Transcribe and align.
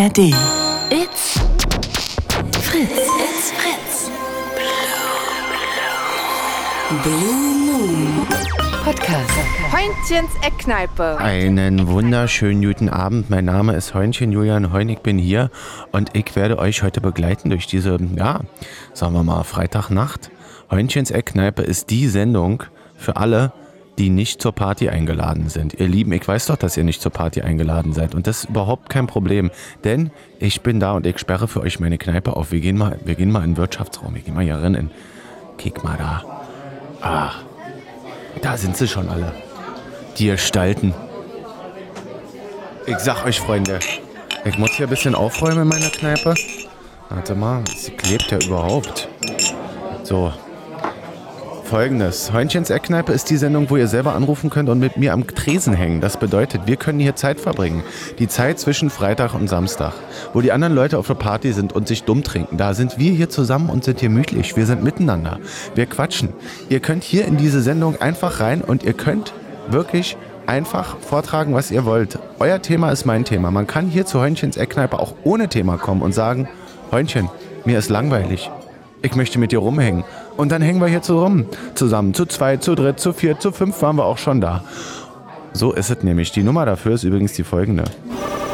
ARD. 0.00 0.18
It's 0.88 1.38
Fritz. 2.62 2.90
It's 2.90 3.50
Fritz. 3.52 4.10
Blue 7.02 7.58
Moon 7.66 8.26
Podcast. 8.82 9.30
Heintchens 9.70 10.30
Eckkneipe. 10.40 11.18
Einen 11.18 11.86
wunderschönen 11.86 12.62
guten 12.62 12.88
Abend. 12.88 13.28
Mein 13.28 13.44
Name 13.44 13.74
ist 13.74 13.92
Heunchen 13.92 14.32
Julian 14.32 14.72
Heun. 14.72 14.88
Ich 14.88 15.00
bin 15.00 15.18
hier 15.18 15.50
und 15.92 16.16
ich 16.16 16.34
werde 16.34 16.58
euch 16.58 16.82
heute 16.82 17.02
begleiten 17.02 17.50
durch 17.50 17.66
diese, 17.66 17.98
ja, 18.16 18.40
sagen 18.94 19.12
wir 19.12 19.22
mal, 19.22 19.44
Freitagnacht. 19.44 20.30
Heunchens 20.70 21.10
Eckkneipe 21.10 21.60
ist 21.60 21.90
die 21.90 22.08
Sendung 22.08 22.62
für 22.96 23.16
alle, 23.16 23.52
die 23.98 24.10
nicht 24.10 24.40
zur 24.40 24.52
Party 24.52 24.88
eingeladen 24.88 25.48
sind. 25.48 25.74
Ihr 25.74 25.88
Lieben, 25.88 26.12
ich 26.12 26.26
weiß 26.26 26.46
doch, 26.46 26.56
dass 26.56 26.76
ihr 26.76 26.84
nicht 26.84 27.02
zur 27.02 27.12
Party 27.12 27.42
eingeladen 27.42 27.92
seid. 27.92 28.14
Und 28.14 28.26
das 28.26 28.44
ist 28.44 28.50
überhaupt 28.50 28.88
kein 28.88 29.06
Problem. 29.06 29.50
Denn 29.84 30.10
ich 30.38 30.62
bin 30.62 30.80
da 30.80 30.92
und 30.92 31.06
ich 31.06 31.18
sperre 31.18 31.48
für 31.48 31.60
euch 31.60 31.80
meine 31.80 31.98
Kneipe 31.98 32.36
auf. 32.36 32.52
Wir 32.52 32.60
gehen 32.60 32.78
mal, 32.78 32.98
wir 33.04 33.14
gehen 33.14 33.30
mal 33.30 33.44
in 33.44 33.52
den 33.52 33.56
Wirtschaftsraum. 33.56 34.14
Wir 34.14 34.22
gehen 34.22 34.34
mal 34.34 34.44
hier 34.44 34.56
rein. 34.56 34.90
Kick 35.58 35.84
mal 35.84 35.98
da. 35.98 36.24
Ah, 37.02 37.32
da 38.42 38.56
sind 38.56 38.76
sie 38.76 38.88
schon 38.88 39.08
alle. 39.08 39.32
Die 40.18 40.26
Gestalten. 40.26 40.94
Ich 42.86 42.98
sag 42.98 43.24
euch, 43.24 43.40
Freunde, 43.40 43.78
ich 44.44 44.58
muss 44.58 44.70
hier 44.72 44.86
ein 44.86 44.90
bisschen 44.90 45.14
aufräumen 45.14 45.62
in 45.62 45.68
meiner 45.68 45.90
Kneipe. 45.90 46.34
Warte 47.10 47.34
mal, 47.34 47.62
sie 47.76 47.90
klebt 47.90 48.30
ja 48.30 48.38
überhaupt. 48.38 49.08
So. 50.02 50.32
Folgendes. 51.70 52.32
Heunchens 52.32 52.68
Eckkneipe 52.68 53.12
ist 53.12 53.30
die 53.30 53.36
Sendung, 53.36 53.70
wo 53.70 53.76
ihr 53.76 53.86
selber 53.86 54.16
anrufen 54.16 54.50
könnt 54.50 54.68
und 54.68 54.80
mit 54.80 54.96
mir 54.96 55.12
am 55.12 55.24
Tresen 55.24 55.72
hängen. 55.72 56.00
Das 56.00 56.16
bedeutet, 56.16 56.62
wir 56.66 56.74
können 56.74 56.98
hier 56.98 57.14
Zeit 57.14 57.38
verbringen. 57.38 57.84
Die 58.18 58.26
Zeit 58.26 58.58
zwischen 58.58 58.90
Freitag 58.90 59.34
und 59.34 59.46
Samstag. 59.46 59.92
Wo 60.32 60.40
die 60.40 60.50
anderen 60.50 60.74
Leute 60.74 60.98
auf 60.98 61.06
der 61.06 61.14
Party 61.14 61.52
sind 61.52 61.72
und 61.72 61.86
sich 61.86 62.02
dumm 62.02 62.24
trinken. 62.24 62.56
Da 62.56 62.74
sind 62.74 62.98
wir 62.98 63.12
hier 63.12 63.28
zusammen 63.28 63.70
und 63.70 63.84
sind 63.84 64.00
hier 64.00 64.10
mütlich. 64.10 64.56
Wir 64.56 64.66
sind 64.66 64.82
miteinander. 64.82 65.38
Wir 65.76 65.86
quatschen. 65.86 66.30
Ihr 66.68 66.80
könnt 66.80 67.04
hier 67.04 67.24
in 67.24 67.36
diese 67.36 67.62
Sendung 67.62 68.00
einfach 68.00 68.40
rein 68.40 68.62
und 68.62 68.82
ihr 68.82 68.94
könnt 68.94 69.32
wirklich 69.68 70.16
einfach 70.46 70.98
vortragen, 70.98 71.54
was 71.54 71.70
ihr 71.70 71.84
wollt. 71.84 72.18
Euer 72.40 72.60
Thema 72.60 72.90
ist 72.90 73.04
mein 73.04 73.24
Thema. 73.24 73.52
Man 73.52 73.68
kann 73.68 73.86
hier 73.86 74.06
zu 74.06 74.18
Heunchens 74.18 74.56
Eckkneipe 74.56 74.98
auch 74.98 75.14
ohne 75.22 75.46
Thema 75.46 75.76
kommen 75.76 76.02
und 76.02 76.14
sagen, 76.14 76.48
Heunchen, 76.90 77.30
mir 77.64 77.78
ist 77.78 77.90
langweilig. 77.90 78.50
Ich 79.02 79.14
möchte 79.14 79.38
mit 79.38 79.52
dir 79.52 79.60
rumhängen. 79.60 80.02
Und 80.40 80.50
dann 80.50 80.62
hängen 80.62 80.80
wir 80.80 80.88
hier 80.88 81.02
zusammen. 81.02 81.44
Zusammen. 81.74 82.14
Zu 82.14 82.24
zwei, 82.24 82.56
zu 82.56 82.74
dritt, 82.74 82.98
zu 82.98 83.12
vier, 83.12 83.38
zu 83.38 83.52
fünf 83.52 83.82
waren 83.82 83.96
wir 83.96 84.06
auch 84.06 84.16
schon 84.16 84.40
da. 84.40 84.64
So 85.52 85.72
ist 85.72 85.90
es 85.90 86.02
nämlich. 86.02 86.32
Die 86.32 86.42
Nummer 86.42 86.64
dafür 86.66 86.92
ist 86.92 87.04
übrigens 87.04 87.32
die 87.32 87.44
folgende. 87.44 87.84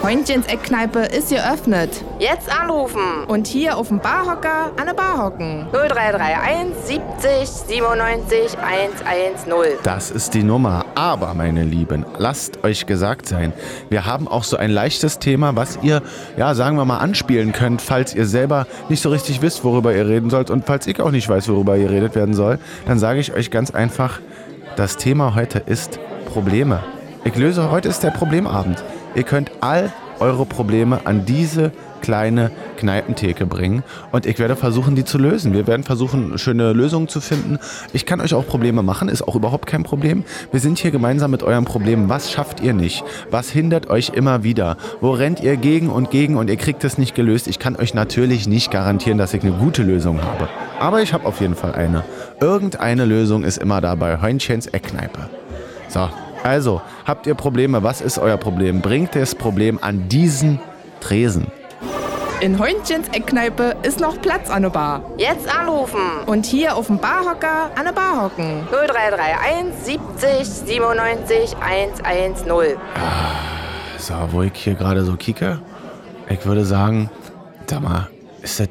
Heintchens 0.02 0.46
Eckkneipe 0.46 1.00
ist 1.00 1.30
geöffnet. 1.30 1.90
Jetzt 2.20 2.48
anrufen. 2.48 3.24
Und 3.26 3.48
hier 3.48 3.76
auf 3.76 3.88
dem 3.88 3.98
Barhocker 3.98 4.70
an 4.76 4.86
der 4.86 4.94
Bar 4.94 5.24
hocken. 5.24 5.66
0331 5.72 6.76
70 6.84 7.48
97 7.48 8.56
110. 8.56 9.78
Das 9.82 10.12
ist 10.12 10.34
die 10.34 10.44
Nummer. 10.44 10.84
Aber, 10.94 11.34
meine 11.34 11.64
Lieben, 11.64 12.06
lasst 12.18 12.62
euch 12.62 12.86
gesagt 12.86 13.26
sein, 13.26 13.52
wir 13.90 14.06
haben 14.06 14.28
auch 14.28 14.44
so 14.44 14.56
ein 14.56 14.70
leichtes 14.70 15.18
Thema, 15.18 15.56
was 15.56 15.80
ihr, 15.82 16.02
ja, 16.36 16.54
sagen 16.54 16.76
wir 16.76 16.84
mal, 16.84 16.98
anspielen 16.98 17.50
könnt, 17.50 17.82
falls 17.82 18.14
ihr 18.14 18.26
selber 18.26 18.68
nicht 18.88 19.02
so 19.02 19.10
richtig 19.10 19.42
wisst, 19.42 19.64
worüber 19.64 19.92
ihr 19.92 20.06
reden 20.06 20.30
sollt. 20.30 20.50
Und 20.50 20.66
falls 20.66 20.86
ich 20.86 21.00
auch 21.00 21.10
nicht 21.10 21.28
weiß, 21.28 21.48
worüber 21.48 21.76
ihr 21.76 21.90
redet 21.90 22.14
werden 22.14 22.34
soll, 22.34 22.60
dann 22.86 23.00
sage 23.00 23.18
ich 23.18 23.32
euch 23.34 23.50
ganz 23.50 23.72
einfach, 23.72 24.20
das 24.76 24.96
Thema 24.98 25.34
heute 25.34 25.58
ist 25.58 25.98
Probleme. 26.36 26.80
Ich 27.24 27.34
löse, 27.34 27.70
heute 27.70 27.88
ist 27.88 28.02
der 28.02 28.10
Problemabend. 28.10 28.84
Ihr 29.14 29.22
könnt 29.22 29.50
all 29.62 29.90
eure 30.20 30.44
Probleme 30.44 31.00
an 31.06 31.24
diese 31.24 31.72
kleine 32.02 32.50
Kneipentheke 32.76 33.46
bringen 33.46 33.82
und 34.12 34.26
ich 34.26 34.38
werde 34.38 34.54
versuchen, 34.54 34.94
die 34.94 35.04
zu 35.06 35.16
lösen. 35.16 35.54
Wir 35.54 35.66
werden 35.66 35.82
versuchen, 35.82 36.36
schöne 36.36 36.74
Lösungen 36.74 37.08
zu 37.08 37.22
finden. 37.22 37.58
Ich 37.94 38.04
kann 38.04 38.20
euch 38.20 38.34
auch 38.34 38.46
Probleme 38.46 38.82
machen, 38.82 39.08
ist 39.08 39.26
auch 39.26 39.34
überhaupt 39.34 39.66
kein 39.66 39.82
Problem. 39.82 40.24
Wir 40.52 40.60
sind 40.60 40.78
hier 40.78 40.90
gemeinsam 40.90 41.30
mit 41.30 41.42
euren 41.42 41.64
Problemen. 41.64 42.10
Was 42.10 42.30
schafft 42.30 42.60
ihr 42.60 42.74
nicht? 42.74 43.02
Was 43.30 43.48
hindert 43.48 43.88
euch 43.88 44.10
immer 44.10 44.42
wieder? 44.42 44.76
Wo 45.00 45.12
rennt 45.12 45.40
ihr 45.40 45.56
gegen 45.56 45.88
und 45.88 46.10
gegen 46.10 46.36
und 46.36 46.50
ihr 46.50 46.58
kriegt 46.58 46.84
es 46.84 46.98
nicht 46.98 47.14
gelöst? 47.14 47.48
Ich 47.48 47.58
kann 47.58 47.76
euch 47.76 47.94
natürlich 47.94 48.46
nicht 48.46 48.70
garantieren, 48.70 49.16
dass 49.16 49.32
ich 49.32 49.42
eine 49.42 49.52
gute 49.52 49.82
Lösung 49.82 50.20
habe. 50.20 50.50
Aber 50.80 51.00
ich 51.00 51.14
habe 51.14 51.24
auf 51.24 51.40
jeden 51.40 51.54
Fall 51.54 51.72
eine. 51.72 52.04
Irgendeine 52.42 53.06
Lösung 53.06 53.42
ist 53.42 53.56
immer 53.56 53.80
da 53.80 53.94
bei 53.94 54.20
Heunchens 54.20 54.66
Eckkneipe. 54.66 55.30
So, 55.88 56.08
also, 56.46 56.80
habt 57.04 57.26
ihr 57.26 57.34
Probleme? 57.34 57.82
Was 57.82 58.00
ist 58.00 58.18
euer 58.18 58.36
Problem? 58.36 58.80
Bringt 58.80 59.14
das 59.14 59.34
Problem 59.34 59.78
an 59.82 60.08
diesen 60.08 60.60
Tresen. 61.00 61.48
In 62.40 62.58
Heintchens 62.58 63.08
Eckkneipe 63.08 63.76
ist 63.82 63.98
noch 63.98 64.20
Platz 64.20 64.50
an 64.50 64.62
der 64.62 64.70
Bar. 64.70 65.02
Jetzt 65.16 65.48
anrufen. 65.48 65.98
Und 66.26 66.44
hier 66.44 66.76
auf 66.76 66.86
dem 66.86 66.98
Barhocker 66.98 67.70
an 67.74 67.84
der 67.86 67.92
Bar 67.92 68.24
hocken. 68.24 68.66
0331 68.70 70.00
70 70.18 70.46
97 70.46 71.56
110. 71.58 72.76
So, 73.98 74.14
wo 74.30 74.42
ich 74.42 74.52
hier 74.54 74.74
gerade 74.74 75.04
so 75.04 75.16
kicke, 75.16 75.60
ich 76.28 76.44
würde 76.44 76.64
sagen, 76.64 77.10
sag 77.66 77.80
mal, 77.80 78.08
ist 78.42 78.60
das, 78.60 78.68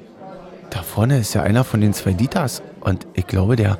da 0.69 0.83
vorne 0.83 1.17
ist 1.19 1.33
ja 1.33 1.41
einer 1.41 1.63
von 1.63 1.81
den 1.81 1.93
zwei 1.93 2.11
Dieters 2.11 2.61
und 2.81 3.07
ich 3.15 3.25
glaube, 3.25 3.55
der, 3.55 3.79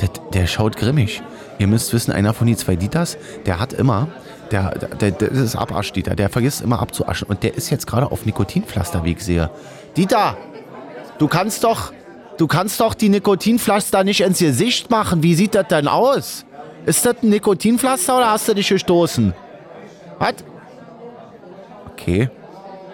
der, 0.00 0.10
der 0.32 0.46
schaut 0.46 0.76
grimmig. 0.76 1.22
Ihr 1.58 1.66
müsst 1.66 1.92
wissen, 1.92 2.12
einer 2.12 2.34
von 2.34 2.46
den 2.46 2.56
zwei 2.56 2.76
Dieters, 2.76 3.16
der 3.46 3.60
hat 3.60 3.72
immer, 3.72 4.08
der, 4.50 4.70
der, 5.00 5.10
der 5.12 5.30
das 5.30 5.38
ist 5.38 5.56
Abasch-Dieter, 5.56 6.14
der 6.14 6.28
vergisst 6.28 6.62
immer 6.62 6.80
abzuaschen 6.80 7.28
und 7.28 7.42
der 7.42 7.54
ist 7.54 7.70
jetzt 7.70 7.86
gerade 7.86 8.10
auf 8.10 8.26
Nikotinpflaster, 8.26 9.04
wie 9.04 9.12
ich 9.12 9.24
sehe. 9.24 9.50
Dieter, 9.96 10.36
du 11.18 11.28
kannst 11.28 11.64
doch, 11.64 11.92
du 12.38 12.46
kannst 12.46 12.80
doch 12.80 12.94
die 12.94 13.08
Nikotinpflaster 13.08 14.04
nicht 14.04 14.20
ins 14.20 14.40
Gesicht 14.40 14.90
machen. 14.90 15.22
Wie 15.22 15.34
sieht 15.34 15.54
das 15.54 15.68
denn 15.68 15.88
aus? 15.88 16.44
Ist 16.86 17.06
das 17.06 17.16
ein 17.22 17.30
Nikotinpflaster 17.30 18.16
oder 18.16 18.30
hast 18.30 18.48
du 18.48 18.54
dich 18.54 18.68
gestoßen? 18.68 19.32
Was? 20.18 20.34
Okay. 21.92 22.28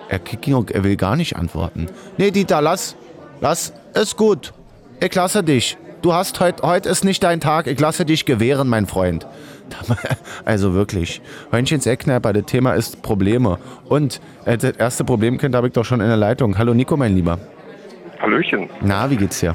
Er, 0.09 0.21
er 0.21 0.85
will 0.85 0.97
gar 0.97 1.17
nicht 1.17 1.37
antworten. 1.37 1.87
Nee, 2.17 2.31
Dieter, 2.31 2.61
lass. 2.61 2.97
Lass. 3.41 3.73
Ist 3.95 4.17
gut. 4.17 4.53
Ich 5.01 5.15
lasse 5.15 5.43
dich. 5.43 5.79
Du 6.03 6.15
hast 6.15 6.41
heute, 6.41 6.63
heute 6.67 6.89
ist 6.89 7.05
nicht 7.05 7.23
dein 7.23 7.41
Tag. 7.41 7.67
Ich 7.67 7.79
lasse 7.79 8.05
dich 8.07 8.25
gewähren, 8.25 8.69
mein 8.69 8.87
Freund. 8.87 9.27
Also 10.45 10.75
wirklich. 10.75 11.21
Hörnchens 11.51 11.87
Eckkneiper, 11.87 12.33
das 12.33 12.45
Thema 12.47 12.73
ist 12.73 13.03
Probleme. 13.03 13.59
Und 13.85 14.21
äh, 14.47 14.57
das 14.59 14.73
erste 14.73 15.05
Problemkind 15.05 15.55
habe 15.55 15.69
ich 15.69 15.75
doch 15.75 15.85
schon 15.85 16.01
in 16.01 16.09
der 16.09 16.17
Leitung. 16.17 16.59
Hallo 16.59 16.75
Nico, 16.75 16.97
mein 16.97 17.15
Lieber. 17.15 17.39
Hallöchen. 18.21 18.69
Na, 18.81 19.09
wie 19.11 19.17
geht's 19.17 19.39
dir? 19.41 19.55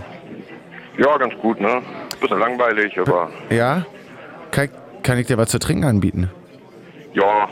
Ja, 0.98 1.18
ganz 1.18 1.34
gut, 1.42 1.60
ne? 1.60 1.82
Bisschen 2.22 2.40
langweilig, 2.40 2.98
aber 3.00 3.30
Ja? 3.50 3.86
Kann, 4.52 4.70
kann 5.04 5.18
ich 5.18 5.28
dir 5.28 5.38
was 5.38 5.50
zu 5.50 5.60
trinken 5.60 5.84
anbieten? 5.84 6.30
ja, 7.14 7.50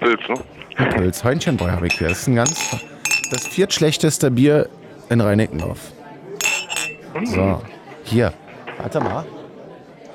Pilz, 0.00 0.20
ne? 0.28 0.88
Pilz. 0.90 1.24
Heunchenbräu 1.24 1.70
habe 1.70 1.86
ich 1.86 1.94
hier. 1.94 2.08
Das 2.08 2.18
ist 2.20 2.26
ein 2.28 2.34
ganz, 2.36 2.76
das 3.30 3.46
viertschlechteste 3.46 4.30
Bier 4.30 4.68
in 5.08 5.20
Reinickendorf. 5.22 5.78
So, 7.24 7.62
hier. 8.08 8.32
Warte 8.78 9.00
mal. 9.00 9.24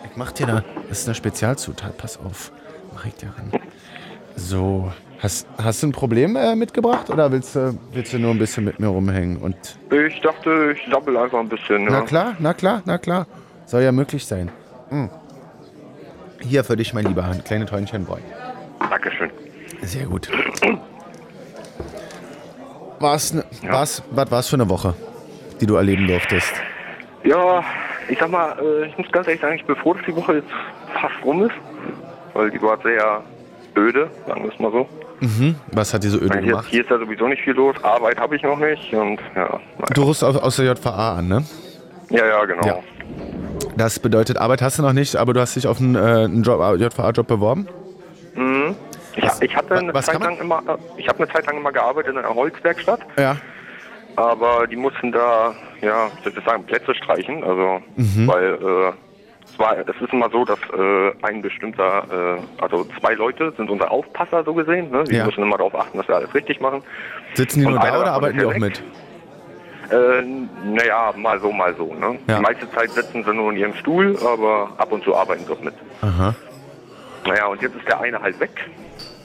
Ich 0.09 0.17
mach 0.17 0.31
dir 0.31 0.45
da, 0.47 0.63
das 0.89 0.99
ist 0.99 1.07
eine 1.07 1.15
Spezialzutat, 1.15 1.97
pass 1.97 2.17
auf. 2.17 2.51
Mach 2.93 3.05
ich 3.05 3.15
dir 3.15 3.29
ran. 3.37 3.51
So, 4.35 4.91
hast, 5.19 5.47
hast 5.57 5.83
du 5.83 5.87
ein 5.87 5.91
Problem 5.91 6.35
äh, 6.35 6.55
mitgebracht 6.55 7.09
oder 7.09 7.31
willst 7.31 7.55
du, 7.55 7.77
willst 7.93 8.13
du 8.13 8.19
nur 8.19 8.31
ein 8.31 8.39
bisschen 8.39 8.65
mit 8.65 8.79
mir 8.79 8.87
rumhängen? 8.87 9.37
Und 9.37 9.55
Ich 9.91 10.19
dachte, 10.21 10.75
ich 10.75 10.91
sabbel 10.91 11.15
einfach 11.17 11.39
ein 11.39 11.49
bisschen, 11.49 11.85
na 11.85 11.91
ja. 11.99 12.01
klar, 12.01 12.35
na 12.39 12.53
klar, 12.53 12.81
na 12.85 12.97
klar. 12.97 13.27
Soll 13.65 13.83
ja 13.83 13.91
möglich 13.91 14.25
sein. 14.25 14.51
Mm. 14.89 15.05
Hier 16.41 16.63
für 16.63 16.75
dich, 16.75 16.93
mein 16.93 17.05
Lieber, 17.05 17.23
ein 17.23 17.43
kleines 17.43 17.71
Heunchenbräu. 17.71 18.19
Dankeschön. 18.79 19.29
Sehr 19.83 20.05
gut. 20.05 20.29
Was, 22.99 23.33
ne, 23.33 23.45
was, 23.63 24.03
was 24.11 24.31
war's 24.31 24.47
für 24.49 24.55
eine 24.55 24.69
Woche, 24.69 24.93
die 25.59 25.65
du 25.65 25.75
erleben 25.75 26.07
durftest? 26.07 26.53
Ja, 27.23 27.63
ich 28.07 28.17
sag 28.19 28.29
mal, 28.29 28.57
äh, 28.59 28.87
ich 28.87 28.97
muss 28.97 29.11
ganz 29.11 29.27
ehrlich 29.27 29.41
sagen, 29.41 29.55
ich 29.55 29.65
bin 29.65 29.75
froh, 29.75 29.93
dass 29.93 30.05
die 30.05 30.15
Woche 30.15 30.35
jetzt 30.35 30.49
fast 30.99 31.13
rum 31.23 31.43
ist. 31.43 31.55
Weil 32.33 32.49
die 32.49 32.61
war 32.61 32.77
sehr 32.81 33.21
öde, 33.77 34.09
sagen 34.27 34.43
wir 34.43 34.51
es 34.51 34.59
mal 34.59 34.71
so. 34.71 34.87
Was 35.73 35.93
hat 35.93 36.03
dir 36.03 36.09
so 36.09 36.17
öde 36.17 36.39
Hier, 36.39 36.49
gemacht? 36.49 36.67
hier 36.69 36.81
ist 36.81 36.89
ja 36.89 36.97
sowieso 36.97 37.27
nicht 37.27 37.43
viel 37.43 37.53
los. 37.53 37.75
Arbeit 37.83 38.19
habe 38.19 38.35
ich 38.35 38.41
noch 38.41 38.57
nicht 38.57 38.91
und 38.93 39.19
ja. 39.35 39.43
naja. 39.43 39.59
Du 39.93 40.03
rufst 40.03 40.23
aus, 40.23 40.35
aus 40.35 40.55
der 40.55 40.65
JVA 40.65 41.17
an, 41.17 41.27
ne? 41.27 41.45
Ja, 42.09 42.25
ja, 42.25 42.45
genau. 42.45 42.65
Ja. 42.65 42.79
Das 43.77 43.99
bedeutet, 43.99 44.37
Arbeit 44.37 44.61
hast 44.61 44.79
du 44.79 44.81
noch 44.81 44.93
nicht, 44.93 45.15
aber 45.15 45.33
du 45.33 45.39
hast 45.39 45.55
dich 45.55 45.67
auf 45.67 45.79
einen, 45.79 45.95
äh, 45.95 45.99
einen 45.99 46.41
Job, 46.43 46.59
JVA-Job 46.79 47.27
beworben? 47.27 47.67
Ich, 49.15 49.25
ich 49.41 49.55
hatte 49.55 49.75
eine 49.75 49.93
was 49.93 50.05
Zeit 50.05 50.19
lang 50.19 50.37
immer, 50.39 50.59
äh, 50.67 50.77
ich 50.97 51.07
habe 51.07 51.19
eine 51.19 51.31
Zeit 51.31 51.45
lang 51.45 51.57
immer 51.57 51.71
gearbeitet 51.71 52.13
in 52.13 52.17
einer 52.17 52.33
Holzwerkstatt. 52.33 53.01
Ja. 53.17 53.37
aber 54.15 54.67
die 54.67 54.75
mussten 54.75 55.11
da, 55.11 55.53
ja, 55.81 56.09
ich 56.25 56.33
das 56.33 56.43
sagen, 56.43 56.63
Plätze 56.65 56.93
streichen, 56.95 57.43
also, 57.43 57.81
weil, 58.27 58.53
äh, 58.53 58.93
Es, 59.53 59.59
war, 59.59 59.75
es 59.77 60.01
ist 60.01 60.13
immer 60.13 60.29
so, 60.29 60.45
dass 60.45 60.59
äh, 60.77 61.11
ein 61.23 61.41
bestimmter, 61.41 62.37
äh, 62.37 62.61
also 62.63 62.85
zwei 62.99 63.15
Leute 63.15 63.51
sind 63.57 63.69
unser 63.69 63.91
Aufpasser 63.91 64.43
so 64.45 64.53
gesehen. 64.53 64.89
Ne? 64.91 65.03
Die 65.03 65.15
Ja. 65.15 65.25
müssen 65.25 65.43
immer 65.43 65.57
darauf 65.57 65.75
achten, 65.75 65.97
dass 65.97 66.07
wir 66.07 66.15
alles 66.15 66.33
richtig 66.33 66.61
machen. 66.61 66.81
Sitzen 67.33 67.59
die 67.59 67.65
nur 67.65 67.77
da 67.79 67.99
oder 67.99 68.13
arbeiten 68.13 68.37
die 68.39 68.45
auch 68.45 68.55
mit? 68.57 68.81
Äh, 69.91 70.21
naja, 70.63 71.11
mal 71.17 71.37
so, 71.41 71.51
mal 71.51 71.75
so. 71.75 71.93
Ne? 71.93 72.17
Ja. 72.27 72.37
Die 72.37 72.41
meiste 72.41 72.69
Zeit 72.71 72.91
sitzen 72.91 73.25
sie 73.25 73.33
nur 73.33 73.51
in 73.51 73.57
ihrem 73.57 73.73
Stuhl, 73.75 74.15
aber 74.23 74.69
ab 74.77 74.89
und 74.91 75.03
zu 75.03 75.13
arbeiten 75.15 75.43
sie 75.45 75.51
auch 75.51 75.61
mit. 75.61 75.73
Aha. 76.01 76.33
Naja, 77.25 77.47
und 77.47 77.61
jetzt 77.61 77.75
ist 77.75 77.87
der 77.87 77.99
eine 77.99 78.21
halt 78.21 78.39
weg. 78.39 78.69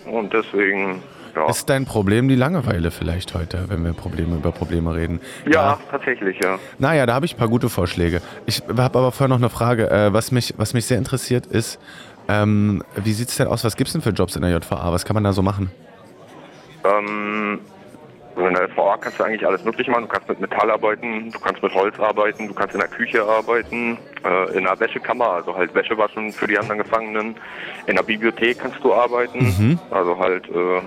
Und 0.06 0.32
deswegen, 0.32 1.02
ja. 1.36 1.48
Ist 1.48 1.68
dein 1.68 1.84
Problem 1.84 2.28
die 2.28 2.34
Langeweile 2.34 2.90
vielleicht 2.90 3.34
heute, 3.34 3.64
wenn 3.68 3.84
wir 3.84 3.92
Probleme 3.92 4.36
über 4.36 4.52
Probleme 4.52 4.94
reden? 4.94 5.20
ja, 5.46 5.78
tatsächlich, 5.90 6.38
ja. 6.42 6.58
Naja, 6.78 7.06
da 7.06 7.14
habe 7.14 7.26
ich 7.26 7.34
ein 7.34 7.38
paar 7.38 7.48
gute 7.48 7.68
Vorschläge. 7.68 8.22
Ich 8.46 8.62
habe 8.68 8.80
aber 8.80 9.12
vorher 9.12 9.28
noch 9.28 9.36
eine 9.36 9.50
Frage. 9.50 9.90
Äh, 9.90 10.12
was, 10.12 10.32
mich, 10.32 10.54
was 10.56 10.74
mich 10.74 10.86
sehr 10.86 10.98
interessiert 10.98 11.46
ist, 11.46 11.78
ähm, 12.28 12.82
wie 12.96 13.12
sieht 13.12 13.28
es 13.28 13.36
denn 13.36 13.46
aus? 13.46 13.64
Was 13.64 13.76
gibt 13.76 13.88
es 13.88 13.92
denn 13.92 14.02
für 14.02 14.10
Jobs 14.10 14.34
in 14.34 14.42
der 14.42 14.50
JVA? 14.50 14.92
Was 14.92 15.04
kann 15.04 15.14
man 15.14 15.24
da 15.24 15.32
so 15.32 15.42
machen? 15.42 15.70
Ähm, 16.84 17.60
also 18.34 18.48
in 18.48 18.54
der 18.54 18.76
VA 18.76 18.96
kannst 18.98 19.18
du 19.18 19.24
eigentlich 19.24 19.46
alles 19.46 19.64
mögliche 19.64 19.90
machen. 19.90 20.02
Du 20.02 20.08
kannst 20.08 20.28
mit 20.28 20.40
Metall 20.40 20.70
arbeiten, 20.70 21.30
du 21.30 21.38
kannst 21.38 21.62
mit 21.62 21.72
Holz 21.72 21.98
arbeiten, 21.98 22.48
du 22.48 22.54
kannst 22.54 22.74
in 22.74 22.80
der 22.80 22.88
Küche 22.88 23.22
arbeiten, 23.22 23.96
äh, 24.24 24.56
in 24.56 24.64
der 24.64 24.78
Wäschekammer, 24.78 25.30
also 25.30 25.56
halt 25.56 25.74
Wäsche 25.74 25.96
waschen 25.96 26.32
für 26.32 26.46
die 26.46 26.58
anderen 26.58 26.78
Gefangenen. 26.78 27.36
In 27.86 27.96
der 27.96 28.02
Bibliothek 28.02 28.58
kannst 28.58 28.82
du 28.82 28.92
arbeiten, 28.92 29.78
also 29.90 30.18
halt, 30.18 30.46
äh, 30.48 30.80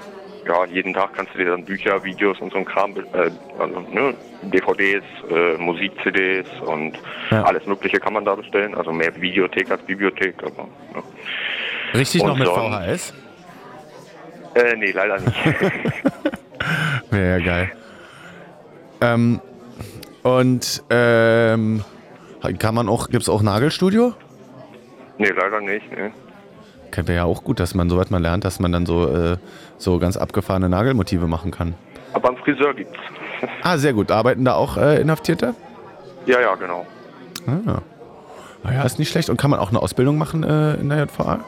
ja, 0.50 0.66
jeden 0.66 0.94
Tag 0.94 1.14
kannst 1.14 1.34
du 1.36 1.38
dir 1.38 1.52
dann 1.52 1.64
Bücher, 1.64 2.04
Videos 2.04 2.40
und 2.42 2.52
so 2.52 2.58
ein 2.58 2.66
Kram, 2.66 2.92
äh, 2.98 3.30
also 3.60 3.80
ne, 3.92 4.14
DVDs, 4.42 5.04
äh, 5.30 5.58
Musik-CDs 5.58 6.48
und 6.66 6.94
Ja. 7.30 7.44
alles 7.44 7.66
Mögliche 7.68 8.00
kann 8.00 8.14
man 8.14 8.26
da 8.26 8.34
bestellen. 8.36 8.74
Also 8.76 8.92
mehr 8.92 9.16
Videothek 9.22 9.70
als 9.70 9.82
Bibliothek, 9.84 10.36
aber 10.44 10.68
ja. 10.96 11.04
Richtig 12.00 12.24
noch 12.24 12.34
Und 12.34 12.40
mit 12.40 12.48
sonst- 12.48 12.76
VHS? 12.76 13.14
Äh, 14.56 14.76
nee, 14.78 14.92
leider 14.92 15.20
nicht. 15.20 15.36
Wäre 17.12 17.40
ja 17.40 17.46
geil. 17.46 17.72
Ähm, 19.02 19.40
und 20.24 20.84
ähm, 20.90 21.84
kann 22.58 22.74
man 22.76 22.90
auch, 22.90 23.10
gibt 23.10 23.22
es 23.24 23.30
auch 23.30 23.42
Nagelstudio? 23.44 24.14
nee, 25.20 25.30
leider 25.30 25.62
nicht, 25.62 25.92
ne. 25.92 26.12
Wäre 26.96 27.14
ja 27.16 27.24
auch 27.26 27.44
gut, 27.46 27.60
dass 27.62 27.76
man, 27.76 27.90
soweit 27.90 28.10
man 28.12 28.22
lernt, 28.22 28.44
dass 28.44 28.60
man 28.60 28.72
dann 28.74 28.86
so, 28.86 29.08
äh, 29.08 29.38
so 29.80 29.98
ganz 29.98 30.16
abgefahrene 30.18 30.70
Nagelmotive 30.70 31.26
machen 31.28 31.50
kann. 31.52 31.74
Aber 32.14 32.30
einen 32.30 32.38
Friseur 32.38 32.74
gibt's. 32.76 33.00
Ah, 33.64 33.78
sehr 33.78 33.94
gut. 33.94 34.12
Arbeiten 34.12 34.44
da 34.46 34.56
auch 34.56 34.76
äh, 34.78 35.00
Inhaftierte? 35.02 35.56
ja, 36.26 36.42
ja, 36.42 36.56
genau. 36.56 36.86
Ah. 37.48 37.82
Naja, 38.64 38.84
ist 38.84 39.00
nicht 39.00 39.10
schlecht. 39.10 39.30
Und 39.30 39.38
kann 39.38 39.50
man 39.50 39.60
auch 39.62 39.70
eine 39.70 39.82
Ausbildung 39.82 40.18
machen 40.18 40.44
äh, 40.44 40.74
in 40.76 40.90
der 40.90 41.00
JVA? 41.06 41.40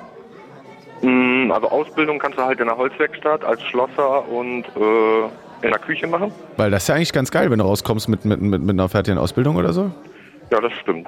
Mm, 1.02 1.52
Also 1.52 1.70
Ausbildung 1.70 2.18
kannst 2.20 2.38
du 2.38 2.44
halt 2.44 2.60
in 2.62 2.68
der 2.68 2.78
Holzwerkstatt 2.78 3.44
als 3.44 3.62
Schlosser 3.64 4.28
und 4.30 4.64
äh, 4.78 5.24
in 5.66 5.70
der 5.72 5.80
Küche 5.80 6.08
machen. 6.08 6.32
Weil 6.58 6.72
das 6.72 6.84
ist 6.84 6.88
ja 6.88 6.96
eigentlich 6.96 7.12
ganz 7.12 7.30
geil, 7.30 7.52
wenn 7.52 7.60
du 7.60 7.66
rauskommst 7.66 8.08
mit, 8.08 8.24
mit, 8.24 8.42
mit, 8.42 8.62
mit 8.62 8.70
einer 8.70 8.88
fertigen 8.88 9.18
Ausbildung 9.20 9.58
oder 9.58 9.74
so. 9.74 9.92
Ja, 10.50 10.62
das 10.62 10.72
stimmt. 10.82 11.08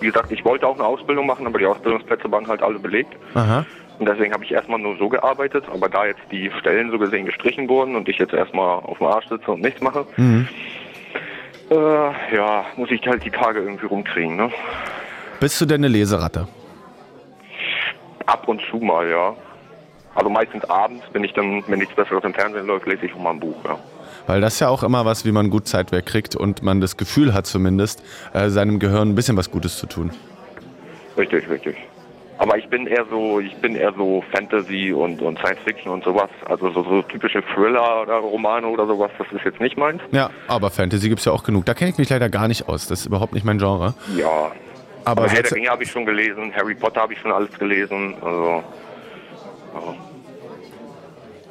Wie 0.00 0.06
gesagt, 0.06 0.30
ich 0.32 0.44
wollte 0.44 0.66
auch 0.66 0.74
eine 0.74 0.84
Ausbildung 0.84 1.26
machen, 1.26 1.46
aber 1.46 1.58
die 1.58 1.66
Ausbildungsplätze 1.66 2.30
waren 2.30 2.46
halt 2.46 2.62
alle 2.62 2.78
belegt. 2.78 3.14
Aha. 3.34 3.64
Und 3.98 4.08
deswegen 4.08 4.32
habe 4.32 4.44
ich 4.44 4.52
erstmal 4.52 4.78
nur 4.78 4.96
so 4.96 5.08
gearbeitet. 5.08 5.64
Aber 5.72 5.88
da 5.88 6.06
jetzt 6.06 6.22
die 6.30 6.50
Stellen 6.58 6.90
so 6.90 6.98
gesehen 6.98 7.26
gestrichen 7.26 7.68
wurden 7.68 7.96
und 7.96 8.08
ich 8.08 8.18
jetzt 8.18 8.32
erstmal 8.32 8.80
auf 8.80 8.98
dem 8.98 9.06
Arsch 9.06 9.28
sitze 9.28 9.50
und 9.50 9.60
nichts 9.60 9.80
mache, 9.80 10.06
äh, 11.70 12.34
ja, 12.36 12.64
muss 12.76 12.90
ich 12.90 13.06
halt 13.06 13.24
die 13.24 13.30
Tage 13.30 13.60
irgendwie 13.60 13.86
rumkriegen. 13.86 14.36
Ne? 14.36 14.50
Bist 15.40 15.60
du 15.60 15.66
denn 15.66 15.80
eine 15.84 15.88
Leseratte? 15.88 16.46
Ab 18.26 18.46
und 18.46 18.60
zu 18.70 18.76
mal, 18.76 19.08
ja. 19.08 19.34
Also 20.14 20.28
meistens 20.28 20.64
abends, 20.66 21.04
wenn 21.12 21.24
ich 21.24 21.32
dann, 21.32 21.64
wenn 21.66 21.78
nichts 21.78 21.94
Besseres 21.94 22.22
im 22.24 22.34
Fernsehen 22.34 22.66
läuft, 22.66 22.86
lese 22.86 23.06
ich 23.06 23.14
auch 23.14 23.18
mal 23.18 23.30
ein 23.30 23.40
Buch, 23.40 23.56
ja. 23.64 23.78
Weil 24.26 24.40
das 24.40 24.54
ist 24.54 24.60
ja 24.60 24.68
auch 24.68 24.82
immer 24.82 25.04
was, 25.04 25.24
wie 25.24 25.32
man 25.32 25.50
gut 25.50 25.66
Zeit 25.66 25.90
wegkriegt 25.90 26.36
und 26.36 26.62
man 26.62 26.80
das 26.80 26.96
Gefühl 26.96 27.34
hat 27.34 27.46
zumindest, 27.46 28.04
äh, 28.34 28.50
seinem 28.50 28.78
Gehirn 28.78 29.10
ein 29.10 29.14
bisschen 29.14 29.36
was 29.36 29.50
Gutes 29.50 29.78
zu 29.78 29.86
tun. 29.86 30.12
Richtig, 31.16 31.48
richtig. 31.48 31.76
Aber 32.42 32.58
ich 32.58 32.68
bin 32.68 32.88
eher 32.88 33.04
so, 33.08 33.38
ich 33.38 33.54
bin 33.58 33.76
eher 33.76 33.92
so 33.96 34.24
Fantasy 34.32 34.92
und, 34.92 35.22
und 35.22 35.38
Science 35.38 35.60
Fiction 35.64 35.92
und 35.92 36.02
sowas. 36.02 36.28
Also 36.46 36.72
so, 36.72 36.82
so 36.82 37.02
typische 37.02 37.40
Thriller 37.54 38.02
oder 38.02 38.14
Romane 38.14 38.66
oder 38.66 38.84
sowas, 38.84 39.12
das 39.16 39.28
ist 39.30 39.44
jetzt 39.44 39.60
nicht 39.60 39.78
meins. 39.78 40.02
Ja, 40.10 40.28
aber 40.48 40.70
Fantasy 40.70 41.08
gibt's 41.08 41.24
ja 41.24 41.30
auch 41.30 41.44
genug. 41.44 41.66
Da 41.66 41.74
kenne 41.74 41.90
ich 41.92 41.98
mich 41.98 42.10
leider 42.10 42.28
gar 42.28 42.48
nicht 42.48 42.68
aus. 42.68 42.88
Das 42.88 42.98
ist 42.98 43.06
überhaupt 43.06 43.32
nicht 43.32 43.44
mein 43.44 43.58
Genre. 43.58 43.94
Ja. 44.16 44.50
Aber 45.04 45.22
Aber 45.22 45.30
Herr 45.30 45.44
der 45.44 45.52
Ringe 45.52 45.68
habe 45.68 45.84
ich 45.84 45.92
schon 45.92 46.04
gelesen, 46.04 46.52
Harry 46.56 46.74
Potter 46.74 47.02
habe 47.02 47.12
ich 47.12 47.20
schon 47.20 47.30
alles 47.30 47.56
gelesen. 47.56 48.16
Also 48.20 48.64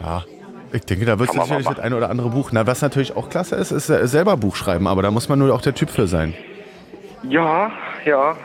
Ja, 0.02 0.26
ich 0.74 0.82
denke, 0.82 1.06
da 1.06 1.18
wird 1.20 1.32
sicherlich 1.32 1.66
mal 1.66 1.74
das 1.74 1.84
eine 1.86 1.96
oder 1.96 2.10
andere 2.10 2.32
Buch. 2.32 2.50
Na, 2.52 2.68
was 2.68 2.82
natürlich 2.82 3.16
auch 3.16 3.30
klasse 3.30 3.56
ist, 3.56 3.72
ist 3.72 3.90
äh, 3.90 4.06
selber 4.08 4.36
Buch 4.36 4.58
schreiben, 4.58 4.88
aber 4.88 5.02
da 5.02 5.12
muss 5.12 5.30
man 5.30 5.40
nur 5.40 5.56
auch 5.56 5.62
der 5.62 5.74
Typ 5.74 5.90
für 5.90 6.08
sein. 6.08 6.34
ja, 7.24 7.72
ja. 8.04 8.36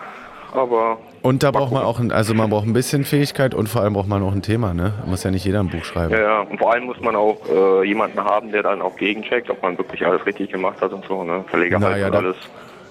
Aber 0.52 0.98
Und 1.26 1.42
da 1.42 1.50
braucht 1.50 1.72
man 1.72 1.82
auch, 1.82 1.98
ein, 1.98 2.12
also 2.12 2.34
man 2.34 2.50
braucht 2.50 2.66
ein 2.66 2.72
bisschen 2.72 3.04
Fähigkeit 3.04 3.52
und 3.54 3.68
vor 3.68 3.82
allem 3.82 3.94
braucht 3.94 4.06
man 4.08 4.22
auch 4.22 4.32
ein 4.32 4.42
Thema, 4.42 4.74
ne? 4.74 4.92
Muss 5.06 5.24
ja 5.24 5.30
nicht 5.32 5.44
jeder 5.44 5.58
ein 5.60 5.68
Buch 5.68 5.84
schreiben. 5.84 6.12
ja, 6.12 6.20
ja. 6.20 6.40
Und 6.42 6.58
vor 6.58 6.72
allem 6.72 6.84
muss 6.84 7.00
man 7.00 7.16
auch 7.16 7.38
äh, 7.52 7.84
jemanden 7.86 8.20
haben, 8.20 8.52
der 8.52 8.62
dann 8.62 8.80
auch 8.80 8.96
gegencheckt, 8.96 9.50
ob 9.50 9.60
man 9.62 9.76
wirklich 9.76 10.06
alles 10.06 10.24
richtig 10.24 10.50
gemacht 10.52 10.80
hat 10.80 10.92
und 10.92 11.04
so. 11.06 11.24
Ne? 11.24 11.44
Verleger 11.48 11.80
halt 11.80 11.90
Naja, 11.92 12.06
und 12.06 12.12
da- 12.12 12.18
alles. 12.18 12.36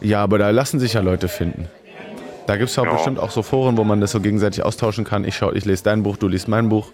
Ja, 0.01 0.21
aber 0.21 0.37
da 0.37 0.49
lassen 0.49 0.79
sich 0.79 0.93
ja 0.93 1.01
Leute 1.01 1.27
finden. 1.29 1.69
Da 2.47 2.57
gibt 2.57 2.69
es 2.69 2.75
ja, 2.75 2.83
Ja. 2.83 2.91
bestimmt 2.91 3.19
auch 3.19 3.31
so 3.31 3.41
Foren, 3.41 3.77
wo 3.77 3.83
man 3.85 4.01
das 4.01 4.11
so 4.11 4.19
gegenseitig 4.19 4.63
austauschen 4.63 5.05
kann. 5.05 5.23
Ich 5.23 5.35
schau, 5.37 5.51
ich 5.53 5.63
lese 5.65 5.83
dein 5.85 6.03
Buch, 6.03 6.17
du 6.17 6.27
liest 6.27 6.47
mein 6.49 6.67
Buch, 6.69 6.91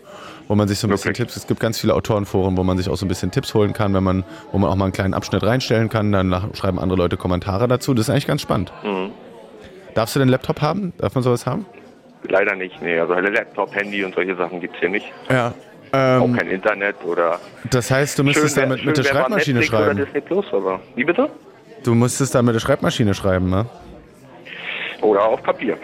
wo 0.48 0.54
man 0.56 0.68
sich 0.68 0.78
so 0.80 0.88
ein 0.88 0.92
bisschen 0.92 1.10
Wirklich? 1.10 1.28
Tipps. 1.28 1.36
Es 1.38 1.48
gibt 1.48 1.60
ganz 1.60 1.80
viele 1.80 1.94
Autorenforen, 1.96 2.56
wo 2.56 2.64
man 2.64 2.78
sich 2.78 2.88
auch 2.88 2.96
so 2.96 3.06
ein 3.06 3.10
bisschen 3.10 3.32
Tipps 3.32 3.54
holen 3.56 3.74
kann, 3.74 3.94
wenn 3.96 4.04
man, 4.04 4.24
wo 4.52 4.60
man 4.60 4.70
auch 4.70 4.76
mal 4.76 4.86
einen 4.86 4.94
kleinen 4.94 5.14
Abschnitt 5.16 5.44
reinstellen 5.44 5.90
kann. 5.90 6.12
Dann 6.12 6.34
schreiben 6.54 6.78
andere 6.80 6.98
Leute 7.00 7.18
Kommentare 7.18 7.68
dazu. 7.68 7.94
Das 7.96 8.06
ist 8.06 8.10
eigentlich 8.12 8.28
ganz 8.28 8.42
spannend. 8.42 8.72
Mhm. 8.84 9.10
Darfst 9.94 10.16
du 10.16 10.20
den 10.20 10.30
Laptop 10.30 10.62
haben? 10.62 10.94
Darf 10.98 11.16
man 11.16 11.24
sowas 11.24 11.46
haben? 11.46 11.66
Leider 12.28 12.56
nicht, 12.56 12.82
nee. 12.82 13.00
Also 13.00 13.14
Laptop, 13.14 13.74
Handy 13.76 14.04
und 14.04 14.14
solche 14.16 14.36
Sachen 14.36 14.60
gibt's 14.62 14.78
hier 14.80 14.90
nicht. 14.90 15.06
Ja. 15.30 15.54
Auch 15.94 16.24
Ähm, 16.26 16.38
kein 16.38 16.48
Internet 16.50 16.96
oder. 17.04 17.40
das 17.70 17.92
heißt, 17.92 18.18
du 18.18 18.24
müsstest 18.24 18.56
damit 18.58 18.86
mit 18.86 18.98
der 18.98 19.04
Schreibmaschine 19.04 19.60
Netflix 19.60 19.74
Oder 19.82 19.86
schreiben. 19.88 20.06
Disney 20.06 20.22
Plus, 20.22 20.46
aber. 20.54 20.80
Wie 20.96 21.04
bitte? 21.04 21.30
Du 21.84 21.94
musstest 21.96 22.34
dann 22.36 22.46
mit 22.46 22.56
der 22.56 22.60
Schreibmaschine 22.62 23.14
schreiben, 23.14 23.50
ne? 23.50 23.66
Oder 25.02 25.26
auf 25.26 25.42
Papier. 25.44 25.78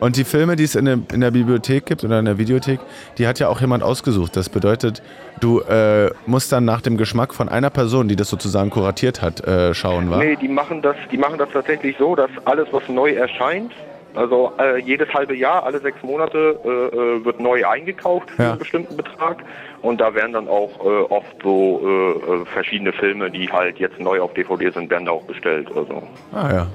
Und 0.00 0.16
die 0.16 0.24
Filme, 0.24 0.54
die 0.56 0.62
es 0.64 0.74
in 0.76 0.84
der, 0.84 0.98
in 1.12 1.20
der 1.20 1.30
Bibliothek 1.32 1.86
gibt 1.86 2.04
oder 2.04 2.18
in 2.20 2.24
der 2.24 2.38
Videothek, 2.38 2.78
die 3.18 3.26
hat 3.26 3.38
ja 3.40 3.48
auch 3.48 3.60
jemand 3.60 3.82
ausgesucht. 3.82 4.36
Das 4.36 4.48
bedeutet, 4.48 5.02
du 5.40 5.60
äh, 5.60 6.10
musst 6.26 6.52
dann 6.52 6.64
nach 6.64 6.80
dem 6.82 6.96
Geschmack 6.96 7.34
von 7.34 7.48
einer 7.48 7.70
Person, 7.70 8.06
die 8.08 8.14
das 8.14 8.28
sozusagen 8.30 8.70
kuratiert 8.70 9.22
hat, 9.22 9.40
äh, 9.46 9.74
schauen, 9.74 10.10
wa? 10.10 10.18
Nee, 10.18 10.36
die 10.36 10.48
machen 10.48 10.82
das, 10.82 10.94
die 11.10 11.18
machen 11.18 11.38
das 11.38 11.48
tatsächlich 11.52 11.96
so, 11.98 12.14
dass 12.14 12.30
alles, 12.44 12.68
was 12.70 12.88
neu 12.88 13.10
erscheint, 13.12 13.72
also 14.14 14.52
äh, 14.58 14.78
jedes 14.80 15.12
halbe 15.12 15.36
Jahr, 15.36 15.64
alle 15.64 15.80
sechs 15.80 16.00
Monate 16.02 16.58
äh, 16.64 16.68
äh, 16.68 17.24
wird 17.24 17.40
neu 17.40 17.66
eingekauft 17.66 18.30
für 18.30 18.42
Ja. 18.42 18.50
einen 18.50 18.58
bestimmten 18.58 18.96
Betrag. 18.96 19.38
Und 19.82 20.00
da 20.00 20.14
werden 20.14 20.32
dann 20.32 20.48
auch 20.48 20.70
äh, 20.84 20.88
oft 21.12 21.36
so 21.42 21.80
äh, 21.84 22.10
äh, 22.42 22.44
verschiedene 22.46 22.92
Filme, 22.92 23.30
die 23.30 23.48
halt 23.50 23.78
jetzt 23.78 23.98
neu 24.00 24.20
auf 24.20 24.32
DVD 24.34 24.70
sind, 24.70 24.90
werden 24.90 25.06
da 25.06 25.12
auch 25.12 25.22
bestellt. 25.24 25.68
Also. 25.74 26.02
Ah 26.32 26.52
ja. 26.52 26.66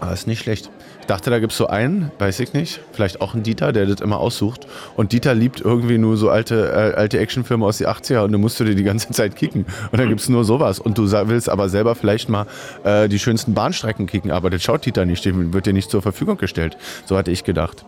Ah, 0.00 0.12
ist 0.12 0.26
nicht 0.26 0.40
schlecht. 0.42 0.70
Ich 1.02 1.06
dachte, 1.06 1.30
da 1.30 1.40
gibt 1.40 1.50
es 1.50 1.58
so 1.58 1.66
einen, 1.66 2.12
weiß 2.20 2.38
ich 2.38 2.52
nicht, 2.52 2.80
vielleicht 2.92 3.20
auch 3.20 3.34
einen 3.34 3.42
Dieter, 3.42 3.72
der 3.72 3.86
das 3.86 4.00
immer 4.00 4.18
aussucht. 4.18 4.68
Und 4.96 5.10
Dieter 5.10 5.34
liebt 5.34 5.60
irgendwie 5.60 5.98
nur 5.98 6.16
so 6.16 6.30
alte, 6.30 6.70
äh, 6.70 6.96
alte 6.96 7.18
Actionfilme 7.18 7.66
aus 7.66 7.78
den 7.78 7.88
80er 7.88 8.20
und 8.20 8.30
dann 8.30 8.40
musst 8.40 8.60
du 8.60 8.64
dir 8.64 8.76
die 8.76 8.84
ganze 8.84 9.08
Zeit 9.12 9.34
kicken. 9.34 9.66
Und 9.90 9.98
dann 9.98 10.08
gibt 10.08 10.20
es 10.20 10.28
nur 10.28 10.44
sowas. 10.44 10.78
Und 10.78 10.98
du 10.98 11.10
willst 11.10 11.48
aber 11.48 11.68
selber 11.68 11.96
vielleicht 11.96 12.28
mal 12.28 12.46
äh, 12.84 13.08
die 13.08 13.18
schönsten 13.18 13.52
Bahnstrecken 13.52 14.06
kicken, 14.06 14.30
aber 14.30 14.48
das 14.48 14.62
schaut 14.62 14.86
Dieter 14.86 15.04
nicht, 15.04 15.24
dem 15.24 15.52
wird 15.52 15.66
dir 15.66 15.72
nicht 15.72 15.90
zur 15.90 16.02
Verfügung 16.02 16.36
gestellt. 16.38 16.76
So 17.04 17.16
hatte 17.16 17.32
ich 17.32 17.42
gedacht. 17.42 17.84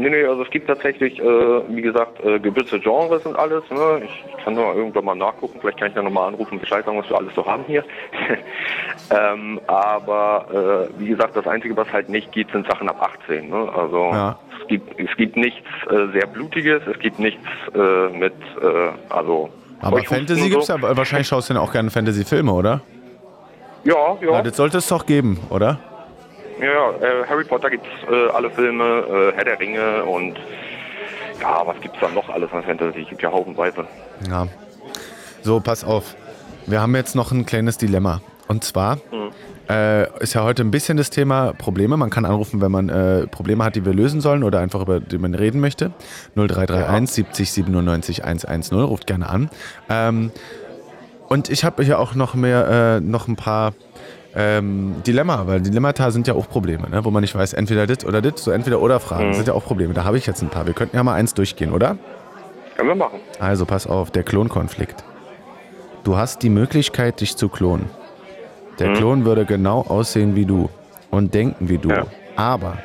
Nee, 0.00 0.10
nee, 0.10 0.24
also 0.24 0.42
es 0.42 0.50
gibt 0.50 0.68
tatsächlich, 0.68 1.18
äh, 1.18 1.24
wie 1.24 1.82
gesagt, 1.82 2.24
äh, 2.24 2.38
gewisse 2.38 2.78
Genres 2.78 3.26
und 3.26 3.36
alles. 3.36 3.64
Ne? 3.68 4.02
Ich, 4.04 4.24
ich 4.28 4.44
kann 4.44 4.54
nur 4.54 4.72
irgendwann 4.72 5.04
mal 5.04 5.16
nachgucken, 5.16 5.58
vielleicht 5.60 5.78
kann 5.78 5.88
ich 5.88 5.94
dann 5.94 6.04
nochmal 6.04 6.28
anrufen 6.28 6.54
und 6.54 6.60
Bescheid 6.60 6.84
sagen, 6.84 6.98
was 6.98 7.10
wir 7.10 7.18
alles 7.18 7.34
so 7.34 7.44
haben 7.44 7.64
hier. 7.66 7.82
ähm, 9.10 9.60
aber 9.66 10.88
äh, 10.94 11.00
wie 11.00 11.08
gesagt, 11.08 11.34
das 11.34 11.48
Einzige, 11.48 11.76
was 11.76 11.92
halt 11.92 12.08
nicht 12.10 12.30
gibt, 12.30 12.52
sind 12.52 12.64
Sachen 12.70 12.88
ab 12.88 13.02
18. 13.24 13.48
Ne? 13.50 13.72
Also 13.74 14.10
Ja. 14.12 14.38
es, 14.62 14.68
gibt, 14.68 15.00
es 15.00 15.16
gibt 15.16 15.36
nichts 15.36 15.66
äh, 15.90 16.06
sehr 16.12 16.28
Blutiges, 16.28 16.80
es 16.86 16.98
gibt 17.00 17.18
nichts 17.18 17.42
äh, 17.74 18.08
mit, 18.16 18.34
äh, 18.62 18.90
also... 19.08 19.50
Aber 19.80 19.98
Fantasy 20.04 20.42
und 20.42 20.50
gibt's 20.50 20.66
so. 20.68 20.74
ja, 20.74 20.96
wahrscheinlich 20.96 21.26
schaust 21.26 21.50
du 21.50 21.54
dann 21.54 21.62
auch 21.64 21.72
gerne 21.72 21.90
Fantasy-Filme, 21.90 22.52
oder? 22.52 22.82
Ja, 23.82 24.16
Ja, 24.20 24.30
ja. 24.30 24.42
das 24.42 24.56
sollte 24.56 24.78
es 24.78 24.86
doch 24.86 25.06
geben, 25.06 25.40
oder? 25.50 25.80
Ja, 26.60 26.66
ja, 26.66 26.90
äh, 26.90 27.26
Harry 27.28 27.44
Potter 27.44 27.70
gibt's 27.70 27.86
äh, 28.10 28.28
alle 28.30 28.50
Filme, 28.50 28.84
äh, 28.84 29.32
Herr 29.36 29.44
der 29.44 29.60
Ringe 29.60 30.04
und 30.04 30.36
ja, 31.40 31.62
was 31.64 31.80
gibt's 31.80 31.98
da 32.00 32.08
noch 32.08 32.28
alles 32.28 32.50
an 32.52 32.64
Fantasy? 32.64 33.04
Gibt 33.04 33.22
ja 33.22 33.30
haufenweise. 33.30 33.86
Ja. 34.28 34.48
So, 35.42 35.60
pass 35.60 35.84
auf. 35.84 36.16
Wir 36.66 36.80
haben 36.80 36.94
jetzt 36.96 37.14
noch 37.14 37.30
ein 37.32 37.46
kleines 37.46 37.78
Dilemma. 37.78 38.20
Und 38.48 38.64
zwar, 38.64 38.98
Äh, 39.70 40.08
ist 40.22 40.32
ja 40.32 40.42
heute 40.44 40.62
ein 40.62 40.70
bisschen 40.70 40.96
das 40.96 41.10
Thema 41.10 41.52
Probleme. 41.52 41.98
Man 41.98 42.08
kann 42.08 42.24
anrufen, 42.24 42.62
wenn 42.62 42.72
man 42.72 42.88
äh, 42.88 43.26
Probleme 43.26 43.62
hat, 43.64 43.76
die 43.76 43.84
wir 43.84 43.92
lösen 43.92 44.22
sollen 44.22 44.42
oder 44.42 44.60
einfach 44.60 44.80
über 44.80 44.98
die 44.98 45.18
man 45.18 45.34
reden 45.34 45.60
möchte. 45.60 45.92
0331 46.36 47.14
70 47.14 47.52
97 47.52 48.24
110. 48.24 48.78
Ruft 48.80 49.06
gerne 49.06 49.28
an. 49.28 49.50
Ähm, 49.90 50.30
und 51.28 51.50
ich 51.50 51.64
habe 51.64 51.84
hier 51.84 51.98
auch 51.98 52.14
noch 52.14 52.34
mehr, 52.34 52.96
äh, 52.96 53.00
noch 53.00 53.28
ein 53.28 53.36
paar 53.36 53.74
ähm, 54.40 55.02
Dilemma, 55.04 55.46
weil 55.48 55.60
Dilemmata 55.60 56.12
sind 56.12 56.28
ja 56.28 56.34
auch 56.34 56.48
Probleme, 56.48 56.88
ne? 56.88 57.04
wo 57.04 57.10
man 57.10 57.22
nicht 57.22 57.34
weiß, 57.34 57.54
entweder 57.54 57.88
dit 57.88 58.04
oder 58.04 58.22
dit, 58.22 58.38
so 58.38 58.52
entweder 58.52 58.80
oder 58.80 59.00
Fragen 59.00 59.30
Mhm. 59.30 59.34
sind 59.34 59.48
ja 59.48 59.54
auch 59.54 59.64
Probleme. 59.64 59.94
Da 59.94 60.04
habe 60.04 60.16
ich 60.16 60.26
jetzt 60.26 60.42
ein 60.42 60.48
paar. 60.48 60.64
Wir 60.66 60.74
könnten 60.74 60.94
ja 60.96 61.02
mal 61.02 61.14
eins 61.14 61.34
durchgehen, 61.34 61.72
oder? 61.72 61.98
Können 62.76 62.88
wir 62.90 62.94
machen. 62.94 63.18
Also 63.40 63.66
pass 63.66 63.88
auf, 63.88 64.12
der 64.12 64.22
Klonkonflikt. 64.22 65.02
Du 66.04 66.16
hast 66.16 66.42
die 66.44 66.50
Möglichkeit, 66.50 67.20
dich 67.20 67.36
zu 67.36 67.48
klonen. 67.48 67.90
Der 68.78 68.92
Klon 68.92 69.24
würde 69.24 69.44
genau 69.44 69.80
aussehen 69.80 70.36
wie 70.36 70.46
du 70.46 70.70
und 71.10 71.34
denken 71.34 71.68
wie 71.68 71.78
du. 71.78 71.88
Ja. 71.88 72.06
Aber 72.36 72.78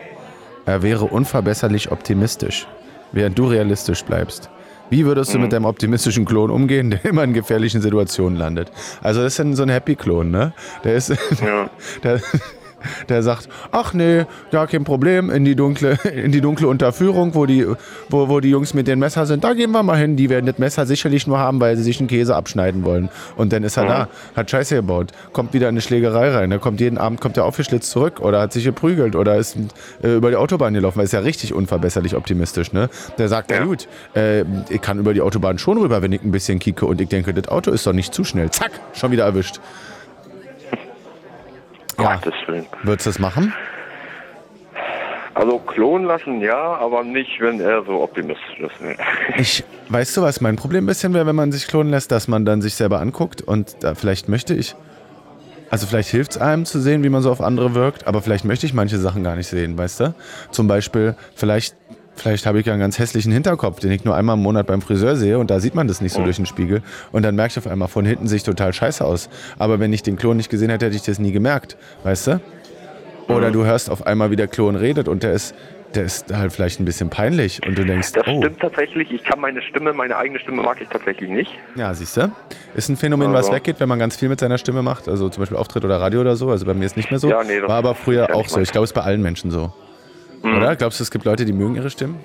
er 0.65 0.81
wäre 0.81 1.05
unverbesserlich 1.05 1.91
optimistisch, 1.91 2.67
während 3.11 3.37
du 3.37 3.45
realistisch 3.45 4.03
bleibst. 4.03 4.49
Wie 4.93 5.05
würdest 5.05 5.33
du 5.33 5.39
mit 5.39 5.51
deinem 5.51 5.65
optimistischen 5.65 6.23
Klon 6.23 6.51
umgehen, 6.51 6.91
der 6.91 7.03
immer 7.03 7.23
in 7.23 7.33
gefährlichen 7.33 7.81
Situationen 7.81 8.37
landet? 8.37 8.71
Also 9.01 9.23
das 9.23 9.33
ist 9.33 9.39
dann 9.39 9.55
so 9.55 9.63
ein 9.63 9.69
Happy-Klon, 9.69 10.29
ne? 10.29 10.53
Der 10.83 10.93
ist, 10.93 11.09
Ja. 11.43 11.71
der, 12.03 12.21
der 13.09 13.23
sagt, 13.23 13.49
ach 13.71 13.93
nee, 13.93 14.25
ja 14.51 14.65
kein 14.67 14.83
Problem, 14.83 15.29
in 15.29 15.45
die 15.45 15.55
dunkle, 15.55 15.97
in 16.13 16.31
die 16.31 16.41
dunkle 16.41 16.67
Unterführung, 16.67 17.35
wo 17.35 17.45
die, 17.45 17.65
wo, 18.09 18.29
wo 18.29 18.39
die 18.39 18.49
Jungs 18.49 18.73
mit 18.73 18.87
den 18.87 18.99
Messer 18.99 19.25
sind, 19.25 19.43
da 19.43 19.53
gehen 19.53 19.71
wir 19.71 19.83
mal 19.83 19.97
hin. 19.97 20.15
Die 20.15 20.29
werden 20.29 20.45
das 20.45 20.57
Messer 20.57 20.85
sicherlich 20.85 21.27
nur 21.27 21.39
haben, 21.39 21.59
weil 21.59 21.75
sie 21.77 21.83
sich 21.83 21.99
einen 21.99 22.07
Käse 22.07 22.35
abschneiden 22.35 22.83
wollen. 22.85 23.09
Und 23.35 23.53
dann 23.53 23.63
ist 23.63 23.77
er 23.77 23.85
da, 23.85 24.07
hat 24.35 24.49
Scheiße 24.49 24.75
gebaut, 24.75 25.11
kommt 25.31 25.53
wieder 25.53 25.67
in 25.69 25.73
eine 25.73 25.81
Schlägerei 25.81 26.29
rein. 26.29 26.51
Er 26.51 26.59
kommt 26.59 26.79
jeden 26.79 26.97
Abend 26.97 27.21
kommt 27.21 27.37
er 27.37 27.45
aufgeschlitzt 27.45 27.89
zurück 27.91 28.19
oder 28.19 28.41
hat 28.41 28.53
sich 28.53 28.63
geprügelt 28.63 29.15
oder 29.15 29.37
ist 29.37 29.57
äh, 30.03 30.15
über 30.15 30.29
die 30.29 30.35
Autobahn 30.35 30.73
gelaufen, 30.73 30.97
weil 30.97 31.05
ist 31.05 31.13
ja 31.13 31.19
richtig 31.19 31.53
unverbesserlich 31.53 32.15
optimistisch, 32.15 32.73
ne? 32.73 32.89
Der 33.17 33.27
sagt, 33.27 33.49
na 33.49 33.57
Ja. 33.57 33.63
gut, 33.65 33.87
äh, 34.15 34.41
ich 34.69 34.81
kann 34.81 34.99
über 34.99 35.13
die 35.13 35.21
Autobahn 35.21 35.57
schon 35.57 35.77
rüber, 35.77 36.01
wenn 36.01 36.11
ich 36.11 36.23
ein 36.23 36.31
bisschen 36.31 36.59
kicke 36.59 36.85
und 36.85 37.01
ich 37.01 37.09
denke, 37.09 37.33
das 37.33 37.47
Auto 37.47 37.71
ist 37.71 37.85
doch 37.87 37.93
nicht 37.93 38.13
zu 38.13 38.23
schnell. 38.23 38.49
Zack, 38.51 38.71
schon 38.93 39.11
wieder 39.11 39.25
erwischt. 39.25 39.59
Ja. 42.03 42.15
Gottes 42.15 42.33
Willen. 42.47 42.65
Würdest 42.83 43.05
du 43.05 43.09
das 43.09 43.19
machen? 43.19 43.53
Also 45.35 45.57
klonen 45.57 46.05
lassen, 46.05 46.41
ja, 46.41 46.75
aber 46.75 47.03
nicht, 47.03 47.39
wenn 47.39 47.59
er 47.59 47.83
so 47.83 48.01
optimistisch 48.01 48.59
ist. 48.59 48.81
Nee. 48.81 48.95
Ich, 49.37 49.63
weißt 49.89 50.15
du, 50.17 50.21
was 50.21 50.41
mein 50.41 50.55
Problem 50.57 50.83
ein 50.83 50.87
bisschen 50.87 51.13
wäre, 51.13 51.25
wenn 51.25 51.35
man 51.35 51.51
sich 51.51 51.67
klonen 51.67 51.91
lässt, 51.91 52.11
dass 52.11 52.27
man 52.27 52.45
dann 52.45 52.61
sich 52.61 52.75
selber 52.75 52.99
anguckt 52.99 53.41
und 53.41 53.83
da 53.83 53.95
vielleicht 53.95 54.29
möchte 54.29 54.53
ich, 54.53 54.75
also 55.71 55.87
vielleicht 55.87 56.09
hilft 56.09 56.33
es 56.33 56.37
einem 56.37 56.65
zu 56.65 56.79
sehen, 56.79 57.03
wie 57.03 57.09
man 57.09 57.23
so 57.23 57.31
auf 57.31 57.41
andere 57.41 57.73
wirkt, 57.73 58.05
aber 58.05 58.21
vielleicht 58.21 58.45
möchte 58.45 58.67
ich 58.67 58.75
manche 58.75 58.99
Sachen 58.99 59.23
gar 59.23 59.35
nicht 59.35 59.47
sehen, 59.47 59.75
weißt 59.75 60.01
du? 60.01 60.15
Zum 60.51 60.67
Beispiel, 60.67 61.15
vielleicht, 61.33 61.75
vielleicht 62.15 62.45
habe 62.45 62.59
ich 62.59 62.65
ja 62.65 62.73
einen 62.73 62.81
ganz 62.81 62.99
hässlichen 62.99 63.31
Hinterkopf, 63.31 63.79
den 63.79 63.91
ich 63.91 64.03
nur 64.05 64.15
einmal 64.15 64.35
im 64.35 64.43
Monat 64.43 64.67
beim 64.67 64.81
Friseur 64.81 65.15
sehe 65.15 65.39
und 65.39 65.49
da 65.49 65.59
sieht 65.59 65.75
man 65.75 65.87
das 65.87 66.01
nicht 66.01 66.13
so 66.13 66.23
durch 66.23 66.37
den 66.37 66.45
Spiegel 66.45 66.81
und 67.11 67.23
dann 67.23 67.35
merke 67.35 67.51
ich 67.51 67.57
auf 67.57 67.67
einmal, 67.67 67.87
von 67.87 68.05
hinten 68.05 68.27
sehe 68.27 68.37
ich 68.37 68.43
total 68.43 68.73
scheiße 68.73 69.03
aus. 69.03 69.29
Aber 69.57 69.79
wenn 69.79 69.93
ich 69.93 70.03
den 70.03 70.15
Klon 70.15 70.37
nicht 70.37 70.49
gesehen 70.49 70.69
hätte, 70.69 70.85
hätte 70.85 70.95
ich 70.95 71.03
das 71.03 71.19
nie 71.19 71.31
gemerkt, 71.31 71.77
weißt 72.03 72.27
du? 72.27 72.41
Oder 73.29 73.51
du 73.51 73.65
hörst 73.65 73.89
auf 73.89 74.05
einmal, 74.05 74.31
wie 74.31 74.35
der 74.35 74.47
Klon 74.47 74.75
redet 74.75 75.07
und 75.07 75.23
der 75.23 75.31
ist, 75.33 75.55
der 75.95 76.03
ist 76.03 76.33
halt 76.35 76.51
vielleicht 76.51 76.79
ein 76.79 76.85
bisschen 76.85 77.09
peinlich 77.09 77.65
und 77.65 77.77
du 77.77 77.85
denkst, 77.85 78.11
Das 78.13 78.27
oh. 78.27 78.39
stimmt 78.41 78.59
tatsächlich. 78.59 79.11
Ich 79.11 79.23
kann 79.23 79.39
meine 79.39 79.61
Stimme, 79.61 79.93
meine 79.93 80.17
eigene 80.17 80.39
Stimme 80.39 80.61
mag 80.61 80.81
ich 80.81 80.89
tatsächlich 80.89 81.29
nicht. 81.29 81.51
Ja, 81.75 81.93
siehst 81.93 82.17
du? 82.17 82.31
Ist 82.75 82.89
ein 82.89 82.97
Phänomen, 82.97 83.31
was 83.31 83.45
Also. 83.45 83.53
weggeht, 83.53 83.79
wenn 83.79 83.89
man 83.89 83.99
ganz 83.99 84.17
viel 84.17 84.27
mit 84.29 84.39
seiner 84.39 84.57
Stimme 84.57 84.81
macht. 84.81 85.07
Also 85.07 85.29
zum 85.29 85.41
Beispiel 85.41 85.57
Auftritt 85.57 85.85
oder 85.85 86.01
Radio 86.01 86.21
oder 86.21 86.35
so. 86.35 86.49
Also 86.49 86.65
bei 86.65 86.73
mir 86.73 86.85
ist 86.85 86.97
nicht 86.97 87.11
mehr 87.11 87.19
so. 87.19 87.29
Ja, 87.29 87.43
nee, 87.43 87.61
War 87.61 87.69
aber 87.77 87.95
früher 87.95 88.35
auch 88.35 88.47
so. 88.47 88.59
Ich 88.59 88.71
glaube, 88.71 88.83
es 88.85 88.89
ist 88.91 88.95
bei 88.95 89.01
allen 89.01 89.21
Menschen 89.21 89.51
so. 89.51 89.71
Mhm. 90.43 90.57
Oder? 90.57 90.75
Glaubst 90.75 90.99
du, 90.99 91.03
es 91.03 91.11
gibt 91.11 91.25
Leute, 91.25 91.45
die 91.45 91.53
mögen 91.53 91.75
ihre 91.75 91.89
Stimmen? 91.89 92.19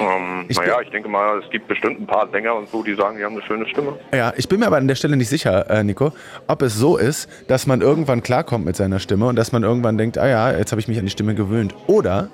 Ähm, 0.00 0.46
Ich 0.48 0.56
naja, 0.58 0.80
ich 0.82 0.90
denke 0.90 1.08
mal, 1.08 1.38
es 1.38 1.48
gibt 1.50 1.68
bestimmt 1.68 2.00
ein 2.00 2.06
paar 2.06 2.28
Sänger 2.30 2.54
und 2.56 2.68
so, 2.68 2.82
die 2.82 2.94
sagen, 2.94 3.16
die 3.16 3.24
haben 3.24 3.34
eine 3.34 3.42
schöne 3.42 3.68
Stimme. 3.68 3.96
Ja, 4.12 4.32
ich 4.36 4.48
bin 4.48 4.58
mir 4.60 4.66
aber 4.66 4.78
an 4.78 4.88
der 4.88 4.96
Stelle 4.96 5.16
nicht 5.16 5.28
sicher, 5.28 5.70
äh, 5.70 5.84
Nico, 5.84 6.12
ob 6.48 6.62
es 6.62 6.74
so 6.74 6.96
ist, 6.96 7.28
dass 7.46 7.66
man 7.68 7.80
irgendwann 7.80 8.22
klarkommt 8.22 8.64
mit 8.64 8.74
seiner 8.74 8.98
Stimme 8.98 9.26
und 9.26 9.36
dass 9.36 9.52
man 9.52 9.62
irgendwann 9.62 9.96
denkt, 9.96 10.18
ah 10.18 10.26
ja, 10.26 10.50
jetzt 10.56 10.72
habe 10.72 10.80
ich 10.80 10.88
mich 10.88 10.98
an 10.98 11.04
die 11.04 11.10
Stimme 11.12 11.34
gewöhnt. 11.36 11.74
Oder 11.86 12.28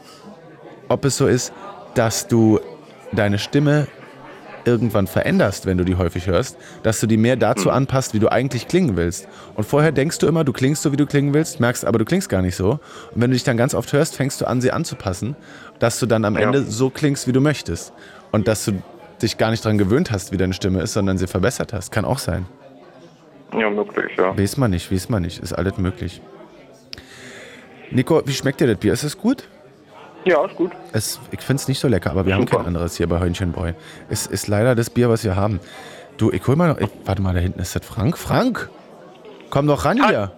ob 0.88 1.04
es 1.04 1.18
so 1.18 1.26
ist, 1.26 1.52
dass 1.94 2.28
du 2.28 2.60
deine 3.12 3.38
Stimme 3.38 3.88
irgendwann 4.64 5.06
veränderst, 5.06 5.66
wenn 5.66 5.78
du 5.78 5.84
die 5.84 5.96
häufig 5.96 6.26
hörst, 6.26 6.56
dass 6.82 7.00
du 7.00 7.06
die 7.06 7.16
mehr 7.16 7.36
dazu 7.36 7.70
anpasst, 7.70 8.14
wie 8.14 8.18
du 8.18 8.30
eigentlich 8.30 8.68
klingen 8.68 8.96
willst. 8.96 9.28
Und 9.54 9.64
vorher 9.64 9.92
denkst 9.92 10.18
du 10.18 10.26
immer, 10.26 10.44
du 10.44 10.52
klingst 10.52 10.82
so, 10.82 10.92
wie 10.92 10.96
du 10.96 11.06
klingen 11.06 11.34
willst, 11.34 11.60
merkst 11.60 11.84
aber, 11.84 11.98
du 11.98 12.04
klingst 12.04 12.28
gar 12.28 12.42
nicht 12.42 12.56
so. 12.56 12.72
Und 12.72 12.80
wenn 13.14 13.30
du 13.30 13.34
dich 13.34 13.44
dann 13.44 13.56
ganz 13.56 13.74
oft 13.74 13.92
hörst, 13.92 14.16
fängst 14.16 14.40
du 14.40 14.46
an, 14.46 14.60
sie 14.60 14.70
anzupassen, 14.72 15.36
dass 15.78 15.98
du 15.98 16.06
dann 16.06 16.24
am 16.24 16.34
Ja. 16.34 16.42
Ende 16.42 16.62
so 16.62 16.90
klingst, 16.90 17.26
wie 17.26 17.32
du 17.32 17.40
möchtest. 17.40 17.92
Und 18.32 18.48
dass 18.48 18.64
du 18.64 18.82
dich 19.22 19.38
gar 19.38 19.50
nicht 19.50 19.64
daran 19.64 19.78
gewöhnt 19.78 20.10
hast, 20.10 20.32
wie 20.32 20.36
deine 20.36 20.54
Stimme 20.54 20.80
ist, 20.82 20.92
sondern 20.94 21.18
sie 21.18 21.26
verbessert 21.26 21.72
hast. 21.72 21.92
Kann 21.92 22.04
auch 22.04 22.18
sein. 22.18 22.46
Ja, 23.52 23.68
möglich, 23.68 24.12
ja. 24.16 24.36
Weiß 24.38 24.56
man 24.56 24.70
nicht, 24.70 24.92
weiß 24.92 25.08
man 25.08 25.22
nicht. 25.22 25.42
Ist 25.42 25.52
alles 25.52 25.76
möglich. 25.76 26.22
Nico, 27.90 28.22
wie 28.24 28.32
schmeckt 28.32 28.60
dir 28.60 28.68
das 28.68 28.78
Bier? 28.78 28.92
Ist 28.92 29.02
es 29.02 29.18
gut? 29.18 29.48
Ja, 30.24 30.44
ist 30.44 30.56
gut. 30.56 30.72
Es, 30.92 31.18
ich 31.30 31.40
finde 31.40 31.60
es 31.62 31.68
nicht 31.68 31.78
so 31.80 31.88
lecker, 31.88 32.10
aber 32.10 32.26
wir 32.26 32.34
haben 32.34 32.42
Super. 32.42 32.58
kein 32.58 32.66
anderes 32.66 32.96
hier 32.96 33.08
bei 33.08 33.18
Hörnchenbräu. 33.18 33.72
Es 34.10 34.26
ist 34.26 34.48
leider 34.48 34.74
das 34.74 34.90
Bier, 34.90 35.08
was 35.08 35.24
wir 35.24 35.34
haben. 35.36 35.60
Du, 36.18 36.30
ich 36.30 36.46
hol 36.46 36.56
mal 36.56 36.68
noch. 36.68 36.78
Ich, 36.78 36.88
warte 37.04 37.22
mal, 37.22 37.32
da 37.34 37.40
hinten 37.40 37.60
ist 37.60 37.74
das 37.74 37.84
Frank. 37.86 38.18
Frank! 38.18 38.68
Komm 39.48 39.66
doch 39.66 39.84
ran 39.84 40.06
hier. 40.06 40.32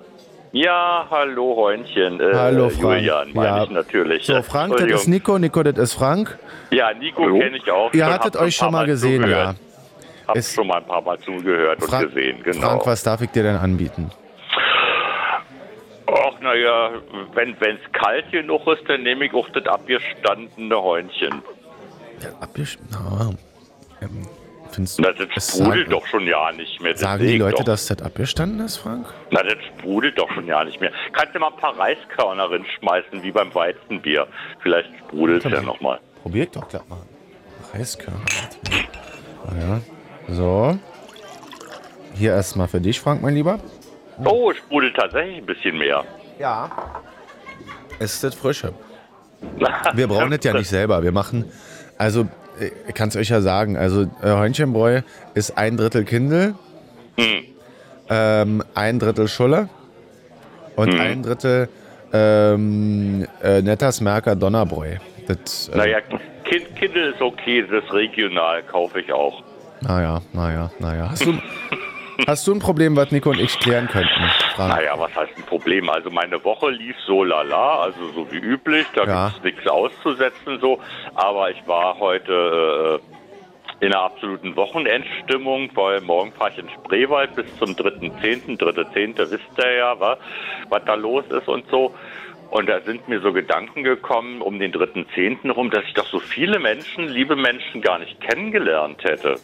Ja, 0.52 1.06
hallo 1.10 1.56
Häunchen. 1.56 2.20
Äh, 2.20 2.30
Hallo, 2.34 2.68
Frank. 2.68 3.00
Julian, 3.00 3.28
meine 3.32 3.46
Ja. 3.48 3.64
ich 3.64 3.70
natürlich. 3.70 4.26
So, 4.26 4.42
Frank, 4.42 4.76
das 4.76 4.86
ist 5.02 5.08
Nico, 5.08 5.38
Nico, 5.38 5.62
das 5.62 5.76
ist 5.78 5.94
Frank. 5.94 6.38
Ja, 6.70 6.92
Nico 6.92 7.22
kenne 7.24 7.56
ich 7.56 7.70
auch. 7.70 7.92
Ihr 7.94 8.04
schon, 8.04 8.12
hattet 8.12 8.36
euch 8.36 8.54
schon 8.54 8.70
mal 8.72 8.84
gesehen, 8.86 9.22
zugehört. 9.22 9.56
ja. 9.56 10.28
Hab 10.28 10.36
Ist- 10.36 10.54
schon 10.54 10.66
mal 10.66 10.76
ein 10.76 10.84
paar 10.86 11.00
Mal 11.02 11.18
zugehört 11.20 11.82
Frank, 11.82 12.04
und 12.08 12.14
gesehen, 12.14 12.42
genau. 12.44 12.60
Frank, 12.68 12.86
was 12.86 13.02
darf 13.02 13.22
ich 13.22 13.30
dir 13.30 13.42
denn 13.42 13.56
anbieten? 13.56 14.10
Ach, 16.14 16.40
naja, 16.40 16.90
wenn 17.34 17.52
es 17.60 17.92
kalt 17.92 18.30
genug 18.30 18.66
ist, 18.66 18.88
dann 18.88 19.02
nehme 19.02 19.24
ich 19.26 19.34
auch 19.34 19.48
das 19.50 19.66
abgestandene 19.66 20.76
Häunchen. 20.82 21.42
Ja, 22.22 22.28
abgesch... 22.40 22.78
Na, 22.90 23.30
ähm, 24.02 24.26
findest 24.70 24.98
du... 24.98 25.02
Na, 25.02 25.12
das 25.12 25.48
sprudelt 25.48 25.88
sagen, 25.88 25.90
doch 25.90 26.06
schon 26.06 26.26
ja 26.26 26.52
nicht 26.52 26.80
mehr. 26.80 26.92
das 26.92 27.00
Sagen 27.00 27.26
die 27.26 27.38
Leute, 27.38 27.56
doch. 27.58 27.64
dass 27.64 27.86
das 27.86 28.02
abgestanden 28.02 28.60
ist, 28.64 28.76
Frank? 28.76 29.06
Na, 29.30 29.42
das 29.42 29.56
sprudelt 29.78 30.18
doch 30.18 30.30
schon 30.32 30.46
ja 30.46 30.62
nicht 30.64 30.80
mehr. 30.80 30.92
Kannst 31.12 31.34
du 31.34 31.38
mal 31.38 31.48
ein 31.48 31.56
paar 31.56 31.78
Reiskörner 31.78 32.48
schmeißen, 32.78 33.22
wie 33.22 33.30
beim 33.32 33.54
Weizenbier. 33.54 34.26
Vielleicht 34.60 34.90
sprudelt 34.98 35.44
es 35.44 35.52
ja 35.52 35.62
nochmal. 35.62 35.98
Probier 36.22 36.46
doch 36.46 36.68
gleich 36.68 36.86
mal. 36.88 36.98
Reiskörner. 37.72 38.20
Ah, 39.46 39.52
Ja. 39.58 39.80
So. 40.28 40.78
Hier 42.14 42.32
erstmal 42.32 42.68
für 42.68 42.80
dich, 42.80 43.00
Frank, 43.00 43.22
mein 43.22 43.34
Lieber. 43.34 43.58
Oh, 44.24 44.50
es 44.50 44.58
sprudelt 44.58 44.94
tatsächlich 44.96 45.38
ein 45.38 45.46
bisschen 45.46 45.78
mehr. 45.78 46.04
Ja. 46.38 46.70
Es 47.98 48.14
ist 48.14 48.24
das 48.24 48.34
Frische. 48.34 48.72
Wir 49.94 50.06
brauchen 50.08 50.30
das 50.30 50.40
ja 50.44 50.52
nicht 50.54 50.68
selber. 50.68 51.02
Wir 51.02 51.12
machen, 51.12 51.44
also 51.98 52.22
äh, 52.60 52.70
ich 52.88 52.94
kann 52.94 53.08
es 53.08 53.16
euch 53.16 53.28
ja 53.28 53.40
sagen, 53.40 53.76
also 53.76 54.02
äh, 54.02 54.06
Hörnchenbräu 54.22 55.02
ist 55.34 55.56
ein 55.58 55.76
Drittel 55.76 56.04
Kindel, 56.04 56.54
Hm. 57.18 57.44
ähm, 58.08 58.62
ein 58.74 58.98
Drittel 58.98 59.28
Schulle 59.28 59.68
und 60.76 60.92
Hm. 60.94 61.00
ein 61.00 61.22
Drittel 61.22 61.68
ähm, 62.12 63.26
äh, 63.42 63.62
Netters 63.62 64.00
Merker 64.00 64.36
Donnerbräu. 64.36 64.96
Das, 65.26 65.68
äh, 65.68 65.76
Naja, 65.76 65.98
kind, 66.44 66.74
Kindle 66.76 67.10
ist 67.10 67.20
okay, 67.20 67.64
das 67.68 67.84
ist 67.84 67.92
regional, 67.92 68.62
kaufe 68.64 69.00
ich 69.00 69.12
auch. 69.12 69.42
Naja, 69.80 70.20
naja, 70.32 70.70
naja. 70.78 71.08
Hast 71.10 71.24
du, 71.26 71.34
hast 72.26 72.46
du 72.46 72.52
ein 72.54 72.58
Problem, 72.58 72.96
was 72.96 73.10
Nico 73.10 73.30
und 73.30 73.40
ich 73.40 73.58
klären 73.58 73.88
könnten, 73.88 74.30
Frank? 74.54 74.74
Naja, 74.74 74.94
was 74.98 75.14
heißt 75.14 75.32
ein 75.36 75.42
Problem? 75.44 75.88
Also 75.90 76.10
meine 76.10 76.42
Woche 76.44 76.70
lief 76.70 76.96
so 77.06 77.24
lala, 77.24 77.80
also 77.82 78.08
so 78.14 78.30
wie 78.32 78.38
üblich, 78.38 78.86
da 78.94 79.04
Ja. 79.04 79.28
gibt's 79.28 79.44
nichts 79.44 79.66
auszusetzen 79.66 80.58
so. 80.60 80.78
Aber 81.14 81.50
ich 81.50 81.62
war 81.66 81.98
heute 81.98 83.00
äh, 83.80 83.84
in 83.86 83.92
einer 83.92 84.02
absoluten 84.02 84.54
Wochenendstimmung, 84.56 85.70
weil 85.74 86.00
morgen 86.02 86.32
fahre 86.32 86.50
ich 86.50 86.58
in 86.58 86.68
Spreewald 86.70 87.34
bis 87.34 87.46
zum 87.58 87.70
3.10., 87.70 88.58
3.10. 88.58 89.18
wisst 89.30 89.40
ihr 89.58 89.72
ja, 89.76 89.98
wa, 89.98 90.16
was 90.68 90.84
da 90.84 90.94
los 90.94 91.24
ist 91.30 91.48
und 91.48 91.64
so. 91.70 91.94
Und 92.50 92.68
da 92.68 92.80
sind 92.82 93.08
mir 93.08 93.18
so 93.20 93.32
Gedanken 93.32 93.82
gekommen 93.82 94.42
um 94.42 94.58
den 94.58 94.72
3.10. 94.72 95.50
rum, 95.50 95.70
dass 95.70 95.84
ich 95.84 95.94
doch 95.94 96.06
so 96.06 96.18
viele 96.20 96.58
Menschen, 96.58 97.08
liebe 97.08 97.34
Menschen, 97.34 97.80
gar 97.80 97.98
nicht 97.98 98.20
kennengelernt 98.20 99.02
hätte. 99.04 99.36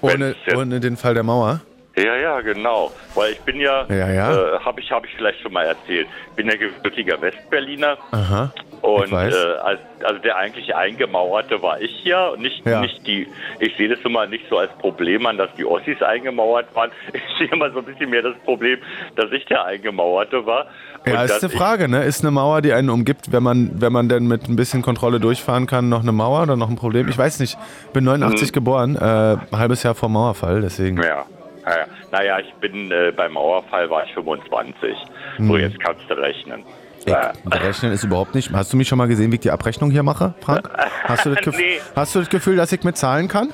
Ohne, 0.00 0.34
ohne 0.56 0.80
den 0.80 0.96
Fall 0.96 1.14
der 1.14 1.22
Mauer? 1.22 1.60
Ja, 1.96 2.16
ja, 2.16 2.40
genau. 2.40 2.90
Weil 3.14 3.32
ich 3.32 3.40
bin 3.40 3.60
ja, 3.60 3.84
Ja, 3.88 4.10
ja. 4.10 4.32
Äh, 4.32 4.58
habe 4.60 4.80
ich, 4.80 4.90
hab 4.90 5.04
ich 5.04 5.14
vielleicht 5.14 5.40
schon 5.40 5.52
mal 5.52 5.66
erzählt, 5.66 6.06
bin 6.36 6.46
ja 6.48 6.56
gebürtiger 6.56 7.20
Westberliner. 7.20 7.98
Aha. 8.12 8.52
Und 8.80 9.12
äh, 9.12 9.14
als, 9.62 9.78
also 10.02 10.18
der 10.24 10.36
eigentlich 10.36 10.74
Eingemauerte 10.74 11.62
war 11.62 11.80
ich 11.80 12.02
ja 12.04 12.28
und 12.28 12.40
nicht, 12.40 12.66
Ja. 12.66 12.80
nicht 12.80 13.06
die, 13.06 13.28
ich 13.60 13.76
sehe 13.76 13.88
das 13.88 13.98
immer 14.04 14.26
nicht 14.26 14.44
so 14.50 14.58
als 14.58 14.72
Problem 14.78 15.24
an, 15.26 15.36
dass 15.38 15.50
die 15.56 15.64
Ossis 15.64 16.02
eingemauert 16.02 16.74
waren. 16.74 16.90
Ich 17.12 17.22
sehe 17.38 17.48
immer 17.52 17.70
so 17.70 17.78
ein 17.80 17.84
bisschen 17.84 18.10
mehr 18.10 18.22
das 18.22 18.34
Problem, 18.44 18.78
dass 19.16 19.30
ich 19.30 19.44
der 19.46 19.64
Eingemauerte 19.66 20.44
war. 20.46 20.66
Ja, 21.06 21.22
ist 21.24 21.44
eine 21.44 21.52
Frage, 21.52 21.88
ne? 21.88 22.04
Ist 22.04 22.22
eine 22.24 22.30
Mauer, 22.30 22.60
die 22.62 22.72
einen 22.72 22.88
umgibt, 22.90 23.32
wenn 23.32 23.42
man, 23.42 23.80
wenn 23.80 23.92
man 23.92 24.08
denn 24.08 24.26
mit 24.26 24.48
ein 24.48 24.56
bisschen 24.56 24.82
Kontrolle 24.82 25.20
durchfahren 25.20 25.66
kann, 25.66 25.88
noch 25.88 26.02
eine 26.02 26.12
Mauer 26.12 26.42
oder 26.44 26.56
noch 26.56 26.68
ein 26.70 26.76
Problem? 26.76 27.08
Ich 27.08 27.18
weiß 27.18 27.38
nicht. 27.40 27.58
Bin 27.92 28.04
89 28.04 28.48
Mhm. 28.48 28.52
geboren, 28.52 28.96
äh, 28.96 29.36
halbes 29.56 29.82
Jahr 29.82 29.94
vor 29.94 30.08
Mauerfall, 30.08 30.60
deswegen. 30.62 31.00
Ja, 31.02 31.24
naja, 31.64 31.86
naja, 32.10 32.38
ich 32.40 32.52
bin 32.54 32.90
äh, 32.90 33.12
beim 33.14 33.32
Mauerfall 33.32 33.88
war 33.90 34.04
ich 34.04 34.12
25. 34.14 34.94
Hm. 35.36 35.48
So, 35.48 35.56
jetzt 35.56 35.78
kannst 35.80 36.02
du 36.08 36.14
rechnen. 36.14 36.64
Ich, 37.00 37.06
Ja. 37.12 37.32
rechnen 37.50 37.92
ist 37.92 38.04
überhaupt 38.04 38.34
nicht. 38.34 38.52
Hast 38.52 38.72
du 38.72 38.76
mich 38.76 38.86
schon 38.88 38.98
mal 38.98 39.08
gesehen, 39.08 39.30
wie 39.32 39.36
ich 39.36 39.40
die 39.40 39.50
Abrechnung 39.50 39.90
hier 39.90 40.02
mache, 40.02 40.34
Frank? 40.40 40.68
Hast 41.04 41.26
du 41.26 41.30
das, 41.30 41.40
Gef 41.44 41.56
Nee. 41.56 41.80
hast 41.96 42.14
du 42.14 42.20
das 42.20 42.28
Gefühl, 42.28 42.56
dass 42.56 42.70
ich 42.72 42.82
mit 42.84 42.96
zahlen 42.96 43.28
kann? 43.28 43.52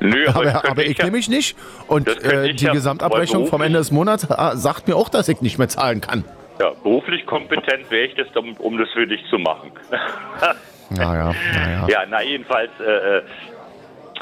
Nö, 0.00 0.26
Aber, 0.28 0.68
aber 0.68 0.84
ich 0.84 0.98
ja- 0.98 1.04
nämlich 1.04 1.28
nicht. 1.28 1.56
Und 1.86 2.08
äh, 2.24 2.46
ich 2.48 2.56
die 2.56 2.64
ja 2.66 2.72
Gesamtabrechnung 2.72 3.46
vom 3.46 3.62
Ende 3.62 3.78
des 3.78 3.90
Monats 3.92 4.24
äh, 4.24 4.56
sagt 4.56 4.88
mir 4.88 4.96
auch, 4.96 5.08
dass 5.08 5.28
ich 5.28 5.40
nicht 5.42 5.58
mehr 5.58 5.68
zahlen 5.68 6.00
kann. 6.00 6.24
Ja, 6.60 6.70
beruflich 6.82 7.24
kompetent 7.26 7.90
wäre 7.90 8.06
ich 8.06 8.14
das, 8.16 8.26
um, 8.36 8.54
um 8.54 8.78
das 8.78 8.88
für 8.92 9.06
dich 9.06 9.20
zu 9.30 9.38
machen. 9.38 9.70
Naja, 10.94 11.32
naja. 11.54 11.86
ja, 11.88 11.98
na 12.06 12.22
jedenfalls 12.22 12.68
äh, 12.78 13.22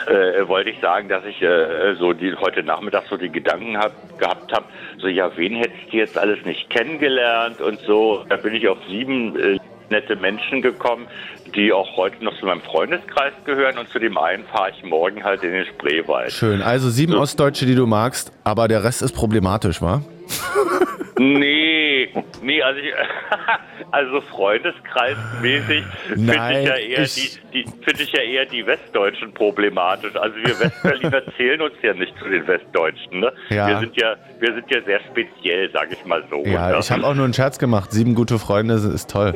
äh, 0.07 0.47
wollte 0.49 0.71
ich 0.71 0.81
sagen, 0.81 1.09
dass 1.09 1.25
ich 1.25 1.41
äh, 1.43 1.95
so 1.99 2.13
die, 2.13 2.35
heute 2.35 2.63
Nachmittag 2.63 3.05
so 3.09 3.17
die 3.17 3.31
Gedanken 3.31 3.77
hab, 3.79 4.19
gehabt 4.19 4.53
habe, 4.53 4.65
so 4.99 5.09
ja, 5.09 5.31
wen 5.37 5.57
hättest 5.57 5.93
du 5.93 5.97
jetzt 5.97 6.19
alles 6.19 6.45
nicht 6.45 6.71
kennengelernt 6.71 7.61
und 7.61 7.81
so. 7.81 8.25
Da 8.29 8.37
bin 8.37 8.55
ich 8.55 8.69
auf 8.69 8.79
sieben 8.89 9.39
äh, 9.39 9.59
nette 9.91 10.17
Menschen 10.17 10.63
gekommen, 10.63 11.07
die 11.55 11.73
auch 11.73 11.97
heute 11.97 12.25
noch 12.25 12.39
zu 12.39 12.47
meinem 12.47 12.63
Freundeskreis 12.63 13.33
gehören 13.45 13.79
und 13.79 13.89
zu 13.89 13.99
dem 13.99 14.17
einen 14.17 14.45
fahre 14.45 14.71
ich 14.71 14.83
morgen 14.85 15.25
halt 15.25 15.43
in 15.43 15.53
den 15.53 15.67
Spreewald. 15.67 16.33
Schön. 16.33 16.63
Also 16.63 16.91
sieben 16.91 17.15
Ostdeutsche, 17.15 17.67
die 17.67 17.75
du 17.75 17.87
magst, 17.87 18.33
aber 18.45 18.69
der 18.69 18.85
Rest 18.85 19.03
ist 19.03 19.13
problematisch, 19.13 19.83
wa? 19.83 20.03
Nee, 21.23 22.09
nee, 22.41 22.63
also, 22.63 22.81
ich, 22.81 22.95
also 23.91 24.23
Freundeskreismäßig 24.23 25.85
finde 26.09 26.33
ich 26.33 26.67
ja 26.67 26.75
eher 26.77 27.03
ich- 27.03 27.41
die, 27.53 27.65
die 27.65 27.71
finde 27.83 28.03
ich 28.05 28.13
ja 28.13 28.23
eher 28.23 28.47
die 28.47 28.67
Westdeutschen 28.67 29.35
problematisch. 29.35 30.17
Also 30.17 30.37
wir 30.37 30.59
Westberliner 30.59 31.23
zählen 31.37 31.61
uns 31.61 31.75
ja 31.83 31.93
nicht 31.93 32.19
zu 32.19 32.27
den 32.27 32.47
Westdeutschen, 32.47 33.21
ne? 33.21 33.33
Ja. 33.51 33.69
Wir 33.69 33.79
sind 33.81 33.97
ja, 34.01 34.17
wir 34.39 34.55
sind 34.55 34.65
ja 34.71 34.81
sehr 34.83 35.01
speziell, 35.11 35.71
sag 35.75 35.93
ich 35.93 36.03
mal 36.07 36.25
so. 36.31 36.43
Ja, 36.47 36.79
ich 36.79 36.91
habe 36.91 37.05
auch 37.07 37.15
nur 37.15 37.25
einen 37.25 37.35
Scherz 37.35 37.59
gemacht. 37.59 37.93
Sieben 37.93 38.15
gute 38.15 38.39
Freunde 38.39 38.75
ist 38.77 39.11
toll. 39.11 39.35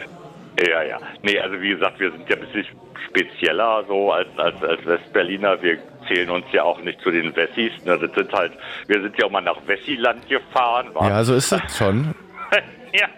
Ja, 0.61 0.83
ja. 0.83 0.99
Nee, 1.23 1.39
also 1.39 1.61
wie 1.61 1.71
gesagt, 1.71 1.99
wir 1.99 2.13
sind 2.13 2.29
ja 2.29 2.37
ein 2.37 2.43
bisschen 2.43 2.67
spezieller 3.09 3.85
so 3.89 4.13
als, 4.13 4.29
als, 4.37 4.63
als 4.63 4.85
Westberliner. 4.87 5.61
Wir 5.63 5.79
zählen 6.07 6.31
uns 6.31 6.47
ja 6.53 6.63
auch 6.63 6.81
nicht 6.81 7.01
zu 7.01 7.11
den 7.11 7.35
Wessis. 7.35 7.73
Ne? 7.85 7.99
Das 7.99 8.13
sind 8.15 8.33
halt, 8.33 8.53
wir 8.87 9.03
sind 9.03 9.17
ja 9.19 9.27
auch 9.27 9.31
mal 9.31 9.41
nach 9.41 9.59
Wessiland 9.67 10.29
gefahren. 10.29 10.89
wa? 10.93 11.09
Ja, 11.09 11.25
so 11.25 11.35
ist 11.35 11.53
es 11.53 11.77
schon. 11.77 12.15
ja, 12.93 13.09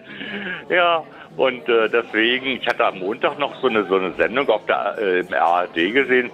ja. 0.69 1.03
Und 1.35 1.69
äh, 1.69 1.87
deswegen, 1.89 2.47
ich 2.59 2.67
hatte 2.67 2.85
am 2.85 2.99
Montag 2.99 3.37
noch 3.37 3.61
so 3.61 3.67
eine 3.67 3.85
so 3.85 3.95
eine 3.95 4.11
Sendung 4.13 4.49
auf 4.49 4.65
der 4.65 4.95
äh, 4.99 5.19
im 5.19 5.31
ARD 5.33 5.75
gesehen. 5.93 6.31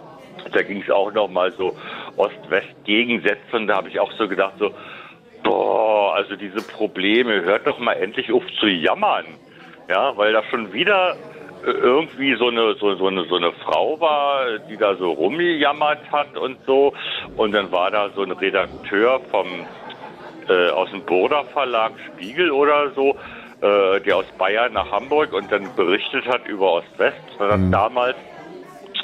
Da 0.52 0.62
ging 0.62 0.82
es 0.82 0.90
auch 0.90 1.12
noch 1.12 1.30
mal 1.30 1.52
so 1.52 1.76
Ost-West-Gegensätze 2.16 3.56
und 3.56 3.68
da 3.68 3.76
habe 3.76 3.90
ich 3.90 4.00
auch 4.00 4.12
so 4.14 4.28
gedacht 4.28 4.54
so, 4.60 4.74
boah, 5.44 6.16
also 6.16 6.36
diese 6.36 6.62
Probleme, 6.62 7.42
hört 7.44 7.68
doch 7.68 7.80
mal 7.80 7.94
endlich 7.94 8.32
auf 8.32 8.44
zu 8.60 8.68
jammern, 8.68 9.26
ja, 9.90 10.16
weil 10.18 10.34
da 10.34 10.44
schon 10.50 10.72
wieder 10.74 11.16
äh, 11.66 11.70
irgendwie 11.72 12.36
so 12.36 12.48
eine 12.48 12.76
so, 12.76 12.96
so 12.96 13.08
eine 13.08 13.26
so 13.26 13.36
eine 13.36 13.52
Frau 13.64 14.00
war, 14.00 14.60
die 14.70 14.78
da 14.78 14.96
so 14.96 15.12
rumgejammert 15.12 16.12
hat 16.12 16.38
und 16.38 16.58
so 16.66 16.94
und 17.38 17.52
dann 17.54 17.72
war 17.72 17.92
da 17.92 18.10
so 18.16 18.24
ein 18.24 18.32
Redakteur 18.32 19.20
vom 19.32 19.48
äh, 20.50 20.70
aus 20.72 20.90
dem 20.92 21.02
Burda 21.06 21.44
Verlag 21.46 21.94
Spiegel 22.14 22.52
oder 22.52 22.92
so, 22.92 23.16
äh, 23.62 24.02
der 24.02 24.18
aus 24.18 24.26
Bayern 24.38 24.74
nach 24.74 24.92
Hamburg 24.92 25.32
und 25.34 25.52
dann 25.52 25.74
berichtet 25.76 26.26
hat 26.28 26.46
über 26.48 26.74
Ost-West 26.74 27.18
Mhm. 27.40 27.72
damals. 27.72 28.16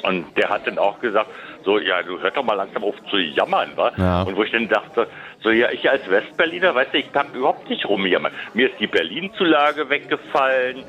Und 0.02 0.24
der 0.36 0.48
hat 0.48 0.66
dann 0.66 0.78
auch 0.78 0.98
gesagt, 1.00 1.28
so, 1.64 1.78
ja, 1.78 2.02
du 2.02 2.18
hört 2.20 2.34
doch 2.36 2.44
mal 2.44 2.54
langsam 2.54 2.84
auf 2.84 2.94
zu 3.10 3.18
jammern, 3.18 3.70
wa? 3.76 3.92
Ja. 3.98 4.22
Und 4.22 4.34
wo 4.36 4.42
ich 4.44 4.50
dann 4.50 4.66
dachte, 4.68 5.06
so, 5.42 5.50
ja, 5.50 5.70
ich 5.70 5.88
als 5.88 6.08
Westberliner, 6.08 6.74
weißt 6.74 6.92
du, 6.92 6.98
ich 6.98 7.08
hab 7.14 7.34
überhaupt 7.34 7.68
nicht 7.68 7.86
rumjammern. 7.86 8.32
Mir 8.54 8.70
ist 8.70 8.78
die 8.78 8.86
Berlin-Zulage 8.86 9.88
weggefallen, 9.88 10.84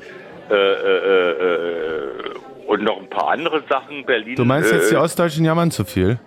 äh, 0.50 0.54
äh, 0.54 1.30
äh, 1.30 2.66
und 2.66 2.82
noch 2.82 2.98
ein 2.98 3.08
paar 3.08 3.28
andere 3.28 3.62
Sachen. 3.68 4.04
Berlin. 4.04 4.36
Du 4.36 4.44
meinst 4.44 4.72
jetzt, 4.72 4.90
die 4.90 4.94
äh, 4.94 4.98
Ostdeutschen 4.98 5.44
jammern 5.44 5.70
zu 5.70 5.84
viel? 5.84 6.18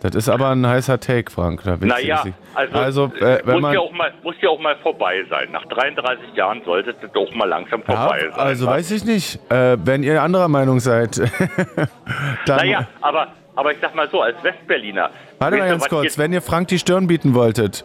Das 0.00 0.14
ist 0.14 0.28
aber 0.28 0.50
ein 0.50 0.66
heißer 0.66 1.00
Take, 1.00 1.32
Frank. 1.32 1.62
Da 1.64 1.78
Naja, 1.80 2.24
also, 2.54 2.76
also 2.76 3.04
äh, 3.20 3.40
wenn 3.44 3.54
muss, 3.54 3.62
man, 3.62 3.72
ja 3.72 3.80
auch 3.80 3.92
mal, 3.92 4.12
muss 4.22 4.34
ja 4.42 4.50
auch 4.50 4.60
mal 4.60 4.76
vorbei 4.82 5.24
sein. 5.30 5.50
Nach 5.50 5.64
33 5.64 6.34
Jahren 6.34 6.60
sollte 6.66 6.90
es 6.90 7.10
doch 7.12 7.34
mal 7.34 7.48
langsam 7.48 7.82
ja, 7.88 7.96
vorbei 7.96 8.20
sein. 8.20 8.38
also 8.38 8.66
wa? 8.66 8.72
weiß 8.72 8.90
ich 8.90 9.04
nicht. 9.06 9.40
Äh, 9.50 9.78
wenn 9.82 10.02
ihr 10.02 10.20
anderer 10.20 10.48
Meinung 10.48 10.80
seid, 10.80 11.16
dann 12.46 12.56
Naja, 12.58 12.86
aber, 13.00 13.28
aber 13.56 13.72
ich 13.72 13.78
sag 13.80 13.94
mal 13.94 14.08
so, 14.10 14.20
als 14.22 14.36
Westberliner. 14.42 15.10
warte 15.38 15.56
mal 15.56 15.68
ganz 15.68 15.88
kurz. 15.88 16.18
Wenn 16.18 16.32
ihr 16.32 16.42
Frank 16.42 16.68
die 16.68 16.78
Stirn 16.78 17.06
bieten 17.06 17.34
wolltet, 17.34 17.84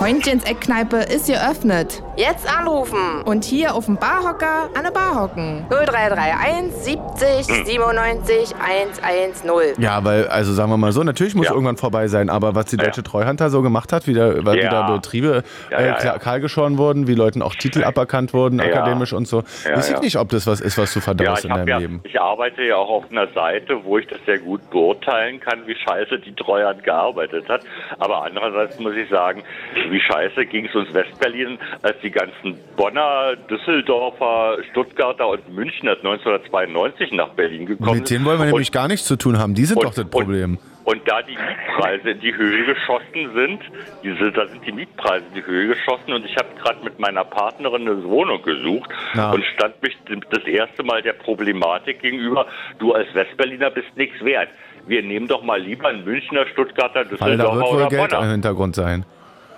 Heunchens 0.00 0.42
Eckkneipe 0.44 0.96
ist 0.96 1.28
geöffnet. 1.28 2.02
Jetzt 2.16 2.48
anrufen. 2.58 3.22
Und 3.24 3.44
hier 3.44 3.74
auf 3.74 3.86
dem 3.86 3.96
Barhocker 3.96 4.68
an 4.74 4.82
der 4.82 4.90
Bar 4.90 5.14
hocken. 5.20 5.64
0331 5.70 6.72
70 6.72 7.66
97 7.66 8.54
110. 8.60 9.80
ja, 9.80 10.02
weil, 10.04 10.26
also 10.26 10.52
sagen 10.54 10.70
wir 10.70 10.76
mal 10.76 10.90
so, 10.90 11.04
natürlich 11.04 11.34
muss 11.36 11.46
Ja. 11.46 11.52
irgendwann 11.52 11.76
vorbei 11.76 12.08
sein, 12.08 12.30
aber 12.30 12.54
was 12.56 12.66
die 12.66 12.76
Ja. 12.76 12.84
Deutsche 12.84 13.04
Treuhand 13.04 13.40
da 13.40 13.48
so 13.48 13.62
gemacht 13.62 13.92
hat, 13.92 14.06
wie 14.08 14.14
da, 14.14 14.44
weil 14.44 14.58
Ja. 14.58 14.64
wieder 14.64 14.92
Betriebe 14.94 15.44
Ja, 15.70 15.78
äh, 15.78 15.86
ja, 15.86 15.94
klar- 15.94 16.12
ja. 16.14 16.18
kahlgeschoren 16.18 16.78
wurden, 16.78 17.06
wie 17.06 17.14
Leuten 17.14 17.40
auch 17.40 17.54
Titel 17.54 17.84
aberkannt 17.84 18.34
wurden, 18.34 18.58
Ja. 18.58 18.64
akademisch 18.66 19.12
und 19.12 19.28
so. 19.28 19.44
Ja, 19.64 19.76
Weiß 19.76 19.86
ich 19.88 19.94
ja. 19.94 20.00
nicht, 20.00 20.16
ob 20.16 20.30
das 20.30 20.46
was 20.48 20.60
ist, 20.60 20.78
was 20.78 20.92
du 20.92 20.98
Ja, 20.98 21.04
verdaust 21.04 21.44
in 21.44 21.50
deinem 21.54 21.68
ja, 21.68 21.78
Leben. 21.78 22.00
ich 22.02 22.20
arbeite 22.20 22.62
ja 22.64 22.74
auch 22.76 22.90
auf 22.90 23.04
einer 23.10 23.28
Seite, 23.28 23.84
wo 23.84 23.98
ich 23.98 24.06
das 24.08 24.18
sehr 24.26 24.38
gut 24.38 24.68
beurteilen 24.70 25.38
kann, 25.38 25.60
wie 25.66 25.76
scheiße 25.76 26.18
die 26.18 26.34
Treuhand 26.34 26.82
gearbeitet 26.82 27.48
hat. 27.48 27.60
Aber 28.00 28.24
andererseits 28.24 28.78
muss 28.80 28.94
ich 28.94 29.08
sagen, 29.08 29.41
wie 29.90 30.00
scheiße 30.00 30.46
ging 30.46 30.66
es 30.66 30.74
uns 30.74 30.92
Westberlin, 30.94 31.58
als 31.82 31.96
die 32.02 32.10
ganzen 32.10 32.58
Bonner, 32.76 33.34
Düsseldorfer, 33.50 34.58
Stuttgarter 34.70 35.28
und 35.28 35.48
Münchner 35.54 35.92
1992 35.92 37.12
nach 37.12 37.30
Berlin 37.30 37.66
gekommen 37.66 37.98
Mit 37.98 38.10
denen 38.10 38.24
wollen 38.24 38.38
wir 38.38 38.44
Und- 38.44 38.50
nämlich 38.52 38.72
gar 38.72 38.88
nichts 38.88 39.06
zu 39.06 39.16
tun 39.16 39.38
haben. 39.38 39.54
Die 39.54 39.64
sind 39.64 39.78
und- 39.78 39.84
doch 39.86 39.94
das 39.94 40.04
Problem. 40.08 40.58
Und, 40.84 40.96
und 40.98 41.08
da 41.08 41.22
die 41.22 41.36
Mietpreise 41.36 42.10
in 42.10 42.20
die 42.20 42.34
Höhe 42.34 42.64
geschossen 42.66 43.30
sind, 43.34 43.60
diese, 44.02 44.32
da 44.32 44.46
sind 44.48 44.66
die 44.66 44.72
Mietpreise 44.72 45.24
in 45.28 45.34
die 45.34 45.46
Höhe 45.46 45.68
geschossen 45.68 46.12
und 46.12 46.24
ich 46.24 46.36
habe 46.36 46.48
gerade 46.60 46.82
mit 46.84 46.98
meiner 46.98 47.24
Partnerin 47.24 47.82
eine 47.82 48.02
Wohnung 48.04 48.42
gesucht 48.42 48.90
Ja. 49.14 49.30
und 49.30 49.44
stand 49.54 49.80
mich 49.82 49.96
das 50.30 50.42
erste 50.44 50.82
Mal 50.82 51.02
der 51.02 51.12
Problematik 51.12 52.00
gegenüber, 52.00 52.46
du 52.78 52.92
als 52.92 53.12
Westberliner 53.14 53.70
bist 53.70 53.96
nichts 53.96 54.22
wert. 54.24 54.48
Wir 54.86 55.02
nehmen 55.02 55.28
doch 55.28 55.44
mal 55.44 55.60
lieber 55.60 55.88
einen 55.88 56.04
Münchner, 56.04 56.44
Stuttgarter, 56.52 57.04
Weil 57.20 57.36
da 57.36 57.44
Düsseldorfer 57.44 57.56
wird 57.56 57.66
wohl 57.70 57.76
oder 57.76 57.88
Geld 57.88 58.10
Bonner. 58.10 58.24
im 58.24 58.30
Hintergrund 58.32 58.74
sein. 58.74 59.06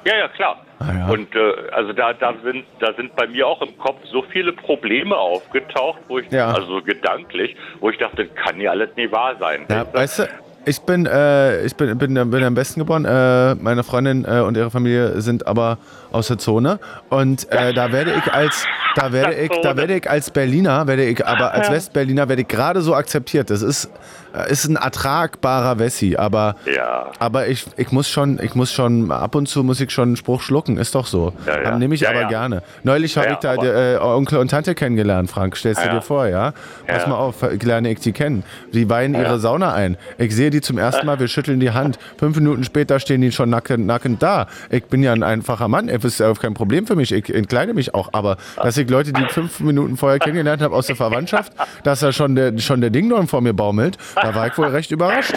Ja, 0.05 0.17
ja, 0.19 0.29
klar. 0.29 0.57
Ah, 0.81 0.93
ja. 0.93 1.09
Und 1.09 1.35
äh, 1.35 1.53
also 1.73 1.93
da, 1.93 2.13
da 2.13 2.35
sind 2.45 2.65
da 2.81 2.93
sind 2.95 3.15
bei 3.17 3.27
mir 3.27 3.47
auch 3.47 3.63
im 3.63 3.77
Kopf 3.79 3.99
so 4.13 4.23
viele 4.31 4.53
Probleme 4.53 5.17
aufgetaucht, 5.17 6.01
wo 6.09 6.19
ich 6.19 6.31
Ja. 6.31 6.53
also 6.53 6.83
gedanklich, 6.83 7.57
wo 7.81 7.91
ich 7.91 7.99
dachte, 7.99 8.27
kann 8.27 8.61
ja 8.61 8.73
alles 8.73 8.91
nie 8.97 9.11
wahr 9.11 9.35
sein. 9.41 9.65
Ja, 9.71 9.87
weißt 9.93 10.19
du, 10.21 10.23
ich 10.67 10.81
bin, 10.81 11.07
äh, 11.07 11.65
ich 11.65 11.77
bin, 11.77 11.97
bin, 11.99 12.15
bin 12.31 12.45
am 12.45 12.55
besten 12.55 12.81
geboren. 12.81 13.05
Äh, 13.05 13.55
meine 13.57 13.83
Freundin 13.85 14.25
äh, 14.25 14.41
und 14.41 14.57
ihre 14.57 14.71
Familie 14.71 15.21
sind 15.21 15.47
aber 15.47 15.79
aus 16.15 16.29
der 16.29 16.39
Zone. 16.39 16.79
Und 17.11 17.51
äh, 17.53 17.73
da 17.75 17.93
werde 17.93 18.13
ich 18.13 18.33
als, 18.33 18.65
da 18.97 19.13
werde 19.13 19.35
ich, 19.35 19.51
da 19.63 19.77
werde 19.77 19.97
ich 19.97 20.09
als 20.09 20.31
Berliner, 20.31 20.87
werde 20.87 21.05
ich, 21.05 21.25
aber 21.27 21.53
als 21.53 21.71
Westberliner 21.71 22.29
werde 22.29 22.43
ich 22.43 22.49
gerade 22.49 22.81
so 22.81 22.95
akzeptiert. 22.95 23.51
Das 23.51 23.63
ist, 23.63 23.91
äh, 24.35 24.51
ist 24.51 24.65
ein 24.67 24.77
ertragbarer 24.77 25.79
Wessi, 25.79 26.17
aber, 26.17 26.57
Ja. 26.65 27.11
aber 27.19 27.49
ich, 27.49 27.67
ich 27.77 27.93
muss 27.93 28.09
schon, 28.09 28.39
ich 28.43 28.55
muss 28.55 28.73
schon, 28.73 29.11
ab 29.11 29.35
und 29.35 29.49
zu 29.49 29.63
muss 29.65 29.81
ich 29.81 29.91
schon 29.91 30.11
einen 30.11 30.17
Spruch 30.17 30.41
schlucken, 30.41 30.77
ist 30.77 30.95
doch 30.95 31.07
so. 31.07 31.33
Ja, 31.47 31.61
ja. 31.63 31.79
Nehme 31.79 31.95
ich 31.95 32.03
Ja, 32.03 32.11
aber 32.11 32.25
gerne. 32.27 32.63
Neulich 32.85 33.17
habe 33.17 33.31
ich 33.33 33.37
da 33.39 33.53
aber- 33.55 33.65
äh, 33.75 33.97
Onkel 33.99 34.39
und 34.39 34.49
Tante 34.51 34.75
kennengelernt, 34.75 35.31
Frank. 35.31 35.57
Stellst 35.57 35.85
du 35.85 35.89
dir 35.91 36.01
vor, 36.03 36.27
ja? 36.29 36.53
Pass 36.87 37.07
mal 37.07 37.17
auf, 37.17 37.37
lerne 37.63 37.91
ich 37.91 38.01
die 38.01 38.13
kennen. 38.13 38.45
Die 38.73 38.89
weihen 38.89 39.15
ihre 39.15 39.39
Sauna 39.39 39.73
ein. 39.75 39.97
Ich 40.19 40.35
sehe 40.35 40.51
die 40.51 40.61
zum 40.61 40.79
ersten 40.79 41.07
Mal, 41.07 41.19
wir 41.19 41.29
schütteln 41.29 41.61
die 41.61 41.73
Hand. 41.73 41.99
Fünf 42.19 42.37
Minuten 42.37 42.65
später 42.65 43.01
stehen 43.01 43.21
die 43.21 43.33
schon 43.33 43.51
nackend, 43.51 43.87
nackend 43.87 44.23
da. 44.23 44.47
Ich 44.71 44.85
bin 44.85 45.03
ja 45.03 45.13
ein 45.13 45.23
einfacher 45.23 45.69
Mann. 45.69 45.89
Es 46.05 46.15
ist 46.15 46.21
ja 46.21 46.33
kein 46.35 46.55
Problem 46.55 46.87
für 46.87 46.97
mich. 46.97 47.13
Ich 47.13 47.35
entkleide 47.35 47.75
mich 47.75 47.95
auch. 47.95 48.11
Aber 48.13 48.37
dass 48.57 48.77
ich 48.77 48.89
Leute, 48.89 49.13
die 49.13 49.23
ich 49.23 49.33
fünf 49.33 49.61
Minuten 49.61 49.97
vorher 49.97 50.19
kennengelernt 50.19 50.63
habe 50.63 50.75
aus 50.75 50.87
der 50.87 50.97
Verwandtschaft, 50.97 51.53
dass 51.83 52.01
da 52.01 52.13
schon 52.13 52.35
der, 52.35 52.59
schon 52.59 52.81
der 52.81 52.91
Ding 52.91 53.05
vor 53.27 53.41
mir 53.41 53.55
baumelt, 53.55 53.99
da 54.15 54.35
war 54.35 54.47
ich 54.47 54.59
wohl 54.59 54.67
recht 54.67 54.91
überrascht. 54.91 55.35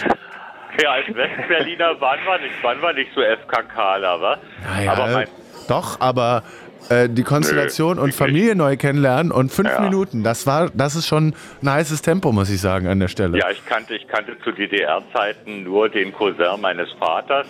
Ja, 0.81 0.91
als 0.91 1.07
Westberliner 1.07 1.99
waren 1.99 2.19
wir 2.23 2.39
nicht, 2.39 2.63
waren 2.63 2.81
wir 2.81 2.93
nicht 2.93 3.09
so 3.15 3.21
FKKler, 3.21 4.21
wa? 4.21 4.37
Naja, 4.75 4.93
aber 4.93 5.23
doch, 5.67 5.99
aber 5.99 6.43
äh, 6.89 7.09
die 7.09 7.23
Konstellation 7.23 7.97
Nö, 7.97 8.03
und 8.03 8.13
Familie 8.13 8.55
neu 8.55 8.77
kennenlernen 8.77 9.31
und 9.31 9.51
fünf 9.51 9.69
ja. 9.69 9.81
Minuten, 9.81 10.23
das 10.23 10.45
war, 10.47 10.69
das 10.73 10.95
ist 10.95 11.07
schon 11.07 11.33
ein 11.61 11.69
heißes 11.71 12.01
Tempo, 12.01 12.31
muss 12.31 12.49
ich 12.49 12.61
sagen, 12.61 12.87
an 12.87 12.99
der 12.99 13.07
Stelle. 13.07 13.37
Ja, 13.37 13.49
ich 13.49 13.65
kannte, 13.65 13.95
ich 13.95 14.07
kannte 14.07 14.37
zu 14.43 14.51
DDR-Zeiten 14.51 15.63
nur 15.63 15.89
den 15.89 16.13
Cousin 16.13 16.61
meines 16.61 16.91
Vaters 16.93 17.47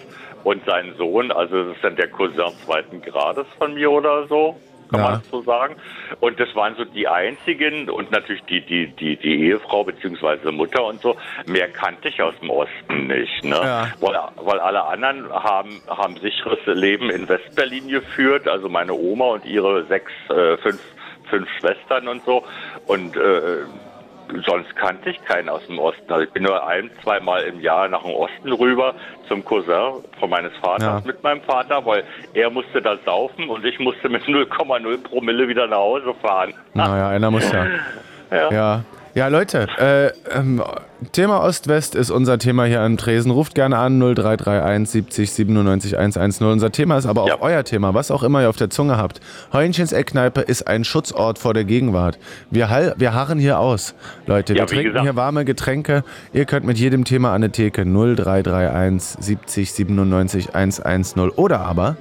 und 0.48 0.66
seinen 0.66 0.96
Sohn, 0.96 1.32
also 1.32 1.64
das 1.64 1.76
ist 1.76 1.84
dann 1.84 1.98
der 1.98 2.08
Cousin 2.08 2.54
zweiten 2.66 3.02
Grades 3.02 3.46
von 3.58 3.74
mir 3.74 3.92
oder 3.92 4.28
so 4.28 4.56
kann 4.90 5.00
ja. 5.02 5.10
man 5.12 5.22
so 5.30 5.42
sagen. 5.42 5.76
Und 6.22 6.40
das 6.40 6.54
waren 6.56 6.76
so 6.76 6.86
die 6.86 7.10
einzigen 7.10 7.90
und 7.90 8.10
natürlich 8.12 8.42
die, 8.44 8.62
die, 8.62 8.88
die, 8.88 9.18
die 9.18 9.48
Ehefrau 9.48 9.84
bzw. 9.84 10.50
Mutter 10.52 10.86
und 10.86 11.02
so. 11.02 11.18
Mehr 11.46 11.68
kannte 11.68 12.08
ich 12.08 12.22
aus 12.22 12.34
dem 12.40 12.50
Osten 12.50 13.08
nicht. 13.08 13.44
Ne? 13.44 13.60
Ja. 13.62 13.92
Weil, 14.00 14.18
weil 14.38 14.60
alle 14.60 14.86
anderen 14.86 15.30
haben, 15.30 15.82
haben 15.90 16.16
sicheres 16.18 16.60
Leben 16.66 17.10
in 17.10 17.28
Westberlin 17.28 17.90
geführt. 17.90 18.48
Also 18.48 18.70
meine 18.70 18.94
Oma 18.94 19.26
und 19.26 19.46
ihre 19.46 19.86
sechs, 19.88 20.12
äh, 20.30 20.56
fünf, 20.58 20.80
fünf 21.30 21.50
Schwestern 21.60 22.08
und 22.08 22.24
so. 22.24 22.44
Und 22.86 23.18
äh, 23.18 23.64
sonst 24.46 24.76
kannte 24.76 25.10
ich 25.10 25.24
keinen 25.26 25.50
aus 25.50 25.66
dem 25.68 25.80
Osten. 25.80 26.12
Also 26.12 26.24
ich 26.24 26.32
bin 26.32 26.44
nur 26.44 26.66
ein, 26.68 26.90
zweimal 27.04 27.44
im 27.44 27.60
Jahr 27.60 27.88
nach 27.88 28.04
dem 28.04 28.14
Osten 28.14 28.52
rüber 28.52 28.96
zum 29.28 29.44
Cousin 29.44 30.04
von 30.20 30.30
meines 30.30 30.56
Vaters 30.58 30.82
ja. 30.82 31.02
mit 31.06 31.22
meinem 31.24 31.42
Vater, 31.42 31.86
weil 31.86 32.04
er 32.34 32.50
musste 32.50 32.82
da 32.82 32.98
saufen 33.06 33.50
und 33.50 33.66
ich 33.66 33.80
musste 33.80 34.10
mit 34.10 34.24
0,0 34.24 35.04
Promille 35.04 35.48
wieder 35.48 35.68
nach 35.68 35.78
Hause 35.78 36.14
fahren. 36.22 36.54
Naja, 36.74 37.10
einer 37.10 37.32
muss 37.32 37.52
ja. 37.52 37.66
ja. 38.32 38.52
ja. 38.52 38.84
Ja, 39.18 39.30
Leute, 39.30 39.68
äh, 39.80 40.12
ähm, 40.38 40.62
Thema 41.12 41.42
Ost-West 41.42 41.96
ist 41.96 42.12
unser 42.12 42.38
Thema 42.38 42.66
hier 42.66 42.82
am 42.82 42.98
Tresen. 42.98 43.32
Ruft 43.32 43.56
gerne 43.56 43.80
an 43.80 43.98
0331 43.98 44.92
70 44.92 45.32
97 45.32 45.98
110. 45.98 46.46
Unser 46.46 46.72
Thema 46.72 47.00
ist 47.00 47.08
aber 47.08 47.24
auch 47.24 47.28
ja. 47.28 47.38
euer 47.42 47.64
Thema, 47.64 47.96
was 47.96 48.12
auch 48.12 48.22
immer 48.22 48.44
ihr 48.44 48.50
auf 48.52 48.58
der 48.58 48.70
Zunge 48.70 48.98
habt. 48.98 49.20
Heuenchens 49.52 49.92
Eckkneipe 49.92 50.42
ist 50.42 50.68
ein 50.68 50.84
Schutzort 50.84 51.40
vor 51.40 51.56
der 51.56 51.64
Gegenwart. 51.64 52.20
Wir, 52.52 52.94
wir 52.96 53.14
harren 53.16 53.40
hier 53.40 53.58
aus, 53.58 53.96
Leute. 54.28 54.54
Wir 54.54 54.60
ja, 54.60 54.66
trinken 54.68 54.90
gesagt. 54.90 55.04
hier 55.06 55.16
warme 55.16 55.46
Getränke. 55.46 56.04
Ihr 56.32 56.46
könnt 56.46 56.68
mit 56.68 56.78
jedem 56.78 57.04
Thema 57.04 57.30
an 57.30 57.38
eine 57.38 57.52
Theke 57.52 57.86
0331 57.86 59.18
70 59.20 59.74
97 59.74 60.54
110. 60.54 61.32
Oder 61.32 61.62
aber, 61.62 61.98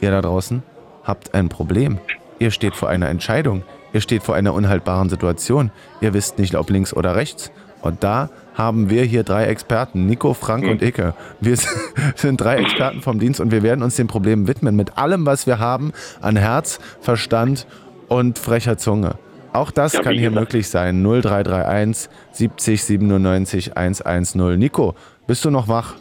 ihr 0.00 0.10
da 0.10 0.20
draußen, 0.20 0.64
habt 1.04 1.32
ein 1.32 1.48
Problem. 1.48 1.98
Ihr 2.40 2.50
steht 2.50 2.74
vor 2.74 2.88
einer 2.88 3.08
Entscheidung. 3.08 3.62
Ihr 3.96 4.02
steht 4.02 4.22
vor 4.22 4.34
einer 4.34 4.52
unhaltbaren 4.52 5.08
Situation. 5.08 5.70
Ihr 6.02 6.12
wisst 6.12 6.38
nicht, 6.38 6.54
ob 6.54 6.68
links 6.68 6.92
oder 6.92 7.16
rechts. 7.16 7.50
Und 7.80 8.04
da 8.04 8.28
haben 8.54 8.90
wir 8.90 9.04
hier 9.04 9.22
drei 9.22 9.46
Experten, 9.46 10.04
Nico, 10.04 10.34
Frank 10.34 10.64
mhm. 10.64 10.72
und 10.72 10.82
Icke. 10.82 11.14
Wir 11.40 11.56
sind 12.14 12.38
drei 12.38 12.56
Experten 12.56 13.00
vom 13.00 13.18
Dienst 13.18 13.40
und 13.40 13.52
wir 13.52 13.62
werden 13.62 13.82
uns 13.82 13.96
den 13.96 14.06
Problemen 14.06 14.48
widmen 14.48 14.76
mit 14.76 14.98
allem, 14.98 15.24
was 15.24 15.46
wir 15.46 15.60
haben 15.60 15.94
an 16.20 16.36
Herz, 16.36 16.78
Verstand 17.00 17.66
und 18.08 18.38
frecher 18.38 18.76
Zunge. 18.76 19.14
Auch 19.54 19.70
das 19.70 19.94
ja, 19.94 20.02
kann 20.02 20.12
hier 20.12 20.28
gesagt. 20.28 20.40
möglich 20.40 20.68
sein. 20.68 21.02
0331 21.02 22.10
70 22.32 22.84
97 22.84 23.78
110. 23.78 24.58
Nico, 24.58 24.94
bist 25.26 25.42
du 25.46 25.50
noch 25.50 25.68
wach? 25.68 25.94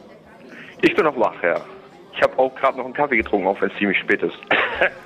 Ich 0.81 0.93
bin 0.93 1.05
noch 1.05 1.17
wach, 1.17 1.41
ja. 1.41 1.62
Ich 2.13 2.21
habe 2.21 2.38
auch 2.39 2.53
gerade 2.55 2.77
noch 2.77 2.84
einen 2.84 2.93
Kaffee 2.93 3.15
getrunken, 3.15 3.47
auch 3.47 3.62
wenn 3.62 3.69
es 3.69 3.77
ziemlich 3.77 3.99
spät 3.99 4.21
ist. 4.21 4.36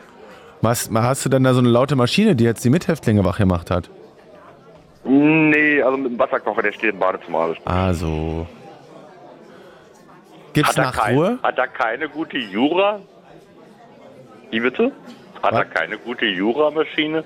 Was, 0.62 0.89
hast 0.93 1.26
du 1.26 1.30
denn 1.30 1.43
da 1.43 1.54
so 1.54 1.60
eine 1.60 1.69
laute 1.69 1.95
Maschine, 1.95 2.36
die 2.36 2.43
jetzt 2.43 2.63
die 2.65 2.69
Mithäftlinge 2.69 3.24
wach 3.24 3.38
gemacht 3.38 3.72
hat? 3.72 3.89
Nee, 5.06 5.82
also 5.82 5.98
mit 5.98 6.12
dem 6.12 6.19
Wasserkocher, 6.19 6.62
der 6.62 6.74
steht 6.74 6.93
im 6.93 7.00
Badezimmer. 7.00 7.56
Ah, 7.65 7.93
so. 7.93 8.45
Gibt's 10.54 10.78
hat 10.78 10.95
Nachtruhe? 10.95 11.38
Kein, 11.41 11.43
hat 11.43 11.58
er 11.58 11.67
keine 11.67 12.10
gute 12.10 12.38
Jura? 12.38 13.00
Wie 14.52 14.60
bitte? 14.60 14.91
Hat 15.41 15.54
Was? 15.54 15.60
er 15.60 15.65
keine 15.65 15.98
gute 15.98 16.26
Jura-Maschine? 16.26 17.24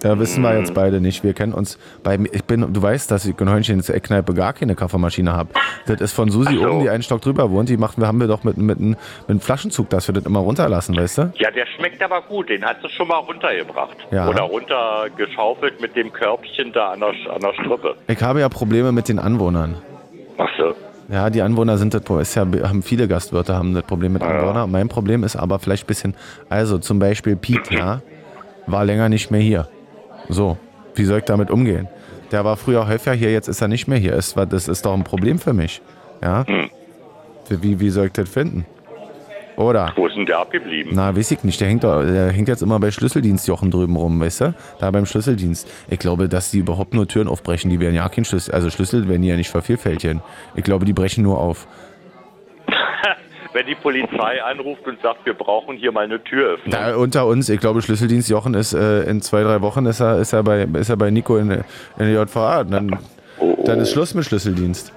Da 0.00 0.18
wissen 0.18 0.42
wir 0.42 0.56
jetzt 0.56 0.74
beide 0.74 1.00
nicht. 1.00 1.24
Wir 1.24 1.34
kennen 1.34 1.52
uns 1.52 1.78
bei 2.04 2.18
ich 2.32 2.44
bin, 2.44 2.72
du 2.72 2.82
weißt, 2.82 3.10
dass 3.10 3.24
ich 3.24 3.38
in 3.38 3.48
Hörnchen 3.48 3.80
in 3.80 3.94
Eckkneipe 3.94 4.32
gar 4.32 4.52
keine 4.52 4.74
Kaffeemaschine 4.74 5.32
habe. 5.32 5.50
Das 5.86 6.00
ist 6.00 6.12
von 6.12 6.30
Susi 6.30 6.56
so. 6.56 6.68
oben, 6.68 6.80
die 6.82 6.90
einen 6.90 7.02
Stock 7.02 7.20
drüber 7.20 7.50
wohnt. 7.50 7.68
Die 7.68 7.76
machen 7.76 8.00
wir, 8.00 8.06
haben 8.06 8.20
wir 8.20 8.28
doch 8.28 8.44
mit, 8.44 8.56
mit, 8.58 8.78
mit 8.78 8.98
einem 9.26 9.40
Flaschenzug, 9.40 9.90
dass 9.90 10.08
wir 10.08 10.14
das 10.14 10.24
immer 10.24 10.40
runterlassen, 10.40 10.96
weißt 10.96 11.18
du? 11.18 11.32
Ja, 11.36 11.50
der 11.50 11.66
schmeckt 11.66 12.02
aber 12.02 12.22
gut. 12.22 12.48
Den 12.48 12.64
hast 12.64 12.82
du 12.82 12.88
schon 12.88 13.08
mal 13.08 13.16
runtergebracht. 13.16 13.96
Ja. 14.10 14.28
Oder 14.28 14.42
runtergeschaufelt 14.42 15.80
mit 15.80 15.96
dem 15.96 16.12
Körbchen 16.12 16.72
da 16.72 16.92
an 16.92 17.00
der, 17.00 17.08
an 17.08 17.40
der 17.40 17.54
Strippe. 17.54 17.96
Ich 18.06 18.22
habe 18.22 18.40
ja 18.40 18.48
Probleme 18.48 18.92
mit 18.92 19.08
den 19.08 19.18
Anwohnern. 19.18 19.76
Ach 20.38 20.48
so. 20.56 20.74
Ja, 21.10 21.30
die 21.30 21.40
Anwohner 21.40 21.78
sind 21.78 21.94
das, 21.94 22.02
ist 22.02 22.34
ja, 22.34 22.42
haben 22.42 22.82
viele 22.82 23.08
Gastwirte 23.08 23.54
haben 23.54 23.74
das 23.74 23.84
Problem 23.84 24.12
mit 24.12 24.22
Anwohnern. 24.22 24.56
Ja. 24.56 24.66
Mein 24.66 24.88
Problem 24.88 25.24
ist 25.24 25.36
aber 25.36 25.58
vielleicht 25.58 25.84
ein 25.84 25.86
bisschen, 25.86 26.14
also 26.50 26.78
zum 26.78 26.98
Beispiel 26.98 27.34
Pete, 27.34 27.74
ja, 27.74 28.02
war 28.66 28.84
länger 28.84 29.08
nicht 29.08 29.30
mehr 29.30 29.40
hier. 29.40 29.68
So, 30.28 30.56
wie 30.94 31.04
soll 31.04 31.18
ich 31.18 31.24
damit 31.24 31.50
umgehen? 31.50 31.88
Der 32.30 32.44
war 32.44 32.56
früher 32.56 32.86
häufiger 32.86 33.14
hier, 33.14 33.32
jetzt 33.32 33.48
ist 33.48 33.62
er 33.62 33.68
nicht 33.68 33.88
mehr 33.88 33.98
hier. 33.98 34.12
Das 34.12 34.68
ist 34.68 34.84
doch 34.84 34.94
ein 34.94 35.04
Problem 35.04 35.38
für 35.38 35.52
mich. 35.52 35.80
Ja? 36.22 36.46
Hm. 36.46 36.70
Wie, 37.48 37.80
wie 37.80 37.90
soll 37.90 38.06
ich 38.06 38.12
das 38.12 38.28
finden? 38.28 38.66
Oder? 39.56 39.92
Wo 39.96 40.06
ist 40.06 40.14
denn 40.14 40.26
der 40.26 40.38
abgeblieben? 40.38 40.92
Na, 40.94 41.16
weiß 41.16 41.32
ich 41.32 41.42
nicht. 41.42 41.60
Der 41.60 41.66
hängt, 41.66 41.82
der 41.82 42.30
hängt 42.30 42.46
jetzt 42.46 42.62
immer 42.62 42.78
bei 42.78 42.92
Schlüsseldienstjochen 42.92 43.72
drüben 43.72 43.96
rum, 43.96 44.20
weißt 44.20 44.40
du? 44.42 44.54
Da 44.78 44.90
beim 44.92 45.04
Schlüsseldienst. 45.04 45.66
Ich 45.90 45.98
glaube, 45.98 46.28
dass 46.28 46.52
die 46.52 46.58
überhaupt 46.58 46.94
nur 46.94 47.08
Türen 47.08 47.26
aufbrechen. 47.26 47.68
Die 47.68 47.80
werden 47.80 47.96
ja 47.96 48.08
kein 48.08 48.24
Schlüssel. 48.24 48.54
Also 48.54 48.70
Schlüssel 48.70 49.08
werden 49.08 49.22
die 49.22 49.28
ja 49.28 49.36
nicht 49.36 49.50
vervielfältigen. 49.50 50.22
Ich 50.54 50.62
glaube, 50.62 50.84
die 50.84 50.92
brechen 50.92 51.24
nur 51.24 51.40
auf 51.40 51.66
wenn 53.58 53.66
die 53.66 53.74
Polizei 53.74 54.40
anruft 54.40 54.86
und 54.86 55.02
sagt, 55.02 55.26
wir 55.26 55.34
brauchen 55.34 55.76
hier 55.76 55.90
mal 55.90 56.04
eine 56.04 56.22
Tür 56.22 56.50
öffnen. 56.50 56.70
Da, 56.70 56.94
unter 56.94 57.26
uns, 57.26 57.48
ich 57.48 57.58
glaube, 57.58 57.82
Schlüsseldienst 57.82 58.30
Jochen 58.30 58.54
ist 58.54 58.72
äh, 58.72 59.02
in 59.02 59.20
zwei, 59.20 59.42
drei 59.42 59.60
Wochen 59.62 59.84
ist 59.86 59.98
er, 59.98 60.20
ist 60.20 60.32
er, 60.32 60.44
bei, 60.44 60.62
ist 60.62 60.90
er 60.90 60.96
bei 60.96 61.10
Nico 61.10 61.36
in, 61.38 61.50
in 61.50 61.64
der 61.98 62.10
JVA. 62.10 62.62
Dann, 62.62 62.96
oh, 63.40 63.56
oh. 63.58 63.64
dann 63.66 63.80
ist 63.80 63.90
Schluss 63.90 64.14
mit 64.14 64.24
Schlüsseldienst. 64.26 64.92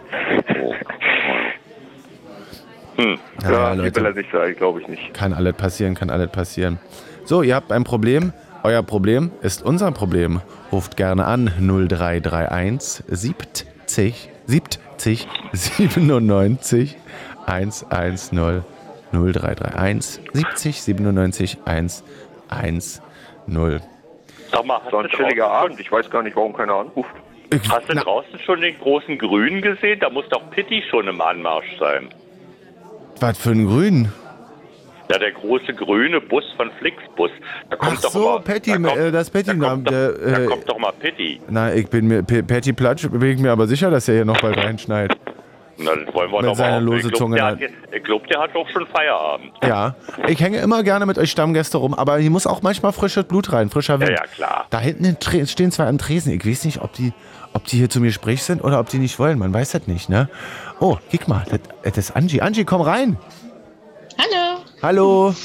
Hm. 2.97 3.17
Ja, 3.41 3.51
ja 3.51 3.73
Leute, 3.73 3.95
will 3.95 4.05
er 4.05 4.13
sich 4.13 4.27
sagen, 4.31 4.55
glaube 4.55 4.81
ich 4.81 4.87
nicht. 4.87 5.11
Kann 5.15 5.33
alles 5.33 5.55
passieren, 5.55 5.95
kann 5.95 6.11
alles 6.11 6.29
passieren. 6.29 6.77
So, 7.25 7.41
ihr 7.41 7.55
habt 7.55 7.71
ein 7.71 7.83
Problem. 7.83 8.31
Euer 8.61 8.83
Problem 8.83 9.31
ist 9.41 9.65
unser 9.65 9.91
Problem. 9.91 10.39
Ruft 10.71 10.97
gerne 10.97 11.25
an 11.25 11.51
0331 11.57 13.05
70 13.07 14.29
70 14.45 15.27
97 15.51 16.97
110 17.45 18.63
0331 19.11 20.21
70 20.33 20.81
97 20.81 21.57
110. 21.65 23.01
Sag 24.51 24.65
mal, 24.65 24.81
hast 24.83 24.91
so 24.91 24.97
ein 24.97 25.09
chilliger 25.09 25.49
Abend. 25.49 25.79
Ich 25.79 25.91
weiß 25.91 26.09
gar 26.09 26.23
nicht, 26.23 26.35
warum 26.35 26.53
keiner 26.53 26.75
anruft. 26.75 27.09
Hast 27.69 27.89
du 27.89 27.95
draußen 27.95 28.39
schon 28.39 28.61
den 28.61 28.77
großen 28.79 29.17
Grünen 29.17 29.61
gesehen? 29.61 29.99
Da 29.99 30.09
muss 30.09 30.25
doch 30.29 30.49
Pitti 30.51 30.83
schon 30.89 31.07
im 31.07 31.19
Anmarsch 31.19 31.77
sein. 31.79 32.09
Was 33.19 33.37
für 33.37 33.51
ein 33.51 33.67
Grün? 33.67 34.11
Ja, 35.11 35.17
der 35.19 35.31
große 35.31 35.73
grüne 35.73 36.21
Bus 36.21 36.45
von 36.55 36.71
Flixbus. 36.79 37.31
Da 37.69 37.75
kommt 37.75 37.97
Ach 37.97 38.01
doch 38.01 38.11
so, 38.11 38.29
immer, 38.29 38.39
Patty, 38.39 38.71
da 38.71 38.77
kommt, 38.77 38.97
äh, 38.97 39.11
das 39.11 39.29
Patty. 39.29 39.59
Da, 39.59 39.69
kommt, 39.69 39.89
der, 39.89 40.21
äh, 40.21 40.31
da 40.31 40.45
kommt 40.45 40.69
doch 40.69 40.77
mal 40.77 40.93
Pitti. 40.93 41.41
Nein, 41.49 41.77
ich 41.77 41.89
bin 41.89 42.07
mir, 42.07 42.23
Patty 42.23 42.71
Platsch 42.71 43.09
bin 43.09 43.21
ich 43.23 43.39
mir 43.39 43.51
aber 43.51 43.67
sicher, 43.67 43.91
dass 43.91 44.07
er 44.07 44.15
hier 44.15 44.25
noch 44.25 44.39
bald 44.39 44.57
reinschneit. 44.57 45.17
Na, 45.83 45.95
das 45.95 46.13
wollen 46.13 46.31
wir 46.31 46.41
mit 46.41 46.55
seiner 46.55 46.81
lose 46.81 47.09
ich 47.09 47.15
Zunge. 47.15 47.57
Ich 47.91 48.03
glaube, 48.03 48.27
der 48.27 48.41
hat 48.41 48.55
doch 48.55 48.67
schon 48.69 48.85
Feierabend. 48.87 49.51
Ja, 49.63 49.95
ich 50.27 50.39
hänge 50.41 50.59
immer 50.59 50.83
gerne 50.83 51.05
mit 51.05 51.17
euch 51.17 51.31
Stammgäste 51.31 51.77
rum, 51.77 51.93
aber 51.93 52.17
hier 52.17 52.31
muss 52.31 52.47
auch 52.47 52.61
manchmal 52.61 52.91
frisches 52.93 53.25
Blut 53.25 53.51
rein, 53.53 53.69
frischer 53.69 53.99
Wind. 53.99 54.11
Ja, 54.11 54.17
ja, 54.17 54.23
klar. 54.23 54.65
Da 54.69 54.79
hinten 54.79 55.17
stehen 55.47 55.71
zwei 55.71 55.87
am 55.87 55.97
Tresen. 55.97 56.33
Ich 56.33 56.45
weiß 56.45 56.65
nicht, 56.65 56.81
ob 56.81 56.93
die, 56.93 57.13
ob 57.53 57.65
die 57.65 57.77
hier 57.77 57.89
zu 57.89 57.99
mir 57.99 58.11
sprich 58.11 58.43
sind 58.43 58.63
oder 58.63 58.79
ob 58.79 58.89
die 58.89 58.99
nicht 58.99 59.19
wollen. 59.19 59.39
Man 59.39 59.53
weiß 59.53 59.71
das 59.71 59.87
nicht, 59.87 60.09
ne? 60.09 60.29
Oh, 60.79 60.97
guck 61.11 61.27
mal, 61.27 61.43
das, 61.49 61.59
das 61.83 61.97
ist 61.97 62.15
Angie. 62.15 62.41
Angie, 62.41 62.65
komm 62.65 62.81
rein. 62.81 63.17
Hallo. 64.17 64.61
Hallo. 64.81 65.35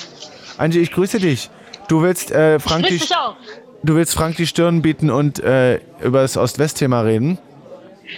Angie, 0.59 0.81
ich 0.81 0.93
grüße 0.93 1.19
dich. 1.19 1.51
Du 1.89 2.03
willst 2.03 2.31
äh, 2.31 2.59
Frank 2.59 2.87
die, 2.87 3.01
du 3.83 3.95
willst 3.95 4.15
Frank 4.15 4.37
die 4.37 4.47
Stirn 4.47 4.83
bieten 4.83 5.11
und 5.11 5.39
äh, 5.39 5.81
über 6.03 6.23
das 6.23 6.37
Ost-West-Thema 6.37 7.03
reden? 7.03 7.39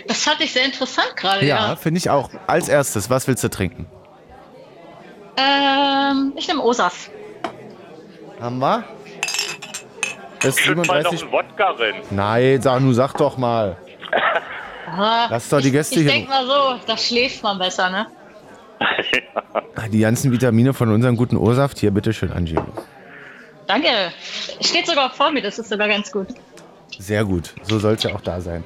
Das 0.06 0.22
fand 0.22 0.40
ich 0.40 0.52
sehr 0.52 0.64
interessant 0.64 1.14
gerade. 1.16 1.44
Ja, 1.46 1.68
ja. 1.68 1.76
finde 1.76 1.98
ich 1.98 2.10
auch. 2.10 2.30
Als 2.46 2.68
erstes, 2.68 3.10
was 3.10 3.26
willst 3.26 3.42
du 3.44 3.48
trinken? 3.48 3.86
Ähm, 5.36 6.32
ich 6.36 6.48
nehme 6.48 6.62
Osas. 6.62 7.10
Haben 8.40 8.58
wir? 8.58 8.84
Ist 10.44 10.58
37. 10.58 11.24
noch 11.24 11.32
Wodka 11.32 11.72
drin. 11.72 11.96
Nein, 12.10 12.62
sag, 12.62 12.80
nu 12.80 12.92
sag 12.92 13.14
doch 13.14 13.36
mal. 13.36 13.76
Lass 14.96 15.48
doch 15.48 15.60
die 15.60 15.70
Gäste 15.70 15.96
ich, 15.96 16.06
ich 16.06 16.12
hier. 16.12 16.22
Ich 16.22 16.28
denk 16.28 16.28
mal 16.28 16.46
so, 16.46 16.80
da 16.86 16.96
schläft 16.96 17.42
man 17.42 17.58
besser, 17.58 17.90
ne? 17.90 18.06
Die 19.92 20.00
ganzen 20.00 20.32
Vitamine 20.32 20.74
von 20.74 20.90
unserem 20.92 21.16
guten 21.16 21.36
Ursaft 21.36 21.78
hier, 21.78 21.90
bitteschön, 21.90 22.32
Angie. 22.32 22.58
Danke. 23.66 23.88
Steht 24.60 24.86
sogar 24.86 25.10
vor 25.10 25.30
mir, 25.30 25.42
das 25.42 25.58
ist 25.58 25.68
sogar 25.68 25.88
ganz 25.88 26.10
gut. 26.10 26.28
Sehr 26.98 27.24
gut, 27.24 27.54
so 27.62 27.78
sollte 27.78 28.14
auch 28.14 28.20
da 28.20 28.40
sein. 28.40 28.64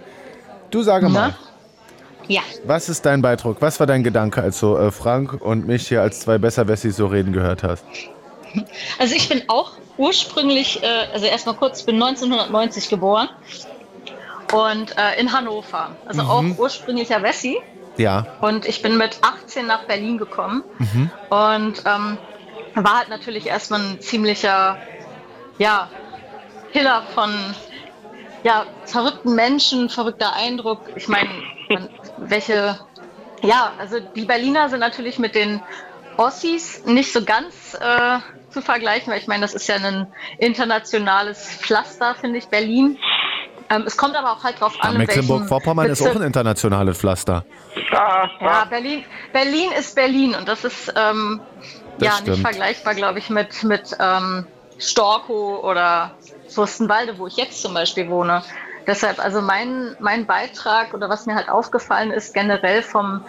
Du 0.73 0.83
sage 0.83 1.09
mal. 1.09 1.35
Ja. 2.29 2.41
Was 2.65 2.89
ist 2.89 3.05
dein 3.05 3.21
Beitrag? 3.21 3.57
Was 3.61 3.79
war 3.79 3.87
dein 3.87 4.03
Gedanke, 4.03 4.43
als 4.43 4.59
du 4.59 4.75
äh, 4.77 4.91
Frank 4.91 5.35
und 5.35 5.67
mich 5.67 5.87
hier 5.89 6.01
als 6.01 6.21
zwei 6.21 6.39
Besserwessis 6.39 6.97
so 6.97 7.07
reden 7.07 7.33
gehört 7.33 7.63
hast? 7.63 7.85
Also 8.99 9.15
ich 9.15 9.31
bin 9.31 9.45
auch 9.49 9.73
ursprünglich, 9.97 10.83
äh, 10.83 10.87
also 11.15 11.25
erstmal 11.25 11.55
kurz, 11.55 11.81
ich 11.81 11.87
bin 11.87 11.95
1990 11.95 12.91
geboren 12.91 13.31
und 14.53 14.95
äh, 14.99 15.19
in 15.19 15.33
Hannover. 15.33 15.93
Also 16.05 16.23
mhm. 16.23 16.29
auch 16.29 16.59
ursprünglicher 16.59 17.23
Wessi. 17.23 17.57
Ja. 17.97 18.27
Und 18.43 18.67
ich 18.67 18.83
bin 18.83 18.99
mit 18.99 19.19
18 19.23 19.67
nach 19.67 19.85
Berlin 19.85 20.19
gekommen 20.19 20.65
mhm. 20.79 21.11
und 21.31 21.83
ähm, 21.87 22.19
war 22.75 22.99
halt 22.99 23.09
natürlich 23.09 23.47
erstmal 23.47 23.81
ein 23.81 24.01
ziemlicher, 24.01 24.77
ja, 25.59 25.89
Hiller 26.73 27.03
von 27.15 27.31
ja, 28.43 28.67
verrückten 28.85 29.35
Menschen, 29.35 29.89
verrückter 29.89 30.35
Eindruck. 30.35 30.81
Ich 30.97 31.09
meine, 31.09 31.31
welche, 32.19 32.79
ja, 33.43 33.73
also 33.79 34.01
die 34.01 34.25
Berliner 34.25 34.69
sind 34.69 34.81
natürlich 34.81 35.19
mit 35.19 35.35
den 35.35 35.63
Ossis 36.17 36.85
nicht 36.85 37.13
so 37.13 37.25
ganz 37.25 37.75
äh, 37.81 38.19
zu 38.51 38.61
vergleichen, 38.61 39.13
weil 39.13 39.21
ich 39.21 39.27
meine, 39.27 39.43
das 39.43 39.55
ist 39.55 39.67
ja 39.67 39.77
ein 39.77 40.07
internationales 40.39 41.57
Pflaster, 41.57 42.15
finde 42.15 42.39
ich, 42.39 42.49
Berlin. 42.49 42.99
Ähm, 43.71 43.85
es 43.87 43.97
kommt 43.97 44.17
aber 44.17 44.33
auch 44.33 44.45
halt 44.45 44.61
drauf 44.61 44.75
an, 44.81 44.99
Mecklenburg-Vorpommern 44.99 45.89
ist 45.89 46.03
auch 46.03 46.15
ein 46.15 46.23
internationales 46.23 46.99
Pflaster. 46.99 47.45
Ja, 47.91 48.67
Berlin, 48.69 49.05
Berlin 49.33 49.71
ist 49.79 49.95
Berlin 49.95 50.35
und 50.35 50.47
das 50.47 50.65
ist 50.65 50.93
ähm, 50.95 51.41
das 51.99 52.07
ja 52.07 52.13
stimmt. 52.13 52.29
nicht 52.29 52.41
vergleichbar, 52.43 52.95
glaube 52.95 53.19
ich, 53.19 53.31
mit, 53.31 53.63
mit 53.63 53.97
ähm, 53.99 54.47
Storkow 54.79 55.63
oder 55.65 56.13
Fürstenwalde, 56.53 57.19
wo 57.19 57.27
ich 57.27 57.37
jetzt 57.37 57.61
zum 57.61 57.75
Beispiel 57.75 58.09
wohne. 58.09 58.43
Deshalb, 58.87 59.19
also 59.19 59.41
mein, 59.41 59.97
mein 60.01 60.27
Beitrag 60.27 60.95
oder 60.95 61.09
was 61.09 61.27
mir 61.27 61.35
halt 61.35 61.49
aufgefallen 61.49 62.11
ist, 62.11 62.35
generell 62.35 62.83
vom, 62.83 63.25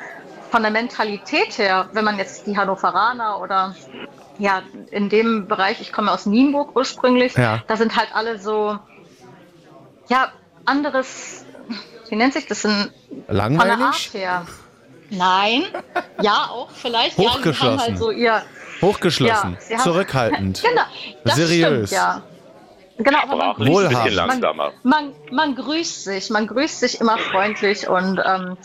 von 0.49 0.61
der 0.61 0.71
Mentalität 0.71 1.57
her, 1.57 1.89
wenn 1.93 2.05
man 2.05 2.17
jetzt 2.17 2.47
die 2.47 2.57
Hannoveraner 2.57 3.39
oder 3.39 3.75
ja, 4.39 4.63
in 4.89 5.09
dem 5.09 5.47
Bereich, 5.47 5.79
ich 5.81 5.93
komme 5.93 6.11
aus 6.11 6.25
Nienburg 6.25 6.75
ursprünglich, 6.75 7.35
ja. 7.35 7.61
da 7.67 7.77
sind 7.77 7.95
halt 7.95 8.09
alle 8.13 8.39
so, 8.39 8.79
ja, 10.07 10.31
anderes, 10.65 11.45
wie 12.09 12.15
nennt 12.15 12.33
sich 12.33 12.47
das 12.47 12.63
denn? 12.63 12.89
Langweilig? 13.27 13.71
Von 13.71 13.79
der 13.79 13.87
Art 13.87 14.09
her. 14.13 14.45
Nein, 15.09 15.63
ja, 16.21 16.47
auch 16.49 16.71
vielleicht. 16.71 17.17
Hochgeschlossen. 17.17 17.45
Ja, 17.45 17.51
die 17.51 17.67
haben 17.67 17.79
halt 17.79 17.97
so 17.99 18.11
ihr, 18.11 18.41
Hochgeschlossen, 18.81 19.57
ja, 19.69 19.77
zurückhaltend, 19.77 20.63
genau, 21.23 21.35
seriös. 21.35 21.89
Stimmt, 21.89 22.01
ja. 22.01 22.23
Genau, 23.03 23.19
aber 23.23 23.35
man 23.35 23.55
grüßt, 23.55 24.03
sich, 24.03 24.15
man, 24.15 24.41
man, 24.83 25.13
man, 25.31 25.55
grüßt 25.55 26.03
sich, 26.03 26.29
man 26.29 26.47
grüßt 26.47 26.79
sich 26.79 27.01
immer 27.01 27.17
freundlich 27.17 27.87
und 27.87 28.21
ähm, 28.25 28.57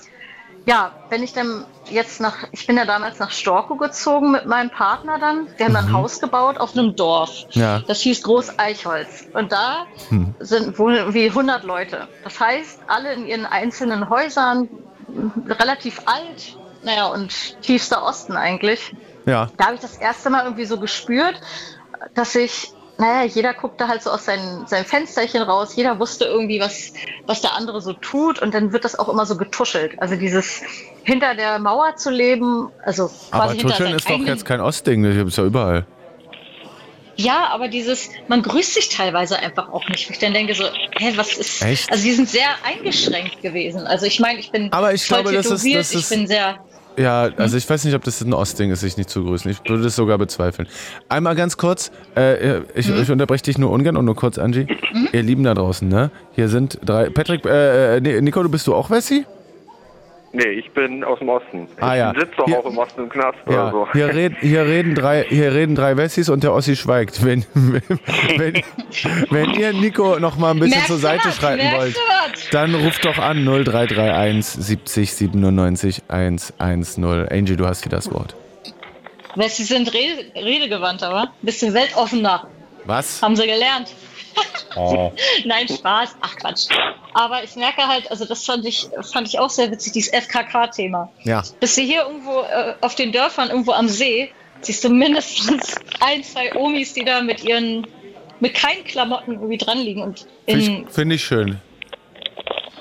ja, 0.68 0.92
wenn 1.09 1.22
ich 1.22 1.33
dann 1.33 1.64
jetzt 1.88 2.20
nach, 2.20 2.46
ich 2.53 2.66
bin 2.66 2.77
ja 2.77 2.85
damals 2.85 3.18
nach 3.18 3.31
Storkow 3.31 3.79
gezogen 3.79 4.33
mit 4.33 4.44
meinem 4.44 4.68
Partner 4.68 5.18
dann, 5.18 5.48
wir 5.57 5.64
haben 5.64 5.72
mhm. 5.72 5.79
ein 5.79 5.92
Haus 5.94 6.20
gebaut 6.20 6.59
auf 6.59 6.77
einem 6.77 6.94
Dorf. 6.94 7.46
Ja. 7.53 7.81
Das 7.87 8.03
hieß 8.03 8.22
Groß 8.22 8.59
Eichholz 8.59 9.27
und 9.33 9.51
da 9.51 9.87
mhm. 10.11 10.35
sind 10.40 10.79
wohl 10.79 11.14
wie 11.14 11.29
100 11.31 11.64
Leute. 11.64 12.07
Das 12.22 12.38
heißt, 12.38 12.81
alle 12.87 13.14
in 13.14 13.27
ihren 13.27 13.46
einzelnen 13.46 14.11
Häusern, 14.11 14.68
relativ 15.48 16.03
alt, 16.05 16.59
naja, 16.83 17.07
und 17.07 17.62
tiefster 17.62 18.03
Osten 18.05 18.37
eigentlich. 18.37 18.94
Ja. 19.24 19.48
Da 19.57 19.66
habe 19.66 19.77
ich 19.77 19.81
das 19.81 19.96
erste 19.96 20.29
Mal 20.29 20.44
irgendwie 20.44 20.66
so 20.66 20.79
gespürt, 20.79 21.40
dass 22.14 22.35
ich 22.35 22.72
naja, 22.98 23.24
jeder 23.24 23.54
guckte 23.54 23.87
halt 23.87 24.02
so 24.02 24.11
aus 24.11 24.24
seinem, 24.24 24.66
seinem 24.66 24.84
Fensterchen 24.84 25.42
raus, 25.42 25.76
jeder 25.76 26.00
wusste 26.00 26.24
irgendwie, 26.24 26.61
was, 26.61 26.92
was 27.26 27.40
der 27.40 27.54
andere 27.54 27.80
so 27.80 27.92
tut 27.92 28.42
und 28.42 28.52
dann 28.52 28.72
wird 28.72 28.84
das 28.84 28.98
auch 28.98 29.08
immer 29.08 29.24
so 29.24 29.37
getuschelt. 29.37 30.00
Also 30.02 30.16
dieses 30.16 30.62
hinter 31.04 31.34
der 31.34 31.61
Mauer 31.61 31.94
zu 31.96 32.11
leben, 32.11 32.70
also 32.84 33.11
Aber 33.30 33.56
tuscheln 33.56 33.94
ist 33.94 34.11
doch 34.11 34.18
jetzt 34.18 34.44
kein 34.44 34.61
Ostding, 34.61 35.04
das 35.04 35.14
gibt 35.14 35.30
es 35.30 35.37
ja 35.37 35.44
überall. 35.44 35.87
Ja, 37.14 37.48
aber 37.48 37.66
dieses, 37.66 38.11
man 38.28 38.42
grüßt 38.42 38.74
sich 38.74 38.88
teilweise 38.90 39.38
einfach 39.38 39.72
auch 39.72 39.88
nicht. 39.88 40.08
Ich 40.08 40.18
dann 40.20 40.32
denke 40.34 40.54
so, 40.54 40.64
hä, 40.98 41.12
was 41.16 41.37
ist. 41.37 41.62
Echt? 41.62 41.90
Also 41.90 42.04
die 42.04 42.12
sind 42.12 42.28
sehr 42.28 42.48
eingeschränkt 42.64 43.42
gewesen. 43.42 43.88
Also 43.88 44.06
ich 44.06 44.20
meine, 44.20 44.38
ich 44.38 44.52
bin 44.52 44.72
aber 44.72 44.94
ich 44.94 45.04
voll 45.04 45.22
glaube, 45.22 45.37
das 45.37 45.46
ist, 45.46 45.64
das 45.64 45.94
ist, 45.94 45.94
ich 45.94 46.08
bin 46.08 46.28
sehr. 46.28 46.61
Ja, 46.98 47.30
also 47.37 47.56
ich 47.56 47.68
weiß 47.68 47.84
nicht, 47.84 47.94
ob 47.94 48.02
das 48.02 48.20
ein 48.20 48.32
Ostding 48.32 48.70
ist, 48.72 48.80
sich 48.80 48.96
nicht 48.96 49.08
zu 49.08 49.24
grüßen. 49.24 49.50
Ich 49.50 49.61
würde 49.68 49.87
es 49.87 49.94
sogar 49.94 50.18
bezweifeln. 50.18 50.66
Einmal 51.08 51.37
ganz 51.37 51.56
kurz, 51.56 51.92
äh, 52.16 52.58
ich, 52.74 52.88
mhm. 52.88 53.02
ich 53.02 53.11
unterbreche 53.11 53.44
dich 53.44 53.56
nur 53.56 53.70
ungern 53.70 53.96
und 53.96 54.04
nur 54.04 54.16
kurz, 54.16 54.37
Angie. 54.37 54.66
Mhm. 54.92 55.08
Ihr 55.12 55.22
Lieben 55.22 55.44
da 55.44 55.54
draußen, 55.54 55.87
ne? 55.87 56.11
Hier 56.32 56.48
sind 56.48 56.78
drei. 56.84 57.08
Patrick, 57.11 57.44
äh, 57.46 57.98
äh 57.98 58.20
Nico, 58.20 58.42
du 58.42 58.48
bist 58.48 58.66
du 58.66 58.74
auch 58.74 58.90
Wessi? 58.90 59.24
Nee, 60.32 60.48
ich 60.50 60.70
bin 60.72 61.04
aus 61.04 61.20
dem 61.20 61.30
Osten. 61.30 61.68
Ah, 61.80 61.94
ja. 61.94 62.12
Ich 62.12 62.18
sitze 62.18 62.32
doch 62.36 62.44
hier, 62.44 62.58
auch 62.58 62.66
im 62.66 62.76
Osten 62.76 63.02
im 63.02 63.08
Knast 63.08 63.38
ja, 63.48 63.62
oder 63.62 63.70
so. 63.70 63.92
Hier, 63.92 64.14
red, 64.14 64.34
hier, 64.40 64.66
reden 64.66 64.94
drei, 64.94 65.24
hier 65.26 65.54
reden 65.54 65.74
drei 65.74 65.96
Wessis 65.96 66.28
und 66.28 66.42
der 66.44 66.52
Ossi 66.52 66.76
schweigt. 66.76 67.24
Wenn, 67.24 67.46
wenn, 68.36 68.62
wenn 69.30 69.50
ihr 69.54 69.72
Nico 69.72 70.18
noch 70.18 70.36
mal 70.36 70.50
ein 70.50 70.58
bisschen 70.58 70.76
Merkst 70.76 70.88
zur 70.88 70.98
Seite 70.98 71.32
schreiten 71.32 71.64
wollt, 71.78 71.96
dann 72.52 72.74
ruft 72.74 73.04
doch 73.06 73.18
an 73.18 73.42
0331 73.44 74.44
70 74.44 75.14
97 75.14 76.02
110. 76.08 77.04
Angie, 77.30 77.56
du 77.56 77.66
hast 77.66 77.82
hier 77.82 77.90
das 77.90 78.12
Wort. 78.12 78.34
Wessis 79.34 79.68
sind 79.68 79.92
rede, 79.94 80.24
redegewandt, 80.34 81.02
aber 81.02 81.32
bisschen 81.42 81.72
weltoffener. 81.72 82.48
Was? 82.84 83.22
Haben 83.22 83.36
sie 83.36 83.46
gelernt. 83.46 83.94
Oh. 84.76 85.12
Nein, 85.44 85.68
Spaß. 85.68 86.16
Ach 86.20 86.37
Quatsch. 86.37 86.66
Aber 87.14 87.42
ich 87.42 87.57
merke 87.57 87.87
halt, 87.87 88.11
also 88.11 88.24
das 88.24 88.44
fand 88.44 88.64
ich, 88.64 88.88
fand 89.12 89.28
ich 89.28 89.38
auch 89.38 89.50
sehr 89.50 89.70
witzig, 89.70 89.92
dieses 89.92 90.12
FKK-Thema. 90.12 91.11
Ja. 91.24 91.42
Bis 91.61 91.74
sie 91.74 91.87
hier 91.87 92.02
irgendwo 92.02 92.40
äh, 92.40 92.74
auf 92.81 92.94
den 92.94 93.12
Dörfern, 93.12 93.50
irgendwo 93.50 93.72
am 93.72 93.88
See, 93.88 94.31
siehst 94.61 94.85
du 94.85 94.90
mindestens 94.90 95.74
ein, 96.00 96.22
zwei 96.22 96.54
Omis, 96.54 96.94
die 96.94 97.04
da 97.04 97.22
mit 97.22 97.44
ihren, 97.44 97.87
mit 98.40 98.54
keinen 98.54 98.85
Klamotten 98.85 99.35
irgendwie 99.35 99.59
dran 99.59 99.78
liegen. 99.78 100.02
Und 100.02 100.26
Finde 100.46 100.64
ich, 100.64 100.94
find 100.94 101.12
ich 101.12 101.24
schön. 101.24 101.61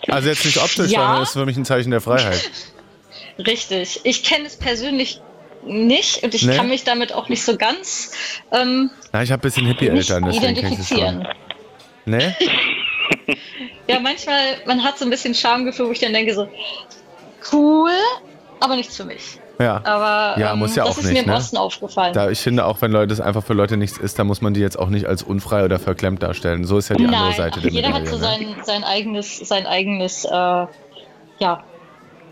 Also 0.10 0.30
jetzt 0.30 0.46
nicht 0.46 0.58
optisch, 0.58 0.92
ja. 0.92 1.00
sondern 1.00 1.20
das 1.20 1.30
ist 1.30 1.34
für 1.34 1.46
mich 1.46 1.58
ein 1.58 1.66
Zeichen 1.66 1.92
der 1.92 2.02
Freiheit. 2.02 2.50
Richtig. 3.40 4.02
Ich 4.04 4.24
kenne 4.24 4.46
es 4.46 4.56
persönlich 4.56 5.22
nicht 5.64 6.24
und 6.24 6.34
ich 6.34 6.46
nee. 6.46 6.56
kann 6.56 6.70
mich 6.70 6.84
damit 6.84 7.14
auch 7.14 7.30
nicht 7.30 7.44
so 7.44 7.58
ganz. 7.58 8.12
Ähm, 8.52 8.90
Na, 9.12 9.22
ich 9.22 9.32
habe 9.32 9.42
ein 9.42 9.42
bisschen 9.42 9.68
Hippie-Eltern, 9.68 10.32
identifizieren. 10.32 11.28
Ne? 12.08 12.36
ja, 13.88 14.00
manchmal, 14.00 14.58
man 14.66 14.84
hat 14.84 14.98
so 14.98 15.06
ein 15.06 15.12
bisschen 15.12 15.36
Schamgefühl, 15.36 15.88
wo 15.88 15.92
ich 15.92 16.00
dann 16.00 16.14
denke 16.14 16.34
so, 16.34 16.48
cool, 17.52 17.92
aber 18.60 18.76
nichts 18.76 18.96
für 18.96 19.06
mich. 19.06 19.40
Ja, 19.60 19.82
aber 19.84 20.40
ja, 20.40 20.54
ähm, 20.54 20.60
muss 20.60 20.76
ja 20.76 20.84
das 20.84 20.94
auch 20.94 20.98
ist 21.00 21.06
nicht, 21.06 21.14
mir 21.14 21.24
im 21.24 21.30
ne? 21.30 21.36
Osten 21.36 21.58
aufgefallen. 21.58 22.14
Da, 22.14 22.30
ich 22.30 22.40
finde 22.40 22.66
auch, 22.66 22.80
wenn 22.82 22.92
Leute 22.92 23.12
es 23.12 23.20
einfach 23.20 23.44
für 23.44 23.54
Leute 23.54 23.76
nichts 23.76 23.98
ist, 23.98 24.20
dann 24.20 24.28
muss 24.28 24.40
man 24.40 24.54
die 24.54 24.60
jetzt 24.60 24.78
auch 24.78 24.90
nicht 24.90 25.08
als 25.08 25.24
unfrei 25.24 25.66
oder 25.66 25.80
verklemmt 25.80 26.22
darstellen. 26.22 26.64
So 26.64 26.78
ist 26.78 26.90
ja 26.90 26.96
die 26.96 27.06
Nein, 27.06 27.16
andere 27.16 27.34
Seite 27.36 27.62
der 27.62 27.72
Jeder 27.72 27.92
hat 27.92 28.08
so 28.08 28.18
sein, 28.18 28.56
sein 28.64 28.84
eigenes, 28.84 29.40
sein 29.40 29.66
eigenes, 29.66 30.26
äh, 30.26 30.30
ja, 30.30 31.64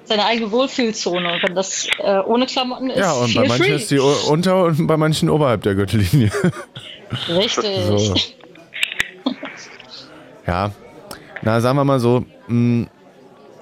seine 0.04 0.26
eigene 0.26 0.52
Wohlfühlzone. 0.52 1.34
Und 1.34 1.44
wenn 1.44 1.56
das 1.56 1.88
äh, 1.98 2.20
ohne 2.20 2.46
Klamotten 2.46 2.92
ist, 2.92 3.00
Ja, 3.00 3.14
und 3.14 3.34
bei 3.34 3.48
manchen 3.48 3.66
free. 3.66 3.76
ist 3.76 3.90
die 3.90 4.00
unter 4.00 4.64
und 4.64 4.86
bei 4.86 4.98
manchen 4.98 5.30
oberhalb 5.30 5.64
der 5.64 5.74
Gürtellinie. 5.74 6.32
Richtig. 7.30 7.86
So. 7.88 8.14
Ja, 10.48 10.72
na, 11.42 11.60
sagen 11.62 11.78
wir 11.78 11.86
mal 11.86 12.00
so, 12.00 12.26
mh, 12.48 12.88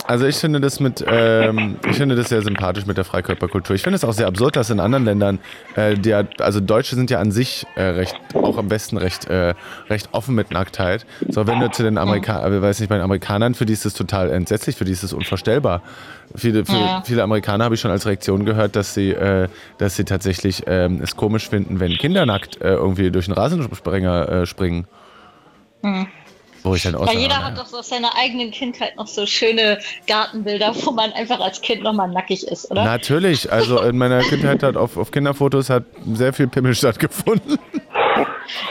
also 0.06 0.26
ich 0.26 0.36
finde 0.36 0.60
das 0.60 0.80
mit, 0.80 1.04
ähm, 1.08 1.78
ich 1.89 1.96
finde 1.96 2.15
das 2.15 2.28
sehr 2.28 2.41
sympathisch 2.41 2.86
mit 2.86 2.98
der 2.98 3.06
Freikörperkultur. 3.06 3.76
Ich 3.76 3.84
finde 3.84 3.96
es 3.96 4.04
auch 4.04 4.12
sehr 4.12 4.28
absurd, 4.28 4.58
dass 4.58 4.69
in 4.69 4.80
anderen 4.82 5.06
Ländern, 5.06 5.39
äh, 5.76 5.96
die, 5.96 6.13
also 6.13 6.60
Deutsche 6.60 6.96
sind 6.96 7.10
ja 7.10 7.19
an 7.19 7.32
sich 7.32 7.65
äh, 7.76 7.84
recht, 7.84 8.15
auch 8.34 8.58
am 8.58 8.67
besten 8.67 8.98
recht, 8.98 9.26
äh, 9.26 9.54
recht 9.89 10.10
offen 10.12 10.36
mit 10.36 10.52
Nacktheit. 10.52 11.06
So, 11.30 11.48
wenn 11.48 11.60
du 11.62 11.72
zu 11.72 11.84
den 11.84 11.98
Amerikanern, 11.98 12.62
weiß 12.62 12.82
nicht, 12.82 12.89
bei 12.89 12.96
den 12.96 13.04
Amerikanern, 13.04 13.54
für 13.54 13.65
die 13.65 13.74
ist 13.74 13.86
das 13.86 13.93
total 13.93 14.30
entsetzlich, 14.30 14.76
für 14.76 14.86
die 14.86 14.91
ist 14.91 15.04
das 15.04 15.13
unvorstellbar. 15.13 15.82
Viele, 16.36 16.65
für, 16.65 16.74
ja. 16.74 17.04
viele 17.06 17.24
Amerikaner 17.24 17.63
habe 17.63 17.76
ich 17.76 17.82
schon 17.82 17.91
als 17.91 18.06
Reaktion 18.06 18.43
gehört, 18.43 18.76
dass 18.76 18.93
sie, 18.93 19.12
äh, 19.12 19.48
dass 19.78 19.96
sie 19.96 20.04
tatsächlich 20.04 20.63
ähm, 20.67 21.00
es 21.02 21.15
komisch 21.15 21.48
finden, 21.50 21.80
wenn 21.80 21.93
Kinder 21.93 22.26
nackt 22.26 22.60
äh, 22.62 22.74
irgendwie 22.74 23.10
durch 23.10 23.28
einen 23.28 23.38
Rasensprenger 23.38 24.30
äh, 24.30 24.46
springen. 24.46 24.86
Mhm. 25.82 26.08
Wo 26.63 26.76
ich 26.76 26.84
dann 26.84 26.95
auch 26.95 27.06
ja, 27.06 27.19
jeder 27.19 27.43
hat 27.43 27.58
doch 27.58 27.65
so 27.65 27.80
aus 27.80 27.89
seiner 27.89 28.15
eigenen 28.17 28.52
Kindheit 28.52 28.95
noch 28.95 29.08
so 29.08 29.26
schöne 29.26 29.80
Gartenbilder, 30.08 30.73
wo 30.84 30.91
man 30.91 31.12
einfach 31.12 31.39
als 31.41 31.62
Kind 31.62 31.84
nochmal 31.84 32.08
nackig 32.08 32.47
ist, 32.47 32.71
oder? 32.71 32.86
Natürlich. 32.86 33.52
Also 33.52 33.82
in 33.82 33.97
meiner 33.97 34.21
Kindheit 34.21 34.63
hat 34.63 34.78
auf, 34.78 34.95
auf 34.95 35.12
Kinderfotos 35.12 35.69
hat 35.69 35.84
sehr 36.13 36.32
viel 36.32 36.47
Pimmel 36.47 36.73
stattgefunden. 36.73 37.60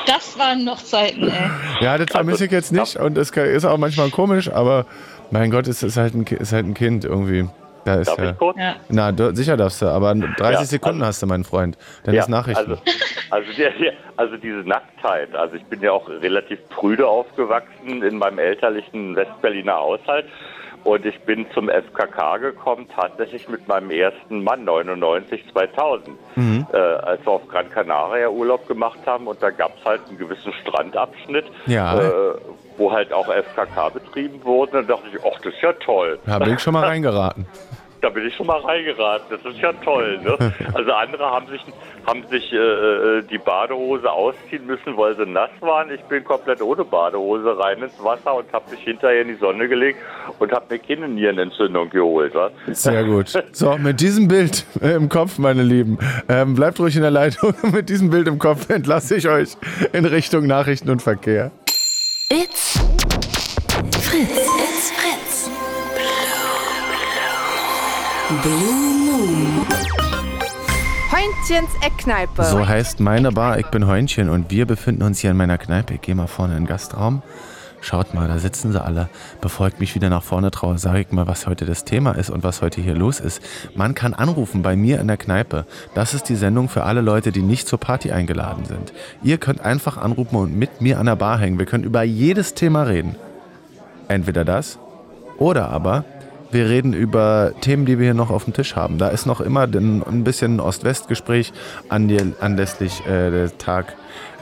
Das 0.07 0.39
waren 0.39 0.65
noch 0.65 0.83
Zeiten, 0.83 1.29
ey. 1.29 1.51
Ja, 1.81 1.99
das 1.99 2.09
vermisse 2.11 2.47
ich 2.47 2.51
jetzt 2.53 2.73
nicht 2.73 2.97
und 2.97 3.19
es 3.19 3.31
ist 3.31 3.65
auch 3.65 3.79
manchmal 3.79 4.11
komisch, 4.11 4.51
aber 4.51 4.87
mein 5.31 5.51
Gott, 5.51 5.67
es 5.67 5.83
ist 5.83 5.97
halt 5.97 6.15
ein, 6.15 6.25
ist 6.25 6.53
halt 6.53 6.67
ein 6.67 6.75
Kind 6.75 7.05
irgendwie. 7.05 7.49
Da 7.85 7.95
ist 7.97 8.09
Darf 8.09 8.19
ja, 8.19 8.31
ich 8.31 8.39
kurz? 8.39 8.57
Ja. 8.59 8.77
Na, 8.89 9.13
du, 9.13 9.35
sicher 9.35 9.57
darfst 9.57 9.83
du, 9.83 9.87
aber 9.87 10.15
30 10.15 10.39
Ja, 10.39 10.65
Sekunden 10.65 11.03
also- 11.03 11.09
hast 11.09 11.23
du, 11.23 11.27
mein 11.27 11.45
Freund. 11.45 11.77
Dann 12.05 12.15
Ja, 12.15 12.23
ist 12.23 12.29
Nachrichten. 12.29 12.73
Also, 12.73 12.83
also, 13.31 13.53
der, 13.57 13.73
also 14.17 14.37
diese 14.37 14.59
Nacktheit. 14.69 15.35
Also 15.35 15.57
ich 15.57 15.65
bin 15.65 15.81
ja 15.81 15.93
auch 15.93 16.09
relativ 16.09 16.59
prüde 16.69 17.07
aufgewachsen 17.07 18.03
in 18.03 18.19
meinem 18.19 18.39
elterlichen 18.39 19.17
Westberliner 19.17 19.75
Haushalt. 19.75 20.27
Und 20.85 21.07
ich 21.07 21.19
bin 21.21 21.47
zum 21.55 21.69
FKK 21.69 22.39
gekommen, 22.39 22.89
tatsächlich 22.93 23.49
mit 23.49 23.69
meinem 23.69 23.91
ersten 23.91 24.43
Mann, 24.43 24.65
99, 24.65 25.45
2000, 25.53 26.09
mhm. 26.35 26.67
äh, 26.73 26.77
als 26.77 27.25
wir 27.25 27.33
auf 27.33 27.47
Gran 27.47 27.71
Canaria 27.71 28.29
Urlaub 28.29 28.67
gemacht 28.67 28.99
haben. 29.07 29.29
Und 29.29 29.41
da 29.41 29.51
gab 29.51 29.79
es 29.79 29.85
halt 29.85 30.01
einen 30.09 30.19
gewissen 30.19 30.53
Strandabschnitt, 30.63 31.45
ja. 31.67 32.01
äh, 32.01 32.35
wo 32.77 32.93
halt 32.93 33.13
auch 33.13 33.29
FKK 33.29 33.91
betrieben 33.91 34.43
wurde. 34.45 34.79
Und 34.79 34.89
da 34.89 34.97
dachte 34.97 35.09
ich, 35.13 35.19
ach, 35.25 35.39
das 35.43 35.55
ist 35.55 35.63
ja 35.63 35.73
toll. 35.75 36.19
Da 36.27 36.39
bin 36.39 36.55
ich 36.55 36.61
schon 36.61 36.73
mal 36.73 36.85
reingeraten 36.85 37.47
da 38.03 38.09
bin 38.11 38.27
ich 38.27 38.35
schon 38.35 38.47
mal 38.47 38.59
reingeraten. 38.59 39.27
Das 39.31 39.53
ist 39.53 39.61
ja 39.61 39.73
toll. 39.85 40.21
Ne? 40.23 40.37
Also 40.75 40.93
andere 40.93 41.25
haben 41.25 41.47
sich, 41.49 41.61
haben 42.07 42.25
sich 42.29 42.53
äh, 42.53 42.57
äh, 42.57 43.23
die 43.31 43.39
Badehose 43.39 44.11
ausziehen 44.11 44.67
müssen, 44.67 44.97
weil 44.97 45.15
sie 45.17 45.27
nass 45.27 45.51
waren. 45.61 45.91
Ich 45.91 46.01
bin 46.03 46.25
komplett 46.25 46.61
ohne 46.61 46.85
Badehose 46.85 47.59
rein 47.59 47.83
ins 47.83 48.03
Wasser 48.03 48.35
und 48.35 48.53
habe 48.53 48.71
mich 48.71 48.81
hinterher 48.81 49.23
in 49.23 49.29
die 49.29 49.35
Sonne 49.35 49.69
gelegt 49.69 49.99
und 50.39 50.51
habe 50.53 50.67
mir 50.71 50.79
keine 50.79 51.09
Nierenentzündung 51.09 51.91
geholt. 51.91 52.35
Was? 52.35 52.53
Sehr 52.83 53.05
gut. 53.05 53.33
So, 53.53 53.77
mit 53.79 54.01
diesem 54.01 54.29
Bild 54.29 54.65
im 54.81 55.09
Kopf, 55.09 55.39
meine 55.39 55.63
Lieben, 55.63 55.99
ähm, 56.29 56.55
bleibt 56.55 56.81
ruhig 56.81 56.97
in 56.97 57.03
der 57.03 57.11
Leitung. 57.11 57.55
mit 57.73 57.89
diesem 57.89 58.11
Bild 58.11 58.27
im 58.27 58.39
Kopf 58.39 58.69
entlasse 58.71 59.17
ich 59.17 59.29
euch 59.29 59.57
in 59.93 60.05
Richtung 60.05 60.47
Nachrichten 60.47 60.91
und 60.91 61.03
Verkehr. 61.03 61.53
It's 62.35 62.79
Fritz. 64.01 65.51
Blue 68.43 68.73
Moon. 69.05 69.67
Heunchens 71.13 71.69
Eckkneipe. 71.83 72.43
So 72.45 72.67
heißt 72.67 73.01
meine 73.01 73.33
Bar. 73.33 73.59
Ich 73.59 73.67
bin 73.67 73.87
Heunchen 73.87 74.31
und 74.31 74.51
wir 74.51 74.65
befinden 74.65 75.03
uns 75.03 75.19
hier 75.19 75.33
in 75.33 75.37
meiner 75.37 75.59
Kneipe. 75.59 75.93
Ich 75.93 76.01
gehe 76.01 76.15
mal 76.15 76.27
vorne 76.27 76.55
in 76.57 76.63
den 76.63 76.67
Gastraum. 76.67 77.21
Schaut 77.85 78.15
mal, 78.15 78.29
da 78.29 78.39
sitzen 78.39 78.71
sie 78.71 78.81
alle. 78.81 79.09
Ich 79.45 79.79
mich 79.81 79.97
wieder 79.97 80.09
nach 80.09 80.23
vorne 80.23 80.53
traue, 80.53 80.79
sage 80.79 81.01
ich 81.01 81.11
mal, 81.11 81.27
was 81.27 81.49
heute 81.49 81.67
das 81.67 81.85
Thema 81.85 82.13
ist 82.13 82.31
und 82.31 82.45
was 82.45 82.63
heute 82.63 82.81
hier 82.81 82.95
los 82.95 83.19
ist. 83.19 83.43
Man 83.75 83.97
kann 83.97 84.15
anrufen 84.15 84.63
bei 84.63 84.77
mir 84.77 85.01
in 85.01 85.09
der 85.09 85.17
Kneipe. 85.17 85.67
Das 85.93 86.15
ist 86.15 86.29
die 86.29 86.37
Sendung 86.37 86.69
für 86.69 86.85
alle 86.85 87.01
Leute, 87.01 87.33
die 87.33 87.43
nicht 87.43 87.67
zur 87.67 87.81
Party 87.81 88.13
eingeladen 88.13 88.67
sind. 88.67 88.93
Ihr 89.25 89.39
könnt 89.39 89.63
einfach 89.63 89.97
anrufen 89.97 90.37
und 90.37 90.57
mit 90.57 90.81
mir 90.81 91.01
an 91.01 91.07
der 91.07 91.17
Bar 91.17 91.39
hängen. 91.41 91.59
Wir 91.59 91.67
können 91.67 91.83
über 91.83 92.05
jedes 92.05 92.55
Thema 92.55 92.85
reden. 92.85 93.17
Entweder 94.07 94.45
das 94.45 94.79
oder 95.39 95.69
aber 95.71 96.05
wir 96.53 96.69
reden 96.69 96.93
über 96.93 97.53
Themen, 97.63 97.85
die 97.85 97.99
wir 97.99 98.05
hier 98.05 98.15
noch 98.15 98.31
auf 98.31 98.45
dem 98.45 98.53
Tisch 98.53 98.77
haben. 98.77 98.99
Da 98.99 99.09
ist 99.09 99.27
noch 99.27 99.41
immer 99.41 99.63
ein 99.63 100.23
bisschen 100.23 100.61
Ost-West-Gespräch 100.61 101.53
anlässlich 101.89 103.05
äh, 103.07 103.31
der 103.31 103.59
Tag 103.59 103.97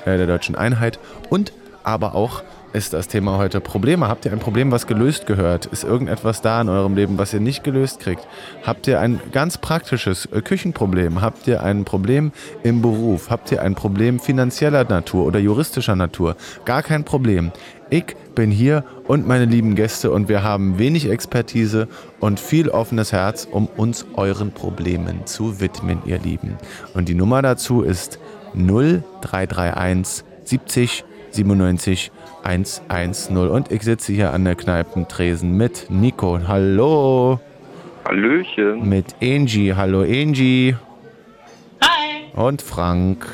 äh, 0.05 0.19
der 0.19 0.27
deutschen 0.27 0.57
Einheit 0.57 0.99
und 1.31 1.55
aber 1.85 2.15
auch 2.15 2.43
ist 2.73 2.93
das 2.93 3.09
Thema 3.09 3.37
heute 3.37 3.61
Probleme. 3.61 4.09
Habt 4.09 4.25
ihr 4.25 4.33
ein 4.33 4.39
Problem, 4.39 4.71
was 4.71 4.87
gelöst 4.87 5.27
gehört? 5.27 5.67
Ist 5.67 5.85
irgendetwas 5.85 6.41
da 6.43 6.61
in 6.61 6.69
eurem 6.69 6.95
Leben, 6.95 7.19
was 7.19 7.35
ihr 7.35 7.41
nicht 7.41 7.65
gelöst 7.65 8.01
kriegt? 8.01 8.27
Habt 8.63 8.87
ihr 8.87 9.01
ein 9.01 9.21
ganz 9.33 9.59
praktisches 9.59 10.27
äh, 10.27 10.41
Küchenproblem? 10.41 11.21
Habt 11.21 11.47
ihr 11.49 11.63
ein 11.63 11.85
Problem 11.85 12.33
im 12.63 12.83
Beruf? 12.83 13.31
Habt 13.31 13.51
ihr 13.53 13.63
ein 13.63 13.75
Problem 13.75 14.21
finanzieller 14.21 14.85
Natur 14.85 15.27
oder 15.27 15.39
juristischer 15.39 15.97
Natur? 15.97 16.37
Gar 16.65 16.83
kein 16.83 17.05
Problem. 17.05 17.51
Ich 17.91 18.15
bin 18.37 18.53
hier 18.53 18.85
und 19.09 19.27
meine 19.27 19.47
lieben 19.47 19.75
Gäste 19.75 20.13
und 20.13 20.29
wir 20.29 20.45
haben 20.45 20.79
wenig 20.79 21.11
Expertise 21.11 21.89
und 22.21 22.39
viel 22.39 22.69
offenes 22.69 23.13
Herz, 23.13 23.49
um 23.51 23.67
uns 23.67 24.07
euren 24.15 24.53
Problemen 24.53 25.27
zu 25.27 25.61
widmen, 25.61 26.01
ihr 26.05 26.21
Lieben. 26.21 26.57
Und 26.95 27.09
die 27.09 27.15
Nummer 27.15 27.43
dazu 27.43 27.83
ist 27.83 28.21
0331 28.55 30.25
70 30.45 31.05
97 31.33 32.11
110. 32.45 33.37
Und 33.37 33.71
ich 33.71 33.83
sitze 33.83 34.13
hier 34.13 34.33
an 34.33 34.45
der 34.45 34.55
Kneipentresen 34.55 35.57
mit 35.57 35.87
Nico. 35.91 36.41
Hallo. 36.47 37.41
Hallöchen. 38.07 38.89
Mit 38.89 39.15
Angie. 39.23 39.75
Hallo 39.75 40.03
Angie. 40.03 40.77
Hi. 41.83 42.33
Und 42.35 42.63
Frank. 42.63 43.27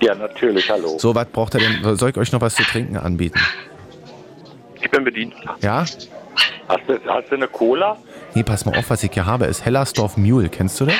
Ja, 0.00 0.14
natürlich. 0.14 0.70
Hallo. 0.70 0.98
So, 0.98 1.14
was 1.14 1.26
braucht 1.26 1.54
ihr 1.54 1.60
denn? 1.60 1.96
Soll 1.96 2.10
ich 2.10 2.16
euch 2.16 2.32
noch 2.32 2.40
was 2.40 2.54
zu 2.54 2.62
trinken 2.62 2.96
anbieten? 2.96 3.40
Ich 4.80 4.90
bin 4.90 5.04
bedient. 5.04 5.34
Ja? 5.60 5.84
Hast 6.68 6.88
du, 6.88 6.98
hast 7.06 7.30
du 7.30 7.34
eine 7.36 7.48
Cola? 7.48 7.96
Nee, 8.34 8.42
pass 8.42 8.64
mal 8.64 8.76
auf, 8.76 8.90
was 8.90 9.02
ich 9.02 9.12
hier 9.12 9.26
habe, 9.26 9.46
ist 9.46 9.64
Hellersdorf 9.64 10.16
Mule. 10.16 10.48
Kennst 10.48 10.80
du 10.80 10.86
das? 10.86 10.94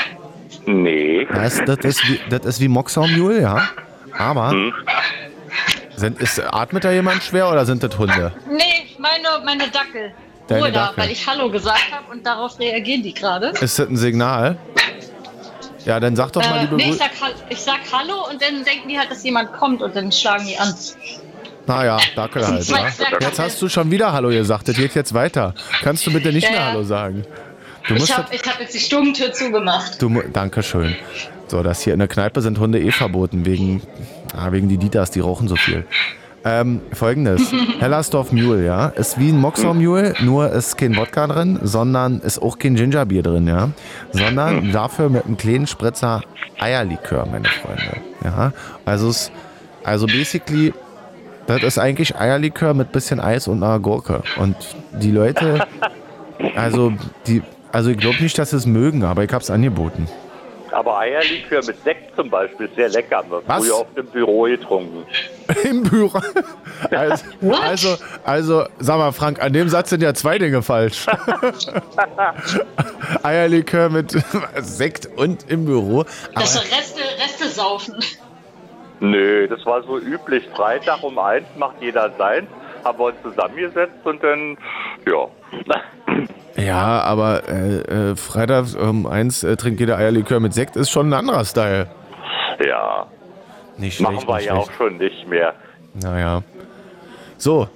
Nee. 0.66 1.26
Das, 1.32 1.62
das, 1.64 1.78
ist, 1.78 2.08
wie, 2.08 2.20
das 2.30 2.46
ist 2.46 2.60
wie 2.60 2.68
Moxau 2.68 3.06
Mule, 3.06 3.40
ja. 3.40 3.68
Aber 4.16 4.50
hm. 4.50 4.72
Sind, 5.96 6.20
ist, 6.20 6.40
atmet 6.40 6.85
da 6.85 6.90
jemand 6.90 7.22
schwer 7.22 7.50
oder 7.50 7.64
sind 7.64 7.83
das 7.83 7.96
Hunde? 7.96 8.33
Nee, 8.50 8.96
meine, 8.98 9.44
meine 9.44 9.68
Dackel. 9.70 10.12
Deine 10.46 10.62
Ruhe 10.62 10.72
Dackel. 10.72 10.94
da, 10.96 11.02
weil 11.02 11.11
ich 11.11 11.26
Hallo 11.26 11.50
gesagt 11.50 11.90
habe 11.92 12.11
und 12.12 12.26
darauf 12.26 12.59
reagieren 12.59 13.02
die 13.02 13.14
gerade. 13.14 13.48
Ist 13.61 13.78
das 13.78 13.88
ein 13.88 13.96
Signal? 13.96 14.59
Ja, 15.85 16.00
dann 16.00 16.16
sag 16.16 16.33
doch 16.33 16.42
mal, 16.42 16.59
äh, 16.59 16.61
liebe 16.62 16.76
nee, 16.76 16.90
ich 16.90 16.96
sag, 16.96 17.11
ich 17.48 17.61
sag 17.61 17.80
Hallo 17.92 18.28
und 18.30 18.40
dann 18.40 18.64
denken 18.64 18.88
die 18.88 18.98
halt, 18.98 19.11
dass 19.11 19.22
jemand 19.22 19.52
kommt 19.52 19.83
und 19.83 19.94
dann 19.94 20.11
schlagen 20.11 20.46
die 20.46 20.57
an. 20.57 20.74
Naja, 21.66 21.98
Dackel 22.14 22.46
halt. 22.46 22.66
Ja. 22.66 22.88
Jetzt 23.20 23.38
hast 23.38 23.61
du 23.61 23.68
schon 23.68 23.90
wieder 23.90 24.12
Hallo 24.12 24.28
gesagt. 24.28 24.68
Das 24.68 24.76
geht 24.76 24.94
jetzt 24.94 25.14
weiter. 25.14 25.54
Kannst 25.83 26.07
du 26.07 26.12
bitte 26.12 26.33
nicht 26.33 26.50
mehr 26.50 26.66
Hallo 26.66 26.83
sagen? 26.83 27.24
Du 27.88 27.94
ich 27.94 28.16
habe 28.16 28.28
hab 28.35 28.61
jetzt 28.61 28.74
die 28.74 28.80
Stubentür 28.80 29.33
zugemacht. 29.33 30.00
Du, 30.00 30.22
Dankeschön. 30.33 30.96
So, 31.48 31.62
das 31.62 31.83
hier 31.83 31.92
in 31.92 31.98
der 31.98 32.09
Kneipe 32.09 32.40
sind 32.40 32.59
Hunde 32.59 32.80
eh 32.80 32.90
verboten, 32.90 33.44
wegen, 33.44 33.83
ah, 34.37 34.53
wegen 34.53 34.68
die 34.68 34.79
Dieters, 34.79 35.11
die 35.11 35.20
rauchen 35.20 35.49
so 35.49 35.57
viel. 35.57 35.85
Ähm, 36.44 36.81
Folgendes. 36.92 37.53
Hellersdorf 37.79 38.33
Mule, 38.33 38.64
ja, 38.64 38.88
ist 38.88 39.18
wie 39.18 39.31
ein 39.31 39.40
Moxau 39.40 39.73
Mule, 39.73 40.14
nur 40.23 40.51
ist 40.51 40.77
kein 40.77 40.94
Wodka 40.97 41.27
drin, 41.27 41.59
sondern 41.62 42.20
ist 42.20 42.40
auch 42.40 42.59
kein 42.59 42.75
Gingerbier 42.75 43.23
drin, 43.23 43.47
ja, 43.47 43.70
sondern 44.12 44.70
dafür 44.73 45.09
mit 45.09 45.25
einem 45.25 45.38
kleinen 45.38 45.66
Spritzer 45.66 46.23
Eierlikör, 46.59 47.27
meine 47.27 47.49
Freunde, 47.49 47.97
ja. 48.23 48.53
Also, 48.85 49.11
also 49.83 50.07
basically 50.07 50.75
das 51.47 51.62
ist 51.62 51.79
eigentlich 51.79 52.16
Eierlikör 52.16 52.75
mit 52.75 52.92
bisschen 52.92 53.20
Eis 53.20 53.49
und 53.49 53.62
einer 53.62 53.79
Gurke. 53.79 54.23
Und 54.37 54.57
die 54.92 55.11
Leute, 55.11 55.66
also, 56.57 56.92
die, 57.27 57.42
also 57.73 57.90
ich 57.90 57.99
glaube 57.99 58.23
nicht, 58.23 58.38
dass 58.38 58.51
sie 58.51 58.57
es 58.57 58.66
mögen, 58.66 59.05
aber 59.05 59.25
ich 59.25 59.33
habe 59.33 59.42
es 59.42 59.51
angeboten. 59.51 60.09
Aber 60.74 60.98
Eierlikör 60.98 61.64
mit 61.64 61.82
Sekt 61.84 62.16
zum 62.16 62.28
Beispiel 62.30 62.66
ist 62.66 62.74
sehr 62.74 62.88
lecker. 62.88 63.18
Haben 63.18 63.30
wir 63.30 63.42
Was? 63.46 63.64
früher 63.64 63.76
auf 63.76 63.94
dem 63.94 64.06
Büro 64.06 64.42
getrunken. 64.42 65.06
Im 65.62 65.84
Büro? 65.84 66.20
Also, 66.90 67.24
also, 67.62 67.96
also, 68.24 68.64
sag 68.78 68.98
mal, 68.98 69.12
Frank, 69.12 69.40
an 69.40 69.52
dem 69.52 69.68
Satz 69.68 69.90
sind 69.90 70.02
ja 70.02 70.14
zwei 70.14 70.38
Dinge 70.38 70.62
falsch. 70.62 71.06
Eierlikör 73.22 73.88
mit 73.88 74.16
Sekt 74.56 75.08
und 75.16 75.48
im 75.48 75.64
Büro. 75.64 76.04
Das 76.34 76.60
Reste, 76.60 77.02
Reste 77.22 77.48
saufen. 77.48 77.94
Nö, 78.98 79.46
das 79.46 79.64
war 79.66 79.82
so 79.84 79.98
üblich. 79.98 80.44
Freitag 80.56 81.02
um 81.02 81.18
eins 81.18 81.46
macht 81.56 81.76
jeder 81.80 82.10
sein. 82.18 82.48
Haben 82.82 82.98
wir 82.98 83.04
uns 83.06 83.16
zusammengesetzt 83.22 84.04
und 84.04 84.22
dann, 84.22 84.58
ja. 85.06 85.28
Ja, 86.56 87.00
aber 87.00 87.48
äh, 87.48 88.10
äh, 88.10 88.16
Freitag 88.16 88.66
um 88.80 89.06
eins 89.06 89.42
äh, 89.42 89.56
trinkt 89.56 89.80
jeder 89.80 89.98
Eierlikör 89.98 90.40
mit 90.40 90.54
Sekt, 90.54 90.76
ist 90.76 90.90
schon 90.90 91.08
ein 91.08 91.12
anderer 91.12 91.44
Style. 91.44 91.88
Ja. 92.64 93.06
Nicht 93.76 93.96
schlecht. 93.96 94.12
Machen 94.12 94.28
wir 94.28 94.40
ja 94.40 94.52
schlecht. 94.52 94.68
auch 94.68 94.72
schon 94.72 94.96
nicht 94.98 95.28
mehr. 95.28 95.54
Naja. 95.94 96.42
So, 97.38 97.68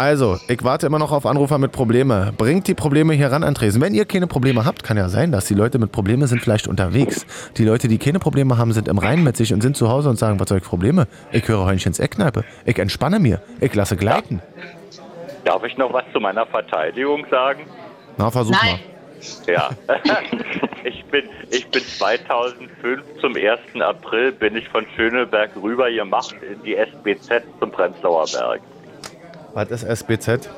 also, 0.00 0.38
ich 0.48 0.64
warte 0.64 0.86
immer 0.86 0.98
noch 0.98 1.12
auf 1.12 1.26
Anrufer 1.26 1.58
mit 1.58 1.72
Probleme. 1.72 2.32
Bringt 2.38 2.66
die 2.68 2.74
Probleme 2.74 3.12
hier 3.12 3.30
ran 3.30 3.44
an 3.44 3.54
Tresen. 3.54 3.82
Wenn 3.82 3.92
ihr 3.92 4.06
keine 4.06 4.26
Probleme 4.26 4.64
habt, 4.64 4.82
kann 4.82 4.96
ja 4.96 5.10
sein, 5.10 5.30
dass 5.30 5.44
die 5.44 5.52
Leute 5.52 5.78
mit 5.78 5.92
Probleme 5.92 6.26
sind 6.26 6.40
vielleicht 6.40 6.68
unterwegs. 6.68 7.26
Die 7.58 7.66
Leute, 7.66 7.86
die 7.86 7.98
keine 7.98 8.18
Probleme 8.18 8.56
haben, 8.56 8.72
sind 8.72 8.88
im 8.88 8.96
Reinen 8.96 9.22
mit 9.22 9.36
sich 9.36 9.52
und 9.52 9.60
sind 9.60 9.76
zu 9.76 9.90
Hause 9.90 10.08
und 10.08 10.16
sagen, 10.16 10.40
was 10.40 10.48
soll 10.48 10.56
ich 10.56 10.64
Probleme? 10.64 11.06
Ich 11.32 11.46
höre 11.46 11.66
Heunchen's 11.66 11.98
Eckkneipe. 11.98 12.44
Ich 12.64 12.78
entspanne 12.78 13.18
mir. 13.18 13.42
Ich 13.60 13.74
lasse 13.74 13.94
gleiten. 13.98 14.40
Darf 15.44 15.64
ich 15.64 15.76
noch 15.76 15.92
was 15.92 16.04
zu 16.14 16.20
meiner 16.20 16.46
Verteidigung 16.46 17.26
sagen? 17.30 17.66
Na, 18.20 18.30
versuch 18.30 18.52
Nein. 18.52 18.78
mal. 19.46 19.52
Ja, 19.54 19.70
ich 20.84 21.02
bin, 21.06 21.24
ich 21.48 21.66
bin 21.68 21.82
2005 21.82 23.02
zum 23.18 23.34
1. 23.34 23.80
April 23.80 24.32
bin 24.32 24.56
ich 24.56 24.68
von 24.68 24.84
Schöneberg 24.94 25.50
rüber 25.56 25.90
gemacht 25.90 26.34
in 26.42 26.62
die 26.62 26.76
SBZ 26.76 27.44
zum 27.58 27.70
Prenzlauer 27.70 28.26
Berg. 28.30 28.60
Was 29.54 29.70
ist 29.70 29.84
SBZ? 29.84 30.50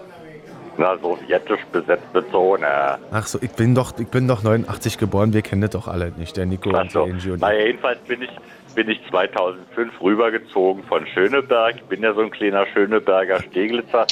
Na, 0.77 0.99
sowjetisch 0.99 1.61
besetzte 1.71 2.29
Zone. 2.33 2.99
Ach 3.13 3.27
so, 3.29 3.39
ich 3.41 3.53
bin 3.53 3.77
doch, 3.77 3.97
ich 3.97 4.09
bin 4.09 4.27
doch 4.27 4.43
89 4.43 4.99
geboren, 4.99 5.33
wir 5.33 5.43
kennen 5.43 5.63
das 5.63 5.71
doch 5.71 5.87
alle 5.87 6.11
nicht, 6.17 6.37
der 6.37 6.47
Nico 6.47 6.71
und 6.71 6.93
der 6.93 7.03
Angie 7.03 7.31
und 7.31 7.41
Na, 7.41 7.55
jedenfalls 7.55 8.01
bin 8.01 8.23
ich, 8.23 8.31
bin 8.75 8.89
ich 8.89 9.01
2005 9.09 10.01
rübergezogen 10.01 10.83
von 10.85 11.07
Schöneberg. 11.07 11.77
Ich 11.77 11.85
bin 11.85 12.03
ja 12.03 12.13
so 12.13 12.23
ein 12.23 12.31
kleiner 12.31 12.67
Schöneberger 12.67 13.41
Steglitzer. 13.41 14.07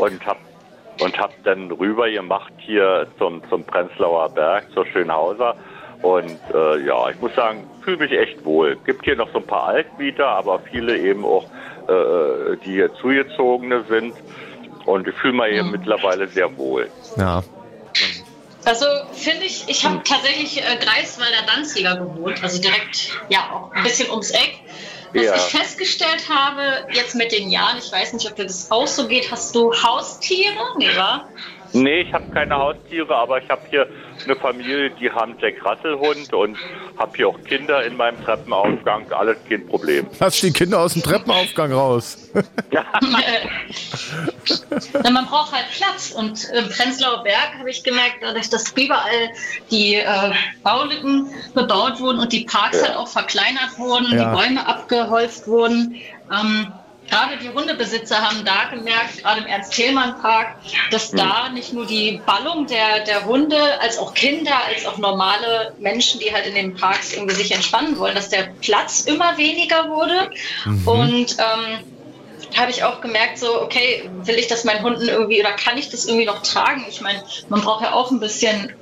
Und 0.00 0.26
hab, 0.26 0.38
und 1.00 1.18
hab 1.18 1.32
dann 1.44 1.70
rüber 1.70 2.10
gemacht 2.10 2.52
hier 2.58 3.06
zum, 3.18 3.42
zum 3.48 3.64
Prenzlauer 3.64 4.28
Berg, 4.30 4.64
zur 4.72 4.86
Schönhauser. 4.86 5.56
Und 6.02 6.38
äh, 6.54 6.86
ja, 6.86 7.10
ich 7.10 7.20
muss 7.20 7.34
sagen, 7.34 7.68
fühle 7.82 7.98
mich 7.98 8.12
echt 8.12 8.44
wohl. 8.44 8.76
Gibt 8.84 9.04
hier 9.04 9.16
noch 9.16 9.32
so 9.32 9.38
ein 9.38 9.46
paar 9.46 9.68
Altmieter, 9.68 10.26
aber 10.26 10.60
viele 10.60 10.96
eben 10.96 11.24
auch 11.24 11.44
äh, 11.88 12.56
die 12.64 12.72
hier 12.72 12.94
zugezogene 12.94 13.84
sind. 13.88 14.14
Und 14.84 15.08
ich 15.08 15.14
fühle 15.16 15.34
mich 15.34 15.52
hier 15.52 15.64
mhm. 15.64 15.72
mittlerweile 15.72 16.28
sehr 16.28 16.56
wohl. 16.56 16.88
Ja. 17.16 17.42
Also 18.64 18.86
finde 19.12 19.44
ich, 19.44 19.64
ich 19.68 19.84
habe 19.84 20.02
tatsächlich 20.04 20.58
äh, 20.58 20.76
Greifswalder 20.76 21.46
Danziger 21.46 21.96
gewohnt, 21.96 22.42
also 22.42 22.60
direkt 22.60 23.18
ja 23.30 23.38
auch 23.52 23.72
ein 23.72 23.82
bisschen 23.82 24.10
ums 24.10 24.30
Eck. 24.30 24.60
Was 25.12 25.24
ja. 25.24 25.36
ich 25.36 25.42
festgestellt 25.42 26.28
habe, 26.28 26.86
jetzt 26.92 27.14
mit 27.14 27.32
den 27.32 27.50
Jahren, 27.50 27.78
ich 27.78 27.90
weiß 27.90 28.12
nicht, 28.12 28.28
ob 28.28 28.36
dir 28.36 28.44
das 28.44 28.70
auch 28.70 28.86
so 28.86 29.08
geht, 29.08 29.30
hast 29.30 29.54
du 29.54 29.72
Haustiere? 29.72 30.58
Nee, 30.76 30.94
wa? 30.96 31.28
Nee, 31.72 32.02
ich 32.02 32.12
habe 32.12 32.30
keine 32.32 32.56
Haustiere, 32.56 33.14
aber 33.14 33.42
ich 33.42 33.48
habe 33.48 33.62
hier 33.70 33.86
eine 34.24 34.36
Familie, 34.36 34.90
die 34.90 35.10
haben 35.10 35.34
Jack 35.40 35.64
Russell 35.64 35.98
Hund 35.98 36.32
und 36.32 36.56
habe 36.98 37.16
hier 37.16 37.28
auch 37.28 37.42
Kinder 37.44 37.84
in 37.84 37.96
meinem 37.96 38.22
Treppenaufgang. 38.24 39.10
Alles 39.12 39.36
kein 39.48 39.66
Problem. 39.66 40.06
Lass 40.18 40.40
die 40.40 40.52
Kinder 40.52 40.80
aus 40.80 40.94
dem 40.94 41.02
Treppenaufgang 41.02 41.72
raus. 41.72 42.30
ja. 42.70 42.84
man 45.10 45.26
braucht 45.26 45.52
halt 45.52 45.66
Platz 45.76 46.12
und 46.12 46.48
im 46.54 46.68
Prenzlauer 46.68 47.22
Berg 47.22 47.58
habe 47.58 47.70
ich 47.70 47.82
gemerkt, 47.84 48.16
dadurch, 48.20 48.48
dass 48.50 48.72
überall 48.72 49.30
die 49.70 49.96
äh, 49.96 50.32
Baulücken 50.62 51.28
bebaut 51.54 52.00
wurden 52.00 52.18
und 52.18 52.32
die 52.32 52.44
Parks 52.44 52.80
ja. 52.80 52.88
halt 52.88 52.96
auch 52.96 53.08
verkleinert 53.08 53.78
wurden, 53.78 54.06
ja. 54.12 54.24
die 54.24 54.36
Bäume 54.36 54.66
abgeholzt 54.66 55.46
wurden. 55.46 55.96
Ähm, 56.30 56.72
gerade 57.08 57.36
die 57.38 57.48
Hundebesitzer 57.48 58.16
haben 58.20 58.44
da 58.44 58.64
gemerkt, 58.70 59.22
gerade 59.22 59.40
im 59.40 59.46
Ernst-Thälmann-Park, 59.46 60.56
dass 60.90 61.12
mhm. 61.12 61.16
da 61.18 61.48
nicht 61.48 61.72
nur 61.72 61.86
die 61.86 62.20
Ballung 62.24 62.66
der, 62.66 63.04
der 63.04 63.24
Hunde, 63.24 63.80
als 63.80 63.98
auch 63.98 64.14
Kinder, 64.14 64.54
als 64.66 64.86
auch 64.86 64.98
normale 64.98 65.74
Menschen, 65.78 66.20
die 66.20 66.32
halt 66.32 66.46
in 66.46 66.54
den 66.54 66.74
Parks 66.74 67.12
irgendwie 67.12 67.34
sich 67.34 67.52
entspannen 67.52 67.98
wollen, 67.98 68.14
dass 68.14 68.28
der 68.28 68.48
Platz 68.60 69.00
immer 69.00 69.36
weniger 69.38 69.88
wurde. 69.88 70.30
Mhm. 70.64 70.88
Und 70.88 71.36
ähm, 71.38 71.84
habe 72.56 72.70
ich 72.70 72.84
auch 72.84 73.00
gemerkt, 73.00 73.38
so, 73.38 73.60
okay, 73.62 74.08
will 74.22 74.36
ich 74.36 74.46
das 74.46 74.64
meinen 74.64 74.82
Hunden 74.82 75.08
irgendwie 75.08 75.40
oder 75.40 75.52
kann 75.52 75.76
ich 75.76 75.90
das 75.90 76.06
irgendwie 76.06 76.26
noch 76.26 76.42
tragen? 76.42 76.84
Ich 76.88 77.00
meine, 77.00 77.22
man 77.48 77.60
braucht 77.60 77.82
ja 77.82 77.92
auch 77.92 78.10
ein 78.10 78.20
bisschen 78.20 78.72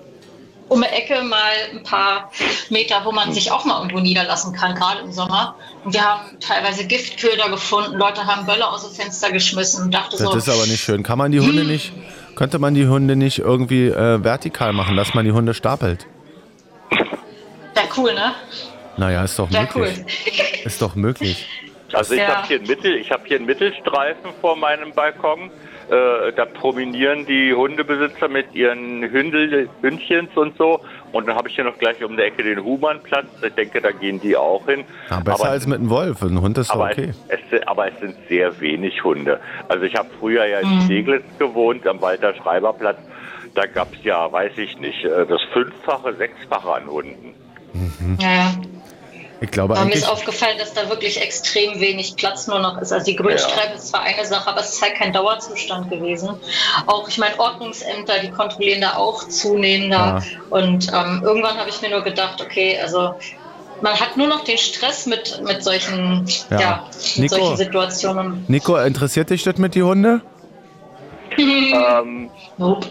um 0.69 0.83
die 0.83 0.89
Ecke 0.89 1.23
mal 1.23 1.53
ein 1.73 1.83
paar 1.83 2.31
Meter, 2.71 3.03
wo 3.05 3.13
man 3.13 3.33
sich 3.33 3.51
auch 3.53 3.65
mal 3.65 3.79
irgendwo 3.79 4.01
niederlassen 4.01 4.53
kann, 4.53 4.75
gerade 4.75 5.01
im 5.03 5.13
Sommer. 5.13 5.55
Und 5.85 5.95
wir 5.95 6.03
haben 6.03 6.39
teilweise 6.41 6.87
Giftköder 6.87 7.49
gefunden, 7.49 7.97
Leute 7.97 8.27
haben 8.27 8.47
Böller 8.47 8.73
aus 8.73 8.87
dem 8.87 8.95
Fenster 8.95 9.31
geschmissen 9.31 9.85
und 9.85 9.95
dachte 9.95 10.13
das 10.13 10.21
so. 10.21 10.33
Das 10.33 10.49
ist 10.49 10.55
aber 10.55 10.67
nicht 10.67 10.83
schön. 10.83 11.03
Kann 11.03 11.19
man 11.19 11.31
die 11.33 11.41
Hunde 11.41 11.63
hm. 11.63 11.69
nicht, 11.69 11.93
könnte 12.35 12.59
man 12.59 12.75
die 12.75 12.89
Hunde 12.89 13.17
nicht 13.17 13.39
irgendwie 13.39 13.87
äh, 13.87 14.23
vertikal 14.23 14.73
machen, 14.73 14.97
dass 14.97 15.15
man 15.15 15.25
die 15.25 15.33
Hunde 15.33 15.55
stapelt? 15.55 16.07
Wäre 16.91 17.89
cool, 17.97 18.15
ne? 18.15 18.33
Naja, 18.97 19.25
ist 19.25 19.39
doch 19.39 19.51
Wär 19.53 19.63
möglich. 19.63 19.99
Cool. 19.99 20.67
ist 20.67 20.83
doch 20.83 20.95
möglich. 20.95 21.47
Also 21.93 22.15
ich 22.15 22.21
ja. 22.21 22.37
habe 22.37 22.49
hier, 22.49 22.61
Mittel, 22.61 23.03
hab 23.11 23.27
hier 23.27 23.37
einen 23.37 23.47
Mittelstreifen 23.47 24.31
vor 24.41 24.57
meinem 24.57 24.93
Balkon 24.93 25.51
äh, 25.89 26.33
da 26.33 26.45
promenieren 26.45 27.27
die 27.27 27.55
Hundebesitzer 27.55 28.29
mit 28.29 28.55
ihren 28.55 29.03
Hündel, 29.03 29.69
Hündchens 29.83 30.37
und 30.37 30.57
so. 30.57 30.81
Und 31.13 31.29
dann 31.29 31.37
habe 31.37 31.49
ich 31.49 31.55
hier 31.55 31.65
noch 31.65 31.79
gleich 31.79 32.03
um 32.03 32.17
die 32.17 32.23
Ecke 32.23 32.43
den 32.43 32.63
Humanplatz. 32.65 33.27
Ich 33.47 33.55
denke, 33.55 33.81
da 33.81 33.93
gehen 33.93 34.21
die 34.21 34.37
auch 34.37 34.67
hin. 34.67 34.85
Ja, 35.11 35.21
besser 35.21 35.45
aber, 35.45 35.51
als 35.51 35.67
mit 35.67 35.79
einem 35.79 35.91
Wolf. 35.91 36.23
Ein 36.23 36.41
Hund 36.41 36.59
ist 36.59 36.71
aber 36.71 36.91
okay. 36.91 37.13
Es, 37.29 37.39
es, 37.51 37.67
aber 37.67 37.89
es 37.89 37.99
sind 38.01 38.17
sehr 38.29 38.61
wenig 38.61 39.05
Hunde. 39.05 39.41
Also 39.69 39.85
ich 39.85 39.95
habe 39.95 40.09
früher 40.19 40.45
ja 40.47 40.61
in 40.61 40.69
mhm. 40.69 40.81
Steglitz 40.83 41.25
gewohnt, 41.39 41.87
am 41.87 42.01
Walter 42.01 42.35
Schreiberplatz. 42.35 42.99
Da 43.55 43.67
gab 43.67 43.93
es 43.95 44.05
ja, 44.05 44.31
weiß 44.31 44.59
ich 44.59 44.79
nicht, 44.79 45.05
äh, 45.05 45.25
das 45.27 45.41
Fünffache, 45.53 46.15
Sechsfache 46.15 46.75
an 46.75 46.87
Hunden. 46.87 47.35
Mhm. 47.73 48.19
Ja. 48.21 48.53
Ich 49.41 49.51
glaube 49.51 49.77
aber 49.77 49.85
mir 49.85 49.95
ist 49.95 50.09
aufgefallen, 50.09 50.57
dass 50.59 50.73
da 50.73 50.89
wirklich 50.89 51.21
extrem 51.21 51.79
wenig 51.81 52.17
Platz 52.17 52.47
nur 52.47 52.59
noch 52.59 52.81
ist. 52.81 52.93
Also 52.93 53.05
die 53.05 53.17
Grünstreifen 53.17 53.71
ja. 53.71 53.77
ist 53.77 53.89
zwar 53.89 54.01
eine 54.01 54.25
Sache, 54.25 54.49
aber 54.49 54.61
es 54.61 54.75
ist 54.75 54.83
halt 54.83 54.95
kein 54.95 55.13
Dauerzustand 55.13 55.91
gewesen. 55.91 56.31
Auch, 56.87 57.09
ich 57.09 57.19
meine, 57.19 57.39
Ordnungsämter, 57.39 58.21
die 58.21 58.31
kontrollieren 58.31 58.81
da 58.81 58.97
auch 58.97 59.29
zunehmender. 59.29 59.97
Ja. 59.97 60.23
Und 60.49 60.89
ähm, 60.89 61.23
irgendwann 61.23 61.59
habe 61.59 61.69
ich 61.69 61.83
mir 61.83 61.91
nur 61.91 62.03
gedacht, 62.03 62.41
okay, 62.41 62.79
also 62.81 63.15
man 63.83 63.99
hat 64.01 64.17
nur 64.17 64.27
noch 64.27 64.45
den 64.45 64.59
Stress 64.59 65.07
mit, 65.07 65.43
mit 65.47 65.63
solchen, 65.63 66.27
ja. 66.51 66.61
ja 66.61 66.85
mit 67.17 67.31
Nico, 67.31 67.37
solchen 67.37 67.57
Situationen. 67.57 68.45
Nico, 68.49 68.77
interessiert 68.77 69.31
dich 69.31 69.43
das 69.43 69.59
mit 69.59 69.75
die 69.75 69.83
Hunde? 69.83 70.23
ähm, 71.39 72.31
nope. 72.57 72.87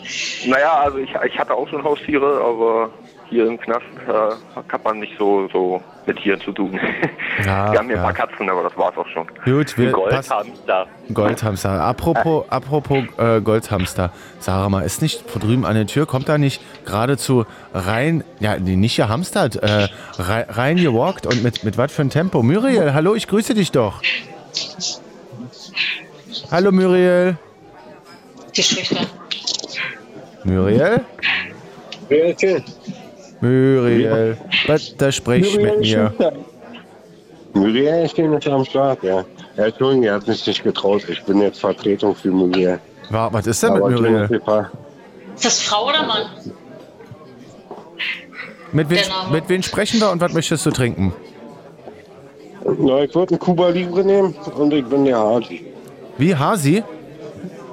Naja, 0.46 0.82
also 0.82 1.00
ich, 1.00 1.10
ich 1.10 1.40
hatte 1.40 1.54
auch 1.54 1.68
schon 1.68 1.84
Haustiere, 1.84 2.40
aber 2.44 2.92
hier 3.30 3.48
im 3.48 3.60
Knast 3.60 3.86
äh, 4.08 4.62
hat 4.72 4.84
man 4.84 5.00
nicht 5.00 5.14
so, 5.18 5.48
so 5.52 5.82
mit 6.08 6.18
Tieren 6.18 6.42
zu 6.42 6.52
tun. 6.52 6.80
Ja, 7.44 7.70
wir 7.70 7.80
haben 7.80 7.88
hier 7.88 7.98
ja. 7.98 8.02
ein 8.02 8.16
paar 8.16 8.28
Katzen, 8.28 8.50
aber 8.50 8.64
das 8.64 8.78
war's 8.78 8.96
auch 8.96 9.08
schon. 9.10 9.28
Gut, 9.44 9.78
wir 9.78 9.92
Goldhamster. 9.92 10.88
Goldhamster. 11.14 11.82
Apropos, 11.82 12.46
apropos 12.50 13.04
äh, 13.18 13.42
Goldhamster. 13.42 14.12
Sarah 14.40 14.70
mal, 14.70 14.84
ist 14.84 15.02
nicht 15.02 15.30
vor 15.30 15.42
drüben 15.42 15.66
an 15.66 15.76
der 15.76 15.86
Tür, 15.86 16.06
kommt 16.06 16.30
da 16.30 16.38
nicht 16.38 16.62
geradezu 16.86 17.46
rein, 17.74 18.24
ja, 18.40 18.58
nicht 18.58 18.96
gehamstert, 18.96 19.58
äh, 19.58 19.90
rein, 20.18 20.46
rein 20.48 20.78
gewalkt 20.78 21.28
und 21.28 21.44
mit, 21.44 21.66
mit 21.66 21.78
was 21.78 21.92
für 21.92 22.04
ein 22.04 22.10
Tempo? 22.10 22.42
Muriel, 22.42 22.94
hallo, 22.94 23.16
ich 23.16 23.28
grüße 23.28 23.54
dich 23.54 23.74
doch. 23.74 24.02
Hallo 26.52 26.72
Muriel. 26.72 27.38
Die 28.56 28.64
Schüchtern. 28.64 29.08
Muriel? 30.46 31.02
Muriel. 32.10 32.64
Muriel, 33.46 34.38
bitte 34.68 35.12
sprich 35.12 35.54
Muriel 35.54 35.72
mit 35.72 35.80
mir. 35.82 36.14
Muriel 37.54 38.06
ist 38.06 38.18
nicht 38.18 38.48
am 38.48 38.66
Start, 38.66 39.04
ja. 39.04 39.24
Entschuldigung, 39.56 40.04
er 40.04 40.16
hat 40.16 40.28
mich 40.28 40.46
nicht 40.46 40.64
getraut. 40.64 41.04
Ich 41.08 41.24
bin 41.24 41.42
jetzt 41.42 41.60
Vertretung 41.60 42.16
für 42.16 42.32
Muriel. 42.32 42.80
Was 43.10 43.48
ist 43.48 43.62
denn 43.64 43.72
Aber 43.72 43.90
mit 43.90 44.00
Muriel? 44.02 44.42
Ist 45.36 45.46
das 45.46 45.62
Frau 45.62 45.88
oder 45.90 46.06
Mann? 46.06 46.26
Mit 48.72 48.90
wem, 48.90 49.00
mit 49.32 49.48
wem 49.48 49.62
sprechen 49.62 50.02
wir 50.02 50.12
und 50.12 50.20
was 50.20 50.34
möchtest 50.34 50.66
du 50.66 50.72
trinken? 50.72 51.14
Na, 52.78 53.04
ich 53.04 53.14
würde 53.14 53.32
einen 53.32 53.40
Kuba 53.40 53.70
Libre 53.70 54.04
nehmen 54.04 54.34
und 54.56 54.74
ich 54.74 54.84
bin 54.86 55.06
der 55.06 55.18
Hasi. 55.20 55.66
Wie, 56.18 56.36
Hasi? 56.36 56.84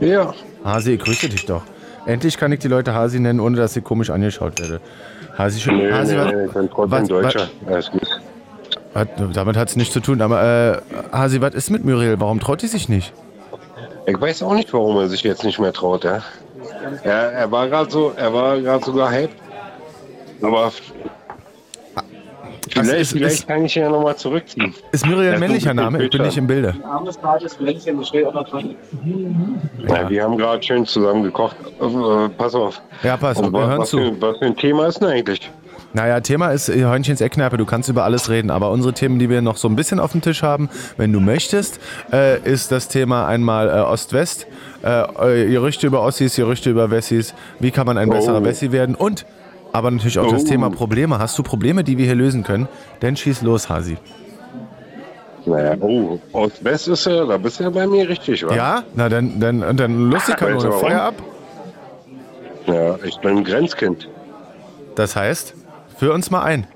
Ja. 0.01 0.35
Hasi, 0.65 0.93
ich 0.93 1.01
grüße 1.01 1.29
dich 1.29 1.47
doch. 1.47 1.63
Endlich 2.05 2.37
kann 2.37 2.53
ich 2.53 2.61
die 2.61 2.69
Leute 2.69 2.95
Hasi 2.95 3.19
nennen, 3.19 3.41
ohne 3.41 3.57
dass 3.57 3.75
ich 3.75 3.83
komisch 3.83 4.11
angeschaut 4.11 4.61
werde. 4.61 4.81
Hasi 5.37 5.61
schon. 5.61 5.77
Nee, 5.77 5.93
Hasi, 5.93 6.17
nee, 6.17 6.25
nee, 6.25 6.45
ich 6.47 6.53
bin 6.53 6.71
trotzdem 6.71 7.01
was, 7.01 7.09
Deutscher. 7.09 7.49
Was, 7.63 7.73
Alles 7.73 7.91
gut. 7.91 8.09
Hat, 8.95 9.09
damit 9.33 9.57
hat 9.57 9.69
es 9.69 9.77
nichts 9.77 9.95
zu 9.95 10.01
tun. 10.01 10.21
Aber 10.21 10.43
äh, 10.43 11.17
Hasi, 11.17 11.41
was 11.41 11.55
ist 11.55 11.71
mit 11.71 11.85
Muriel? 11.85 12.21
Warum 12.21 12.41
traut 12.41 12.63
die 12.63 12.67
sich 12.67 12.89
nicht? 12.89 13.13
Ich 14.07 14.21
weiß 14.21 14.43
auch 14.43 14.55
nicht, 14.55 14.73
warum 14.73 14.97
er 14.99 15.09
sich 15.09 15.23
jetzt 15.23 15.45
nicht 15.45 15.59
mehr 15.59 15.73
traut, 15.73 16.05
ja. 16.05 16.23
Er, 17.05 17.33
er 17.33 17.51
war 17.51 17.69
gerade 17.69 17.91
so, 17.91 18.13
er 18.17 18.33
war 18.35 18.61
gerade 18.61 18.85
sogar 18.85 19.11
hyped. 19.11 19.37
Aber 20.43 20.73
Vielleicht, 22.71 23.01
ist, 23.01 23.13
vielleicht 23.13 23.35
ist, 23.35 23.49
kann 23.49 23.65
ich 23.65 23.75
ja 23.75 23.89
nochmal 23.89 24.17
zurückziehen. 24.17 24.75
Ist 24.93 25.05
Muriel 25.07 25.35
ein 25.35 25.41
männlicher 25.41 25.75
Name? 25.75 26.05
Ich 26.05 26.11
bin 26.11 26.23
nicht 26.23 26.39
im 26.39 26.47
Bilde. 26.47 26.75
Ja, 29.89 30.09
wir 30.09 30.23
haben 30.23 30.39
gerade 30.39 30.63
schön 30.63 30.87
zusammen 30.87 31.25
gekocht. 31.25 31.57
Äh, 31.81 32.29
pass 32.39 32.55
auf. 32.55 32.81
Ja, 33.03 33.17
pass 33.17 33.39
auf, 33.39 33.53
wir 33.53 33.67
hören 33.67 33.81
was 33.81 33.91
zu. 33.91 33.99
Für, 33.99 34.21
was 34.21 34.39
für 34.39 34.45
ein 34.45 34.57
Thema 34.57 34.87
ist 34.87 35.01
denn 35.01 35.09
eigentlich? 35.09 35.51
Naja, 35.95 36.21
Thema 36.21 36.53
ist 36.53 36.69
Hörnchens 36.69 37.21
Eckkneipe. 37.21 37.59
Du 37.59 37.67
kannst 37.67 37.89
über 37.89 38.05
alles 38.05 38.31
reden, 38.31 38.51
aber 38.51 38.71
unsere 38.71 38.95
Themen, 38.95 39.19
die 39.19 39.29
wir 39.29 39.43
noch 39.43 39.57
so 39.59 39.69
ein 39.69 39.77
bisschen 39.77 40.01
auf 40.01 40.13
dem 40.13 40.23
Tisch 40.23 40.43
haben, 40.43 40.71
wenn 40.97 41.13
du 41.13 41.21
möchtest, 41.21 41.81
äh, 42.13 42.41
ist 42.49 42.73
das 42.73 42.89
Thema 42.89 43.27
einmal 43.27 43.69
äh, 43.69 43.73
Ost-West, 43.73 44.47
äh, 44.83 45.49
Gerüchte 45.51 45.87
über 45.87 46.03
Ossis, 46.03 46.37
Gerüchte 46.37 46.71
über 46.71 46.91
Wessis, 46.91 47.35
wie 47.59 47.71
kann 47.71 47.87
man 47.87 47.99
ein 47.99 48.09
besserer 48.09 48.41
oh. 48.41 48.45
Wessi 48.45 48.73
werden 48.73 48.95
und 48.95 49.27
aber 49.73 49.91
natürlich 49.91 50.19
auch 50.19 50.29
oh. 50.29 50.33
das 50.33 50.45
Thema 50.45 50.71
Probleme. 50.71 51.19
Hast 51.19 51.39
du 51.39 51.43
Probleme, 51.43 51.85
die 51.85 51.99
wir 51.99 52.07
hier 52.07 52.15
lösen 52.15 52.43
können? 52.43 52.69
Dann 53.01 53.17
schieß 53.17 53.43
los, 53.43 53.69
Hasi. 53.69 53.97
Naja, 55.45 55.77
oh, 55.81 56.21
Ost-West 56.33 56.89
ist 56.89 57.07
ja, 57.07 57.25
da 57.25 57.37
bist 57.37 57.59
du 57.59 57.65
ja 57.65 57.71
bei 57.71 57.87
mir 57.87 58.09
richtig, 58.09 58.47
wa? 58.47 58.55
Ja, 58.55 58.85
na 58.95 59.09
dann, 59.09 59.41
dann, 59.41 59.77
dann 59.77 60.11
lustig, 60.11 60.37
kann 60.39 60.53
nur 60.53 60.73
Feuer 60.73 61.03
ab. 61.03 61.15
Ja, 62.67 62.97
ich 63.05 63.19
bin 63.19 63.39
ein 63.39 63.45
Grenzkind. 63.45 64.09
Das 64.95 65.17
heißt, 65.17 65.55
führ 65.97 66.15
uns 66.15 66.31
mal 66.31 66.43
ein. 66.43 66.67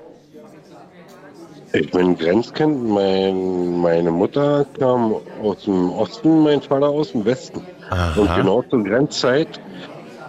Ich 1.73 1.91
bin 1.91 2.07
ein 2.07 2.17
Grenzkind. 2.17 2.89
Mein, 2.89 3.77
meine 3.77 4.11
Mutter 4.11 4.65
kam 4.79 5.15
aus 5.41 5.63
dem 5.63 5.91
Osten, 5.91 6.43
mein 6.43 6.61
Vater 6.61 6.89
aus 6.89 7.11
dem 7.11 7.23
Westen. 7.23 7.61
Aha. 7.89 8.19
Und 8.19 8.35
genau 8.35 8.63
zur 8.63 8.83
Grenzzeit 8.83 9.61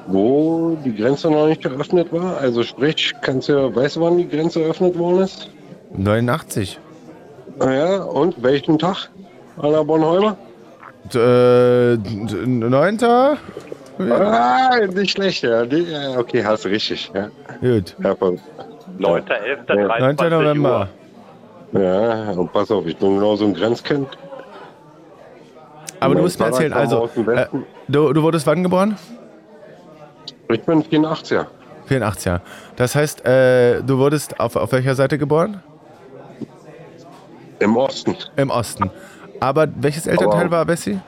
wo 0.08 0.76
die 0.84 0.94
Grenze 0.94 1.30
noch 1.30 1.46
nicht 1.46 1.62
geöffnet 1.62 2.12
war. 2.12 2.38
Also 2.38 2.62
sprich, 2.62 3.14
kannst 3.20 3.48
du, 3.48 3.74
weißt 3.74 3.96
du, 3.96 4.00
wann 4.00 4.18
die 4.18 4.28
Grenze 4.28 4.62
eröffnet 4.62 4.98
worden 4.98 5.22
ist? 5.22 5.50
89. 5.96 6.78
Ja, 7.60 8.02
und 8.02 8.42
welchen 8.42 8.78
Tag? 8.78 9.10
Anna 9.60 9.82
Bornholmer? 9.82 10.36
Äh, 11.14 11.96
9. 11.96 12.98
Ja. 13.00 13.36
Ah, 13.98 14.78
nicht 14.94 15.10
schlecht, 15.10 15.42
ja. 15.42 15.64
Okay, 16.16 16.44
hast 16.44 16.64
du 16.64 16.68
richtig. 16.68 17.10
Ja. 17.14 17.28
Gut. 17.60 17.96
Ja, 18.02 18.14
9. 18.98 19.22
11. 19.26 19.58
9. 20.18 20.30
November. 20.30 20.88
Uhr. 21.72 21.80
Ja, 21.80 22.30
und 22.30 22.52
pass 22.52 22.70
auf, 22.70 22.86
ich 22.86 22.96
bin 22.96 23.16
genau 23.16 23.36
so 23.36 23.44
ein 23.44 23.54
Grenzkind. 23.54 24.08
Aber 26.00 26.14
du 26.14 26.22
musst 26.22 26.38
mir 26.38 26.46
erzählen, 26.46 26.72
also, 26.72 27.10
äh, 27.16 27.46
du, 27.88 28.12
du 28.12 28.22
wurdest 28.22 28.46
wann 28.46 28.62
geboren? 28.62 28.96
Ich 30.50 30.62
bin 30.62 30.82
84er. 30.82 31.46
84er. 31.88 32.40
Das 32.76 32.94
heißt, 32.94 33.24
äh, 33.24 33.82
du 33.82 33.98
wurdest 33.98 34.40
auf, 34.40 34.56
auf 34.56 34.72
welcher 34.72 34.94
Seite 34.94 35.18
geboren? 35.18 35.62
Im 37.58 37.76
Osten. 37.76 38.16
Im 38.36 38.50
Osten. 38.50 38.90
Aber 39.40 39.68
welches 39.76 40.06
Elternteil 40.06 40.46
Aber 40.46 40.50
war 40.50 40.64
Bessie? 40.64 40.98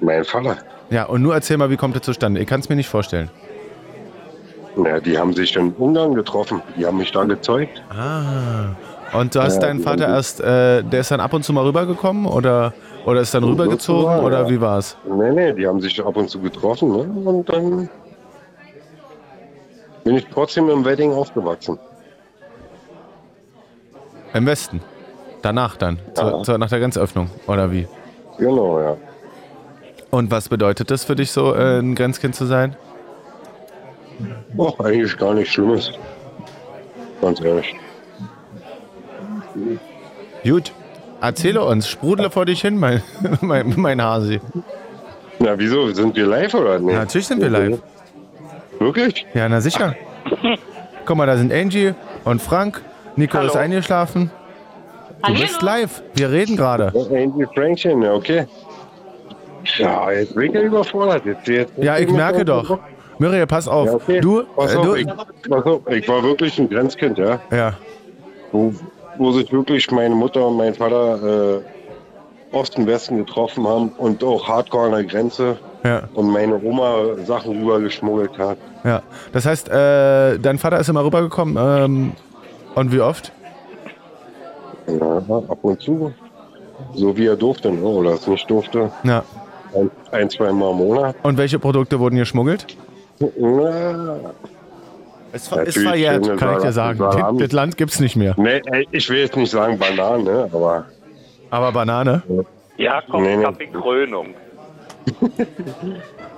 Mein 0.00 0.24
Vater. 0.24 0.56
Ja, 0.90 1.04
und 1.04 1.22
nur 1.22 1.34
erzähl 1.34 1.56
mal, 1.56 1.70
wie 1.70 1.76
kommt 1.76 1.96
das 1.96 2.02
zustande? 2.02 2.40
Ich 2.40 2.46
kann 2.46 2.60
es 2.60 2.68
mir 2.68 2.76
nicht 2.76 2.88
vorstellen. 2.88 3.30
Ja, 4.76 5.00
die 5.00 5.18
haben 5.18 5.32
sich 5.32 5.54
in 5.56 5.72
Ungarn 5.72 6.14
getroffen. 6.14 6.60
Die 6.76 6.84
haben 6.84 6.98
mich 6.98 7.12
da 7.12 7.24
gezeugt. 7.24 7.82
Ah. 7.90 8.74
Und 9.16 9.34
du 9.34 9.42
hast 9.42 9.56
ja, 9.56 9.60
deinen 9.68 9.80
Vater 9.80 10.08
erst, 10.08 10.40
äh, 10.40 10.82
der 10.82 11.00
ist 11.00 11.10
dann 11.10 11.20
ab 11.20 11.32
und 11.32 11.44
zu 11.44 11.52
mal 11.52 11.64
rübergekommen 11.64 12.26
oder, 12.26 12.74
oder 13.04 13.20
ist 13.20 13.34
dann 13.34 13.44
rübergezogen 13.44 14.04
ja. 14.04 14.22
oder 14.22 14.48
wie 14.48 14.60
war 14.60 14.78
es? 14.78 14.96
Nee, 15.04 15.30
nee, 15.30 15.52
die 15.52 15.66
haben 15.66 15.80
sich 15.80 16.02
ab 16.04 16.16
und 16.16 16.28
zu 16.28 16.40
getroffen 16.40 16.90
ne? 16.90 17.30
und 17.30 17.48
dann 17.48 17.88
bin 20.04 20.16
ich 20.16 20.26
trotzdem 20.32 20.68
im 20.68 20.84
Wedding 20.84 21.12
aufgewachsen. 21.12 21.78
Im 24.32 24.46
Westen? 24.46 24.80
Danach 25.42 25.76
dann? 25.76 25.98
Ja. 26.16 26.38
Zu, 26.38 26.42
zu, 26.42 26.58
nach 26.58 26.68
der 26.68 26.80
Grenzöffnung 26.80 27.30
oder 27.46 27.70
wie? 27.70 27.86
Genau, 28.38 28.80
ja. 28.80 28.96
Und 30.10 30.30
was 30.30 30.48
bedeutet 30.48 30.90
das 30.90 31.04
für 31.04 31.16
dich 31.16 31.30
so, 31.30 31.54
äh, 31.54 31.78
ein 31.80 31.94
Grenzkind 31.94 32.34
zu 32.34 32.46
sein? 32.46 32.76
Oh, 34.56 34.72
eigentlich 34.78 35.16
gar 35.16 35.34
nichts 35.34 35.52
Schlimmes. 35.52 35.92
Ganz 37.20 37.40
ehrlich. 37.40 37.74
Gut, 40.44 40.72
erzähle 41.26 41.64
uns, 41.64 41.88
sprudle 41.88 42.30
vor 42.30 42.46
dich 42.46 42.60
hin, 42.60 42.78
mein, 42.78 43.02
mein, 43.40 43.74
mein 43.76 44.02
Hasi. 44.02 44.40
Na, 45.38 45.58
wieso? 45.58 45.90
Sind 45.92 46.14
wir 46.16 46.26
live 46.26 46.54
oder 46.54 46.78
nicht? 46.78 46.92
Ja, 46.92 47.00
natürlich 47.00 47.26
sind 47.26 47.40
wir 47.40 47.50
live. 47.50 47.78
Wirklich? 48.78 49.26
Ja, 49.34 49.48
na 49.48 49.60
sicher. 49.60 49.94
Guck 51.04 51.16
mal, 51.16 51.26
da 51.26 51.36
sind 51.36 51.52
Angie 51.52 51.94
und 52.24 52.40
Frank. 52.40 52.82
Nico 53.16 53.38
Hallo. 53.38 53.48
ist 53.48 53.56
eingeschlafen. 53.56 54.30
Du 55.22 55.28
Hallo. 55.28 55.40
bist 55.40 55.62
live. 55.62 56.02
Wir 56.14 56.30
reden 56.30 56.56
gerade. 56.56 56.92
Angie 56.94 57.46
Frankchen, 57.54 58.04
okay. 58.04 58.46
Ja, 59.78 60.10
jetzt 60.10 60.34
bin 60.34 60.44
ich 60.44 60.52
ja 60.52 60.60
überfordert. 60.62 61.24
Jetzt, 61.24 61.48
jetzt 61.48 61.72
ja, 61.78 61.98
ich 61.98 62.10
merke 62.10 62.44
doch. 62.44 62.78
Muriel, 63.18 63.46
pass 63.46 63.68
auf. 63.68 63.86
Ja, 63.86 63.94
okay. 63.94 64.20
Du, 64.20 64.42
pass 64.56 64.74
äh, 64.74 64.76
auf, 64.76 64.96
ich, 64.96 65.06
pass 65.06 65.64
auf, 65.64 65.80
ich 65.88 66.08
war 66.08 66.22
wirklich 66.22 66.58
ein 66.58 66.68
Grenzkind, 66.68 67.18
ja. 67.18 67.40
Ja. 67.50 67.74
Wo 69.18 69.32
sich 69.32 69.52
wirklich 69.52 69.90
meine 69.90 70.14
Mutter 70.14 70.46
und 70.46 70.56
mein 70.56 70.74
Vater 70.74 71.58
äh, 71.58 72.54
Osten, 72.54 72.86
Westen 72.86 73.18
getroffen 73.18 73.66
haben 73.66 73.88
und 73.98 74.22
auch 74.22 74.46
hardcore 74.46 74.86
an 74.86 74.92
der 74.92 75.04
Grenze. 75.04 75.56
Ja. 75.82 76.04
Und 76.14 76.30
meine 76.30 76.60
Oma 76.62 77.16
Sachen 77.24 77.58
rübergeschmuggelt 77.58 78.38
hat. 78.38 78.58
Ja. 78.84 79.02
Das 79.32 79.44
heißt, 79.44 79.68
äh, 79.68 80.38
dein 80.38 80.58
Vater 80.58 80.78
ist 80.78 80.88
immer 80.88 81.04
rübergekommen. 81.04 81.56
Ähm, 81.58 82.12
und 82.74 82.92
wie 82.92 83.00
oft? 83.00 83.32
Ja, 84.86 85.16
ab 85.16 85.58
und 85.62 85.80
zu. 85.80 86.12
So 86.94 87.16
wie 87.16 87.26
er 87.26 87.36
durfte, 87.36 87.70
ne? 87.70 87.82
oder 87.82 88.14
es 88.14 88.26
nicht 88.26 88.48
durfte. 88.50 88.90
Ja. 89.04 89.24
Ein, 89.74 89.90
ein 90.12 90.30
zwei 90.30 90.52
Mal 90.52 90.70
im 90.70 90.76
Monat. 90.76 91.16
Und 91.22 91.36
welche 91.36 91.58
Produkte 91.58 91.98
wurden 91.98 92.16
geschmuggelt? 92.16 92.66
Na, 93.38 94.18
es 95.34 95.50
ist 95.50 95.78
verjährt, 95.78 96.38
kann 96.38 96.56
ich 96.56 96.62
dir 96.62 96.72
sagen. 96.72 96.98
Salam. 96.98 97.38
Das 97.38 97.52
Land 97.52 97.76
gibt 97.76 97.90
es 97.92 98.00
nicht 98.00 98.14
mehr. 98.14 98.34
Nee, 98.36 98.62
ich 98.92 99.08
will 99.10 99.18
jetzt 99.18 99.36
nicht 99.36 99.50
sagen 99.50 99.78
Banane, 99.78 100.48
aber. 100.52 100.86
Aber 101.50 101.72
Banane? 101.72 102.22
Ja, 102.76 103.02
komm, 103.10 103.24
nee, 103.24 103.36
nee. 103.36 103.66
Krönung. 103.72 104.28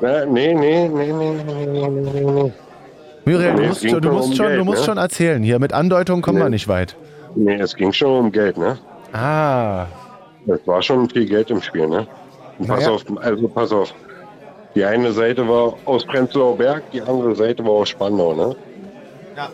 nee, 0.01 0.24
nee, 0.26 0.55
nee, 0.55 0.88
nee, 0.88 1.12
nee, 1.12 1.12
nee, 1.12 1.88
nee, 1.88 2.20
nee. 2.24 2.53
Muriel, 3.24 3.55
nee, 3.55 3.61
du 3.61 3.68
musst, 3.68 3.88
schon, 3.88 4.03
du 4.03 4.12
musst, 4.12 4.28
um 4.28 4.34
schon, 4.34 4.47
Geld, 4.47 4.61
du 4.61 4.64
musst 4.64 4.80
ne? 4.80 4.84
schon 4.84 4.99
erzählen. 4.99 5.42
Hier 5.42 5.59
mit 5.59 5.72
Andeutung 5.72 6.22
kommen 6.22 6.38
nee. 6.38 6.44
wir 6.44 6.51
nicht 6.51 6.68
weit. 6.68 6.97
Nee, 7.34 7.57
es 7.57 7.74
ging 7.74 7.92
schon 7.92 8.26
um 8.26 8.32
Geld, 8.32 8.57
ne? 8.57 8.78
Ah. 9.12 9.86
Es 10.47 10.66
war 10.66 10.80
schon 10.80 11.09
viel 11.11 11.26
Geld 11.26 11.51
im 11.51 11.61
Spiel, 11.61 11.88
ne? 11.88 12.07
Pass 12.66 12.80
naja. 12.80 12.90
auf, 12.90 13.05
also 13.20 13.49
pass 13.49 13.72
auf. 13.72 13.94
Die 14.74 14.84
eine 14.84 15.12
Seite 15.12 15.47
war 15.49 15.74
aus 15.84 16.05
Prenzlauer 16.05 16.57
Berg, 16.57 16.90
die 16.92 17.03
andere 17.03 17.34
Seite 17.34 17.64
war 17.64 17.72
aus 17.72 17.88
Spandau, 17.88 18.34
ne? 18.34 18.57
Ja. 19.37 19.51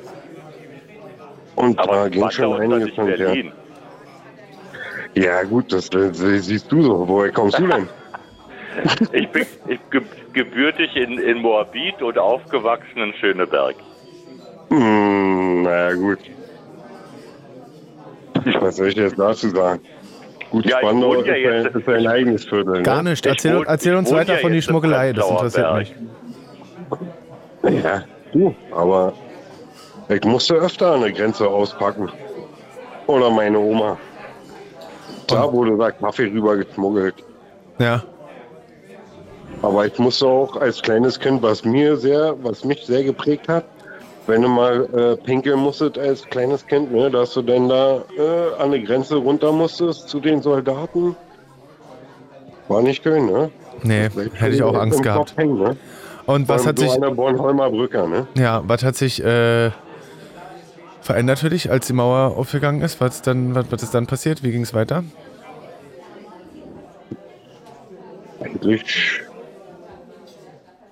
Und 1.57 1.79
Aber 1.79 1.93
da 1.93 2.09
ging 2.09 2.31
schon 2.31 2.61
einiges 2.61 2.95
von 2.95 3.09
her. 3.09 3.37
Ja 5.15 5.43
gut, 5.43 5.73
das, 5.73 5.91
das, 5.91 6.19
siehst 6.19 6.71
du 6.73 6.83
so. 6.83 7.07
Woher 7.07 7.31
kommst 7.33 7.59
du 7.59 7.67
denn? 7.67 7.89
ich 9.13 9.29
bin 9.29 9.45
ich, 9.67 9.81
gebürtig 10.33 10.97
in, 10.97 11.19
in 11.19 11.39
Moabit 11.39 12.01
und 12.01 12.17
aufgewachsen 12.19 12.99
in 12.99 13.15
Schöneberg. 13.15 13.75
Hm, 14.71 15.63
naja 15.63 15.93
gut. 15.95 16.19
Was 18.61 18.77
soll 18.77 18.89
ich 18.89 18.97
jetzt 18.97 19.19
dazu 19.19 19.51
sagen? 19.51 19.81
Gut, 20.51 20.65
ja, 20.65 20.79
Spandau 20.79 21.15
ist, 21.15 21.27
ja 21.27 21.35
ein, 21.35 21.67
ist 21.67 21.89
ein 21.89 22.07
eigenes 22.07 22.45
Viertel. 22.45 22.79
Ne? 22.79 22.83
Gar 22.83 23.03
nicht. 23.03 23.25
Erzähl, 23.27 23.57
wohne, 23.57 23.67
erzähl 23.69 23.95
uns 23.95 24.11
weiter 24.13 24.35
ja 24.35 24.39
von 24.39 24.53
die 24.53 24.63
Schmuggelei, 24.63 25.13
das 25.13 25.29
interessiert 25.29 25.75
mich. 25.75 25.95
Ja, 27.83 28.05
du, 28.33 28.55
aber 28.71 29.15
ich 30.15 30.25
musste 30.25 30.55
öfter 30.55 30.93
an 30.93 31.01
der 31.03 31.13
Grenze 31.13 31.47
auspacken. 31.47 32.11
Oder 33.07 33.31
meine 33.31 33.59
Oma. 33.59 33.99
Da 35.27 35.53
wurde 35.53 35.77
da 35.77 35.91
Kaffee 35.91 36.25
rüber 36.25 36.57
geschmuggelt. 36.57 37.15
Ja. 37.79 38.03
Aber 39.63 39.87
ich 39.87 39.99
musste 39.99 40.27
auch 40.27 40.57
als 40.57 40.83
kleines 40.83 41.19
Kind, 41.19 41.43
was 41.43 41.65
mir 41.65 41.97
sehr, 41.97 42.35
was 42.43 42.65
mich 42.65 42.85
sehr 42.85 43.05
geprägt 43.05 43.49
hat, 43.49 43.65
wenn 44.27 44.43
du 44.43 44.49
mal 44.49 44.89
äh, 44.95 45.17
pinkeln 45.17 45.61
musstest 45.61 45.99
als 45.99 46.25
kleines 46.27 46.67
Kind, 46.67 46.93
ne, 46.93 47.11
dass 47.11 47.35
du 47.35 47.43
dann 47.43 47.69
da 47.69 48.03
äh, 48.19 48.63
an 48.63 48.73
die 48.73 48.83
Grenze 48.83 49.17
runter 49.17 49.53
musstest 49.53 50.09
zu 50.09 50.21
den 50.21 50.43
Soldaten. 50.43 51.17
War 52.69 52.83
nicht 52.83 53.03
schön, 53.03 53.27
ne? 53.27 53.51
Nee, 53.83 54.09
hätte 54.35 54.55
ich 54.55 54.63
auch 54.63 54.75
Angst 54.75 55.03
gehabt. 55.03 55.37
Hängen, 55.37 55.59
ne? 55.59 55.77
Und 56.27 56.49
was 56.49 56.67
hat 56.67 56.79
so 56.79 56.89
sich. 56.89 57.01
Bornholmer 57.01 57.71
Brücke, 57.71 58.07
ne? 58.09 58.27
Ja, 58.37 58.63
was 58.67 58.85
hat 58.85 58.95
sich 58.95 59.23
äh, 59.23 59.71
verändert 61.03 61.41
für 61.41 61.51
dich, 61.51 61.71
als 61.71 61.87
die 61.87 61.93
Mauer 61.93 62.37
aufgegangen 62.37 62.81
ist? 62.81 63.01
Was, 63.01 63.23
dann, 63.23 63.55
was, 63.55 63.67
was 63.71 63.83
ist 63.83 63.95
dann 63.95 64.07
passiert? 64.07 64.43
Wie 64.43 64.51
ging 64.51 64.63
es 64.63 64.73
weiter? 64.73 65.05
Eigentlich. 68.41 69.21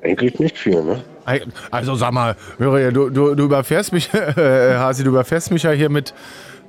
Eigentlich 0.02 0.38
nicht 0.38 0.58
viel, 0.58 0.82
ne? 0.82 1.02
Also 1.70 1.94
sag 1.94 2.12
mal, 2.12 2.36
Muriel, 2.58 2.92
du, 2.92 3.10
du, 3.10 3.34
du 3.34 3.44
überfährst 3.44 3.92
mich, 3.92 4.12
äh, 4.14 4.74
Hasi, 4.74 5.04
du 5.04 5.10
überfährst 5.10 5.50
mich 5.50 5.62
ja 5.62 5.70
hier 5.70 5.90
mit, 5.90 6.14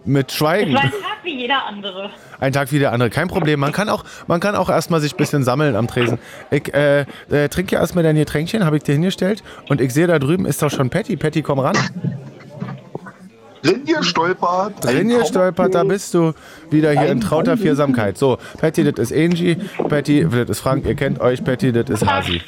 mit 0.05 0.31
Schweigen. 0.31 0.75
Es 0.75 0.75
war 0.75 0.83
ein 0.83 0.91
Tag 0.91 1.23
wie 1.23 1.39
jeder 1.39 1.65
andere. 1.65 2.09
Ein 2.39 2.53
Tag 2.53 2.71
wie 2.71 2.79
der 2.79 2.91
andere, 2.91 3.09
kein 3.09 3.27
Problem. 3.27 3.59
Man 3.59 3.71
kann 3.71 3.89
auch, 3.89 4.03
man 4.27 4.39
kann 4.39 4.55
auch 4.55 4.69
erstmal 4.69 4.99
sich 4.99 5.13
ein 5.13 5.17
bisschen 5.17 5.43
sammeln 5.43 5.75
am 5.75 5.87
Tresen. 5.87 6.19
Ich 6.51 6.73
äh, 6.73 7.05
äh, 7.29 7.49
trinke 7.49 7.75
ja 7.75 7.81
erstmal 7.81 8.03
dein 8.03 8.15
Getränkchen, 8.15 8.65
habe 8.65 8.77
ich 8.77 8.83
dir 8.83 8.93
hingestellt. 8.93 9.43
Und 9.69 9.81
ich 9.81 9.93
sehe 9.93 10.07
da 10.07 10.19
drüben 10.19 10.45
ist 10.45 10.61
doch 10.61 10.69
schon 10.71 10.89
Patty. 10.89 11.15
Patty, 11.15 11.41
komm 11.41 11.59
ran. 11.59 11.77
Drin 13.64 13.86
gestolpert. 13.86 14.74
Drin 14.84 15.09
gestolpert, 15.09 15.76
da 15.76 15.84
bist 15.84 16.14
du 16.14 16.34
wieder 16.70 16.91
hier 16.91 17.12
in 17.12 17.22
trauter 17.22 17.57
Viersamkeit. 17.57 18.18
So, 18.18 18.38
Patty, 18.59 18.91
das 18.91 19.12
ist 19.12 19.18
Angie. 19.18 19.57
Patty, 19.88 20.28
das 20.30 20.49
ist 20.49 20.59
Frank, 20.59 20.86
ihr 20.86 20.95
kennt 20.95 21.20
euch. 21.20 21.43
Patty, 21.43 21.72
das 21.72 21.89
ist 21.89 22.05
Hasi. 22.05 22.41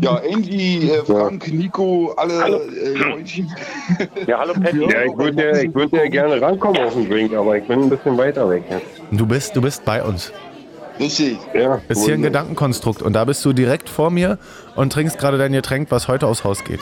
Ja, 0.00 0.20
Angie, 0.32 0.88
äh, 0.88 1.04
Frank, 1.04 1.52
Nico, 1.52 2.12
alle 2.16 2.38
hallo. 2.38 2.58
Äh. 2.58 3.24
Ja, 4.26 4.38
hallo 4.38 4.54
Patty. 4.54 4.80
Ja, 4.80 5.02
ich 5.02 5.16
würde 5.16 5.64
ja, 5.64 5.74
würd 5.74 5.92
ja 5.92 6.08
gerne 6.08 6.40
rankommen 6.40 6.80
auf 6.82 6.94
den 6.94 7.10
Drink, 7.10 7.34
aber 7.34 7.58
ich 7.58 7.64
bin 7.66 7.82
ein 7.82 7.90
bisschen 7.90 8.16
weiter 8.16 8.48
weg 8.48 8.62
jetzt. 8.70 8.86
Du 9.10 9.26
bist, 9.26 9.56
du 9.56 9.60
bist 9.60 9.84
bei 9.84 10.02
uns. 10.02 10.32
Richtig. 10.98 11.38
Ja, 11.54 11.80
ist 11.88 12.04
hier 12.04 12.14
ein 12.14 12.22
Gedankenkonstrukt 12.22 13.02
und 13.02 13.14
da 13.14 13.24
bist 13.24 13.44
du 13.44 13.52
direkt 13.52 13.88
vor 13.88 14.10
mir 14.10 14.38
und 14.76 14.92
trinkst 14.92 15.18
gerade 15.18 15.38
dein 15.38 15.52
Getränk, 15.52 15.90
was 15.90 16.06
heute 16.06 16.28
aufs 16.28 16.44
Haus 16.44 16.62
geht. 16.62 16.80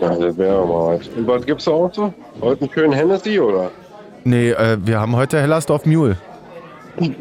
Ja, 0.00 0.16
das 0.16 0.38
wäre 0.38 0.66
mal 0.66 0.98
was. 0.98 1.08
Und 1.08 1.26
was 1.26 1.44
gibt's 1.44 1.64
da 1.64 1.72
auch 1.72 1.92
so? 1.92 2.12
Heute 2.40 2.62
einen 2.62 2.72
schönen 2.72 2.92
Hennessy, 2.92 3.38
oder? 3.38 3.70
Nee, 4.24 4.50
äh, 4.50 4.78
wir 4.82 5.00
haben 5.00 5.14
heute 5.16 5.40
Hellersdorf 5.40 5.86
Mule. 5.86 6.16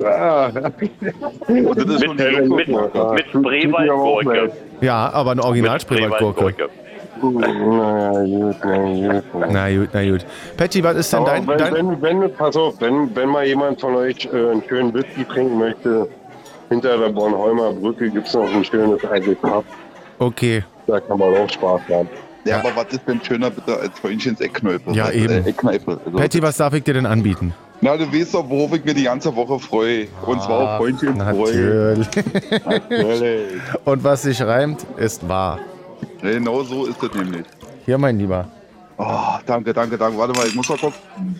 Ah. 0.03 0.51
mit, 0.80 1.01
mit, 1.01 2.67
mit 2.67 3.25
Spreewaldgurke. 3.30 4.51
Ja, 4.82 5.09
aber 5.13 5.32
eine 5.32 5.43
Original-Spreewaldgurke. 5.43 6.55
Na 7.21 8.11
gut, 8.23 8.55
na 8.63 8.77
gut. 8.89 9.23
Na 9.51 9.69
gut, 9.69 9.89
na 9.93 10.09
gut. 10.09 10.25
Patty, 10.57 10.84
was 10.84 10.95
ist 10.95 11.13
denn 11.13 11.23
dein... 11.23 11.47
Wenn, 11.47 11.57
dein 11.57 11.73
wenn, 11.73 12.21
wenn, 12.21 12.34
pass 12.34 12.57
auf, 12.57 12.82
wenn, 12.82 13.15
wenn 13.15 13.30
mal 13.30 13.45
jemand 13.45 13.80
von 13.80 13.95
euch 13.95 14.25
äh, 14.25 14.51
einen 14.51 14.63
schönen 14.67 14.93
Whisky 14.93 15.23
trinken 15.23 15.59
möchte, 15.59 16.09
hinter 16.69 16.97
der 16.97 17.09
Bornholmer 17.09 17.71
Brücke 17.73 18.09
gibt 18.09 18.27
es 18.27 18.34
noch 18.34 18.51
ein 18.51 18.65
schönes 18.65 19.01
Cup. 19.41 19.65
Okay. 20.17 20.63
Da 20.88 20.99
kann 20.99 21.19
man 21.19 21.36
auch 21.36 21.49
Spaß 21.49 21.82
haben. 21.89 22.09
Ja, 22.45 22.51
ja, 22.51 22.59
aber 22.59 22.75
was 22.75 22.93
ist 22.93 23.01
denn 23.07 23.21
schöner 23.23 23.49
bitte 23.49 23.77
als 23.77 23.99
Freundchens 23.99 24.39
Eckkneipe? 24.39 24.91
Ja, 24.91 25.11
eben. 25.11 25.45
Äh, 25.45 25.49
Eckkneipe. 25.49 25.99
Also, 26.05 26.17
Patty, 26.17 26.41
was 26.41 26.57
darf 26.57 26.73
ich 26.73 26.83
dir 26.83 26.93
denn 26.93 27.05
anbieten? 27.05 27.53
Na, 27.81 27.95
du 27.95 28.11
weißt 28.11 28.33
doch, 28.33 28.49
worauf 28.49 28.73
ich 28.73 28.83
mir 28.83 28.93
die 28.93 29.03
ganze 29.03 29.33
Woche 29.35 29.57
freue. 29.59 30.07
Und 30.25 30.41
zwar 30.41 30.59
auf 30.59 30.77
Freundchen 30.77 31.17
Natürlich. 31.17 32.07
natürlich. 32.65 33.61
Und 33.85 34.03
was 34.03 34.23
sich 34.23 34.41
reimt, 34.41 34.85
ist 34.97 35.27
wahr. 35.27 35.59
Genau 36.21 36.63
so 36.63 36.85
ist 36.85 37.01
es 37.01 37.13
nämlich. 37.13 37.45
Hier, 37.85 37.97
mein 37.97 38.17
Lieber. 38.17 38.47
Oh, 38.97 39.37
danke, 39.45 39.73
danke, 39.73 39.97
danke. 39.97 40.17
Warte 40.17 40.33
mal, 40.33 40.45
ich 40.47 40.55
muss 40.55 40.67
mal 40.67 40.77
gucken. 40.77 41.39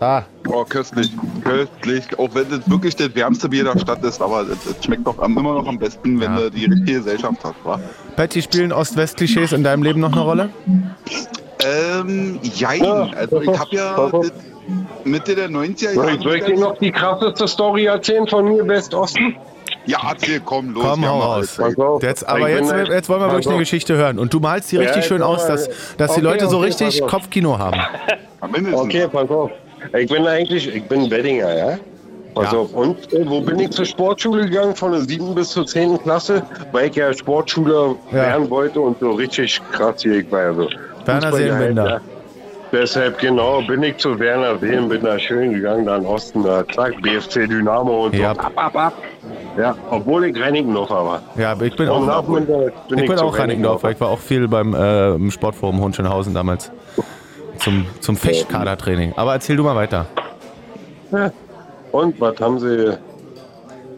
Ah. 0.00 0.22
Oh, 0.48 0.64
köstlich, 0.64 1.10
köstlich. 1.42 2.18
Auch 2.18 2.34
wenn 2.34 2.50
es 2.52 2.68
wirklich 2.68 2.96
das 2.96 3.14
wärmste 3.14 3.48
Bier 3.48 3.64
der 3.64 3.78
Stadt 3.78 4.02
ist, 4.04 4.20
aber 4.20 4.42
es 4.42 4.84
schmeckt 4.84 5.06
doch 5.06 5.18
immer 5.22 5.42
noch 5.42 5.66
am 5.66 5.78
besten, 5.78 6.20
wenn 6.20 6.32
ja. 6.32 6.40
du 6.40 6.50
die 6.50 6.66
richtige 6.66 6.98
Gesellschaft 6.98 7.38
hast, 7.42 7.54
wa? 7.64 7.80
Patty, 8.16 8.42
spielen 8.42 8.72
Ost-West-Klischees 8.72 9.52
in 9.52 9.64
deinem 9.64 9.82
Leben 9.82 10.00
noch 10.00 10.12
eine 10.12 10.20
Rolle? 10.20 10.50
Ähm, 11.64 12.38
jein. 12.42 12.84
Ja, 12.84 13.10
also 13.16 13.40
ich 13.40 13.58
habe 13.58 13.74
ja 13.74 14.10
Mitte 15.04 15.34
der 15.34 15.48
90er 15.48 15.94
Jahre... 15.94 16.18
Soll 16.22 16.36
ich 16.36 16.44
dir 16.44 16.58
noch 16.58 16.78
die 16.78 16.92
krasseste 16.92 17.48
Story 17.48 17.86
erzählen 17.86 18.26
von 18.26 18.44
mir, 18.44 18.66
West-Osten? 18.66 19.36
Ja, 19.86 19.98
erzähl, 20.10 20.40
komm, 20.40 20.70
los. 20.70 20.84
Komm, 20.84 21.06
hau 21.06 21.18
raus. 21.20 21.58
Jetzt, 22.00 22.26
aber 22.26 22.48
jetzt, 22.48 22.72
jetzt 22.72 23.08
wollen 23.08 23.20
wir 23.20 23.28
wirklich 23.28 23.48
eine 23.48 23.58
Geschichte 23.58 23.96
hören. 23.96 24.18
Und 24.18 24.32
du 24.32 24.40
malst 24.40 24.72
die 24.72 24.76
richtig 24.76 24.96
ja, 24.96 25.02
schön 25.02 25.22
aus, 25.22 25.46
dass, 25.46 25.68
dass 25.96 26.12
okay, 26.12 26.20
die 26.20 26.26
Leute 26.26 26.48
so 26.48 26.58
okay, 26.58 26.66
richtig 26.66 27.00
Kopfkino 27.06 27.58
haben. 27.58 27.80
Okay, 28.72 29.08
pass 29.08 29.28
auf. 29.30 29.50
Ich 29.98 30.08
bin 30.10 30.26
eigentlich, 30.26 30.74
ich 30.74 30.84
bin 30.84 31.10
Weddinger, 31.10 31.54
ja? 31.54 31.78
Pass 32.34 32.52
ja. 32.52 32.58
auf. 32.58 32.72
Und 32.72 33.12
äh, 33.12 33.28
wo 33.28 33.40
bin 33.40 33.58
ich 33.60 33.70
zur 33.70 33.84
Sportschule 33.84 34.48
gegangen? 34.48 34.74
Von 34.74 34.92
der 34.92 35.02
7. 35.02 35.34
bis 35.34 35.50
zur 35.50 35.66
10. 35.66 36.02
Klasse, 36.02 36.42
weil 36.72 36.88
ich 36.88 36.96
ja 36.96 37.12
Sportschüler 37.12 37.94
ja. 38.10 38.16
werden 38.16 38.50
wollte 38.50 38.80
und 38.80 38.98
so 38.98 39.12
richtig 39.12 39.60
krass 39.72 40.02
hier. 40.02 40.20
Ich 40.20 40.32
war 40.32 40.42
ja 40.42 40.54
so. 40.54 40.68
Werner 41.04 41.32
Seelenbinder. 41.32 42.00
Ja. 42.74 42.80
Deshalb 42.80 43.18
genau 43.18 43.62
bin 43.62 43.82
ich 43.82 43.98
zu 43.98 44.18
Werner 44.18 44.60
Wehen, 44.60 44.88
bin 44.88 45.02
da 45.02 45.18
schön 45.18 45.54
gegangen, 45.54 45.86
da 45.86 45.96
in 45.96 46.06
Osten, 46.06 46.42
da 46.42 46.66
zack, 46.68 47.00
BFC 47.02 47.48
Dynamo 47.48 48.06
und 48.06 48.16
so. 48.16 48.24
Ab, 48.24 48.52
ab, 48.56 48.76
ab. 48.76 48.94
Ja, 49.56 49.76
obwohl 49.90 50.24
ich 50.26 50.40
Reinickendorfer 50.40 51.04
war. 51.04 51.22
Ja, 51.36 51.52
ich 51.60 51.76
bin 51.76 51.88
und 51.88 52.10
auch, 52.10 52.24
bin 52.24 52.46
ich, 52.48 53.02
ich 53.02 53.08
bin 53.08 53.18
auch 53.18 53.38
Reinickendorfer. 53.38 53.90
Ich 53.92 54.00
war 54.00 54.08
auch 54.08 54.18
viel 54.18 54.48
beim 54.48 54.74
äh, 54.74 55.30
Sportforum 55.30 55.80
Hohenschönhausen 55.80 56.34
damals 56.34 56.70
zum, 57.58 57.86
zum 58.00 58.16
Fechtkadertraining. 58.16 59.12
Aber 59.16 59.34
erzähl 59.34 59.56
du 59.56 59.62
mal 59.62 59.76
weiter. 59.76 60.06
Ja. 61.12 61.30
Und 61.92 62.20
was 62.20 62.40
haben 62.40 62.58
sie? 62.58 62.98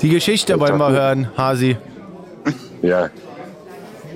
Die 0.03 0.11
Geschichte 0.11 0.61
wollen 0.61 0.77
wir 0.77 0.91
hören, 0.91 1.29
Hasi. 1.37 1.77
Ja. 2.83 3.09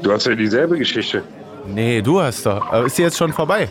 Du 0.02 0.12
hast 0.12 0.26
ja 0.26 0.34
dieselbe 0.34 0.76
Geschichte. 0.76 1.22
Nee, 1.66 2.02
du 2.02 2.20
hast 2.20 2.44
doch. 2.44 2.70
Aber 2.70 2.84
ist 2.86 2.98
die 2.98 3.02
jetzt 3.02 3.16
schon 3.16 3.32
vorbei? 3.32 3.68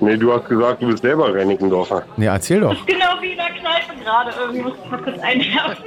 Nee, 0.00 0.16
du 0.16 0.32
hast 0.32 0.46
gesagt, 0.48 0.82
du 0.82 0.88
bist 0.88 1.02
selber 1.02 1.34
Reinickendorfer. 1.34 2.02
Nee, 2.16 2.26
erzähl 2.26 2.60
doch. 2.60 2.70
Das 2.70 2.78
ist 2.80 2.86
genau 2.86 3.06
wie 3.20 3.30
in 3.32 3.36
der 3.36 3.46
Kneipe 3.46 4.02
gerade. 4.02 4.30
Irgendwie 4.38 4.62
muss 4.62 4.72
ich 4.84 4.90
mal 4.90 5.02
kurz 5.02 5.18
einwerfen. 5.18 5.84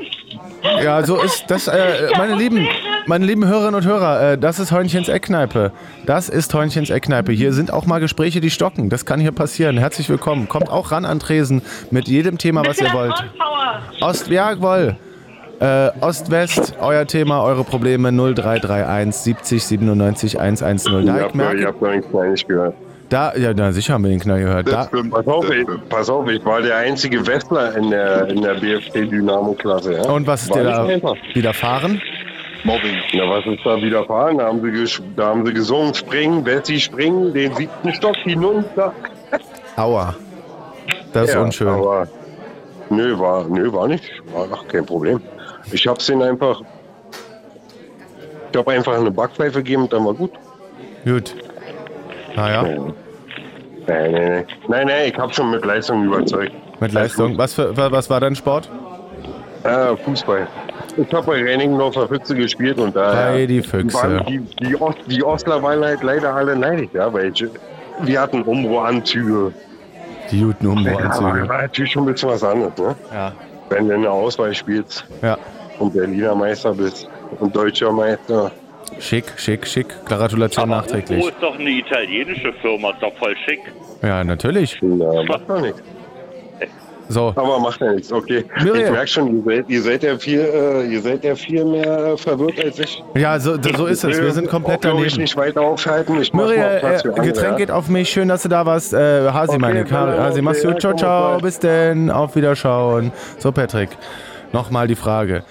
Ja, 0.83 1.03
so 1.03 1.21
ist 1.21 1.45
das, 1.47 1.67
äh, 1.67 2.09
meine 2.17 2.35
lieben, 2.35 2.67
meine 3.05 3.25
lieben 3.25 3.45
Hörerinnen 3.47 3.75
und 3.75 3.85
Hörer, 3.85 4.33
äh, 4.33 4.37
das 4.37 4.59
ist 4.59 4.71
Heunchens 4.71 5.07
Eckkneipe. 5.07 5.71
Das 6.05 6.29
ist 6.29 6.53
Heunchens 6.53 6.89
Eckkneipe. 6.89 7.31
Hier 7.31 7.53
sind 7.53 7.71
auch 7.71 7.85
mal 7.85 7.99
Gespräche, 7.99 8.41
die 8.41 8.49
stocken. 8.49 8.89
Das 8.89 9.05
kann 9.05 9.19
hier 9.19 9.31
passieren. 9.31 9.77
Herzlich 9.77 10.09
willkommen. 10.09 10.49
Kommt 10.49 10.69
auch 10.69 10.91
ran 10.91 11.05
an 11.05 11.19
Tresen 11.19 11.61
mit 11.91 12.07
jedem 12.07 12.37
Thema, 12.37 12.65
was 12.65 12.79
ihr 12.79 12.91
wollt. 12.93 13.13
Ost, 14.01 14.27
ja, 14.27 14.51
jawohl. 14.51 14.97
Äh, 15.59 15.89
Ost-West, 15.99 16.75
euer 16.79 17.05
Thema, 17.05 17.43
eure 17.43 17.65
Probleme 17.65 18.11
0331 18.11 19.13
70 19.13 19.63
97 19.63 20.39
110. 20.39 21.05
Da 21.05 21.27
ich, 21.27 21.33
merke, 21.33 21.59
ich 21.59 21.65
hab 21.65 21.81
noch 21.81 22.23
nichts 22.23 22.47
gehört. 22.47 22.75
Da, 23.09 23.35
ja, 23.35 23.53
na, 23.55 23.71
sicher 23.71 23.95
haben 23.95 24.03
wir 24.03 24.11
den 24.11 24.19
Knall 24.19 24.39
gehört. 24.39 24.67
Da, 24.67 24.87
pass, 25.09 25.27
auf, 25.27 25.49
ich, 25.49 25.67
pass 25.89 26.09
auf, 26.11 26.29
ich 26.29 26.45
war 26.45 26.61
der 26.61 26.77
einzige 26.77 27.25
Westler 27.25 27.75
in 27.75 27.89
der, 27.89 28.27
in 28.27 28.43
der 28.43 28.53
BFT-Dynamo-Klasse. 28.53 29.93
Ja? 29.93 30.03
Und 30.11 30.27
was 30.27 30.43
ist 30.43 30.53
dir 30.53 30.63
da 30.63 30.87
widerfahren? 31.33 31.99
Mobbing. 32.63 32.97
Na, 33.13 33.27
was 33.27 33.45
ist 33.47 33.65
da 33.65 33.81
widerfahren? 33.81 34.37
Da 34.37 34.45
haben 34.45 34.61
sie, 34.61 35.01
da 35.15 35.27
haben 35.27 35.43
sie 35.43 35.53
gesungen, 35.53 35.93
springen, 35.95 36.43
Bessie, 36.43 36.79
springen, 36.79 37.33
den 37.33 37.55
siebten 37.55 37.93
Stock 37.93 38.17
hinunter. 38.17 38.93
Aua. 39.75 40.15
Das 41.11 41.29
ist 41.29 41.33
ja, 41.33 41.41
unschön. 41.41 41.67
Aber, 41.67 42.07
nö, 42.91 43.17
war, 43.17 43.45
nö, 43.45 43.73
war 43.73 43.87
nicht. 43.87 44.03
War 44.33 44.47
ach, 44.53 44.67
kein 44.67 44.85
Problem. 44.85 45.19
Ich 45.71 45.87
hab's 45.87 46.09
ihnen 46.09 46.21
einfach. 46.21 46.61
Ich 48.51 48.57
hab 48.57 48.67
einfach 48.67 48.93
eine 48.93 49.09
Backpfeife 49.09 49.59
gegeben 49.59 49.83
und 49.83 49.93
dann 49.93 50.05
war 50.05 50.13
gut. 50.13 50.31
Gut. 51.05 51.33
Naja. 52.35 52.63
Nein, 52.63 52.93
nein, 53.87 54.11
nein. 54.11 54.45
Nein, 54.67 54.87
nein, 54.87 55.11
ich 55.11 55.17
habe 55.17 55.33
schon 55.33 55.51
mit 55.51 55.65
Leistung 55.65 56.05
überzeugt. 56.05 56.51
Mit 56.79 56.93
Leistung? 56.93 57.37
Was, 57.37 57.53
für, 57.53 57.75
was 57.75 58.09
war 58.09 58.19
dein 58.19 58.35
Sport? 58.35 58.69
Äh, 59.63 59.95
Fußball. 59.97 60.47
Ich 60.97 61.13
habe 61.13 61.25
bei 61.25 61.43
Reinigendorfer 61.43 62.07
Füchse 62.07 62.35
gespielt 62.35 62.79
und 62.79 62.95
da. 62.95 63.31
Bei 63.31 63.45
die 63.45 63.61
Füchse. 63.61 64.23
Die, 64.27 64.39
die, 64.39 64.79
Ost, 64.79 64.99
die 65.07 65.23
Ostler 65.23 65.61
waren 65.61 65.83
halt 65.83 66.03
leider 66.03 66.33
alle 66.33 66.55
neidisch, 66.55 66.89
ja, 66.93 67.11
weil 67.11 67.31
ich, 67.33 67.45
wir 68.01 68.21
hatten 68.21 68.41
Umbro-Anzüge. 68.43 69.53
Die 70.31 70.41
guten 70.41 70.67
Umbro-Anzüge. 70.67 71.39
Ja, 71.39 71.49
war 71.49 71.61
natürlich 71.61 71.91
schon 71.91 72.03
ein 72.03 72.13
bisschen 72.13 72.29
was 72.29 72.43
anderes, 72.43 72.77
ne? 72.77 72.95
Ja. 73.13 73.33
Wenn 73.69 73.87
du 73.87 73.95
eine 73.95 74.09
Auswahl 74.09 74.53
spielst 74.53 75.05
ja. 75.21 75.37
und 75.79 75.93
Berliner 75.93 76.35
Meister 76.35 76.73
bist 76.73 77.07
und 77.39 77.55
Deutscher 77.55 77.91
Meister, 77.91 78.51
Schick, 78.99 79.25
schick, 79.37 79.65
schick. 79.65 79.87
Gratulation 80.05 80.63
Aber 80.63 80.81
nachträglich. 80.81 81.23
Umbro 81.23 81.29
ist 81.29 81.41
doch 81.41 81.57
eine 81.57 81.69
italienische 81.69 82.53
Firma, 82.61 82.91
ist 82.91 83.01
doch 83.01 83.13
voll 83.17 83.35
schick. 83.45 83.61
Ja, 84.01 84.23
natürlich. 84.23 84.79
Ja, 84.81 85.23
macht 85.23 85.49
doch 85.49 85.61
nichts. 85.61 85.81
So. 87.11 87.33
Aber 87.35 87.59
macht 87.59 87.81
ja 87.81 87.91
nichts, 87.91 88.11
okay. 88.11 88.45
Miriam. 88.61 88.85
Ich 88.85 88.91
merke 88.91 89.07
schon, 89.07 89.37
ihr 89.37 89.43
seid, 89.43 89.69
ihr 89.69 89.81
seid, 89.81 90.03
ja 90.03 90.17
viel, 90.17 90.39
äh, 90.41 90.93
ihr 90.93 91.01
seid 91.01 91.23
ja 91.23 91.33
viel 91.33 91.65
mehr 91.65 92.15
verwirrt 92.17 92.63
als 92.63 92.77
ich. 92.77 93.03
Ja, 93.15 93.39
so, 93.39 93.57
so 93.75 93.87
ist 93.87 94.03
es. 94.03 94.21
Wir 94.21 94.31
sind 94.31 94.47
komplett 94.47 94.85
daneben. 94.85 95.07
Ich 95.07 95.17
nicht 95.17 95.35
weiter 95.35 95.61
aufhalten. 95.61 96.21
Ich 96.21 96.31
Muriel, 96.33 96.59
äh, 96.59 97.01
Getränk 97.01 97.37
ja. 97.37 97.55
geht 97.55 97.71
auf 97.71 97.89
mich. 97.89 98.09
Schön, 98.09 98.27
dass 98.27 98.43
du 98.43 98.49
da 98.49 98.63
warst. 98.63 98.93
Äh, 98.93 99.31
Hasi, 99.31 99.53
okay, 99.53 99.59
meine 99.59 99.85
Karre. 99.85 100.21
Hasi, 100.21 100.43
mach's 100.43 100.61
gut. 100.61 100.79
Ciao, 100.81 100.93
ciao. 100.93 101.39
Bis 101.39 101.57
denn. 101.57 102.11
Auf 102.11 102.35
Wiederschauen. 102.35 103.11
So, 103.39 103.51
Patrick. 103.51 103.89
Nochmal 104.51 104.87
die 104.87 104.95
Frage 104.95 105.43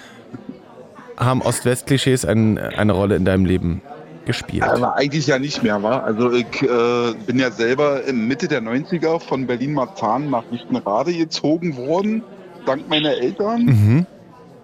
haben 1.18 1.42
Ost-West-Klischees 1.42 2.24
ein, 2.24 2.58
eine 2.58 2.92
Rolle 2.92 3.16
in 3.16 3.24
deinem 3.24 3.44
Leben 3.44 3.82
gespielt? 4.24 4.62
Aber 4.62 4.96
eigentlich 4.96 5.26
ja 5.26 5.38
nicht 5.38 5.62
mehr, 5.62 5.82
war. 5.82 6.04
Also 6.04 6.32
ich 6.32 6.62
äh, 6.62 7.14
bin 7.26 7.38
ja 7.38 7.50
selber 7.50 8.04
in 8.04 8.26
Mitte 8.28 8.48
der 8.48 8.62
90er 8.62 9.20
von 9.20 9.46
Berlin-Marzahn 9.46 10.30
nach 10.30 10.44
Lichtenrade 10.50 11.12
gezogen 11.12 11.76
worden, 11.76 12.22
dank 12.66 12.88
meiner 12.88 13.12
Eltern. 13.12 13.64
Mhm. 13.64 14.06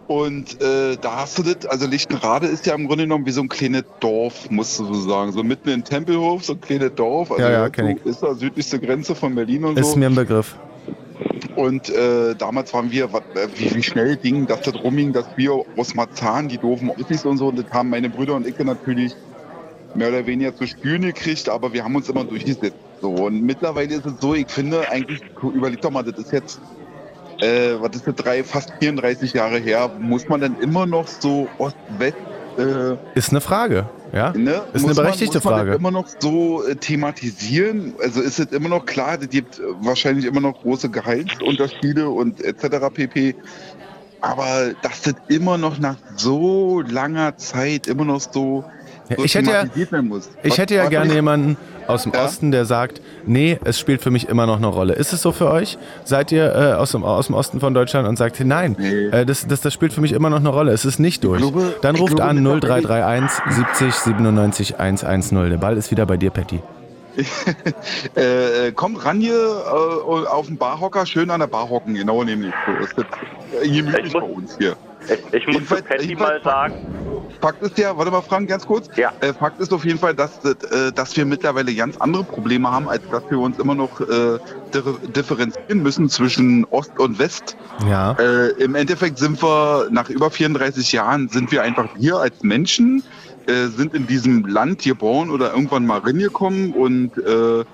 Und 0.06 0.60
äh, 0.60 0.96
da 1.00 1.22
hast 1.22 1.38
du 1.38 1.42
das, 1.42 1.64
also 1.66 1.86
Lichtenrade 1.86 2.46
ist 2.46 2.66
ja 2.66 2.74
im 2.74 2.86
Grunde 2.86 3.04
genommen 3.04 3.24
wie 3.24 3.30
so 3.30 3.40
ein 3.40 3.48
kleines 3.48 3.84
Dorf, 4.00 4.50
musst 4.50 4.78
du 4.78 4.84
so 4.84 5.08
sagen. 5.08 5.32
So 5.32 5.42
mitten 5.42 5.70
in 5.70 5.82
Tempelhof, 5.82 6.44
so 6.44 6.52
ein 6.52 6.60
kleines 6.60 6.94
Dorf. 6.94 7.30
Also 7.30 7.42
ja, 7.42 7.66
ja, 7.66 7.94
ist 8.04 8.22
da 8.22 8.34
südlichste 8.34 8.78
Grenze 8.78 9.14
von 9.14 9.34
Berlin 9.34 9.64
und 9.64 9.78
ist 9.78 9.86
so. 9.86 9.90
Ist 9.92 9.96
mir 9.96 10.06
ein 10.06 10.14
Begriff. 10.14 10.56
Und 11.56 11.88
äh, 11.90 12.34
damals 12.34 12.72
waren 12.74 12.90
wir, 12.90 13.04
äh, 13.04 13.48
wie, 13.56 13.74
wie 13.74 13.82
schnell 13.82 14.16
ging 14.16 14.46
das 14.46 14.60
rumging, 14.74 15.12
dass 15.12 15.26
wir 15.36 15.52
aus 15.76 15.94
Marzahn, 15.94 16.48
die 16.48 16.58
doofen 16.58 16.90
Ossis 16.90 17.24
und 17.24 17.38
so, 17.38 17.48
und 17.48 17.58
das 17.58 17.70
haben 17.70 17.90
meine 17.90 18.08
Brüder 18.08 18.34
und 18.34 18.46
ich 18.46 18.58
natürlich 18.58 19.14
mehr 19.94 20.08
oder 20.08 20.26
weniger 20.26 20.54
zu 20.54 20.66
spüren 20.66 21.02
gekriegt, 21.02 21.48
aber 21.48 21.72
wir 21.72 21.84
haben 21.84 21.94
uns 21.94 22.08
immer 22.08 22.24
durchgesetzt. 22.24 22.76
So. 23.00 23.10
Und 23.10 23.42
mittlerweile 23.42 23.94
ist 23.94 24.06
es 24.06 24.20
so, 24.20 24.34
ich 24.34 24.50
finde 24.50 24.88
eigentlich, 24.90 25.20
überleg 25.42 25.80
doch 25.80 25.90
mal, 25.90 26.02
das 26.02 26.18
ist 26.18 26.32
jetzt, 26.32 26.60
äh, 27.40 27.74
was 27.78 27.94
ist 27.94 28.06
das, 28.06 28.14
drei, 28.16 28.42
fast 28.42 28.72
34 28.80 29.32
Jahre 29.32 29.58
her, 29.58 29.90
muss 30.00 30.28
man 30.28 30.40
dann 30.40 30.58
immer 30.60 30.86
noch 30.86 31.06
so 31.06 31.48
Ost-West 31.58 32.16
äh, 32.58 32.96
ist 33.14 33.30
eine 33.30 33.40
Frage, 33.40 33.88
ja? 34.12 34.32
Ne? 34.32 34.62
Ist 34.72 34.84
eine 34.84 34.94
berechtigte 34.94 35.38
man, 35.38 35.44
muss 35.44 35.52
Frage. 35.52 35.70
Man 35.70 35.78
immer 35.78 35.90
noch 35.90 36.06
so 36.18 36.64
äh, 36.64 36.76
thematisieren? 36.76 37.94
Also 38.00 38.20
ist 38.20 38.38
es 38.38 38.46
immer 38.46 38.68
noch 38.68 38.86
klar, 38.86 39.18
es 39.20 39.28
gibt 39.28 39.60
wahrscheinlich 39.80 40.24
immer 40.24 40.40
noch 40.40 40.60
große 40.62 40.90
Gehaltsunterschiede 40.90 42.08
und 42.08 42.42
etc. 42.42 42.92
pp. 42.92 43.34
Aber 44.20 44.72
dass 44.82 45.02
das 45.02 45.14
immer 45.28 45.58
noch 45.58 45.78
nach 45.78 45.96
so 46.16 46.80
langer 46.80 47.36
Zeit 47.36 47.86
immer 47.86 48.04
noch 48.04 48.20
so 48.20 48.64
ich 49.08 49.34
hätte 49.34 49.50
ja, 49.50 49.64
ich 50.42 50.58
hätte 50.58 50.74
ja 50.74 50.88
gerne 50.88 51.14
jemanden 51.14 51.56
aus 51.86 52.04
dem 52.04 52.12
ja? 52.12 52.24
Osten, 52.24 52.50
der 52.50 52.64
sagt, 52.64 53.00
nee, 53.26 53.58
es 53.64 53.78
spielt 53.78 54.02
für 54.02 54.10
mich 54.10 54.28
immer 54.28 54.46
noch 54.46 54.56
eine 54.56 54.66
Rolle. 54.66 54.94
Ist 54.94 55.12
es 55.12 55.22
so 55.22 55.32
für 55.32 55.50
euch? 55.50 55.78
Seid 56.04 56.32
ihr 56.32 56.54
äh, 56.54 56.72
aus, 56.74 56.92
dem, 56.92 57.04
aus 57.04 57.26
dem 57.26 57.34
Osten 57.34 57.60
von 57.60 57.74
Deutschland 57.74 58.08
und 58.08 58.16
sagt, 58.16 58.40
nein, 58.40 58.76
nee. 58.78 59.06
äh, 59.06 59.26
das, 59.26 59.46
das, 59.46 59.60
das 59.60 59.74
spielt 59.74 59.92
für 59.92 60.00
mich 60.00 60.12
immer 60.12 60.30
noch 60.30 60.38
eine 60.38 60.48
Rolle. 60.48 60.72
Es 60.72 60.84
ist 60.84 60.98
nicht 60.98 61.24
durch. 61.24 61.40
Glaube, 61.40 61.74
Dann 61.82 61.96
ruft 61.96 62.16
glaube, 62.16 62.30
an 62.30 62.42
0331 62.42 63.54
70 63.54 63.94
97 63.94 64.80
110. 64.80 65.50
Der 65.50 65.58
Ball 65.58 65.76
ist 65.76 65.90
wieder 65.90 66.06
bei 66.06 66.16
dir, 66.16 66.30
Patty. 66.30 66.60
äh, 68.14 68.72
kommt 68.72 69.04
ran 69.04 69.20
hier 69.20 69.34
äh, 69.34 70.26
auf 70.26 70.46
den 70.46 70.58
Barhocker, 70.58 71.06
schön 71.06 71.30
an 71.30 71.40
der 71.40 71.46
Barhocken, 71.46 71.94
genau 71.94 72.24
nämlich. 72.24 72.52
So 72.66 72.84
ist 72.84 72.98
das 72.98 73.06
äh, 73.62 73.68
gemütlich 73.68 74.12
bei 74.12 74.20
uns 74.20 74.56
hier. 74.58 74.76
Ich, 75.08 75.34
ich 75.34 75.46
muss 75.46 75.82
Patty 75.82 76.14
mal 76.14 76.40
sagen, 76.42 76.74
Fakt 77.40 77.62
ist 77.62 77.76
ja, 77.76 77.96
warte 77.96 78.10
mal, 78.10 78.22
Frank, 78.22 78.48
ganz 78.48 78.66
kurz. 78.66 78.88
Ja. 78.96 79.12
Äh, 79.20 79.34
Fakt 79.34 79.60
ist 79.60 79.72
auf 79.72 79.84
jeden 79.84 79.98
Fall, 79.98 80.14
dass, 80.14 80.42
äh, 80.44 80.92
dass 80.92 81.14
wir 81.16 81.26
mittlerweile 81.26 81.74
ganz 81.74 81.96
andere 81.98 82.24
Probleme 82.24 82.70
haben, 82.70 82.88
als 82.88 83.02
dass 83.10 83.22
wir 83.28 83.38
uns 83.38 83.58
immer 83.58 83.74
noch 83.74 84.00
äh, 84.00 84.38
differenzieren 85.14 85.82
müssen 85.82 86.08
zwischen 86.08 86.64
Ost 86.70 86.98
und 86.98 87.18
West. 87.18 87.56
Ja. 87.86 88.12
Äh, 88.12 88.50
Im 88.62 88.74
Endeffekt 88.74 89.18
sind 89.18 89.42
wir 89.42 89.88
nach 89.90 90.08
über 90.08 90.30
34 90.30 90.92
Jahren 90.92 91.28
sind 91.28 91.52
wir 91.52 91.62
einfach 91.62 91.88
wir 91.96 92.16
als 92.16 92.42
Menschen 92.42 93.02
äh, 93.46 93.66
sind 93.66 93.94
in 93.94 94.06
diesem 94.06 94.46
Land 94.46 94.82
geboren 94.82 95.30
oder 95.30 95.52
irgendwann 95.52 95.84
mal 95.84 95.98
reingekommen 95.98 96.72
und 96.72 97.18
äh, 97.18 97.64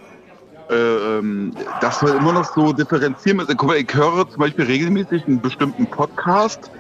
äh, 0.71 1.19
ähm, 1.19 1.53
dass 1.81 2.03
wir 2.03 2.15
immer 2.15 2.33
noch 2.33 2.45
so 2.45 2.73
differenzieren 2.73 3.39
müssen. 3.39 3.57
Guck 3.57 3.69
mal, 3.69 3.77
ich 3.77 3.93
höre 3.93 4.29
zum 4.29 4.39
Beispiel 4.39 4.65
regelmäßig 4.65 5.27
einen 5.27 5.41
bestimmten 5.41 5.87
Podcast, 5.87 6.71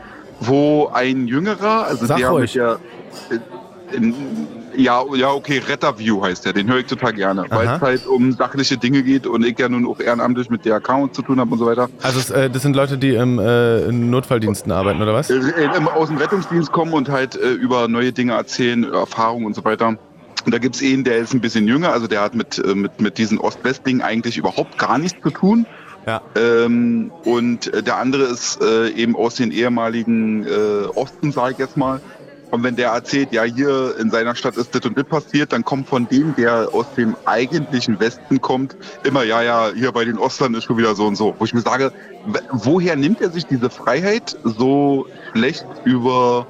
wo 0.41 0.91
ein 0.93 1.26
Jüngerer, 1.28 1.84
also 1.86 2.07
Sag 2.07 2.18
der 2.18 2.30
ruhig. 2.30 2.55
mit 2.55 2.62
der 2.62 2.78
äh, 3.30 3.97
in, 3.97 4.14
ja, 4.76 5.03
ja, 5.16 5.30
okay, 5.32 5.59
Retterview 5.59 6.22
heißt 6.22 6.45
der, 6.47 6.53
den 6.53 6.68
höre 6.70 6.78
ich 6.78 6.86
total 6.86 7.12
gerne, 7.12 7.45
weil 7.51 7.66
es 7.68 7.80
halt 7.80 8.07
um 8.07 8.30
sachliche 8.32 8.78
Dinge 8.78 9.03
geht 9.03 9.26
und 9.26 9.45
ich 9.45 9.59
ja 9.59 9.68
nun 9.68 9.84
auch 9.86 9.99
ehrenamtlich 9.99 10.49
mit 10.49 10.64
der 10.64 10.76
Account 10.76 11.12
zu 11.14 11.22
tun 11.22 11.41
habe 11.41 11.51
und 11.51 11.59
so 11.59 11.66
weiter. 11.66 11.88
Also 12.03 12.20
es, 12.20 12.30
äh, 12.30 12.49
das 12.49 12.62
sind 12.62 12.76
Leute, 12.76 12.97
die 12.97 13.14
im 13.16 13.41
äh, 13.41 13.91
Notfalldiensten 13.91 14.70
arbeiten, 14.70 15.03
oder 15.03 15.12
was? 15.12 15.28
Äh, 15.28 15.41
im- 15.76 15.88
aus 15.88 16.09
dem 16.09 16.18
Rettungsdienst 16.18 16.70
kommen 16.70 16.93
und 16.93 17.09
halt 17.09 17.34
äh, 17.34 17.51
über 17.51 17.88
neue 17.88 18.12
Dinge 18.12 18.34
erzählen, 18.34 18.84
Erfahrungen 18.84 19.45
und 19.47 19.55
so 19.57 19.64
weiter. 19.64 19.88
Und 20.47 20.55
da 20.55 20.59
gibt's 20.59 20.80
einen, 20.82 21.03
der 21.05 21.18
ist 21.18 21.34
ein 21.34 21.41
bisschen 21.41 21.66
jünger, 21.66 21.93
also 21.93 22.07
der 22.07 22.22
hat 22.22 22.34
mit, 22.36 22.59
äh, 22.64 22.74
mit, 22.74 23.01
mit 23.01 23.18
diesen 23.18 23.38
Ost-West-Dingen 23.38 24.01
eigentlich 24.03 24.38
überhaupt 24.38 24.78
gar 24.78 24.99
nichts 24.99 25.20
zu 25.20 25.30
tun. 25.30 25.66
Ja. 26.07 26.23
Ähm, 26.35 27.13
und 27.25 27.73
äh, 27.73 27.83
der 27.83 27.97
andere 27.99 28.25
ist 28.25 28.61
äh, 28.63 28.89
eben 28.91 29.17
aus 29.17 29.37
den 29.37 29.51
ehemaligen 29.51 30.47
äh, 30.47 30.87
Osten, 30.95 31.33
sage 31.33 31.53
ich 31.53 31.59
jetzt 31.59 31.77
mal. 31.77 32.01
Und 32.51 32.65
wenn 32.65 32.75
der 32.75 32.91
erzählt, 32.91 33.33
ja, 33.33 33.45
hier 33.45 33.95
in 33.99 34.11
seiner 34.11 34.35
Stadt 34.35 34.57
ist 34.57 34.75
das 34.75 34.85
und 34.85 34.99
das 34.99 35.05
passiert, 35.05 35.53
dann 35.53 35.65
kommt 35.65 35.89
von 35.89 36.09
dem, 36.09 36.35
der 36.35 36.71
aus 36.73 36.87
dem 36.97 37.15
eigentlichen 37.25 38.01
Westen 38.01 38.41
kommt, 38.41 38.77
immer, 39.05 39.23
ja, 39.23 39.41
ja, 39.43 39.71
hier 39.73 39.93
bei 39.93 40.05
den 40.05 40.19
Ostern 40.19 40.55
ist 40.55 40.65
schon 40.65 40.77
wieder 40.77 40.97
so 40.97 41.07
und 41.07 41.15
so. 41.15 41.35
Wo 41.39 41.45
ich 41.45 41.55
mir 41.55 41.61
sage, 41.61 41.93
woher 42.51 42.97
nimmt 42.97 43.21
er 43.21 43.31
sich 43.31 43.47
diese 43.47 43.71
Freiheit, 43.71 44.37
so 44.43 45.07
schlecht 45.33 45.65
über 45.85 46.47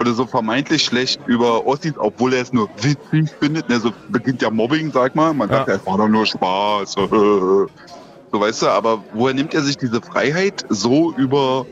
oder 0.00 0.14
so 0.14 0.26
vermeintlich 0.26 0.82
schlecht 0.82 1.20
über 1.26 1.64
Ossis, 1.64 1.92
obwohl 1.96 2.34
er 2.34 2.42
es 2.42 2.52
nur 2.52 2.68
witzig 2.80 3.30
findet. 3.38 3.68
Ne, 3.68 3.78
so 3.78 3.92
beginnt 4.08 4.42
ja 4.42 4.50
Mobbing, 4.50 4.90
sag 4.90 5.14
mal. 5.14 5.32
Man 5.32 5.48
sagt, 5.48 5.68
Ja. 5.68 5.74
ja. 5.74 5.80
es 5.80 5.86
war 5.86 5.98
doch 5.98 6.08
nur 6.08 6.26
Spaß. 6.26 6.96
So, 8.32 8.40
weißt 8.40 8.62
du, 8.62 8.68
aber 8.68 9.04
woher 9.12 9.34
nimmt 9.34 9.52
er 9.52 9.60
sich 9.60 9.76
diese 9.76 10.00
Freiheit, 10.00 10.64
so 10.70 11.12
über 11.16 11.66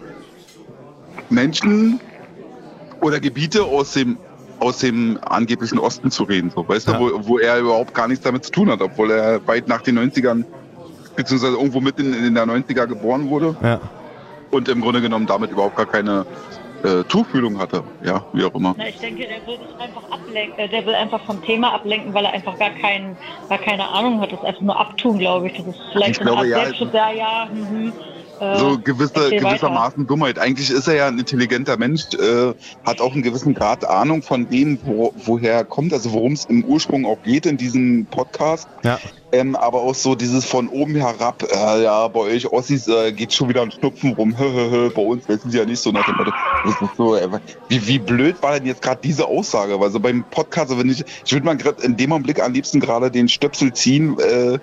Menschen 1.30 2.00
oder 3.00 3.18
Gebiete 3.18 3.64
aus 3.64 3.92
dem 3.92 4.18
aus 4.58 4.76
dem 4.76 5.18
angeblichen 5.22 5.78
Osten 5.78 6.10
zu 6.10 6.24
reden, 6.24 6.50
so, 6.54 6.68
weißt 6.68 6.86
Ja. 6.88 6.98
du, 6.98 7.00
wo, 7.00 7.28
wo 7.28 7.38
er 7.38 7.60
überhaupt 7.60 7.94
gar 7.94 8.08
nichts 8.08 8.22
damit 8.22 8.44
zu 8.44 8.50
tun 8.50 8.70
hat, 8.70 8.82
obwohl 8.82 9.10
er 9.10 9.40
weit 9.48 9.68
nach 9.68 9.80
den 9.80 9.98
90ern, 9.98 10.44
beziehungsweise 11.16 11.54
irgendwo 11.54 11.80
mitten 11.80 12.12
in 12.12 12.34
der 12.34 12.44
90er 12.44 12.86
geboren 12.86 13.30
wurde 13.30 13.56
Ja. 13.62 13.80
und 14.50 14.68
im 14.68 14.82
Grunde 14.82 15.00
genommen 15.00 15.24
damit 15.26 15.50
überhaupt 15.50 15.76
gar 15.76 15.86
keine 15.86 16.26
äh, 16.82 17.04
Tuchfühlung 17.04 17.58
hatte, 17.58 17.84
ja, 18.04 18.24
wie 18.32 18.44
auch 18.44 18.54
immer. 18.54 18.74
Na, 18.76 18.88
ich 18.88 18.98
denke, 18.98 19.26
der 19.26 19.46
will 19.46 19.58
sich 19.58 19.80
einfach 19.80 20.10
ablenken, 20.10 20.58
äh, 20.58 20.68
der 20.68 20.86
will 20.86 20.94
einfach 20.94 21.24
vom 21.24 21.42
Thema 21.44 21.74
ablenken, 21.74 22.14
weil 22.14 22.24
er 22.24 22.32
einfach 22.32 22.58
gar, 22.58 22.70
kein, 22.70 23.16
gar 23.48 23.58
keine 23.58 23.88
Ahnung 23.88 24.20
hat. 24.20 24.32
Das 24.32 24.40
ist 24.40 24.46
einfach 24.46 24.62
nur 24.62 24.78
abtun, 24.78 25.18
glaube 25.18 25.48
ich. 25.48 25.56
Das 25.56 25.66
ist 25.66 25.80
vielleicht 25.92 26.10
Ich 26.10 26.18
so 26.18 26.24
glaube, 26.24 26.46
ja. 26.46 26.68
Ja, 26.68 27.12
ja, 27.12 27.48
mhm. 27.52 27.92
Äh, 28.40 28.56
so 28.56 28.78
gewisse, 28.78 29.30
gewissermaßen 29.30 30.06
Dummheit. 30.06 30.38
Eigentlich 30.38 30.70
ist 30.70 30.88
er 30.88 30.94
ja 30.94 31.08
ein 31.08 31.18
intelligenter 31.18 31.76
Mensch, 31.76 32.04
äh, 32.14 32.54
hat 32.86 33.00
auch 33.00 33.12
einen 33.12 33.22
gewissen 33.22 33.54
Grad 33.54 33.84
Ahnung 33.84 34.22
von 34.22 34.48
dem, 34.48 34.78
wo, 34.84 35.12
woher 35.24 35.52
er 35.52 35.64
kommt, 35.64 35.92
also 35.92 36.12
worum 36.12 36.32
es 36.32 36.46
im 36.46 36.64
Ursprung 36.64 37.04
auch 37.04 37.22
geht 37.22 37.44
in 37.44 37.58
diesem 37.58 38.06
Podcast. 38.06 38.68
Ja. 38.82 38.98
Ähm, 39.32 39.54
aber 39.54 39.82
auch 39.82 39.94
so 39.94 40.16
dieses 40.16 40.44
von 40.44 40.68
oben 40.68 40.96
herab, 40.96 41.44
äh, 41.44 41.84
ja, 41.84 42.08
bei 42.08 42.20
euch 42.20 42.52
Ossis 42.52 42.88
äh, 42.88 43.12
geht 43.12 43.32
schon 43.32 43.48
wieder 43.48 43.62
ein 43.62 43.70
Schnupfen 43.70 44.14
rum, 44.14 44.34
bei 44.94 45.02
uns 45.02 45.28
wissen 45.28 45.50
sie 45.50 45.58
ja 45.58 45.64
nicht 45.64 45.80
so 45.80 45.92
nach 45.92 46.04
dem 46.04 46.16
Motto. 46.16 46.32
Das 46.64 46.82
ist 46.82 46.96
so, 46.96 47.14
äh, 47.14 47.28
wie, 47.68 47.86
wie 47.86 47.98
blöd 48.00 48.42
war 48.42 48.54
denn 48.54 48.66
jetzt 48.66 48.82
gerade 48.82 49.00
diese 49.02 49.26
Aussage? 49.26 49.78
Weil 49.78 49.90
so 49.90 50.00
beim 50.00 50.24
Podcast, 50.30 50.76
wenn 50.76 50.90
ich, 50.90 51.04
ich 51.24 51.32
würde 51.32 51.46
mal 51.46 51.56
gerade 51.56 51.82
in 51.82 51.96
dem 51.96 52.12
Augenblick 52.12 52.42
am 52.42 52.52
liebsten 52.52 52.80
gerade 52.80 53.10
den 53.10 53.28
Stöpsel 53.28 53.72
ziehen 53.72 54.16
äh, 54.18 54.58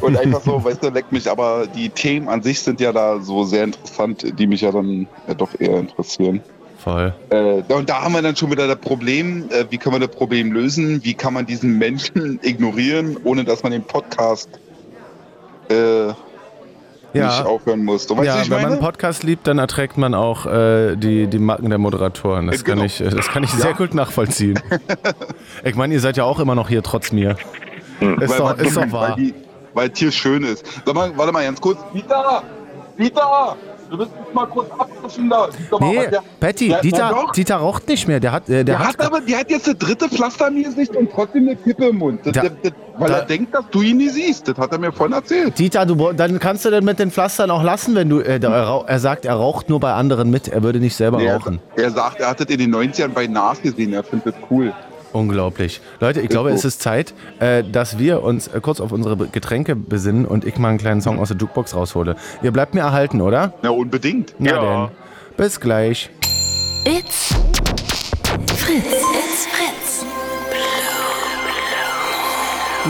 und 0.00 0.16
einfach 0.16 0.42
so, 0.42 0.64
weißt 0.64 0.82
du, 0.82 0.88
leckt 0.88 1.12
mich, 1.12 1.30
aber 1.30 1.68
die 1.68 1.88
Themen 1.88 2.28
an 2.28 2.42
sich 2.42 2.60
sind 2.60 2.80
ja 2.80 2.92
da 2.92 3.20
so 3.20 3.44
sehr 3.44 3.64
interessant, 3.64 4.38
die 4.38 4.46
mich 4.48 4.62
ja 4.62 4.72
dann 4.72 5.06
doch 5.36 5.50
eher 5.58 5.78
interessieren. 5.78 6.40
Voll. 6.84 7.14
Äh, 7.30 7.62
und 7.72 7.88
da 7.88 8.02
haben 8.02 8.12
wir 8.12 8.20
dann 8.20 8.36
schon 8.36 8.50
wieder 8.50 8.66
das 8.68 8.76
Problem, 8.76 9.48
äh, 9.50 9.64
wie 9.70 9.78
können 9.78 9.94
wir 9.96 10.06
das 10.06 10.14
Problem 10.14 10.52
lösen? 10.52 11.02
Wie 11.02 11.14
kann 11.14 11.32
man 11.32 11.46
diesen 11.46 11.78
Menschen 11.78 12.38
ignorieren, 12.42 13.16
ohne 13.24 13.42
dass 13.44 13.62
man 13.62 13.72
den 13.72 13.82
Podcast 13.84 14.50
äh, 15.70 16.08
Ja. 16.08 16.14
nicht 17.14 17.46
aufhören 17.46 17.84
muss? 17.84 18.06
Du 18.06 18.16
weißt, 18.18 18.26
ja, 18.26 18.42
ich 18.42 18.50
wenn 18.50 18.56
man 18.56 18.62
meine? 18.64 18.72
einen 18.74 18.82
Podcast 18.84 19.22
liebt, 19.22 19.46
dann 19.46 19.58
erträgt 19.58 19.96
man 19.96 20.12
auch 20.14 20.44
äh, 20.44 20.96
die, 20.96 21.26
die 21.26 21.38
Macken 21.38 21.70
der 21.70 21.78
Moderatoren. 21.78 22.48
Das 22.48 22.60
Äh, 22.60 22.64
kann 22.64 22.74
genau. 22.74 22.84
ich, 22.84 23.00
äh, 23.00 23.08
das 23.08 23.28
kann 23.28 23.42
ich 23.44 23.50
sehr 23.50 23.72
gut 23.72 23.94
nachvollziehen. 23.94 24.60
ich 25.64 25.74
meine, 25.76 25.94
ihr 25.94 26.00
seid 26.00 26.18
ja 26.18 26.24
auch 26.24 26.38
immer 26.38 26.54
noch 26.54 26.68
hier 26.68 26.82
trotz 26.82 27.12
mir. 27.12 27.30
Ist 28.00 28.30
weil, 28.30 28.38
doch, 28.38 28.58
weil, 28.58 28.66
ist 28.66 28.76
doch 28.76 28.82
weil, 28.82 28.92
wahr. 28.92 29.16
die, 29.16 29.32
weil 29.72 29.88
Tier 29.88 30.12
schön 30.12 30.42
ist. 30.44 30.66
Sag 30.84 30.94
mal, 30.94 31.16
warte 31.16 31.32
mal 31.32 31.44
ganz 31.44 31.60
kurz. 31.62 31.78
Dieter! 31.94 32.42
Dieter! 32.98 33.56
Du 33.94 33.98
bist 33.98 34.10
mal 34.34 34.46
kurz 34.46 34.68
abwaschen 34.76 35.30
da. 35.30 35.48
Nee, 35.80 36.08
der- 36.10 36.22
Patty, 36.40 36.68
der- 36.68 36.80
Dieter. 36.80 37.26
Dieter 37.36 37.56
raucht 37.56 37.86
nicht 37.86 38.08
mehr. 38.08 38.18
Der 38.18 38.32
hat, 38.32 38.48
äh, 38.48 38.52
der, 38.52 38.64
Der 38.64 38.78
hat, 38.80 38.98
hat 38.98 39.06
aber, 39.06 39.20
der 39.20 39.38
hat 39.38 39.50
jetzt 39.50 39.68
das 39.68 39.78
dritte 39.78 40.08
Pflaster 40.08 40.48
im 40.48 40.64
Gesicht 40.64 40.96
und 40.96 41.10
trotzdem 41.12 41.44
eine 41.46 41.54
Kippe 41.56 41.86
im 41.86 41.98
Mund. 41.98 42.20
Das, 42.24 42.32
Da- 42.32 42.42
das, 42.42 42.72
weil 42.98 43.08
da- 43.08 43.18
er 43.18 43.24
denkt, 43.26 43.54
dass 43.54 43.64
du 43.70 43.82
ihn 43.82 43.98
nie 43.98 44.08
siehst. 44.08 44.48
Das 44.48 44.58
hat 44.58 44.72
er 44.72 44.78
mir 44.78 44.90
vorhin 44.90 45.14
erzählt. 45.14 45.56
Dieter, 45.58 45.86
du, 45.86 46.12
dann 46.12 46.40
kannst 46.40 46.64
du 46.64 46.70
den 46.70 46.84
mit 46.84 46.98
den 46.98 47.12
Pflastern 47.12 47.52
auch 47.52 47.62
lassen, 47.62 47.94
wenn 47.94 48.08
du. 48.08 48.18
Äh, 48.18 48.40
er, 48.42 48.84
er 48.84 48.98
sagt, 48.98 49.24
er 49.26 49.34
raucht 49.34 49.68
nur 49.68 49.78
bei 49.78 49.92
anderen 49.92 50.28
mit. 50.30 50.48
Er 50.48 50.64
würde 50.64 50.80
nicht 50.80 50.96
selber 50.96 51.18
Nee, 51.18 51.26
er, 51.26 51.36
rauchen. 51.36 51.60
er 51.76 51.90
sagt, 51.92 52.18
er 52.20 52.30
hat 52.30 52.40
das 52.40 52.46
in 52.48 52.58
den 52.58 52.74
90ern 52.74 53.08
bei 53.14 53.28
Nas 53.28 53.62
gesehen. 53.62 53.92
Er 53.92 54.02
findet 54.02 54.34
das 54.34 54.42
cool. 54.50 54.72
Unglaublich. 55.14 55.80
Leute, 56.00 56.20
ich 56.20 56.28
glaube, 56.28 56.50
es 56.50 56.64
ist 56.64 56.82
Zeit, 56.82 57.14
äh, 57.38 57.62
dass 57.62 57.98
wir 57.98 58.24
uns 58.24 58.48
äh, 58.48 58.60
kurz 58.60 58.80
auf 58.80 58.90
unsere 58.90 59.16
Getränke 59.16 59.76
besinnen 59.76 60.26
und 60.26 60.44
ich 60.44 60.58
mal 60.58 60.70
einen 60.70 60.78
kleinen 60.78 61.00
Song 61.00 61.20
aus 61.20 61.28
der 61.28 61.36
Jukebox 61.36 61.76
raushole. 61.76 62.16
Ihr 62.42 62.50
bleibt 62.50 62.74
mir 62.74 62.80
erhalten, 62.80 63.20
oder? 63.20 63.54
Ja, 63.62 63.70
unbedingt. 63.70 64.34
Na 64.40 64.50
Ja. 64.50 64.86
denn. 64.88 64.96
Bis 65.36 65.60
gleich. 65.60 66.10
It's 66.84 67.32
Fritz. 68.56 68.84
It's 68.86 69.46
Fritz. 69.46 70.04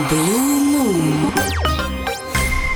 Blue 0.09 0.65
Moon. 0.73 1.64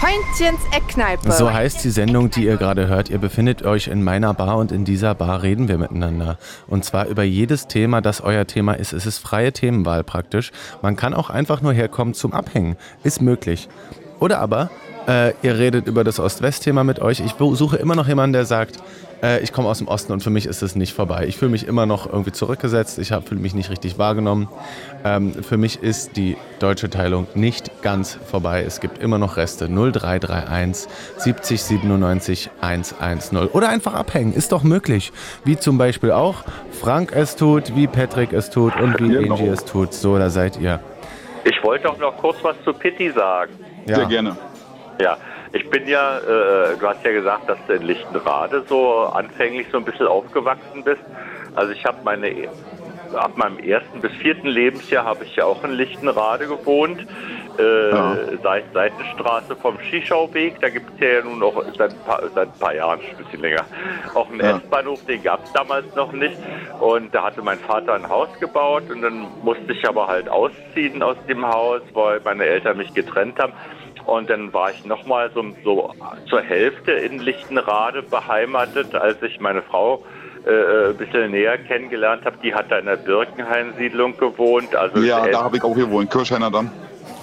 Heintchens 0.02 0.62
Eckkneipe. 0.72 1.30
So 1.34 1.52
heißt 1.52 1.84
die 1.84 1.90
Sendung, 1.90 2.30
die 2.30 2.46
ihr 2.46 2.56
gerade 2.56 2.88
hört. 2.88 3.10
Ihr 3.10 3.18
befindet 3.18 3.64
euch 3.64 3.88
in 3.88 4.02
meiner 4.02 4.34
Bar 4.34 4.56
und 4.56 4.72
in 4.72 4.86
dieser 4.86 5.14
Bar 5.14 5.44
reden 5.44 5.68
wir 5.68 5.78
miteinander. 5.78 6.38
Und 6.68 6.86
zwar 6.86 7.08
über 7.08 7.24
jedes 7.24 7.68
Thema, 7.68 8.00
das 8.00 8.22
euer 8.22 8.48
Thema 8.48 8.74
ist. 8.76 8.94
Es 8.94 9.06
ist 9.06 9.18
freie 9.18 9.52
Themenwahl 9.52 10.06
praktisch. 10.06 10.54
Man 10.82 10.96
kann 10.96 11.14
auch 11.14 11.30
einfach 11.30 11.62
nur 11.62 11.74
herkommen 11.74 12.14
zum 12.14 12.32
Abhängen. 12.32 12.78
Ist 13.04 13.22
möglich. 13.22 13.68
Oder 14.22 14.40
aber 14.40 14.70
äh, 15.06 15.34
ihr 15.42 15.58
redet 15.58 15.86
über 15.86 16.06
das 16.06 16.20
Ost-West-Thema 16.20 16.86
mit 16.86 17.00
euch. 17.00 17.20
Ich 17.20 17.36
suche 17.38 17.76
immer 17.76 17.96
noch 17.96 18.08
jemanden, 18.08 18.34
der 18.34 18.46
sagt, 18.46 18.78
äh, 19.24 19.40
ich 19.42 19.52
komme 19.52 19.68
aus 19.70 19.80
dem 19.80 19.88
Osten 19.88 20.14
und 20.14 20.24
für 20.24 20.30
mich 20.30 20.46
ist 20.46 20.62
es 20.62 20.76
nicht 20.76 20.94
vorbei. 20.94 21.26
Ich 21.28 21.38
fühle 21.38 21.52
mich 21.52 21.68
immer 21.68 21.86
noch 21.86 22.12
irgendwie 22.12 22.32
zurückgesetzt. 22.32 23.00
Ich 23.00 23.10
fühle 23.10 23.42
mich 23.42 23.54
nicht 23.54 23.70
richtig 23.70 23.98
wahrgenommen. 23.98 24.48
Ähm, 25.04 25.34
für 25.44 25.58
mich 25.58 25.82
ist 25.82 26.18
die 26.18 26.38
deutsche 26.60 26.90
Teilung 26.90 27.28
nicht 27.36 27.82
ganz 27.82 28.18
vorbei. 28.30 28.64
Es 28.66 28.80
gibt 28.80 29.02
immer 29.02 29.18
noch 29.18 29.38
Reste. 29.38 29.68
0331 29.70 30.88
70 31.18 31.62
97 31.64 32.50
110. 32.62 33.38
Oder 33.50 33.70
einfach 33.70 33.94
abhängen. 33.94 34.34
Ist 34.34 34.52
doch 34.52 34.64
möglich. 34.64 35.12
Wie 35.44 35.58
zum 35.58 35.78
Beispiel 35.78 36.12
auch 36.12 36.44
Frank 36.72 37.12
es 37.14 37.36
tut, 37.36 37.76
wie 37.76 37.88
Patrick 37.88 38.34
es 38.34 38.50
tut 38.50 38.76
und 38.80 39.00
wie 39.00 39.10
Genau. 39.10 39.36
Angie 39.36 39.48
es 39.48 39.66
tut. 39.66 39.94
So, 39.94 40.18
da 40.18 40.30
seid 40.30 40.60
ihr. 40.60 40.80
Ich 41.44 41.64
wollte 41.64 41.90
auch 41.90 41.98
noch 41.98 42.18
kurz 42.18 42.38
was 42.44 42.56
zu 42.64 42.74
Pitti 42.74 43.12
sagen. 43.12 43.52
Sehr 43.86 44.06
gerne. 44.06 44.36
Ja, 45.02 45.18
ich 45.52 45.70
bin 45.70 45.88
ja, 45.88 46.20
äh, 46.20 46.78
du 46.78 46.88
hast 46.88 47.04
ja 47.04 47.12
gesagt, 47.12 47.50
dass 47.50 47.58
du 47.68 47.74
in 47.74 47.82
Lichtenrade 47.84 48.64
so 48.68 49.00
anfänglich 49.04 49.68
so 49.72 49.78
ein 49.78 49.86
bisschen 49.86 50.08
aufgewachsen 50.08 50.84
bist. 50.84 51.02
Also 51.56 51.72
ich 51.74 51.84
habe 51.86 51.98
meine, 52.04 52.48
ab 53.14 53.36
meinem 53.38 53.58
ersten 53.60 54.02
bis 54.02 54.12
vierten 54.22 54.48
Lebensjahr 54.48 55.04
habe 55.06 55.26
ich 55.26 55.36
ja 55.36 55.46
auch 55.46 55.64
in 55.64 55.72
Lichtenrade 55.72 56.48
gewohnt. 56.48 57.02
Äh, 57.58 57.90
Ja. 57.92 58.18
seit 58.44 58.72
Seitenstraße 58.74 59.56
vom 59.58 59.78
Skischauweg, 59.80 60.60
da 60.62 60.70
gibt 60.70 60.94
es 60.94 61.00
ja 61.00 61.22
nun 61.24 61.42
auch 61.44 61.62
seit 61.78 61.92
ein, 61.92 62.04
paar, 62.06 62.22
seit 62.34 62.50
ein 62.50 62.60
paar 62.60 62.74
Jahren, 62.76 63.00
ein 63.02 63.18
bisschen 63.18 63.42
länger, 63.42 63.66
auch 64.14 64.30
einen 64.30 64.40
Ja. 64.40 64.58
S-Bahnhof, 64.58 65.04
den 65.06 65.24
gab 65.24 65.44
es 65.44 65.52
damals 65.52 65.86
noch 65.96 66.12
nicht. 66.14 66.38
Und 66.80 67.14
da 67.14 67.24
hatte 67.24 67.42
mein 67.42 67.60
Vater 67.60 67.96
ein 67.96 68.08
Haus 68.08 68.30
gebaut 68.40 68.90
und 68.90 69.02
dann 69.02 69.28
musste 69.42 69.74
ich 69.74 69.86
aber 69.88 70.08
halt 70.08 70.30
ausziehen 70.30 71.02
aus 71.04 71.18
dem 71.28 71.46
Haus, 71.46 71.82
weil 71.94 72.22
meine 72.24 72.46
Eltern 72.46 72.78
mich 72.78 72.94
getrennt 72.94 73.38
haben. 73.40 73.54
Und 74.06 74.30
dann 74.30 74.52
war 74.54 74.72
ich 74.72 74.86
nochmal 74.86 75.30
so, 75.34 75.44
so 75.64 75.94
zur 76.28 76.42
Hälfte 76.42 76.92
in 76.92 77.20
Lichtenrade 77.20 78.02
beheimatet, 78.04 78.96
als 78.96 79.22
ich 79.22 79.40
meine 79.40 79.62
Frau 79.62 80.04
äh, 80.46 80.90
ein 80.90 80.98
bisschen 80.98 81.32
näher 81.32 81.58
kennengelernt 81.58 82.26
habe. 82.26 82.38
Die 82.44 82.54
hat 82.54 82.72
da 82.72 82.80
in 82.80 82.86
der 82.86 82.96
Birkenhain-Siedlung 82.98 84.18
gewohnt. 84.18 84.76
Also 84.76 85.00
Ja, 85.02 85.28
da 85.28 85.44
habe 85.44 85.58
ich 85.58 85.64
auch 85.64 85.76
gewohnt. 85.76 86.10
Kirchheiner 86.12 86.50
Damm. 86.50 86.72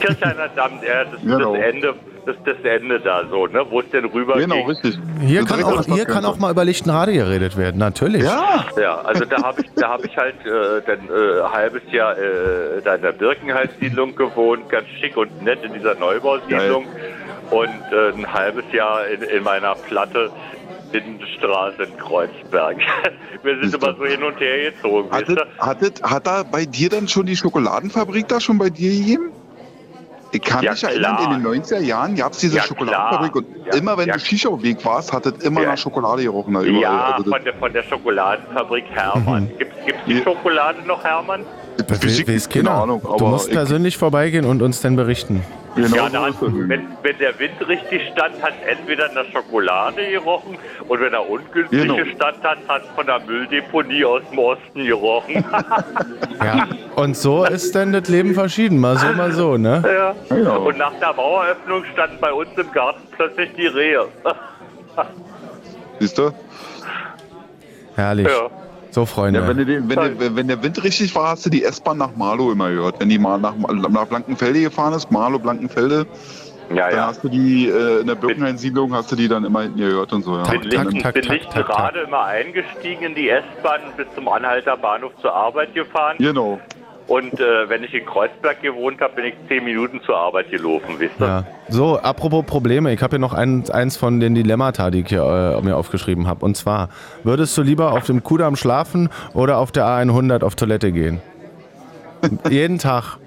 Kirchheiner 0.01 0.49
Damm, 0.55 0.81
ja, 0.87 1.05
das, 1.05 1.20
Genau. 1.22 1.55
das 1.57 1.64
Ende 1.64 1.95
das, 2.27 2.37
das 2.45 2.57
Ende 2.64 3.01
da 3.01 3.24
so, 3.31 3.47
ne? 3.47 3.64
Wo 3.70 3.81
es 3.81 3.89
denn 3.91 4.05
rüber 4.05 4.35
Genau, 4.35 4.62
richtig. 4.62 4.99
Hier 5.20 5.45
kann, 5.45 5.62
auch, 5.62 5.85
hier 5.85 6.05
kann 6.05 6.24
auch 6.24 6.39
mal 6.39 6.51
über 6.51 6.64
Lichtenrade 6.64 7.12
geredet 7.12 7.57
werden, 7.57 7.79
natürlich. 7.79 8.24
Ja. 8.24 8.66
Ja, 8.77 8.97
also 9.03 9.24
da 9.24 9.43
habe 9.43 9.62
ich, 9.62 9.70
da 9.77 9.89
habe 9.91 10.07
ich 10.07 10.16
halt 10.16 10.35
äh, 10.45 10.83
dann 10.85 11.09
äh, 11.09 11.41
ein 11.43 11.53
halbes 11.53 11.83
Jahr 11.93 12.18
äh, 12.18 12.83
da 12.85 12.97
in 12.97 13.03
der 13.03 13.12
Birkenhalssiedlung 13.12 14.16
gewohnt, 14.16 14.68
ganz 14.68 14.89
schick 15.01 15.16
und 15.16 15.43
nett 15.43 15.62
in 15.62 15.72
dieser 15.72 15.95
Neubausiedlung 15.95 16.87
und 17.51 17.93
äh, 17.93 18.12
ein 18.12 18.33
halbes 18.33 18.64
Jahr 18.72 19.07
in, 19.07 19.22
in 19.22 19.45
meiner 19.45 19.74
Platte 19.74 20.31
Lindenstraße 20.93 21.85
in 21.85 21.97
Kreuzberg. 21.97 22.79
Wir 23.43 23.61
sind 23.61 23.74
immer 23.74 23.95
so 23.95 24.05
hin 24.05 24.22
und 24.22 24.41
her 24.41 24.72
gezogen. 24.72 25.11
Hattet, 25.11 25.39
hattet, 25.59 26.03
hat 26.03 26.27
da 26.27 26.43
bei 26.43 26.64
dir 26.64 26.89
dann 26.89 27.07
schon 27.07 27.27
die 27.27 27.37
Schokoladenfabrik 27.37 28.27
da 28.29 28.41
schon 28.41 28.59
bei 28.59 28.70
dir 28.70 28.91
gegeben? 28.91 29.33
Ich 30.33 30.43
kann 30.43 30.62
Ja, 30.64 30.72
mich 30.72 30.83
erinnern, 30.85 31.16
klar. 31.16 31.33
in 31.37 31.43
den 31.43 31.62
90er 31.62 31.79
Jahren 31.81 32.14
gab 32.16 32.33
es 32.33 32.39
diese 32.39 32.57
Ja, 32.57 32.62
Schokoladenfabrik 32.64 33.37
und 33.37 33.47
Ja, 33.66 33.74
immer 33.79 33.97
wenn 33.97 34.09
ja. 34.09 34.14
du 34.14 34.20
Shisha-Weg 34.20 34.85
warst, 34.85 35.12
hat 35.12 35.24
es 35.27 35.43
immer 35.45 35.62
Ja. 35.62 35.70
nach 35.70 35.79
Schokolade 35.79 36.22
gerochen. 36.22 36.53
Da 36.55 36.61
überall. 36.62 36.83
Ja, 36.83 37.05
also 37.16 37.31
von 37.31 37.45
der, 37.45 37.55
von 37.55 37.72
der 37.72 37.83
Schokoladenfabrik 37.85 38.85
Hermann. 38.91 39.51
Gibt 39.59 39.72
es 39.87 39.95
die 40.07 40.22
Schokolade 40.22 40.83
noch, 40.87 41.03
Hermann? 41.05 41.43
Das 41.79 41.89
weiß 41.91 42.05
weiß, 42.05 42.18
ich 42.20 42.29
weiß 42.29 42.49
keine. 42.49 42.70
Ahnung, 42.70 43.01
du 43.03 43.12
aber 43.14 43.29
musst 43.29 43.49
ich- 43.49 43.55
persönlich 43.55 43.97
vorbeigehen 43.97 44.45
und 44.45 44.62
uns 44.62 44.81
dann 44.81 44.97
berichten. 44.97 45.43
Genau 45.77 45.97
ja, 45.97 46.33
so 46.33 46.49
dann, 46.49 46.68
wenn, 46.68 46.89
wenn 47.03 47.18
der 47.18 47.39
Wind 47.39 47.68
richtig 47.68 48.03
stand, 48.12 48.43
hat 48.43 48.55
entweder 48.66 49.12
nach 49.12 49.24
Schokolade 49.33 50.11
gerochen 50.11 50.57
und 50.89 51.01
wenn 51.01 51.12
er 51.12 51.29
ungünstig 51.29 51.83
Genau. 51.83 51.97
gestand 51.97 52.43
hat, 52.43 52.59
hat 52.68 52.83
von 52.95 53.07
der 53.07 53.20
Mülldeponie 53.20 54.05
aus 54.05 54.22
dem 54.31 54.39
Osten 54.39 54.85
gerochen. 54.85 55.45
Ja. 56.45 56.68
Und 56.97 57.16
so 57.16 57.45
ist 57.45 57.74
dann 57.74 57.93
das 57.95 58.09
Leben 58.09 58.35
verschieden, 58.35 58.79
mal 58.79 58.99
so, 58.99 59.07
mal 59.14 59.33
so, 59.33 59.57
ne? 59.57 59.83
ja. 60.31 60.37
Ja. 60.37 60.57
Und 60.57 60.77
nach 60.77 60.93
der 61.01 61.14
Maueröffnung 61.14 61.83
standen 61.95 62.18
bei 62.20 62.31
uns 62.33 62.51
im 62.57 62.70
Garten 62.72 63.01
plötzlich 63.16 63.53
die 63.55 63.66
Rehe. 63.66 64.07
Siehst 65.99 66.18
du? 66.18 66.31
Herrlich. 67.97 68.27
ja. 68.29 68.51
So, 68.97 69.05
Freunde. 69.05 69.40
Ja, 69.40 69.47
wenn, 69.47 69.59
du 69.59 69.66
den, 69.66 69.90
wenn, 69.90 70.18
der, 70.18 70.36
wenn 70.36 70.49
der 70.49 70.62
Wind 70.62 70.82
richtig 70.82 71.14
war, 71.14 71.28
hast 71.32 71.44
du 71.44 71.51
die 71.51 71.62
S-Bahn 71.64 71.99
nach 71.99 72.16
Marlow 72.16 72.51
immer 72.51 72.70
gehört. 72.70 72.99
Wenn 72.99 73.11
die 73.11 73.18
mal 73.18 73.36
nach, 73.36 73.55
nach 73.55 74.07
Blankenfelde 74.07 74.62
gefahren 74.62 74.94
ist, 74.94 75.11
Marlow, 75.11 75.38
Blankenfelde, 75.38 76.07
Ja, 76.70 76.88
dann 76.88 76.97
ja. 76.97 77.07
hast 77.09 77.22
du 77.22 77.28
die 77.28 77.68
äh, 77.68 78.01
in 78.01 78.07
der 78.07 78.14
Birkenhain-Siedlung, 78.14 78.94
hast 78.94 79.12
du 79.12 79.16
die 79.16 79.28
dann 79.28 79.44
immer 79.44 79.64
hinten 79.64 79.80
gehört 79.80 80.14
und 80.14 80.22
so. 80.22 80.38
Ja. 80.38 80.44
Tak, 80.44 80.62
Bin, 80.62 80.70
tak, 80.70 80.84
tak, 80.84 80.92
bin 80.92 81.01
tak, 81.03 81.03
tak, 81.03 81.14
tak. 81.14 81.30
Lichtenrade 81.30 82.01
immer 82.07 82.24
eingestiegen 82.24 83.03
in 83.05 83.14
die 83.14 83.28
S-Bahn 83.28 83.80
bis 83.99 84.07
zum 84.14 84.28
Anhalter 84.28 84.78
Bahnhof 84.78 85.12
zur 85.20 85.34
Arbeit 85.34 85.74
gefahren. 85.74 86.16
Genau. 86.18 86.59
Und 87.07 87.38
äh, 87.38 87.68
wenn 87.68 87.84
ich 87.84 87.94
in 87.94 88.04
Kreuzberg 88.04 88.62
gewohnt 88.62 89.00
habe, 89.00 89.14
bin 89.14 89.26
ich 89.26 89.34
zehn 89.48 89.64
Minuten 89.64 90.00
zur 90.04 90.16
Arbeit 90.16 90.50
gelaufen, 90.50 90.96
wisst 90.98 91.20
ihr? 91.20 91.26
Ja. 91.26 91.44
So, 91.68 91.98
apropos 91.98 92.44
Probleme, 92.44 92.92
ich 92.92 93.00
habe 93.00 93.12
hier 93.12 93.18
noch 93.20 93.32
ein, 93.32 93.64
eins 93.70 93.96
von 93.96 94.18
den 94.18 94.34
Dilemmata, 94.34 94.90
die 94.90 95.00
ich 95.00 95.09
hier 95.09 95.22
äh, 95.22 95.64
mir 95.64 95.76
aufgeschrieben 95.76 96.26
habe. 96.26 96.44
Und 96.44 96.57
zwar, 96.57 96.88
würdest 97.22 97.57
du 97.57 97.62
lieber 97.62 97.92
auf 97.92 98.07
dem 98.07 98.24
Kudamm 98.24 98.57
schlafen 98.57 99.09
oder 99.34 99.59
auf 99.59 99.70
der 99.70 99.84
A100 99.84 100.42
auf 100.42 100.57
Toilette 100.57 100.90
gehen? 100.90 101.20
Jeden 102.50 102.78
Tag. 102.78 103.18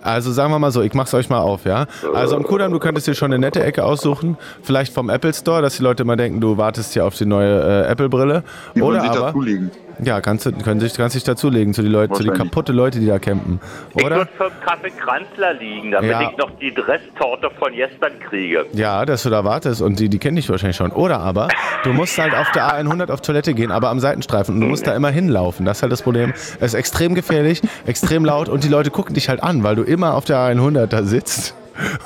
Also 0.00 0.32
sagen 0.32 0.52
wir 0.52 0.58
mal 0.58 0.70
so, 0.70 0.82
ich 0.82 0.92
mach's 0.92 1.14
euch 1.14 1.30
mal 1.30 1.38
auf, 1.38 1.64
ja? 1.64 1.86
Also 2.12 2.36
am 2.36 2.42
Kudamm, 2.42 2.70
du 2.72 2.78
könntest 2.78 3.06
dir 3.06 3.14
schon 3.14 3.32
eine 3.32 3.38
nette 3.38 3.64
Ecke 3.64 3.84
aussuchen, 3.84 4.36
vielleicht 4.62 4.92
vom 4.92 5.08
Apple 5.08 5.32
Store, 5.32 5.62
dass 5.62 5.78
die 5.78 5.82
Leute 5.82 6.02
immer 6.02 6.16
denken, 6.16 6.42
du 6.42 6.58
wartest 6.58 6.92
hier 6.92 7.06
auf 7.06 7.16
die 7.16 7.24
neue 7.24 7.86
äh, 7.86 7.90
Apple-Brille. 7.90 8.44
Oder 8.78 9.00
sich 9.00 9.10
aber. 9.10 9.32
Ja, 10.02 10.20
kannst 10.20 10.46
du 10.46 10.52
können 10.52 10.80
sich, 10.80 10.94
kannst 10.94 11.14
dich 11.16 11.24
dazulegen 11.24 11.74
zu 11.74 11.82
die 11.82 11.88
Leute, 11.88 12.12
zu 12.14 12.22
die 12.22 12.28
Wahrscheinlich. 12.28 12.50
kaputte 12.52 12.72
Leute, 12.72 12.98
die 13.00 13.06
da 13.06 13.18
campen. 13.18 13.60
Ich 13.94 14.04
Oder? 14.04 14.16
würde 14.16 14.30
für 14.36 14.44
einen 14.46 14.60
Kaffee 14.64 14.90
Kranzler 14.90 15.54
liegen, 15.54 15.90
damit 15.92 16.10
Ja. 16.10 16.30
ich 16.30 16.36
noch 16.36 16.50
die 16.60 16.68
Resttorte 16.70 17.50
von 17.58 17.72
gestern 17.72 18.12
kriege. 18.28 18.66
Ja, 18.72 19.04
dass 19.04 19.22
du 19.22 19.30
da 19.30 19.44
wartest 19.44 19.82
und 19.82 19.98
die, 19.98 20.08
die 20.08 20.18
kennen 20.18 20.36
dich 20.36 20.48
wahrscheinlich 20.48 20.76
schon. 20.76 20.92
Oder 20.92 21.20
aber, 21.20 21.48
du 21.84 21.92
musst 21.92 22.18
halt 22.18 22.34
auf 22.34 22.50
der 22.52 22.64
A100 22.74 23.10
auf 23.10 23.20
Toilette 23.20 23.54
gehen, 23.54 23.70
aber 23.70 23.90
am 23.90 24.00
Seitenstreifen 24.00 24.54
und 24.56 24.60
du 24.60 24.66
musst 24.66 24.86
da 24.86 24.94
immer 24.94 25.10
hinlaufen. 25.10 25.64
Das 25.66 25.78
ist 25.78 25.82
halt 25.82 25.92
das 25.92 26.02
Problem. 26.02 26.32
Es 26.34 26.54
ist 26.60 26.74
extrem 26.74 27.14
gefährlich, 27.14 27.62
extrem 27.86 28.24
laut 28.24 28.48
und 28.48 28.64
die 28.64 28.68
Leute 28.68 28.90
gucken 28.90 29.14
dich 29.14 29.28
halt 29.28 29.42
an, 29.42 29.62
weil 29.62 29.76
du 29.76 29.82
immer 29.82 30.14
auf 30.14 30.24
der 30.24 30.38
A100 30.38 30.86
da 30.86 31.02
sitzt. 31.02 31.54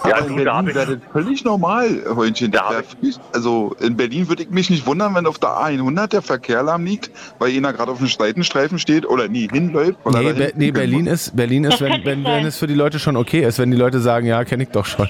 Ja, 0.06 0.16
Aber 0.16 0.26
in 0.28 0.36
Berlin 0.36 0.66
wäre 0.74 0.86
das 0.86 0.96
völlig 1.12 1.44
normal, 1.44 1.88
Fuß- 2.06 3.18
Also 3.34 3.76
in 3.80 3.96
Berlin 3.96 4.28
würde 4.28 4.42
ich 4.44 4.50
mich 4.50 4.70
nicht 4.70 4.86
wundern, 4.86 5.14
wenn 5.14 5.26
auf 5.26 5.38
der 5.38 5.50
A100 5.50 6.06
der 6.08 6.22
Verkehr 6.22 6.62
lahm 6.62 6.84
liegt, 6.84 7.10
weil 7.38 7.50
einer 7.56 7.72
gerade 7.72 7.92
auf 7.92 7.98
dem 7.98 8.06
Seitenstreifen 8.06 8.78
steht 8.78 9.04
oder 9.06 9.28
nie 9.28 9.48
hinläuft. 9.48 9.98
weil 10.04 10.14
er 10.26 10.32
Nee, 10.32 10.38
Be 10.38 10.52
nee 10.56 10.70
Berlin 10.70 11.06
ist, 11.06 11.36
Berlin 11.36 11.64
ist 11.64 11.80
wenn, 11.80 12.04
wenn, 12.04 12.24
wenn 12.24 12.46
es 12.46 12.56
für 12.58 12.66
die 12.66 12.74
Leute 12.74 12.98
schon 12.98 13.16
okay 13.16 13.44
ist, 13.44 13.58
wenn 13.58 13.70
die 13.70 13.76
Leute 13.76 14.00
sagen, 14.00 14.26
ja, 14.26 14.44
kenne 14.44 14.62
ich 14.62 14.70
doch 14.70 14.86
schon. 14.86 15.08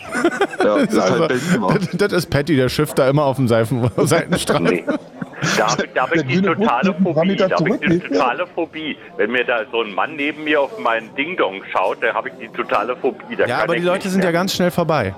Ja, 0.64 0.78
das 0.78 0.82
ist 0.92 0.98
Also, 0.98 1.20
halt 1.28 1.60
wa? 1.60 1.74
das, 1.74 1.88
das 1.92 2.12
ist 2.12 2.30
Patty, 2.30 2.56
der 2.56 2.68
schifft 2.68 2.98
da 2.98 3.08
immer 3.08 3.24
auf 3.24 3.36
dem 3.36 3.46
Seifen 3.48 3.88
Seitenstreifen. 3.96 4.64
nee. 4.64 4.84
Da 5.56 5.70
hab 5.70 5.82
ich, 5.82 5.92
da 5.92 6.02
hab 6.02 6.14
ich 6.14 6.22
die 6.26 6.42
totale 6.42 6.94
Phobie. 6.94 7.36
Da 7.36 7.46
ich 7.46 7.80
die 7.80 8.00
totale 8.00 8.46
Phobie. 8.46 8.96
Wenn 9.16 9.30
mir 9.30 9.44
da 9.44 9.60
so 9.70 9.82
ein 9.82 9.94
Mann 9.94 10.16
neben 10.16 10.44
mir 10.44 10.60
auf 10.60 10.78
meinen 10.78 11.14
Ding-Dong 11.14 11.62
schaut, 11.72 12.02
dann 12.02 12.14
habe 12.14 12.28
ich 12.30 12.34
die 12.40 12.48
totale 12.48 12.96
Phobie. 12.96 13.36
Da 13.36 13.46
Ja, 13.46 13.58
aber 13.62 13.76
die 13.76 13.82
Leute 13.82 14.08
sind 14.08 14.24
ja 14.24 14.30
ganz 14.30 14.54
schnell 14.54 14.70
vorbei. 14.70 15.14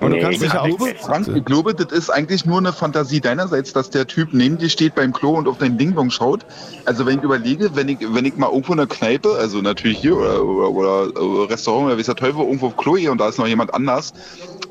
Und 0.00 0.10
du 0.10 0.16
Nee, 0.16 0.22
kannst 0.22 0.42
dich 0.42 0.52
ja 0.52 0.64
Ich 0.66 0.72
auch. 0.74 0.78
glaube, 0.78 0.94
Frank, 1.00 1.28
ich 1.34 1.44
glaube, 1.44 1.74
das 1.74 1.90
ist 1.92 2.10
eigentlich 2.10 2.44
nur 2.44 2.58
eine 2.58 2.72
Fantasie 2.72 3.20
deinerseits, 3.20 3.72
dass 3.72 3.90
der 3.90 4.06
Typ 4.06 4.28
neben 4.32 4.58
dir 4.58 4.68
steht 4.68 4.94
beim 4.94 5.12
Klo 5.12 5.30
und 5.30 5.48
auf 5.48 5.58
dein 5.58 5.78
Ding-Dong 5.78 6.10
schaut. 6.10 6.44
Also 6.84 7.06
wenn 7.06 7.18
ich 7.18 7.24
überlege, 7.24 7.74
wenn 7.74 7.88
ich, 7.88 7.98
wenn 8.12 8.24
ich 8.24 8.36
mal 8.36 8.48
irgendwo 8.50 8.74
in 8.74 8.80
einer 8.80 8.88
Kneipe, 8.88 9.30
also 9.38 9.60
natürlich 9.62 9.98
hier 9.98 10.16
oder, 10.16 10.42
oder, 10.42 11.20
oder 11.22 11.50
Restaurant 11.50 11.86
oder 11.86 11.98
wie 11.98 12.02
der 12.02 12.14
Teufel 12.14 12.40
irgendwo 12.42 12.66
auf 12.66 12.76
Klo 12.76 12.92
gehe 12.94 13.10
und 13.10 13.18
da 13.20 13.28
ist 13.28 13.38
noch 13.38 13.46
jemand 13.46 13.72
anders, 13.74 14.12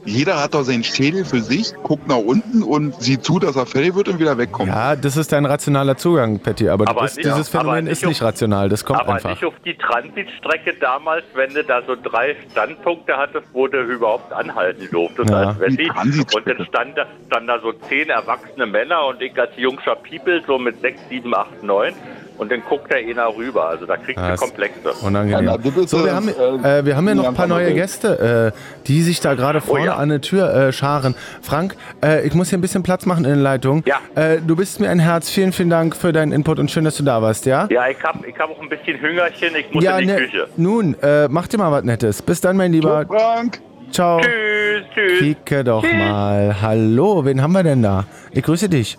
jeder 0.05 0.41
hat 0.41 0.53
doch 0.53 0.61
seinen 0.63 0.83
Schädel 0.83 1.25
für 1.25 1.41
sich, 1.41 1.73
guckt 1.81 2.07
nach 2.07 2.17
unten 2.17 2.61
und 2.61 3.01
sieht 3.01 3.25
zu, 3.25 3.39
dass 3.39 3.55
er 3.55 3.65
fertig 3.65 3.95
wird 3.95 4.07
und 4.09 4.19
wieder 4.19 4.37
wegkommt. 4.37 4.69
Ja, 4.69 4.95
das 4.95 5.17
ist 5.17 5.31
dein 5.31 5.45
rationaler 5.45 5.97
Zugang, 5.97 6.39
Patty, 6.39 6.69
aber, 6.69 6.87
Aber 6.87 7.01
das, 7.01 7.15
nicht- 7.15 7.25
dieses 7.25 7.53
aber 7.55 7.63
Phänomen 7.63 7.87
ist 7.87 8.05
nicht 8.05 8.21
auf- 8.21 8.27
rational, 8.27 8.69
das 8.69 8.85
kommt 8.85 8.99
Aber 8.99 9.15
einfach. 9.15 9.31
nicht 9.31 9.43
auf 9.43 9.55
die 9.65 9.75
Transitstrecke 9.75 10.75
damals, 10.79 11.23
wenn 11.33 11.53
du 11.55 11.63
da 11.63 11.81
so 11.87 11.95
drei 12.01 12.35
Standpunkte 12.51 13.17
hattest, 13.17 13.47
wo 13.53 13.67
du 13.67 13.81
überhaupt 13.81 14.31
anhalten 14.31 14.87
durftest 15.15 15.29
Ja. 15.29 15.49
als 15.49 15.59
Wessi. 15.59 15.89
Und 16.35 16.47
dann 16.47 16.65
stand 16.65 16.97
da, 16.97 17.05
stand 17.27 17.49
da 17.49 17.59
so 17.59 17.71
zehn 17.89 18.09
erwachsene 18.09 18.65
Männer 18.65 19.05
und 19.07 19.21
ich 19.21 19.37
als 19.39 19.51
jungscher 19.57 19.95
People 19.95 20.41
so 20.45 20.57
mit 20.57 20.79
sechs, 20.81 20.99
sieben, 21.09 21.35
acht, 21.35 21.63
neun. 21.63 21.93
Und 22.37 22.51
dann 22.51 22.61
guckt 22.67 22.91
da 22.91 22.97
einer 22.97 23.33
rüber. 23.33 23.69
Also 23.69 23.85
da 23.85 23.95
du 23.95 24.11
ist 24.11 24.39
Komplexe. 24.41 24.91
Unangenehm. 25.01 25.57
So, 25.87 26.03
wir 26.03 26.11
äh, 26.11 26.13
haben, 26.13 26.27
äh, 26.27 26.79
äh, 26.79 26.85
wir 26.85 26.97
haben 26.97 27.07
ja 27.07 27.15
noch 27.15 27.27
ein 27.29 27.33
paar 27.33 27.47
neue 27.47 27.73
Gäste, 27.73 28.51
äh, 28.53 28.87
die 28.87 29.03
sich 29.03 29.21
da 29.21 29.35
gerade 29.35 29.61
vorne 29.61 29.85
ja. 29.85 29.95
an 29.95 30.09
der 30.09 30.19
Tür 30.19 30.53
äh, 30.53 30.73
scharen. 30.73 31.15
Frank, 31.41 31.77
äh, 32.03 32.27
ich 32.27 32.33
muss 32.33 32.49
hier 32.49 32.57
ein 32.57 32.61
bisschen 32.61 32.83
Platz 32.83 33.05
machen 33.05 33.23
in 33.23 33.35
der 33.35 33.41
Leitung. 33.41 33.83
Ja. 33.85 34.01
Äh, 34.21 34.41
du 34.45 34.57
bist 34.57 34.81
mir 34.81 34.89
ein 34.89 34.99
Herz. 34.99 35.29
Vielen, 35.29 35.53
vielen 35.53 35.69
Dank 35.69 35.95
für 35.95 36.11
deinen 36.11 36.33
Input 36.33 36.59
und 36.59 36.69
schön, 36.69 36.83
dass 36.83 36.97
du 36.97 37.03
da 37.03 37.21
warst, 37.21 37.45
ja? 37.45 37.67
Ja, 37.71 37.87
ich 37.87 38.03
hab, 38.03 38.25
ich 38.27 38.37
hab 38.37 38.49
auch 38.49 38.61
ein 38.61 38.67
bisschen 38.67 38.99
Hüngerchen. 38.99 39.55
Ich 39.55 39.73
muss 39.73 39.81
ja, 39.81 39.97
in 39.97 40.07
die 40.07 40.13
ne- 40.13 40.19
Küche. 40.19 40.47
nun, 40.57 40.95
äh, 41.01 41.29
mach 41.29 41.47
dir 41.47 41.57
mal 41.57 41.71
was 41.71 41.85
Nettes. 41.85 42.21
Bis 42.21 42.41
dann, 42.41 42.57
mein 42.57 42.73
Lieber. 42.73 43.05
Frank! 43.07 43.61
Ciao. 43.95 44.19
Tschüss, 44.19 44.83
tschüss. 44.93 45.19
Kicke 45.19 45.63
doch 45.63 45.81
mal. 45.81 46.53
Hallo, 46.61 47.23
wen 47.23 47.41
haben 47.41 47.53
wir 47.53 47.63
denn 47.63 47.81
da? 47.81 48.03
Ich 48.31 48.43
grüße 48.43 48.67
dich. 48.67 48.97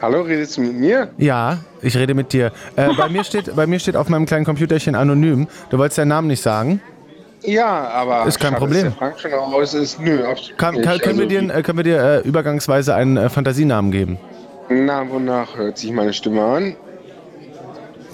Hallo, 0.00 0.22
redest 0.22 0.56
du 0.56 0.62
mit 0.62 0.72
mir? 0.72 1.10
Ja, 1.18 1.58
ich 1.82 1.94
rede 1.98 2.14
mit 2.14 2.32
dir. 2.32 2.50
Äh, 2.76 2.88
bei, 2.96 3.10
mir 3.10 3.24
steht, 3.24 3.54
bei 3.54 3.66
mir 3.66 3.78
steht 3.78 3.94
auf 3.94 4.08
meinem 4.08 4.24
kleinen 4.24 4.46
Computerchen 4.46 4.94
anonym. 4.94 5.48
Du 5.68 5.76
wolltest 5.76 5.98
deinen 5.98 6.08
Namen 6.08 6.28
nicht 6.28 6.40
sagen. 6.40 6.80
Ja, 7.42 7.88
aber. 7.88 8.24
Ist 8.26 8.40
kein 8.40 8.52
schade, 8.52 8.60
Problem. 8.60 8.84
dass 8.84 8.92
der 8.94 8.98
Frank 8.98 9.20
schon 9.20 9.32
raus 9.34 9.74
ist. 9.74 10.00
Nö, 10.00 10.24
absolut 10.24 10.56
Kann, 10.56 10.74
nicht. 10.76 10.86
kann, 10.86 10.98
können, 11.00 11.18
wir 11.18 11.26
dir, 11.26 11.62
können 11.62 11.78
wir 11.78 11.84
dir 11.84 12.02
äh, 12.02 12.20
übergangsweise 12.26 12.94
einen 12.94 13.18
äh, 13.18 13.28
Fantasienamen 13.28 13.90
geben? 13.90 14.18
Na, 14.70 15.06
wonach 15.10 15.58
hört 15.58 15.76
sich 15.76 15.92
meine 15.92 16.14
Stimme 16.14 16.42
an? 16.42 16.76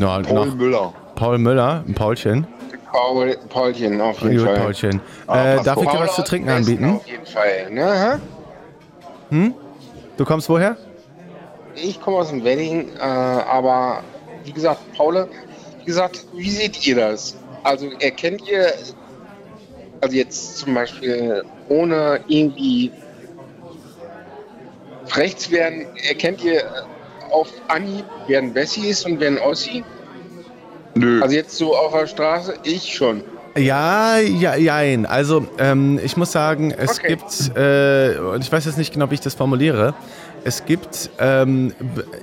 Ja, 0.00 0.18
Paul 0.18 0.48
nach 0.48 0.54
Müller. 0.56 0.92
Paul 1.14 1.38
Müller, 1.38 1.84
ein 1.86 1.94
Paulchen. 1.94 2.48
Paul, 2.94 3.36
Paulchen, 3.48 4.00
auf 4.00 4.20
jeden 4.20 4.36
Gut, 4.36 4.46
Fall. 4.46 4.56
Paulchen. 4.56 5.00
Ah, 5.26 5.54
Äh, 5.56 5.62
darf 5.64 5.82
ich 5.82 5.88
dir 5.88 5.98
was 5.98 6.14
zu 6.14 6.22
trinken 6.22 6.48
anbieten? 6.48 6.94
Auf 6.94 7.06
jeden 7.08 7.26
Fall, 7.26 7.68
ne? 7.70 8.20
hä? 9.30 9.50
Du 10.16 10.24
kommst 10.24 10.48
woher? 10.48 10.76
Ich 11.74 12.00
komme 12.00 12.18
aus 12.18 12.28
dem 12.28 12.44
Wedding, 12.44 12.88
äh, 12.96 13.00
aber 13.00 14.04
wie 14.44 14.52
gesagt, 14.52 14.80
Paul, 14.96 15.26
wie 15.80 15.84
gesagt, 15.84 16.24
wie 16.34 16.48
seht 16.48 16.86
ihr 16.86 16.94
das? 16.94 17.36
Also 17.64 17.90
erkennt 17.98 18.48
ihr, 18.48 18.72
also 20.00 20.14
jetzt 20.16 20.58
zum 20.58 20.74
Beispiel 20.74 21.44
ohne 21.68 22.20
irgendwie 22.28 22.92
rechts 25.16 25.50
werden, 25.50 25.84
erkennt 26.08 26.44
ihr 26.44 26.62
auf 27.32 27.48
Anhieb, 27.66 28.04
wer 28.28 28.38
ein 28.38 28.52
Bessie 28.52 28.86
ist 28.86 29.04
und 29.04 29.18
wer 29.18 29.32
ein 29.32 29.38
Ossi? 29.38 29.82
Nö. 30.94 31.20
Also 31.22 31.34
jetzt 31.34 31.56
so 31.56 31.76
auf 31.76 31.92
der 31.92 32.06
Straße, 32.06 32.54
ich 32.62 32.94
schon. 32.94 33.22
Ja, 33.56 34.18
ja, 34.18 34.56
jein. 34.56 35.06
Also, 35.06 35.46
ähm, 35.58 36.00
ich 36.02 36.16
muss 36.16 36.32
sagen, 36.32 36.72
es 36.72 36.98
Okay. 36.98 37.08
gibt, 37.16 37.56
äh, 37.56 38.18
und 38.18 38.42
ich 38.42 38.50
weiß 38.50 38.64
jetzt 38.64 38.78
nicht 38.78 38.92
genau, 38.92 39.10
wie 39.10 39.14
ich 39.14 39.20
das 39.20 39.34
formuliere, 39.34 39.94
es 40.44 40.64
gibt, 40.64 41.10
ähm, 41.18 41.72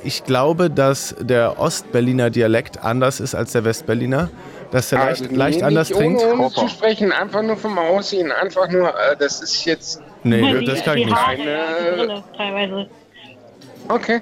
ich 0.03 0.25
glaube, 0.25 0.69
dass 0.69 1.15
der 1.19 1.57
Ostberliner 1.59 2.29
Dialekt 2.29 2.83
anders 2.83 3.19
ist 3.19 3.33
als 3.33 3.53
der 3.53 3.63
Westberliner, 3.63 4.29
dass 4.71 4.89
der 4.89 4.99
leicht, 4.99 5.23
also, 5.23 5.35
leicht 5.35 5.59
nee, 5.59 5.63
anders 5.63 5.89
trinkt? 5.89 6.21
Ohne, 6.21 6.33
ohne 6.33 6.51
zu 6.51 6.67
sprechen, 6.67 7.11
einfach 7.11 7.41
nur 7.41 7.57
vom 7.57 7.77
Aussehen, 7.79 8.31
einfach 8.31 8.69
nur, 8.69 8.89
äh, 8.89 9.15
das 9.17 9.41
ist 9.41 9.65
jetzt. 9.65 10.01
Nee, 10.23 10.59
die, 10.59 10.65
das 10.65 10.83
kann 10.83 10.97
ich 10.97 11.05
nicht. 11.05 11.17
Teilweise. 12.37 12.89
Okay. 13.87 14.21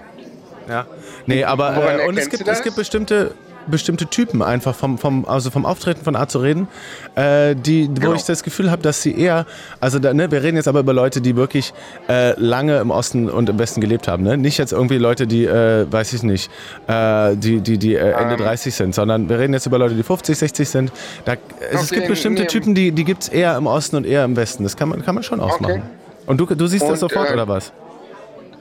Ja. 0.69 0.85
Nee, 1.25 1.43
aber 1.43 1.99
äh, 1.99 2.07
und 2.07 2.17
es 2.17 2.29
gibt, 2.29 2.47
es 2.47 2.61
gibt 2.61 2.75
bestimmte 2.75 3.33
bestimmte 3.69 4.07
Typen 4.07 4.41
einfach 4.41 4.75
vom, 4.75 4.97
vom, 4.97 5.25
also 5.25 5.49
vom 5.51 5.65
Auftreten 5.65 6.03
von 6.03 6.15
Art 6.15 6.31
zu 6.31 6.39
reden, 6.39 6.67
äh, 7.15 7.55
die, 7.55 7.87
genau. 7.87 8.09
wo 8.09 8.13
ich 8.13 8.23
das 8.23 8.43
Gefühl 8.43 8.71
habe, 8.71 8.81
dass 8.81 9.01
sie 9.01 9.17
eher, 9.17 9.45
also 9.79 9.99
da, 9.99 10.13
ne, 10.13 10.29
wir 10.31 10.43
reden 10.43 10.57
jetzt 10.57 10.67
aber 10.67 10.81
über 10.81 10.93
Leute, 10.93 11.21
die 11.21 11.35
wirklich 11.35 11.73
äh, 12.09 12.37
lange 12.39 12.79
im 12.79 12.91
Osten 12.91 13.29
und 13.29 13.47
im 13.47 13.57
Westen 13.57 13.79
gelebt 13.79 14.07
haben, 14.07 14.23
ne? 14.23 14.37
Nicht 14.37 14.57
jetzt 14.57 14.73
irgendwie 14.73 14.97
Leute, 14.97 15.27
die, 15.27 15.45
äh, 15.45 15.85
weiß 15.89 16.13
ich 16.13 16.23
nicht, 16.23 16.51
äh, 16.87 17.35
die, 17.35 17.61
die, 17.61 17.77
die 17.77 17.95
äh, 17.95 18.11
Ende. 18.11 18.35
Ähm. 18.35 18.49
30 18.49 18.73
sind, 18.73 18.95
sondern 18.95 19.29
wir 19.29 19.39
reden 19.39 19.53
jetzt 19.53 19.65
über 19.65 19.77
Leute, 19.77 19.95
die 19.95 20.03
50, 20.03 20.37
60 20.37 20.69
sind. 20.69 20.91
Da, 21.25 21.35
es, 21.71 21.83
es 21.83 21.91
gibt 21.91 22.07
bestimmte 22.07 22.47
Typen, 22.47 22.73
die, 22.73 22.91
die 22.91 23.03
gibt 23.03 23.23
es 23.23 23.29
eher 23.29 23.55
im 23.57 23.67
Osten 23.67 23.97
und 23.97 24.05
eher 24.05 24.25
im 24.25 24.35
Westen. 24.35 24.63
Das 24.63 24.75
kann 24.75 24.89
man, 24.89 25.03
kann 25.03 25.15
man 25.15 25.23
schon 25.23 25.39
ausmachen. 25.39 25.81
Okay. 25.81 25.81
Und 26.25 26.39
du, 26.39 26.45
du 26.45 26.67
siehst 26.67 26.83
und, 26.83 26.91
das 26.91 26.99
sofort, 26.99 27.29
äh, 27.29 27.33
oder 27.33 27.47
was? 27.47 27.71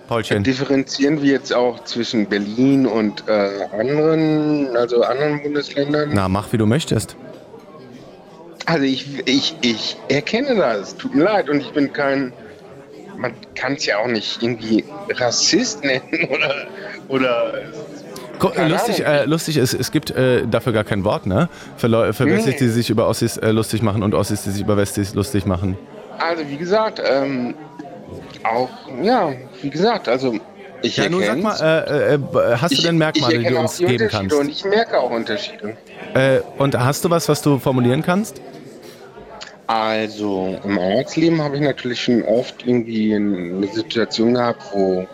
Paulchen. 0.09 0.43
Differenzieren 0.43 1.23
wir 1.23 1.33
jetzt 1.33 1.55
auch 1.55 1.85
zwischen 1.85 2.27
Berlin 2.27 2.87
und 2.87 3.25
äh, 3.29 3.67
anderen, 3.79 4.77
also 4.77 5.03
anderen 5.03 5.43
Bundesländern? 5.43 6.11
Na, 6.13 6.29
mach 6.29 6.53
wie 6.53 6.59
du 6.59 6.67
möchtest. 6.67 7.15
Also 8.67 8.85
ich, 8.85 9.07
ich, 9.27 9.57
ich 9.61 9.97
erkenne 10.09 10.57
das, 10.57 10.97
tut 10.97 11.15
mir 11.15 11.25
leid 11.25 11.49
und 11.49 11.61
ich 11.61 11.71
bin 11.71 11.93
kein, 11.93 12.33
man 13.17 13.33
kann 13.55 13.75
es 13.75 13.87
ja 13.87 13.99
auch 13.99 14.09
nicht 14.09 14.43
irgendwie 14.43 14.85
Rassist 15.11 15.85
nennen 15.85 16.29
oder, 16.31 16.67
oder 17.09 17.55
Lustig, 18.69 19.05
äh, 19.05 19.25
lustig 19.25 19.57
ist, 19.57 19.75
es 19.75 19.91
gibt 19.91 20.11
äh, 20.11 20.47
dafür 20.47 20.73
gar 20.73 20.85
kein 20.85 21.03
Wort, 21.03 21.27
ne? 21.27 21.49
Für, 21.77 21.89
Leu 21.89 22.13
für 22.13 22.27
Westis, 22.27 22.57
die 22.57 22.69
sich 22.69 22.89
über 22.89 23.09
Ossis 23.09 23.37
äh, 23.37 23.51
lustig 23.51 23.83
machen 23.83 24.05
und 24.05 24.15
Ossis, 24.15 24.45
die 24.45 24.51
sich 24.51 24.63
über 24.63 24.77
Westis 24.77 25.15
lustig 25.15 25.45
machen. 25.45 25.77
Also 26.19 26.49
wie 26.49 26.57
gesagt, 26.57 27.03
ähm, 27.05 27.55
auch, 28.45 28.70
ja, 29.03 29.32
wie 29.62 29.70
gesagt, 29.70 30.09
also 30.09 30.34
ich 30.82 30.97
ja, 30.97 31.09
nun 31.09 31.24
sag 31.24 31.43
mal, 31.43 31.57
äh, 31.61 32.14
äh, 32.14 32.57
hast 32.57 32.72
ich, 32.72 32.78
du 32.78 32.86
denn 32.86 32.99
Merkmale, 32.99 33.39
die 33.39 33.45
du 33.45 33.59
uns 33.59 33.78
geben 33.78 34.09
kannst? 34.09 34.34
Und 34.36 34.49
ich 34.49 34.64
merke 34.64 34.99
auch 34.99 35.11
Unterschiede. 35.11 35.76
Äh, 36.14 36.41
und 36.57 36.78
hast 36.78 37.05
du 37.05 37.11
was, 37.11 37.28
was 37.28 37.43
du 37.43 37.59
formulieren 37.59 38.03
kannst? 38.03 38.41
Also 39.66 40.57
im 40.64 40.78
Arbeitsleben 40.78 41.43
habe 41.43 41.57
ich 41.57 41.62
natürlich 41.62 42.01
schon 42.01 42.22
oft 42.22 42.66
irgendwie 42.66 43.14
eine 43.14 43.66
Situation 43.66 44.34
gehabt, 44.34 44.62
wo 44.72 45.07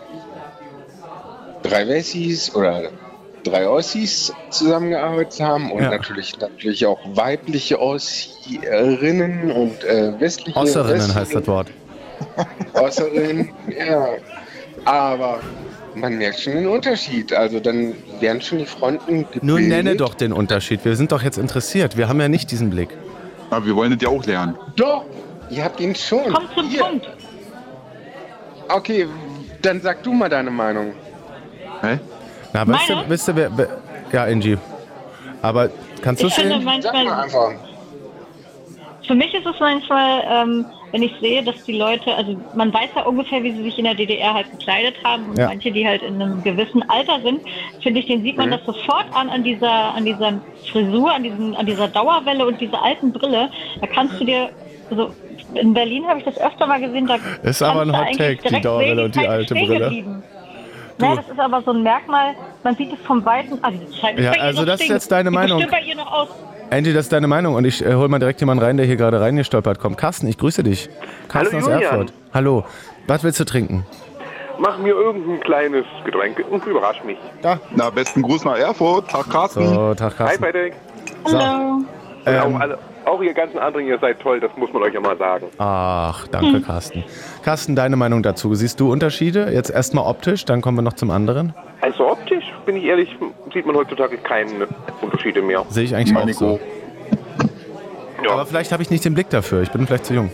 drei 1.63 1.87
Wessis 1.87 2.55
oder 2.55 2.89
drei 3.43 3.67
Ossis 3.67 4.31
zusammengearbeitet 4.51 5.39
haben 5.41 5.71
und 5.71 5.83
ja. 5.83 5.89
natürlich 5.89 6.39
natürlich 6.39 6.85
auch 6.85 6.99
weibliche 7.13 7.79
Ossierinnen 7.81 9.51
und 9.51 9.83
äh, 9.83 10.19
westliche 10.19 10.57
Osserinnen 10.57 11.13
heißt 11.13 11.35
das 11.35 11.47
Wort. 11.47 11.67
Außerdem, 12.73 13.49
ja. 13.77 14.07
Aber 14.85 15.39
man 15.95 16.17
merkt 16.17 16.39
schon 16.39 16.53
den 16.53 16.67
Unterschied. 16.67 17.33
Also 17.33 17.59
dann 17.59 17.93
werden 18.19 18.41
schon 18.41 18.59
die 18.59 18.65
Fronten 18.65 19.19
gebildet. 19.19 19.43
Nun 19.43 19.67
nenne 19.67 19.95
doch 19.95 20.13
den 20.13 20.33
Unterschied. 20.33 20.83
Wir 20.85 20.95
sind 20.95 21.11
doch 21.11 21.23
jetzt 21.23 21.37
interessiert. 21.37 21.97
Wir 21.97 22.07
haben 22.07 22.19
ja 22.19 22.27
nicht 22.27 22.51
diesen 22.51 22.69
Blick. 22.69 22.89
Aber 23.49 23.65
wir 23.65 23.75
wollen 23.75 23.91
das 23.91 24.01
ja 24.01 24.09
auch 24.09 24.25
lernen. 24.25 24.57
Doch, 24.75 25.05
ihr 25.49 25.63
habt 25.63 25.79
ihn 25.79 25.95
schon. 25.95 26.33
Komm 26.33 26.47
zum 26.55 26.69
Hier. 26.69 26.83
Punkt. 26.83 27.09
Okay, 28.67 29.07
dann 29.61 29.81
sag 29.81 30.03
du 30.03 30.13
mal 30.13 30.29
deine 30.29 30.51
Meinung. 30.51 30.93
Hä? 31.81 31.99
Na, 32.53 32.67
weißt 32.67 32.89
du, 32.89 33.09
weißt 33.09 33.27
du, 33.27 33.35
wer, 33.35 33.57
wer, 33.57 33.67
ja, 34.11 34.23
Angie. 34.23 34.57
Aber 35.41 35.69
kannst 36.01 36.23
du 36.23 36.27
es 36.27 36.35
sehen? 36.35 36.49
Sag 36.81 36.93
mal 36.93 37.09
einfach. 37.09 37.51
Für 39.05 39.13
mich 39.13 39.33
ist 39.33 39.45
es 39.45 39.59
manchmal 39.59 40.23
ähm, 40.27 40.65
wenn 40.95 41.03
ich 41.03 41.13
sehe, 41.19 41.43
dass 41.43 41.61
die 41.65 41.77
Leute, 41.77 42.15
also 42.15 42.39
man 42.55 42.73
weiß 42.73 42.91
ja 42.95 43.01
ungefähr, 43.01 43.43
wie 43.43 43.51
sie 43.51 43.63
sich 43.63 43.77
in 43.77 43.83
der 43.83 43.95
DDR 43.95 44.33
halt 44.33 44.49
gekleidet 44.49 44.95
haben 45.03 45.25
und 45.25 45.37
ja. 45.37 45.47
manche, 45.47 45.69
die 45.69 45.85
halt 45.85 46.01
in 46.01 46.21
einem 46.21 46.41
gewissen 46.41 46.89
Alter 46.89 47.19
sind, 47.21 47.41
finde 47.83 47.99
ich, 47.99 48.05
den 48.05 48.23
sieht 48.23 48.37
man 48.37 48.47
mhm. 48.47 48.51
das 48.53 48.65
sofort 48.65 49.05
an, 49.13 49.27
an 49.27 49.43
dieser, 49.43 49.93
an 49.93 50.05
dieser 50.05 50.39
Frisur, 50.71 51.13
an, 51.13 51.23
diesen, 51.23 51.53
an 51.53 51.65
dieser 51.65 51.89
Dauerwelle 51.89 52.45
und 52.47 52.61
dieser 52.61 52.81
alten 52.81 53.11
Brille. 53.11 53.49
Da 53.81 53.87
kannst 53.87 54.21
du 54.21 54.23
dir, 54.23 54.51
also 54.89 55.11
in 55.55 55.73
Berlin 55.73 56.07
habe 56.07 56.19
ich 56.19 56.25
das 56.25 56.37
öfter 56.37 56.65
mal 56.65 56.79
gesehen, 56.79 57.07
da 57.07 57.17
ist 57.43 57.61
aber 57.61 57.81
ein 57.81 57.91
Hot 57.91 58.17
Take, 58.17 58.37
die 58.49 58.61
Dauerwelle 58.61 59.03
und 59.03 59.15
die 59.15 59.27
alte 59.27 59.53
Brille. 59.53 60.21
Ja, 61.01 61.15
das 61.17 61.27
ist 61.27 61.39
aber 61.41 61.61
so 61.61 61.71
ein 61.71 61.83
Merkmal, 61.83 62.35
man 62.63 62.73
sieht 62.77 62.93
es 62.93 62.99
vom 63.05 63.25
Weiten, 63.25 63.59
also, 63.61 63.77
ja, 64.15 64.31
also 64.31 64.63
das 64.63 64.79
ist 64.79 64.87
jetzt 64.87 65.11
deine 65.11 65.29
Meinung. 65.29 65.59
Stimmt 65.59 65.73
bei 65.73 65.81
ihr 65.81 65.95
noch 65.97 66.09
aus. 66.09 66.29
Andy, 66.69 66.93
das 66.93 67.05
ist 67.05 67.13
deine 67.13 67.27
Meinung 67.27 67.55
und 67.55 67.65
ich 67.65 67.85
äh, 67.85 67.93
hole 67.93 68.09
mal 68.09 68.19
direkt 68.19 68.39
jemanden 68.39 68.63
rein, 68.63 68.77
der 68.77 68.85
hier 68.85 68.95
gerade 68.95 69.21
reingestolpert 69.21 69.79
kommt. 69.79 69.97
Carsten, 69.97 70.27
ich 70.27 70.37
grüße 70.37 70.63
dich. 70.63 70.89
Carsten 71.27 71.57
Hallo, 71.57 71.65
aus 71.65 71.73
Julian. 71.73 71.91
Erfurt. 71.91 72.13
Hallo. 72.33 72.65
Was 73.07 73.23
willst 73.23 73.39
du 73.39 73.45
trinken? 73.45 73.85
Mach 74.57 74.77
mir 74.79 74.93
irgendein 74.93 75.39
kleines 75.41 75.85
Getränk 76.05 76.43
und 76.49 76.65
überrasch 76.65 77.03
mich. 77.03 77.17
Da. 77.41 77.59
Na, 77.75 77.89
besten 77.89 78.21
Gruß 78.21 78.45
nach 78.45 78.57
Erfurt. 78.57 79.09
Tag 79.09 79.29
Carsten. 79.29 79.67
So, 79.67 79.93
Tag 79.93 80.17
Carsten. 80.17 80.43
Hi, 80.43 80.51
Beidek. 80.51 80.73
Hallo. 81.25 81.83
Ähm, 82.25 82.55
auch, 82.55 82.59
alle, 82.59 82.77
auch 83.05 83.21
ihr 83.21 83.33
ganzen 83.33 83.59
anderen, 83.59 83.85
ihr 83.85 83.99
seid 83.99 84.19
toll, 84.19 84.39
das 84.39 84.51
muss 84.57 84.73
man 84.73 84.81
euch 84.83 84.93
ja 84.93 84.99
mal 84.99 85.17
sagen. 85.17 85.47
Ach, 85.59 86.27
danke, 86.27 86.53
hm. 86.53 86.63
Carsten. 86.63 87.03
Carsten, 87.43 87.75
deine 87.75 87.95
Meinung 87.95 88.23
dazu? 88.23 88.55
Siehst 88.55 88.79
du 88.79 88.91
Unterschiede? 88.91 89.51
Jetzt 89.51 89.69
erstmal 89.69 90.05
optisch, 90.05 90.45
dann 90.45 90.61
kommen 90.61 90.77
wir 90.77 90.81
noch 90.81 90.93
zum 90.93 91.11
anderen. 91.11 91.53
Also 91.81 92.09
optisch, 92.09 92.34
bin 92.65 92.77
ich 92.77 92.85
ehrlich, 92.85 93.15
sieht 93.53 93.65
man 93.65 93.75
heutzutage 93.75 94.17
keine 94.17 94.67
Unterschiede 95.01 95.41
mehr. 95.41 95.65
Sehe 95.69 95.83
ich 95.83 95.95
eigentlich 95.95 96.13
Meine 96.13 96.31
auch 96.31 96.35
so. 96.35 96.59
Ja. 98.23 98.31
Aber 98.31 98.45
vielleicht 98.45 98.71
habe 98.71 98.81
ich 98.81 98.89
nicht 98.89 99.05
den 99.05 99.13
Blick 99.13 99.29
dafür. 99.29 99.61
Ich 99.61 99.71
bin 99.71 99.85
vielleicht 99.85 100.05
zu 100.05 100.13
jung. 100.13 100.31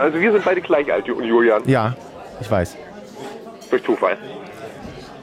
Also 0.00 0.20
wir 0.20 0.32
sind 0.32 0.44
beide 0.44 0.60
gleich 0.60 0.92
alt, 0.92 1.06
Julian. 1.06 1.62
Ja, 1.66 1.94
ich 2.40 2.50
weiß. 2.50 2.76
Durch 3.70 3.84
Zufall. 3.84 4.18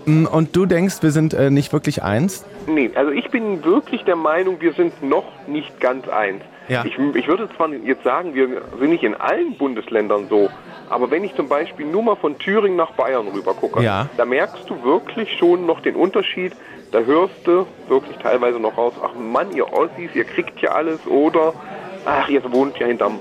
Mm, 0.05 0.25
und 0.25 0.55
du 0.55 0.65
denkst, 0.65 0.97
wir 1.01 1.11
sind 1.11 1.33
äh, 1.33 1.51
nicht 1.51 1.73
wirklich 1.73 2.01
eins? 2.01 2.45
Nee, 2.67 2.91
also 2.95 3.11
ich 3.11 3.29
bin 3.29 3.63
wirklich 3.63 4.03
der 4.03 4.15
Meinung, 4.15 4.61
wir 4.61 4.73
sind 4.73 5.03
noch 5.03 5.25
nicht 5.47 5.79
ganz 5.79 6.07
eins. 6.07 6.43
Ja. 6.67 6.85
Ich, 6.85 6.97
ich 6.97 7.27
würde 7.27 7.49
zwar 7.55 7.69
jetzt 7.69 8.03
sagen, 8.03 8.33
wir 8.33 8.61
sind 8.79 8.89
nicht 8.89 9.03
in 9.03 9.15
allen 9.15 9.57
Bundesländern 9.57 10.27
so, 10.29 10.49
aber 10.89 11.09
wenn 11.09 11.23
ich 11.23 11.35
zum 11.35 11.47
Beispiel 11.47 11.85
nur 11.85 12.03
mal 12.03 12.15
von 12.15 12.37
Thüringen 12.37 12.77
nach 12.77 12.91
Bayern 12.91 13.27
rüber 13.27 13.53
gucke, 13.53 13.81
ja. 13.81 14.07
da 14.17 14.25
merkst 14.25 14.69
du 14.69 14.83
wirklich 14.83 15.37
schon 15.37 15.65
noch 15.65 15.81
den 15.81 15.95
Unterschied. 15.95 16.53
Da 16.91 16.99
hörst 16.99 17.47
du 17.47 17.65
wirklich 17.87 18.17
teilweise 18.17 18.59
noch 18.59 18.77
raus, 18.77 18.93
ach 19.01 19.13
Mann, 19.15 19.55
ihr 19.55 19.71
Ossis, 19.71 20.13
ihr 20.13 20.25
kriegt 20.25 20.59
ja 20.61 20.71
alles 20.71 20.99
oder 21.07 21.53
ach, 22.05 22.27
ihr 22.27 22.43
wohnt 22.51 22.77
ja 22.79 22.87
hinterm 22.87 23.19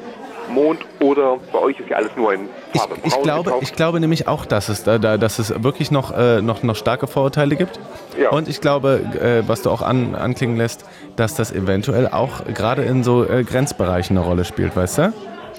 Mond 0.51 0.85
oder 1.01 1.39
bei 1.53 1.59
euch 1.59 1.79
ist 1.81 1.89
ja 1.89 1.97
alles 1.97 2.11
nur 2.17 2.31
ein 2.33 2.49
Farbe 2.75 2.97
ich, 3.03 3.15
ich 3.15 3.23
glaube, 3.23 3.55
ich 3.61 3.73
glaube 3.75 4.01
nämlich 4.01 4.29
auch, 4.29 4.47
dass 4.47 4.69
es 4.69 4.85
da, 4.85 4.99
da 4.99 5.17
dass 5.17 5.39
es 5.39 5.63
wirklich 5.63 5.91
noch, 5.91 6.17
äh, 6.17 6.43
noch, 6.43 6.63
noch 6.63 6.77
starke 6.77 7.07
Vorurteile 7.07 7.57
gibt. 7.57 7.81
Ja. 8.19 8.31
Und 8.31 8.49
ich 8.49 8.61
glaube, 8.61 9.01
äh, 9.21 9.49
was 9.49 9.63
du 9.63 9.71
auch 9.71 9.83
an, 9.83 10.15
anklingen 10.15 10.57
lässt, 10.57 10.85
dass 11.17 11.35
das 11.35 11.53
eventuell 11.53 12.09
auch 12.09 12.45
gerade 12.53 12.83
in 12.83 13.03
so 13.03 13.25
äh, 13.25 13.45
Grenzbereichen 13.45 14.17
eine 14.17 14.27
Rolle 14.27 14.45
spielt, 14.45 14.77
weißt 14.77 14.99
du? 14.99 15.13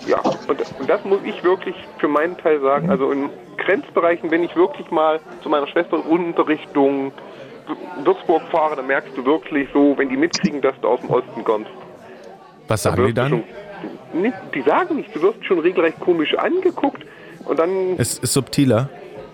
Ja, 0.07 0.19
und, 0.19 0.59
und, 0.79 0.89
das 0.89 1.03
muss 1.05 1.19
ich 1.23 1.43
wirklich 1.43 1.75
für 1.99 2.07
meinen 2.07 2.37
Teil 2.37 2.59
sagen. 2.61 2.89
Also 2.89 3.11
in 3.11 3.29
Grenzbereichen, 3.57 4.31
wenn 4.31 4.43
ich 4.43 4.55
wirklich 4.55 4.89
mal 4.89 5.19
zu 5.43 5.49
meiner 5.49 5.67
Schwester 5.67 5.97
runter 5.97 6.47
Richtung 6.47 7.11
Würzburg 8.03 8.41
fahre, 8.51 8.75
dann 8.75 8.87
merkst 8.87 9.15
du 9.15 9.25
wirklich 9.25 9.69
so, 9.73 9.93
wenn 9.97 10.09
die 10.09 10.17
mitkriegen, 10.17 10.61
dass 10.61 10.73
du 10.81 10.87
aus 10.87 10.99
dem 11.01 11.09
Osten 11.09 11.43
kommst. 11.43 11.69
Was 12.67 12.83
sagen 12.83 13.05
die 13.05 13.13
dann? 13.13 13.43
Die 14.53 14.61
sagen 14.61 14.95
nichts, 14.95 15.13
du 15.13 15.21
wirst 15.21 15.45
schon 15.45 15.59
regelrecht 15.59 15.99
komisch 15.99 16.35
angeguckt 16.37 17.03
und 17.45 17.59
dann... 17.59 17.95
Es 17.97 18.19
ist 18.19 18.33
subtiler? 18.33 18.89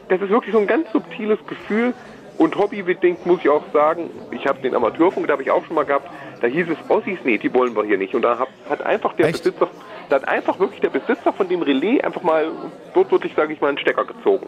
Das 0.09 0.21
ist 0.21 0.29
wirklich 0.29 0.53
so 0.53 0.59
ein 0.59 0.67
ganz 0.67 0.91
subtiles 0.91 1.39
Gefühl 1.47 1.93
und 2.37 2.55
hobbybedingt 2.55 3.25
muss 3.25 3.39
ich 3.41 3.49
auch 3.49 3.63
sagen, 3.73 4.09
ich 4.31 4.45
habe 4.45 4.59
den 4.61 4.75
Amateurfunk, 4.75 5.27
da 5.27 5.33
habe 5.33 5.43
ich 5.43 5.51
auch 5.51 5.65
schon 5.65 5.75
mal 5.75 5.85
gehabt, 5.85 6.09
da 6.41 6.47
hieß 6.47 6.67
es 6.69 6.77
Ossis, 6.89 7.17
nee, 7.23 7.37
die 7.37 7.53
wollen 7.53 7.75
wir 7.75 7.83
hier 7.83 7.97
nicht. 7.97 8.13
Und 8.13 8.21
da 8.21 8.37
hat, 8.37 8.49
hat 8.69 8.81
einfach 8.83 9.13
der 9.13 9.27
Echt? 9.27 9.43
Besitzer, 9.43 9.69
da 10.09 10.17
hat 10.17 10.27
einfach 10.27 10.59
wirklich 10.59 10.79
der 10.81 10.89
Besitzer 10.89 11.33
von 11.33 11.49
dem 11.49 11.61
Relais 11.61 11.99
einfach 12.01 12.21
mal, 12.21 12.51
dort 12.93 13.11
wirklich, 13.11 13.33
sage 13.35 13.53
ich 13.53 13.61
mal, 13.61 13.69
einen 13.69 13.79
Stecker 13.79 14.05
gezogen. 14.05 14.47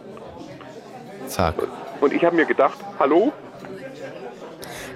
Zack. 1.26 1.54
Und 2.00 2.12
ich 2.12 2.24
habe 2.24 2.36
mir 2.36 2.46
gedacht, 2.46 2.78
hallo, 2.98 3.32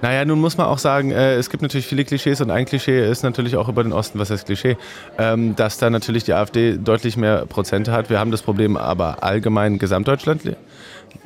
naja, 0.05 0.26
nun 0.26 0.38
muss 0.38 0.59
man 0.59 0.66
auch 0.66 0.76
sagen, 0.76 1.12
äh, 1.12 1.36
es 1.36 1.48
gibt 1.48 1.62
natürlich 1.62 1.86
viele 1.86 2.05
Klischees 2.05 2.42
und 2.42 2.50
ein 2.50 2.66
Klischee 2.66 3.11
ist 3.11 3.22
natürlich 3.22 3.57
auch 3.57 3.70
über 3.70 3.82
den 3.82 3.94
Osten, 3.94 4.18
was 4.18 4.28
heißt 4.28 4.44
Klischee, 4.44 4.76
ähm, 5.16 5.57
dass 5.57 5.78
da 5.78 5.88
natürlich 5.88 6.24
die 6.24 6.34
AfD 6.34 6.76
deutlich 6.76 7.16
mehr 7.16 7.46
Prozente 7.46 7.90
hat. 7.90 8.11
Wir 8.11 8.18
haben 8.18 8.30
das 8.30 8.42
Problem 8.42 8.76
aber 8.76 9.24
allgemein 9.24 9.78
gesamtdeutschlandlich, 9.78 10.57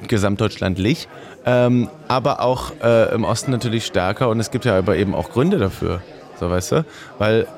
gesamtdeutschlandlich 0.06 1.08
ähm, 1.44 1.88
aber 2.06 2.40
auch 2.40 2.70
äh, 2.80 3.12
im 3.12 3.24
Osten 3.24 3.50
natürlich 3.50 3.84
stärker 3.84 4.28
und 4.28 4.38
es 4.38 4.52
gibt 4.52 4.64
ja 4.64 4.78
aber 4.78 4.94
eben 4.94 5.12
auch 5.12 5.30
Gründe 5.30 5.58
dafür, 5.58 6.00
so 6.38 6.48
weißt 6.48 6.70
du, 6.70 6.84
weil 7.18 7.48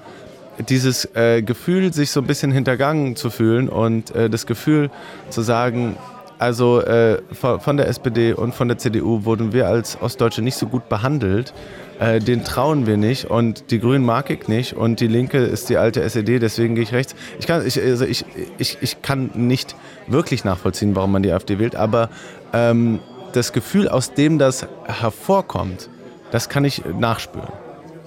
dieses 0.71 1.05
äh, 1.15 1.43
Gefühl, 1.43 1.93
sich 1.93 2.13
so 2.13 2.21
ein 2.21 2.27
bisschen 2.27 2.51
hintergangen 2.51 3.15
zu 3.15 3.29
fühlen 3.29 3.69
und 3.69 4.15
äh, 4.15 4.31
das 4.31 4.47
Gefühl 4.47 4.91
zu 5.29 5.43
sagen, 5.43 5.99
also 6.41 6.81
äh, 6.81 7.19
von 7.33 7.77
der 7.77 7.87
SPD 7.89 8.33
und 8.33 8.55
von 8.55 8.69
der 8.69 8.79
CDU 8.79 9.25
wurden 9.25 9.53
wir 9.53 9.69
als 9.69 10.01
Ostdeutsche 10.01 10.41
nicht 10.41 10.57
so 10.57 10.67
gut 10.67 10.89
behandelt. 10.89 11.53
Äh, 11.99 12.19
den 12.19 12.45
trauen 12.45 12.87
wir 12.87 12.97
nicht 12.97 13.27
und 13.27 13.71
die 13.71 13.79
Grünen 13.79 14.07
mag 14.07 14.31
ich 14.31 14.49
nicht 14.49 14.73
und 14.73 15.01
die 15.01 15.07
Linke 15.07 15.39
ist 15.39 15.69
die 15.69 15.77
alte 15.77 16.03
SED, 16.03 16.39
deswegen 16.41 16.75
gehe 16.75 16.85
ich 16.85 16.95
rechts. 16.95 17.15
Ich 17.39 17.47
kann, 17.47 17.67
ich, 17.67 17.79
also 17.79 18.07
ich, 18.07 18.25
ich, 18.57 18.79
ich 18.81 19.03
kann 19.03 19.31
nicht 19.35 19.77
wirklich 20.07 20.45
nachvollziehen, 20.45 20.97
warum 20.97 21.13
man 21.13 21.23
die 21.23 21.31
AfD 21.31 21.59
wählt, 21.59 21.77
aber 21.77 22.09
ähm, 22.55 23.01
das 23.35 23.53
Gefühl, 23.53 23.89
aus 23.89 24.15
dem 24.15 24.39
das 24.39 24.67
hervorkommt, 24.87 25.91
das 26.31 26.49
kann 26.49 26.65
ich 26.65 26.83
nachspüren. 26.99 27.53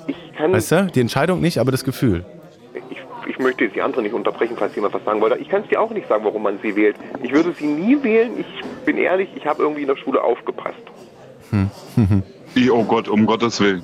Ich 0.07 0.15
kann 0.36 0.51
weißt 0.51 0.71
du? 0.71 0.86
Die 0.88 1.01
Entscheidung 1.01 1.39
nicht, 1.39 1.59
aber 1.59 1.71
das 1.71 1.84
Gefühl 1.84 2.25
ich 3.28 3.39
möchte 3.39 3.65
jetzt 3.65 3.76
die 3.76 3.82
andere 3.82 4.01
nicht 4.01 4.13
unterbrechen, 4.13 4.55
falls 4.57 4.76
jemand 4.76 4.93
was 4.93 5.03
sagen 5.03 5.21
wollte. 5.21 5.38
Ich 5.38 5.49
kann 5.49 5.63
es 5.63 5.69
dir 5.69 5.80
auch 5.80 5.91
nicht 5.91 6.07
sagen, 6.07 6.24
warum 6.26 6.43
man 6.43 6.59
sie 6.61 6.76
wählt. 6.76 6.95
Ich 7.21 7.32
würde 7.32 7.53
sie 7.53 7.67
nie 7.67 8.01
wählen. 8.03 8.39
Ich 8.39 8.86
bin 8.86 8.97
ehrlich, 8.97 9.30
ich 9.36 9.45
habe 9.45 9.63
irgendwie 9.63 9.82
in 9.82 9.88
der 9.88 9.97
Schule 9.97 10.21
aufgepasst. 10.21 10.82
Hm. 11.49 11.69
oh 12.71 12.84
Gott, 12.84 13.07
um 13.07 13.26
Gottes 13.26 13.59
Willen. 13.61 13.84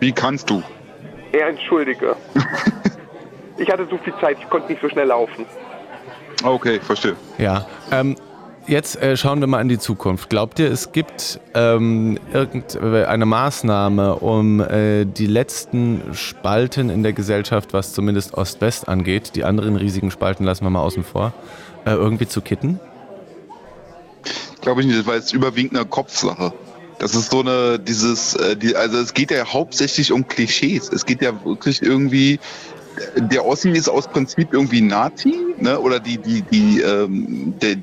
Wie 0.00 0.12
kannst 0.12 0.48
du? 0.50 0.62
Er 1.32 1.48
entschuldige. 1.48 2.16
ich 3.58 3.70
hatte 3.70 3.86
so 3.90 3.98
viel 3.98 4.14
Zeit, 4.20 4.38
ich 4.40 4.48
konnte 4.48 4.72
nicht 4.72 4.80
so 4.80 4.88
schnell 4.88 5.06
laufen. 5.06 5.46
Okay, 6.42 6.80
verstehe. 6.80 7.16
Ja, 7.38 7.66
ähm, 7.92 8.16
Jetzt 8.70 9.02
äh, 9.02 9.16
schauen 9.16 9.40
wir 9.40 9.48
mal 9.48 9.60
in 9.60 9.68
die 9.68 9.80
Zukunft. 9.80 10.30
Glaubt 10.30 10.60
ihr, 10.60 10.70
es 10.70 10.92
gibt 10.92 11.40
ähm, 11.54 12.20
irgendeine 12.32 13.26
Maßnahme, 13.26 14.14
um 14.14 14.60
äh, 14.60 15.06
die 15.06 15.26
letzten 15.26 16.00
Spalten 16.12 16.88
in 16.88 17.02
der 17.02 17.12
Gesellschaft, 17.12 17.72
was 17.72 17.92
zumindest 17.92 18.34
Ost-West 18.34 18.86
angeht, 18.88 19.32
die 19.34 19.42
anderen 19.42 19.74
riesigen 19.74 20.12
Spalten 20.12 20.44
lassen 20.44 20.64
wir 20.64 20.70
mal 20.70 20.82
außen 20.82 21.02
vor, 21.02 21.32
äh, 21.84 21.90
irgendwie 21.90 22.28
zu 22.28 22.42
kitten? 22.42 22.78
Glaube 24.60 24.82
ich 24.82 24.86
nicht, 24.86 25.04
weil 25.04 25.18
es 25.18 25.32
überwiegend 25.32 25.76
eine 25.76 25.84
Kopfsache. 25.84 26.52
Das 27.00 27.16
ist 27.16 27.32
so 27.32 27.40
eine, 27.40 27.80
dieses, 27.80 28.36
äh, 28.36 28.54
die, 28.54 28.76
also 28.76 28.98
es 28.98 29.14
geht 29.14 29.32
ja 29.32 29.52
hauptsächlich 29.52 30.12
um 30.12 30.28
Klischees. 30.28 30.88
Es 30.92 31.04
geht 31.04 31.22
ja 31.22 31.44
wirklich 31.44 31.82
irgendwie, 31.82 32.38
der 33.16 33.44
Ossi 33.44 33.70
ist 33.70 33.88
aus 33.88 34.06
Prinzip 34.06 34.52
irgendwie 34.52 34.80
Nazi, 34.80 35.34
ne? 35.58 35.80
Oder 35.80 35.98
die, 35.98 36.18
die, 36.18 36.42
die, 36.42 36.80
ähm, 36.80 37.54
der, 37.60 37.76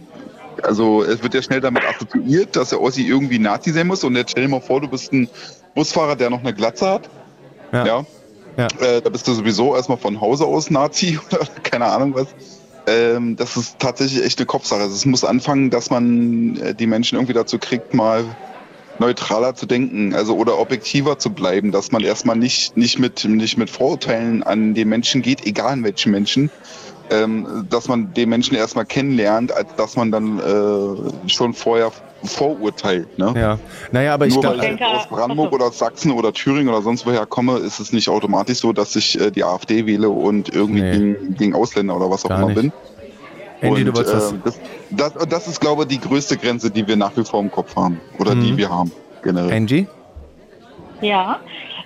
also 0.64 1.04
es 1.04 1.22
wird 1.24 1.34
ja 1.34 1.42
schnell 1.42 1.62
damit 1.62 1.84
assoziiert, 1.84 2.56
dass 2.56 2.70
der 2.70 2.82
Ossi 2.82 3.04
irgendwie 3.04 3.40
Nazi 3.40 3.72
sein 3.72 3.88
muss. 3.88 4.04
Und 4.04 4.16
jetzt 4.16 4.32
stell 4.32 4.44
dir 4.44 4.50
mal 4.50 4.62
vor, 4.62 4.82
du 4.82 4.88
bist 4.88 5.12
ein 5.14 5.30
Busfahrer, 5.76 6.16
der 6.16 6.30
noch 6.30 6.40
eine 6.40 6.54
Glatze 6.54 6.90
hat. 6.90 7.10
Ja. 7.72 7.86
ja. 7.86 8.06
ja. 8.58 8.68
Äh, 8.80 9.02
da 9.02 9.10
bist 9.10 9.28
du 9.28 9.34
sowieso 9.34 9.76
erstmal 9.76 9.98
von 9.98 10.20
Hause 10.22 10.46
aus 10.46 10.70
Nazi 10.70 11.20
oder 11.32 11.46
keine 11.64 11.86
Ahnung 11.86 12.16
was. 12.16 12.28
Ähm, 12.88 13.36
das 13.36 13.58
ist 13.58 13.80
tatsächlich 13.80 14.24
echt 14.24 14.40
eine 14.40 14.46
Kopfsache. 14.46 14.82
Also 14.82 14.96
es 14.96 15.06
muss 15.06 15.26
anfangen, 15.26 15.70
dass 15.70 15.90
man 15.90 16.58
äh, 16.58 16.74
die 16.74 16.88
Menschen 16.88 17.18
irgendwie 17.18 17.34
dazu 17.34 17.60
kriegt, 17.60 17.94
mal 17.94 18.24
neutraler 19.00 19.56
zu 19.56 19.66
denken, 19.66 20.16
also 20.16 20.36
oder 20.36 20.58
objektiver 20.58 21.20
zu 21.20 21.30
bleiben, 21.30 21.72
dass 21.72 21.92
man 21.92 22.04
erstmal 22.04 22.36
nicht, 22.36 22.78
nicht, 22.78 22.98
mit, 22.98 23.26
nicht 23.26 23.58
mit 23.58 23.70
Vorurteilen 23.70 24.44
an 24.44 24.74
den 24.74 24.90
Menschen 24.90 25.22
geht, 25.22 25.46
egal 25.46 25.74
an 25.74 25.84
welchen 25.84 26.12
Menschen, 26.12 26.50
ähm, 27.12 27.68
dass 27.70 27.88
man 27.88 28.14
den 28.14 28.30
Menschen 28.30 28.56
erstmal 28.56 28.86
kennenlernt, 28.86 29.52
als 29.52 29.74
dass 29.76 29.96
man 29.96 30.12
dann 30.12 30.40
äh, 30.40 31.30
schon 31.30 31.54
vorher 31.54 31.92
vorurteilt. 32.24 33.18
Ne? 33.18 33.34
Ja, 33.36 33.60
naja, 33.92 34.14
aber 34.14 34.28
Nur 34.28 34.40
ich 34.40 34.44
weil 34.44 34.76
ich 34.76 34.84
aus 34.84 35.08
Brandenburg 35.08 35.54
oder 35.54 35.66
aus 35.66 35.78
Sachsen 35.78 36.12
oder 36.12 36.34
Thüringen 36.34 36.70
oder 36.70 36.82
sonst 36.82 37.06
woher 37.06 37.26
komme, 37.26 37.58
ist 37.58 37.80
es 37.80 37.94
nicht 37.94 38.10
automatisch 38.10 38.60
so, 38.60 38.74
dass 38.74 38.96
ich 38.96 39.20
äh, 39.20 39.32
die 39.32 39.44
AfD 39.44 39.86
wähle 39.86 40.10
und 40.10 40.54
irgendwie 40.54 40.82
nee. 40.82 40.92
gegen, 40.92 41.36
gegen, 41.36 41.56
Ausländer 41.56 41.96
oder 41.96 42.10
was 42.10 42.26
auch 42.26 42.30
Gar 42.30 42.40
immer 42.40 42.48
nicht. 42.48 42.62
bin. 42.62 42.72
Andy, 43.62 43.84
und, 43.84 43.96
du 43.96 44.02
äh, 44.02 44.04
das, 44.04 44.34
das, 44.92 45.14
das, 45.30 45.48
ist, 45.48 45.62
glaube 45.62 45.84
ich, 45.84 45.88
die 45.90 46.00
größte 46.00 46.38
Grenze, 46.38 46.70
die 46.70 46.88
wir 46.88 46.96
nach 46.96 47.16
wie 47.18 47.24
vor 47.24 47.40
im 47.40 47.52
Kopf 47.52 47.76
haben. 47.76 48.00
Oder 48.20 48.36
mhm. 48.36 48.42
die 48.42 48.58
wir 48.58 48.70
haben, 48.70 48.92
generell. 49.24 49.52
Angie? 49.52 49.88
Ja, 51.02 51.40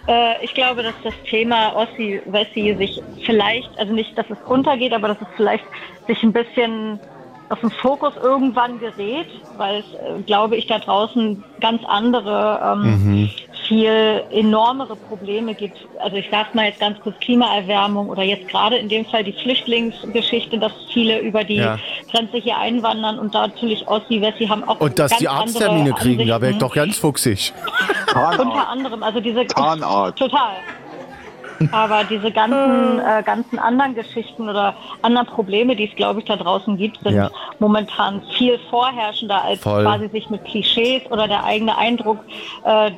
äh, 0.08 0.43
ich 0.43 0.54
glaube, 0.54 0.84
dass 0.84 0.95
das 1.04 1.14
Thema 1.30 1.76
Ossi-Wessi 1.76 2.76
sich 2.78 3.02
vielleicht, 3.26 3.70
also 3.78 3.93
nicht, 3.93 4.18
dass 4.18 4.30
es 4.30 4.38
runtergeht, 4.47 4.93
aber 4.93 5.10
dass 5.10 5.22
es 5.22 5.28
vielleicht 5.36 5.66
sich 6.08 6.22
ein 6.24 6.34
bisschen 6.34 6.99
auf 7.49 7.60
den 7.60 7.72
Fokus 7.72 8.14
irgendwann 8.16 8.80
gerät, 8.80 9.28
weil 9.58 9.80
es, 9.80 9.93
äh, 9.93 10.22
glaube 10.26 10.56
ich, 10.56 10.68
da 10.68 10.80
draußen 10.80 11.43
ganz 11.60 11.84
andere 11.86 12.62
ähm, 12.64 12.82
mhm 12.82 13.30
viel 13.68 14.24
enormere 14.32 14.95
Probleme 14.95 15.53
gibt. 15.53 15.78
Also 15.99 16.18
ich 16.18 16.30
sage 16.30 16.49
mal 16.53 16.66
jetzt 16.66 16.80
ganz 16.80 16.99
kurz 16.99 17.18
Klimaerwärmung 17.20 18.09
oder 18.09 18.24
jetzt 18.24 18.47
gerade 18.47 18.78
in 18.78 18.89
dem 18.89 19.05
Fall 19.05 19.24
die 19.24 19.34
Flüchtlingsgeschichte, 19.34 20.57
dass 20.57 20.72
viele 20.91 21.20
über 21.20 21.43
die 21.43 21.55
ja. 21.55 21.78
Grenze 22.12 22.38
hier 22.38 22.57
einwandern 22.57 23.20
und 23.20 23.34
da 23.36 23.47
natürlich 23.47 23.88
Ossi, 23.88 24.22
Wessi 24.22 24.47
haben 24.47 24.64
auch 24.64 24.80
Und 24.80 24.99
dass 24.99 25.18
die 25.18 25.28
Arzttermine 25.28 25.93
kriegen, 25.93 26.28
da 26.28 26.41
wäre 26.41 26.53
ich 26.53 26.57
doch 26.57 26.74
ganz 26.74 26.97
fuchsig. 26.97 27.53
Unter 28.14 28.68
anderem, 28.68 29.03
also 29.03 29.20
diese 29.20 29.47
Zahnart. 29.47 30.18
total. 30.18 30.55
Aber 31.72 32.03
diese 32.03 32.32
ganzen, 32.32 32.99
äh, 32.99 33.22
ganzen 33.24 33.59
anderen 33.59 33.93
Geschichten 33.93 34.49
oder 34.49 34.74
anderen 35.01 35.28
Probleme, 35.28 35.76
die 35.76 35.88
es, 35.89 35.95
glaube 35.95 36.20
ich, 36.20 36.26
da 36.26 36.36
draußen 36.36 36.78
gibt, 36.78 37.01
sind 37.03 37.16
ja. 37.16 37.30
momentan 37.59 38.22
viel 38.38 38.59
vorherrschender, 38.70 39.43
als 39.43 39.62
Voll. 39.62 39.84
quasi 39.84 40.09
sich 40.09 40.30
mit 40.30 40.43
Klischees 40.45 41.03
oder 41.12 41.28
der 41.28 41.43
eigene 41.43 41.78
Eindruck 41.78 42.20
äh, 42.64 42.91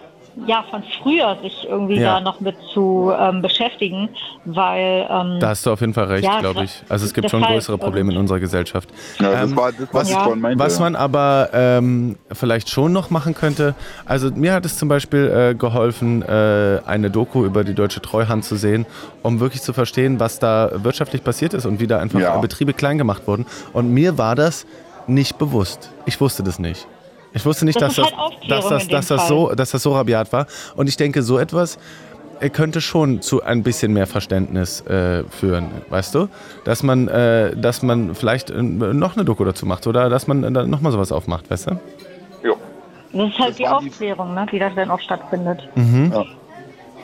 ja, 0.47 0.63
von 0.69 0.83
früher 1.01 1.37
sich 1.41 1.67
irgendwie 1.69 1.99
ja. 1.99 2.15
da 2.15 2.21
noch 2.21 2.39
mit 2.39 2.55
zu 2.73 3.11
ähm, 3.17 3.41
beschäftigen, 3.41 4.09
weil... 4.45 5.07
Ähm, 5.09 5.39
da 5.39 5.49
hast 5.49 5.65
du 5.65 5.71
auf 5.71 5.81
jeden 5.81 5.93
Fall 5.93 6.05
recht, 6.05 6.25
ja, 6.25 6.39
glaube 6.39 6.63
ich. 6.63 6.83
Also 6.89 7.05
es 7.05 7.13
gibt 7.13 7.29
schon 7.29 7.41
größere 7.41 7.77
Probleme 7.77 8.11
in 8.11 8.17
unserer 8.17 8.39
Gesellschaft. 8.39 8.89
Ja, 9.19 9.31
das 9.31 9.49
ähm, 9.49 9.55
war 9.55 9.71
das, 9.71 9.87
was 9.91 10.11
vorhin 10.11 10.41
meinte. 10.41 10.63
Was 10.63 10.79
man 10.79 10.95
aber 10.95 11.49
ähm, 11.53 12.17
vielleicht 12.31 12.69
schon 12.69 12.93
noch 12.93 13.09
machen 13.09 13.33
könnte, 13.33 13.75
also 14.05 14.31
mir 14.31 14.53
hat 14.53 14.65
es 14.65 14.77
zum 14.77 14.89
Beispiel 14.89 15.51
äh, 15.51 15.55
geholfen, 15.55 16.21
äh, 16.23 16.79
eine 16.85 17.09
Doku 17.09 17.45
über 17.45 17.63
die 17.63 17.73
Deutsche 17.73 18.01
Treuhand 18.01 18.45
zu 18.45 18.55
sehen, 18.55 18.85
um 19.21 19.39
wirklich 19.39 19.61
zu 19.61 19.73
verstehen, 19.73 20.19
was 20.19 20.39
da 20.39 20.71
wirtschaftlich 20.75 21.23
passiert 21.23 21.53
ist 21.53 21.65
und 21.65 21.79
wie 21.79 21.87
da 21.87 21.99
einfach 21.99 22.41
Betriebe 22.41 22.73
klein 22.73 22.97
gemacht 22.97 23.27
wurden. 23.27 23.45
Und 23.73 23.93
mir 23.93 24.17
war 24.17 24.35
das 24.35 24.65
nicht 25.07 25.37
bewusst. 25.37 25.91
Ich 26.05 26.19
wusste 26.19 26.43
das 26.43 26.59
nicht. 26.59 26.87
Ich 27.33 27.45
wusste 27.45 27.65
nicht, 27.65 27.81
das 27.81 27.95
dass, 27.95 28.05
das, 28.05 28.17
halt 28.17 28.51
dass, 28.51 28.67
das, 28.69 28.87
dass, 28.87 29.07
das 29.07 29.27
so, 29.27 29.53
dass 29.53 29.71
das 29.71 29.83
so 29.83 29.93
rabiat 29.93 30.31
war. 30.31 30.47
Und 30.75 30.87
ich 30.87 30.97
denke, 30.97 31.23
so 31.23 31.39
etwas 31.39 31.77
äh, 32.39 32.49
könnte 32.49 32.81
schon 32.81 33.21
zu 33.21 33.43
ein 33.43 33.63
bisschen 33.63 33.93
mehr 33.93 34.07
Verständnis 34.07 34.81
äh, 34.81 35.23
führen, 35.29 35.69
weißt 35.89 36.13
du? 36.15 36.27
Dass 36.63 36.83
man, 36.83 37.07
äh, 37.07 37.55
dass 37.55 37.81
man 37.81 38.15
vielleicht 38.15 38.49
äh, 38.49 38.61
noch 38.61 39.15
eine 39.15 39.25
Doku 39.25 39.43
dazu 39.45 39.65
macht 39.65 39.87
oder 39.87 40.09
dass 40.09 40.27
man 40.27 40.43
äh, 40.43 40.49
nochmal 40.67 40.91
sowas 40.91 41.11
aufmacht, 41.11 41.49
weißt 41.49 41.71
du? 41.71 41.79
Ja. 42.43 42.53
Das 43.13 43.29
ist 43.29 43.39
halt 43.39 43.49
das 43.49 43.57
die 43.57 43.67
Aufklärung, 43.67 44.29
die... 44.29 44.35
ne, 44.35 44.45
die 44.51 44.59
da 44.59 44.69
dann 44.69 44.91
auch 44.91 44.99
stattfindet. 44.99 45.69
Mhm. 45.75 46.11
Ja. 46.13 46.25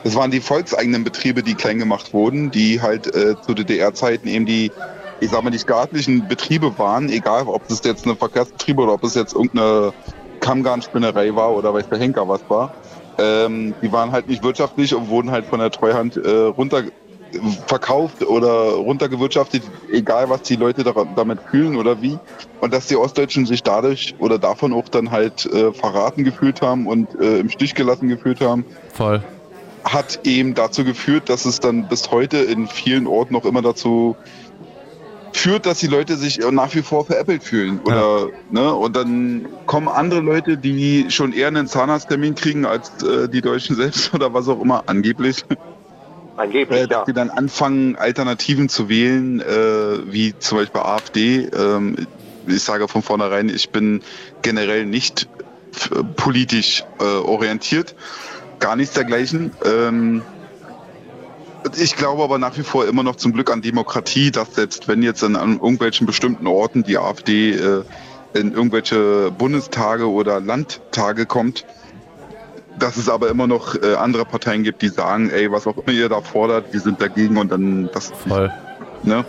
Das 0.04 0.14
waren 0.14 0.30
die 0.30 0.40
volkseigenen 0.40 1.04
Betriebe, 1.04 1.42
die 1.42 1.54
klein 1.54 1.78
gemacht 1.78 2.12
wurden, 2.14 2.50
die 2.50 2.80
halt 2.80 3.14
äh, 3.14 3.40
zu 3.40 3.54
DDR-Zeiten 3.54 4.28
eben 4.28 4.46
die, 4.46 4.72
ich 5.20 5.30
sag 5.30 5.42
mal, 5.42 5.50
die 5.50 5.58
staatlichen 5.58 6.26
Betriebe 6.26 6.78
waren, 6.78 7.10
egal 7.10 7.46
ob 7.46 7.66
das 7.68 7.82
jetzt 7.84 8.06
eine 8.06 8.16
Verkehrsbetriebe 8.16 8.82
oder 8.82 8.94
ob 8.94 9.04
es 9.04 9.14
jetzt 9.14 9.34
irgendeine 9.34 9.92
Kammgarnspinnerei 10.40 11.34
war 11.34 11.54
oder 11.54 11.72
weiß 11.72 11.88
der 11.88 11.98
Henker 11.98 12.28
was 12.28 12.40
war. 12.48 12.74
Ähm, 13.18 13.74
die 13.82 13.92
waren 13.92 14.12
halt 14.12 14.28
nicht 14.28 14.42
wirtschaftlich 14.42 14.94
und 14.94 15.08
wurden 15.08 15.30
halt 15.30 15.44
von 15.44 15.60
der 15.60 15.70
Treuhand 15.70 16.16
äh, 16.16 16.30
runter 16.30 16.84
verkauft 17.66 18.22
oder 18.22 18.74
runtergewirtschaftet, 18.74 19.62
egal 19.92 20.30
was 20.30 20.42
die 20.42 20.56
Leute 20.56 20.84
da, 20.84 20.92
damit 21.16 21.40
fühlen 21.50 21.76
oder 21.76 22.02
wie. 22.02 22.18
Und 22.60 22.72
dass 22.72 22.86
die 22.86 22.96
Ostdeutschen 22.96 23.46
sich 23.46 23.62
dadurch 23.62 24.14
oder 24.18 24.38
davon 24.38 24.72
auch 24.72 24.88
dann 24.88 25.10
halt 25.10 25.46
äh, 25.46 25.72
verraten 25.72 26.24
gefühlt 26.24 26.62
haben 26.62 26.86
und 26.86 27.14
äh, 27.20 27.38
im 27.38 27.48
Stich 27.48 27.74
gelassen 27.74 28.08
gefühlt 28.08 28.40
haben. 28.40 28.64
Voll. 28.92 29.22
Hat 29.84 30.20
eben 30.24 30.54
dazu 30.54 30.84
geführt, 30.84 31.28
dass 31.28 31.44
es 31.44 31.60
dann 31.60 31.88
bis 31.88 32.10
heute 32.10 32.38
in 32.38 32.66
vielen 32.66 33.06
Orten 33.06 33.32
noch 33.32 33.44
immer 33.44 33.62
dazu 33.62 34.16
führt, 35.32 35.66
dass 35.66 35.78
die 35.78 35.86
Leute 35.86 36.16
sich 36.16 36.38
nach 36.50 36.74
wie 36.74 36.82
vor 36.82 37.06
veräppelt 37.06 37.42
fühlen. 37.42 37.80
Oder, 37.84 38.28
ja. 38.28 38.28
ne? 38.50 38.74
Und 38.74 38.96
dann 38.96 39.46
kommen 39.66 39.88
andere 39.88 40.20
Leute, 40.20 40.56
die 40.56 41.06
schon 41.10 41.32
eher 41.32 41.48
einen 41.48 41.66
Zahnarzttermin 41.66 42.34
kriegen 42.34 42.66
als 42.66 43.02
äh, 43.02 43.28
die 43.28 43.40
Deutschen 43.40 43.76
selbst 43.76 44.12
oder 44.14 44.34
was 44.34 44.48
auch 44.48 44.60
immer, 44.60 44.84
angeblich. 44.86 45.44
Angeblich, 46.36 46.80
äh, 46.80 46.86
dass 46.86 46.98
ja. 46.98 47.04
die 47.04 47.12
dann 47.12 47.30
anfangen, 47.30 47.96
Alternativen 47.96 48.68
zu 48.68 48.88
wählen, 48.88 49.40
äh, 49.40 50.12
wie 50.12 50.34
zum 50.38 50.58
Beispiel 50.58 50.80
AfD. 50.80 51.48
Ähm, 51.54 52.06
ich 52.46 52.62
sage 52.62 52.88
von 52.88 53.02
vornherein, 53.02 53.48
ich 53.48 53.70
bin 53.70 54.02
generell 54.42 54.86
nicht 54.86 55.28
politisch 56.16 56.84
äh, 56.98 57.04
orientiert. 57.04 57.94
Gar 58.58 58.76
nichts 58.76 58.94
dergleichen. 58.94 59.52
Ähm, 59.64 60.22
ich 61.76 61.96
glaube 61.96 62.22
aber 62.22 62.38
nach 62.38 62.56
wie 62.56 62.62
vor 62.62 62.86
immer 62.86 63.02
noch 63.02 63.16
zum 63.16 63.32
Glück 63.32 63.50
an 63.50 63.62
Demokratie, 63.62 64.30
dass 64.30 64.54
selbst 64.54 64.88
wenn 64.88 65.02
jetzt 65.02 65.22
an, 65.22 65.36
an 65.36 65.54
irgendwelchen 65.54 66.06
bestimmten 66.06 66.46
Orten 66.46 66.82
die 66.82 66.98
AfD 66.98 67.52
äh, 67.52 67.82
in 68.34 68.52
irgendwelche 68.52 69.30
Bundestage 69.30 70.08
oder 70.08 70.40
Landtage 70.40 71.26
kommt, 71.26 71.64
dass 72.78 72.96
es 72.96 73.08
aber 73.08 73.28
immer 73.28 73.46
noch 73.46 73.74
äh, 73.74 73.94
andere 73.94 74.24
Parteien 74.24 74.62
gibt, 74.62 74.82
die 74.82 74.88
sagen, 74.88 75.30
ey, 75.30 75.50
was 75.50 75.66
auch 75.66 75.76
immer 75.76 75.92
ihr 75.92 76.08
da 76.08 76.20
fordert, 76.20 76.72
wir 76.72 76.80
sind 76.80 77.00
dagegen 77.00 77.36
und 77.36 77.50
dann 77.50 77.90
das. 77.92 78.12
Voll. 78.26 78.50
Ne? 79.02 79.24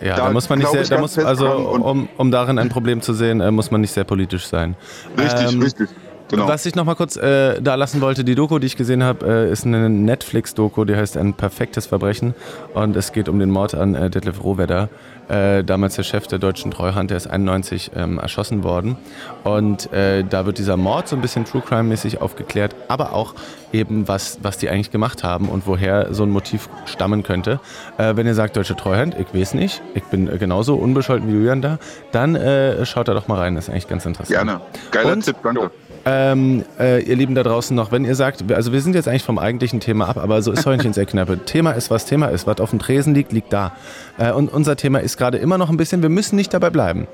Ja, 0.00 0.16
da, 0.16 0.26
da 0.26 0.30
muss 0.30 0.48
man 0.48 0.60
nicht 0.60 0.70
sehr, 0.70 0.84
da 0.84 1.00
muss, 1.00 1.18
also 1.18 1.48
um, 1.48 2.08
um 2.16 2.30
darin 2.30 2.58
ein 2.58 2.68
Problem 2.68 3.02
zu 3.02 3.12
sehen, 3.14 3.40
äh, 3.40 3.50
muss 3.50 3.70
man 3.70 3.80
nicht 3.80 3.92
sehr 3.92 4.04
politisch 4.04 4.46
sein. 4.46 4.76
Richtig, 5.16 5.52
ähm, 5.52 5.62
richtig. 5.62 5.88
Genau. 6.30 6.46
Was 6.46 6.66
ich 6.66 6.74
noch 6.74 6.84
mal 6.84 6.94
kurz 6.94 7.16
äh, 7.16 7.60
da 7.60 7.74
lassen 7.74 8.00
wollte, 8.02 8.22
die 8.22 8.34
Doku, 8.34 8.58
die 8.58 8.66
ich 8.66 8.76
gesehen 8.76 9.02
habe, 9.02 9.26
äh, 9.26 9.50
ist 9.50 9.64
eine 9.64 9.88
Netflix-Doku, 9.88 10.84
die 10.84 10.94
heißt 10.94 11.16
Ein 11.16 11.32
perfektes 11.32 11.86
Verbrechen 11.86 12.34
und 12.74 12.96
es 12.96 13.12
geht 13.12 13.28
um 13.30 13.38
den 13.38 13.50
Mord 13.50 13.74
an 13.74 13.94
äh, 13.94 14.10
Detlef 14.10 14.44
Rohwedder, 14.44 14.90
äh, 15.28 15.64
damals 15.64 15.96
der 15.96 16.02
Chef 16.02 16.26
der 16.26 16.38
deutschen 16.38 16.70
Treuhand, 16.70 17.10
der 17.10 17.16
ist 17.16 17.28
91 17.28 17.92
ähm, 17.96 18.18
erschossen 18.18 18.62
worden 18.62 18.98
und 19.42 19.90
äh, 19.92 20.22
da 20.22 20.44
wird 20.44 20.58
dieser 20.58 20.76
Mord 20.76 21.08
so 21.08 21.16
ein 21.16 21.22
bisschen 21.22 21.46
True 21.46 21.62
Crime-mäßig 21.66 22.20
aufgeklärt, 22.20 22.74
aber 22.88 23.14
auch 23.14 23.34
eben, 23.72 24.06
was, 24.06 24.38
was 24.42 24.58
die 24.58 24.68
eigentlich 24.68 24.90
gemacht 24.90 25.24
haben 25.24 25.48
und 25.48 25.66
woher 25.66 26.12
so 26.12 26.24
ein 26.24 26.30
Motiv 26.30 26.68
stammen 26.84 27.22
könnte. 27.22 27.58
Äh, 27.96 28.16
wenn 28.16 28.26
ihr 28.26 28.34
sagt, 28.34 28.56
deutsche 28.56 28.76
Treuhand, 28.76 29.16
ich 29.18 29.32
weiß 29.32 29.54
nicht, 29.54 29.80
ich 29.94 30.04
bin 30.04 30.26
genauso 30.38 30.74
unbescholten 30.76 31.28
wie 31.28 31.32
Julian 31.32 31.62
da, 31.62 31.78
dann 32.12 32.38
schaut 32.84 33.08
da 33.08 33.14
doch 33.14 33.28
mal 33.28 33.38
rein, 33.38 33.54
das 33.54 33.64
ist 33.64 33.70
eigentlich 33.70 33.88
ganz 33.88 34.04
interessant. 34.04 34.28
Gerne. 34.28 34.60
Geiler 34.90 35.12
und, 35.12 35.24
Tipp, 35.24 35.36
danke. 35.42 35.70
Ähm, 36.10 36.64
äh, 36.80 37.02
ihr 37.02 37.16
Lieben 37.16 37.34
da 37.34 37.42
draußen 37.42 37.76
noch, 37.76 37.92
wenn 37.92 38.06
ihr 38.06 38.14
sagt, 38.14 38.50
also 38.50 38.72
wir 38.72 38.80
sind 38.80 38.94
jetzt 38.94 39.08
eigentlich 39.08 39.24
vom 39.24 39.38
eigentlichen 39.38 39.78
Thema 39.78 40.08
ab, 40.08 40.16
aber 40.16 40.40
so 40.40 40.52
ist 40.52 40.64
Heunchen's 40.64 40.96
Eckkneipe. 40.96 41.44
Thema 41.44 41.72
ist, 41.72 41.90
was 41.90 42.06
Thema 42.06 42.28
ist. 42.28 42.46
Was 42.46 42.60
auf 42.60 42.70
dem 42.70 42.78
Tresen 42.78 43.14
liegt, 43.14 43.30
liegt 43.30 43.52
da. 43.52 43.72
Äh, 44.16 44.32
und 44.32 44.50
unser 44.50 44.76
Thema 44.76 45.00
ist 45.00 45.18
gerade 45.18 45.36
immer 45.36 45.58
noch 45.58 45.68
ein 45.68 45.76
bisschen, 45.76 46.00
wir 46.00 46.08
müssen 46.08 46.36
nicht 46.36 46.54
dabei 46.54 46.70
bleiben. 46.70 47.08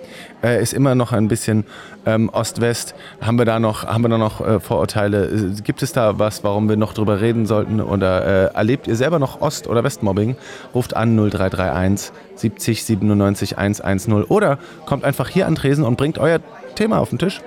Äh, 0.44 0.62
ist 0.62 0.72
immer 0.72 0.94
noch 0.94 1.10
ein 1.10 1.26
bisschen 1.26 1.64
ähm, 2.06 2.28
Ost-West. 2.28 2.94
Haben 3.20 3.36
wir 3.36 3.44
da 3.44 3.58
noch, 3.58 3.84
haben 3.84 4.04
wir 4.04 4.10
da 4.10 4.18
noch 4.18 4.40
äh, 4.40 4.60
Vorurteile? 4.60 5.26
Äh, 5.26 5.60
gibt 5.62 5.82
es 5.82 5.92
da 5.92 6.20
was, 6.20 6.44
warum 6.44 6.68
wir 6.68 6.76
noch 6.76 6.94
drüber 6.94 7.20
reden 7.20 7.46
sollten? 7.46 7.80
Oder 7.80 8.52
äh, 8.52 8.54
erlebt 8.54 8.86
ihr 8.86 8.94
selber 8.94 9.18
noch 9.18 9.40
Ost- 9.40 9.66
oder 9.66 9.82
Westmobbing? 9.82 10.36
Ruft 10.72 10.94
an 10.94 11.16
0331 11.16 12.12
70 12.36 12.84
97 12.84 13.58
110 13.58 14.24
oder 14.24 14.58
kommt 14.86 15.02
einfach 15.02 15.28
hier 15.28 15.48
an 15.48 15.56
Tresen 15.56 15.82
und 15.82 15.96
bringt 15.96 16.18
euer 16.18 16.38
Thema 16.76 17.00
auf 17.00 17.08
den 17.08 17.18
Tisch. 17.18 17.40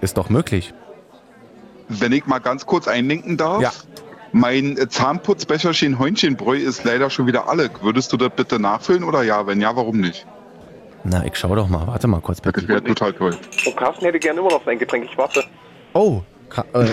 Ist 0.00 0.16
doch 0.16 0.28
möglich. 0.28 0.72
Wenn 2.00 2.12
ich 2.12 2.26
mal 2.26 2.38
ganz 2.38 2.66
kurz 2.66 2.88
einlenken 2.88 3.36
darf. 3.36 3.62
Ja. 3.62 3.72
Mein 4.34 4.78
Zahnputzbecherchen 4.88 5.98
Häunchenbräu 5.98 6.56
ist 6.56 6.84
leider 6.84 7.10
schon 7.10 7.26
wieder 7.26 7.48
alle. 7.48 7.70
Würdest 7.82 8.12
du 8.14 8.16
das 8.16 8.30
bitte 8.34 8.58
nachfüllen 8.58 9.04
oder 9.04 9.22
ja? 9.22 9.46
Wenn 9.46 9.60
ja, 9.60 9.76
warum 9.76 10.00
nicht? 10.00 10.26
Na, 11.04 11.24
ich 11.26 11.36
schau 11.36 11.54
doch 11.54 11.68
mal. 11.68 11.86
Warte 11.86 12.06
mal 12.06 12.20
kurz 12.20 12.40
bitte. 12.40 12.60
Das 12.60 12.68
wäre 12.68 12.82
total 12.82 13.12
toll. 13.12 13.36
Und 13.66 13.76
Carsten 13.76 14.06
hätte 14.06 14.18
gerne 14.18 14.40
immer 14.40 14.50
noch 14.50 14.64
sein 14.64 14.78
Getränk. 14.78 15.04
Ich 15.04 15.18
warte. 15.18 15.44
Oh, 15.92 16.22
äh, 16.74 16.86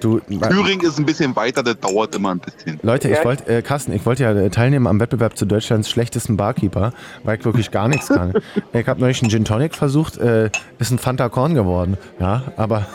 du, 0.00 0.20
Thüringen 0.20 0.84
ist 0.84 0.98
ein 0.98 1.06
bisschen 1.06 1.36
weiter, 1.36 1.62
das 1.62 1.78
dauert 1.78 2.14
immer 2.14 2.30
ein 2.30 2.40
bisschen. 2.40 2.80
Leute, 2.82 3.08
ich 3.08 3.24
wollte, 3.24 3.46
äh, 3.46 3.62
Carsten, 3.62 3.92
ich 3.92 4.04
wollte 4.06 4.24
ja 4.24 4.32
äh, 4.32 4.50
teilnehmen 4.50 4.86
am 4.86 4.98
Wettbewerb 4.98 5.36
zu 5.36 5.46
Deutschlands 5.46 5.88
schlechtesten 5.88 6.36
Barkeeper, 6.36 6.92
weil 7.22 7.38
ich 7.38 7.44
wirklich 7.44 7.70
gar 7.70 7.88
nichts 7.88 8.08
kann. 8.08 8.34
ich 8.72 8.88
habe 8.88 9.00
neulich 9.00 9.22
einen 9.22 9.30
Gin 9.30 9.44
Tonic 9.44 9.74
versucht, 9.74 10.18
äh, 10.18 10.50
ist 10.78 10.90
ein 10.90 10.98
Fanta 10.98 11.28
Korn 11.28 11.54
geworden, 11.54 11.96
ja, 12.18 12.42
aber 12.56 12.86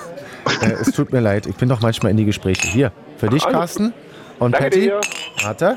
äh, 0.61 0.71
es 0.81 0.91
tut 0.91 1.11
mir 1.11 1.19
leid, 1.19 1.47
ich 1.47 1.55
bin 1.55 1.69
doch 1.69 1.81
manchmal 1.81 2.11
in 2.11 2.17
die 2.17 2.25
Gespräche. 2.25 2.67
Hier, 2.67 2.91
für 3.17 3.29
dich, 3.29 3.43
Carsten. 3.43 3.93
Und 4.39 4.53
Danke 4.53 4.69
Patty. 4.69 4.81
Dir. 4.81 5.01
Warte. 5.43 5.75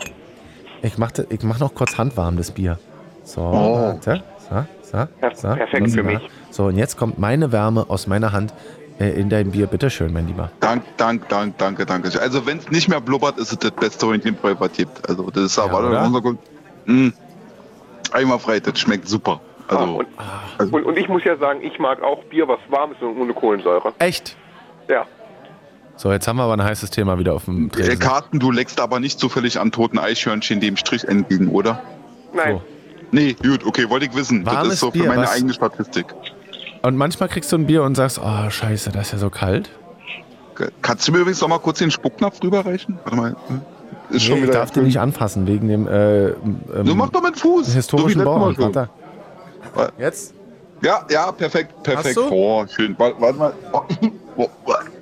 Ich 0.83 0.99
mache 0.99 1.27
ich 1.29 1.43
mach 1.43 1.59
noch 1.59 1.75
kurz 1.75 1.99
handwarm 1.99 2.37
das 2.37 2.51
Bier. 2.51 2.79
So, 3.25 3.41
oh. 3.41 3.75
warte. 3.75 4.23
So, 4.39 4.67
so, 4.83 5.07
so. 5.35 5.55
Perfekt 5.55 5.91
für 5.91 6.03
mich. 6.03 6.21
So, 6.51 6.65
und 6.67 6.77
jetzt 6.77 6.97
kommt 6.97 7.19
meine 7.19 7.53
Wärme 7.53 7.87
aus 7.89 8.07
meiner 8.07 8.33
Hand 8.33 8.53
äh, 8.99 9.11
in 9.11 9.29
dein 9.29 9.53
Bier. 9.53 9.67
Bitte 9.67 9.91
schön, 9.91 10.13
mein 10.13 10.27
Lieber. 10.27 10.51
Dank, 10.61 10.85
dank, 10.97 11.29
dank, 11.29 11.57
danke, 11.59 11.87
danke. 11.87 12.21
Also, 12.21 12.47
wenn 12.47 12.59
es 12.59 12.71
nicht 12.71 12.89
mehr 12.89 13.01
blubbert, 13.01 13.39
ist 13.39 13.53
es 13.53 13.59
das 13.59 13.71
beste 13.73 14.07
Hähnchenbräu, 14.13 14.55
was 14.59 14.73
gibt. 14.73 15.09
Also, 15.09 15.31
das 15.31 15.45
ist 15.45 15.59
aber 15.59 15.93
ja, 15.93 16.05
unser 16.05 16.21
Grund. 16.21 16.41
Mm. 16.87 17.09
Einmal 18.13 18.39
frei, 18.39 18.61
das 18.61 18.79
schmeckt 18.79 19.09
super. 19.09 19.41
Also, 19.69 19.85
ah, 19.85 19.91
und, 19.91 20.09
also, 20.59 20.77
und, 20.77 20.85
und, 20.85 20.99
ich 20.99 21.09
muss 21.09 21.25
ja 21.25 21.37
sagen, 21.37 21.63
ich 21.63 21.79
mag 21.79 22.03
auch 22.03 22.23
Bier, 22.25 22.47
was 22.49 22.59
warm 22.69 22.93
ist 22.93 23.01
und 23.01 23.17
ohne 23.17 23.33
Kohlensäure. 23.33 23.95
Echt? 23.99 24.37
Ja. 24.93 25.07
So, 25.97 26.13
jetzt 26.13 26.27
haben 26.29 26.37
wir 26.37 26.45
aber 26.45 26.55
ein 26.55 26.63
heißes 26.63 26.91
Thema 26.91 27.19
wieder 27.19 27.35
auf 27.35 27.47
dem 27.47 27.71
Tresen. 27.71 27.99
Carsten, 27.99 28.39
du 28.39 28.51
leckst 28.51 28.81
aber 28.81 29.01
nicht 29.01 29.19
zufällig 29.19 29.59
an 29.59 29.73
toten 29.73 29.99
Eichhörnchen 29.99 30.61
dem 30.61 30.77
Strich 30.77 31.05
entgegen, 31.05 31.49
oder? 31.49 31.83
Nein. 32.35 32.57
So. 32.57 32.63
Nee, 33.11 33.35
gut, 33.35 33.65
okay, 33.65 33.89
wollte 33.89 34.07
ich 34.07 34.15
wissen. 34.15 34.45
Warmes 34.45 34.63
das 34.65 34.73
ist 34.75 34.81
so 34.81 34.91
Bier, 34.91 35.03
für 35.03 35.09
meine 35.09 35.23
was? 35.23 35.33
eigene 35.33 35.53
Statistik. 35.53 36.07
Und 36.83 36.97
manchmal 36.97 37.29
kriegst 37.29 37.53
du 37.53 37.57
ein 37.57 37.67
Bier 37.67 37.83
und 37.83 37.95
sagst, 37.95 38.21
oh 38.23 38.51
scheiße, 38.51 38.91
das 38.91 39.07
ist 39.07 39.13
ja 39.13 39.19
so 39.19 39.31
kalt. 39.31 39.71
Kannst 40.83 41.09
du 41.09 41.13
mir 41.13 41.19
übrigens 41.19 41.41
noch 41.41 41.49
mal 41.49 41.59
kurz 41.59 41.79
den 41.79 41.91
Spucknapf 41.91 42.43
rüberreichen? 42.43 42.99
Warte 43.05 43.17
mal. 43.17 43.37
Ist 44.11 44.29
nee, 44.29 44.45
ich 44.45 44.51
darf 44.51 44.71
den 44.71 44.85
nicht 44.85 44.99
anfassen, 44.99 45.47
wegen 45.47 45.69
dem 45.69 45.87
äh, 45.87 46.29
ähm, 46.29 46.61
Du 46.85 46.95
mach 46.95 47.11
doch 47.11 47.23
mit 47.23 47.39
Fuß. 47.39 47.73
historischen 47.73 48.21
so 48.21 48.25
Bauern. 48.25 48.89
Jetzt? 49.99 50.35
Ja, 50.83 51.07
ja, 51.11 51.31
perfekt, 51.33 51.83
perfekt. 51.83 52.19
Oh, 52.19 52.65
schön. 52.67 52.95
Warte, 52.99 53.21
warte 53.21 53.39
mal. 53.39 53.53
Oh, 53.73 53.83
oh, 54.37 54.49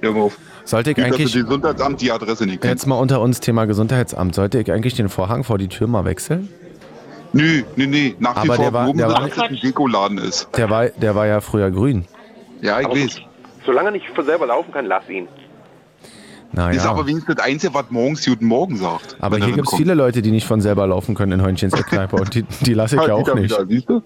oh, 0.04 0.30
sollte 0.64 0.90
ich 0.90 1.02
eigentlich. 1.02 1.32
Gesundheitsamt 1.32 2.00
die 2.00 2.12
Adresse 2.12 2.46
nicht 2.46 2.64
Jetzt 2.64 2.86
mal 2.86 2.96
unter 2.96 3.20
uns 3.20 3.40
Thema 3.40 3.64
Gesundheitsamt. 3.64 4.34
Sollte 4.34 4.60
ich 4.60 4.70
eigentlich 4.70 4.94
den 4.94 5.08
Vorhang 5.08 5.42
vor 5.42 5.58
die 5.58 5.68
Tür 5.68 5.86
mal 5.86 6.04
wechseln? 6.04 6.48
Nö, 7.32 7.62
nö, 7.76 7.86
nö. 7.86 8.12
Nach 8.18 8.36
Aber 8.36 8.42
wie 8.42 8.46
vor, 8.48 8.56
der 8.56 8.72
war, 8.72 8.92
der 8.92 9.08
war, 9.08 9.22
ein 9.22 9.58
Dekoladen 9.62 10.18
ist. 10.18 10.48
Der 10.56 10.68
war, 10.68 10.88
der 10.88 11.14
war 11.14 11.26
ja 11.26 11.40
früher 11.40 11.70
grün. 11.70 12.04
Ja, 12.60 12.80
ich 12.80 12.86
aber 12.86 12.96
weiß. 12.96 13.20
Solange 13.64 13.88
er 13.88 13.92
nicht 13.92 14.06
selber 14.24 14.46
laufen 14.46 14.72
kann, 14.72 14.86
lass 14.86 15.08
ihn. 15.08 15.28
Naja. 16.52 16.76
Ist 16.76 16.86
aber 16.86 17.06
wenigstens 17.06 17.36
das 17.36 17.44
Einzige, 17.44 17.72
was 17.74 17.84
morgens 17.90 18.24
Guten 18.24 18.46
Morgen 18.46 18.76
sagt. 18.76 19.16
Aber 19.20 19.36
hier 19.38 19.52
gibt 19.52 19.68
es 19.68 19.76
viele 19.76 19.94
Leute, 19.94 20.20
die 20.20 20.32
nicht 20.32 20.46
von 20.46 20.60
selber 20.60 20.86
laufen 20.86 21.14
können 21.14 21.32
in 21.32 21.42
Heunchen's 21.42 21.72
Eckkneipe 21.72 22.16
und 22.16 22.34
die, 22.34 22.42
die 22.62 22.74
lasse 22.74 22.96
ich 22.96 23.02
ja 23.02 23.14
auch 23.14 23.34
nicht. 23.34 23.68
Wieder, 23.68 24.02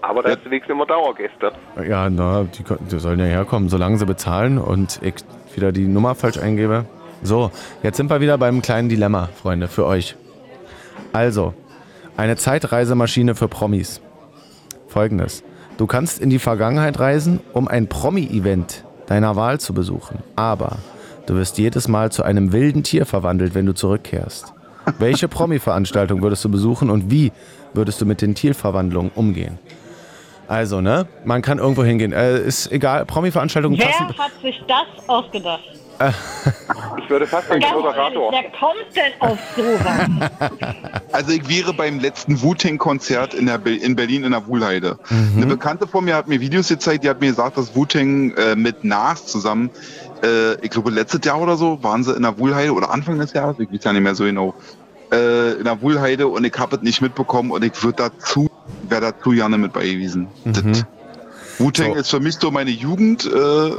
aber 0.00 0.22
da 0.22 0.42
zunächst 0.42 0.68
immer 0.70 0.86
Dauergäste. 0.86 1.52
Ja, 1.88 2.10
na, 2.10 2.44
die, 2.44 2.64
die 2.90 2.98
sollen 2.98 3.18
ja 3.18 3.26
herkommen, 3.26 3.68
solange 3.68 3.98
sie 3.98 4.06
bezahlen 4.06 4.58
und 4.58 5.00
ich 5.02 5.14
wieder 5.54 5.72
die 5.72 5.86
Nummer 5.86 6.14
falsch 6.14 6.38
eingebe. 6.38 6.84
So, 7.22 7.50
jetzt 7.82 7.96
sind 7.96 8.10
wir 8.10 8.20
wieder 8.20 8.38
beim 8.38 8.62
kleinen 8.62 8.88
Dilemma, 8.88 9.28
Freunde, 9.40 9.68
für 9.68 9.86
euch. 9.86 10.16
Also, 11.12 11.54
eine 12.16 12.36
Zeitreisemaschine 12.36 13.34
für 13.34 13.48
Promis. 13.48 14.00
Folgendes. 14.88 15.42
Du 15.76 15.86
kannst 15.86 16.20
in 16.20 16.30
die 16.30 16.38
Vergangenheit 16.38 16.98
reisen, 16.98 17.40
um 17.52 17.68
ein 17.68 17.88
Promi-Event 17.88 18.84
deiner 19.06 19.36
Wahl 19.36 19.60
zu 19.60 19.72
besuchen. 19.74 20.18
Aber 20.36 20.76
du 21.26 21.34
wirst 21.34 21.58
jedes 21.58 21.88
Mal 21.88 22.12
zu 22.12 22.22
einem 22.22 22.52
wilden 22.52 22.82
Tier 22.82 23.06
verwandelt, 23.06 23.54
wenn 23.54 23.66
du 23.66 23.74
zurückkehrst. 23.74 24.54
Welche 24.98 25.28
Promi-Veranstaltung 25.28 26.22
würdest 26.22 26.44
du 26.44 26.48
besuchen 26.48 26.90
und 26.90 27.10
wie 27.10 27.32
würdest 27.74 28.00
du 28.00 28.06
mit 28.06 28.22
den 28.22 28.34
Tierverwandlungen 28.34 29.10
umgehen? 29.14 29.58
Also, 30.48 30.80
ne? 30.80 31.06
Man 31.24 31.42
kann 31.42 31.58
irgendwo 31.58 31.84
hingehen. 31.84 32.12
Äh, 32.12 32.40
ist 32.40 32.72
egal, 32.72 33.06
Promi-Veranstaltungen 33.06 33.78
Wer 33.78 33.86
passen. 33.86 34.18
hat 34.18 34.32
sich 34.42 34.60
das 34.66 35.08
ausgedacht? 35.08 35.62
Ich 36.98 37.10
würde 37.10 37.26
fast 37.26 37.48
sagen, 37.48 37.62
Moderator. 37.74 38.32
Wer 38.32 38.44
kommt 38.58 38.96
denn 38.96 39.12
auf 39.20 39.38
sowas? 39.54 40.30
Also 41.12 41.32
ich 41.32 41.46
wäre 41.48 41.74
beim 41.74 41.98
letzten 41.98 42.40
Wu-Tang-Konzert 42.40 43.34
in, 43.34 43.48
in 43.48 43.96
Berlin 43.96 44.24
in 44.24 44.30
der 44.30 44.46
Wuhlheide. 44.46 44.96
Mhm. 45.10 45.32
Eine 45.36 45.46
Bekannte 45.46 45.86
von 45.86 46.04
mir 46.04 46.14
hat 46.14 46.28
mir 46.28 46.40
Videos 46.40 46.68
gezeigt, 46.68 47.04
die 47.04 47.10
hat 47.10 47.20
mir 47.20 47.28
gesagt, 47.28 47.58
dass 47.58 47.74
Wu-Tang 47.74 48.32
äh, 48.36 48.56
mit 48.56 48.84
Nas 48.84 49.26
zusammen, 49.26 49.70
äh, 50.22 50.54
ich 50.62 50.70
glaube 50.70 50.90
letztes 50.90 51.20
Jahr 51.24 51.40
oder 51.40 51.56
so, 51.56 51.82
waren 51.82 52.04
sie 52.04 52.14
in 52.14 52.22
der 52.22 52.38
Wuhlheide 52.38 52.72
oder 52.72 52.90
Anfang 52.90 53.18
des 53.18 53.32
Jahres, 53.32 53.58
ich 53.58 53.70
weiß 53.70 53.84
ja 53.84 53.92
nicht 53.92 54.02
mehr 54.02 54.14
so 54.14 54.24
genau, 54.24 54.54
äh, 55.12 55.52
in 55.52 55.64
der 55.64 55.80
Wuhlheide 55.82 56.28
und 56.28 56.44
ich 56.44 56.54
habe 56.58 56.76
es 56.76 56.82
nicht 56.82 57.00
mitbekommen 57.00 57.50
und 57.50 57.64
ich 57.64 57.82
würde 57.82 58.10
dazu, 58.10 58.50
wäre 58.88 59.00
dazu 59.00 59.30
gerne 59.30 59.58
mit 59.58 59.72
beigewiesen. 59.72 60.28
Mhm. 60.44 60.84
Wu-Tang 61.58 61.94
so. 61.94 62.00
ist 62.00 62.10
für 62.10 62.20
mich 62.20 62.36
so 62.36 62.50
meine 62.50 62.70
Jugend, 62.70 63.26
äh, 63.26 63.28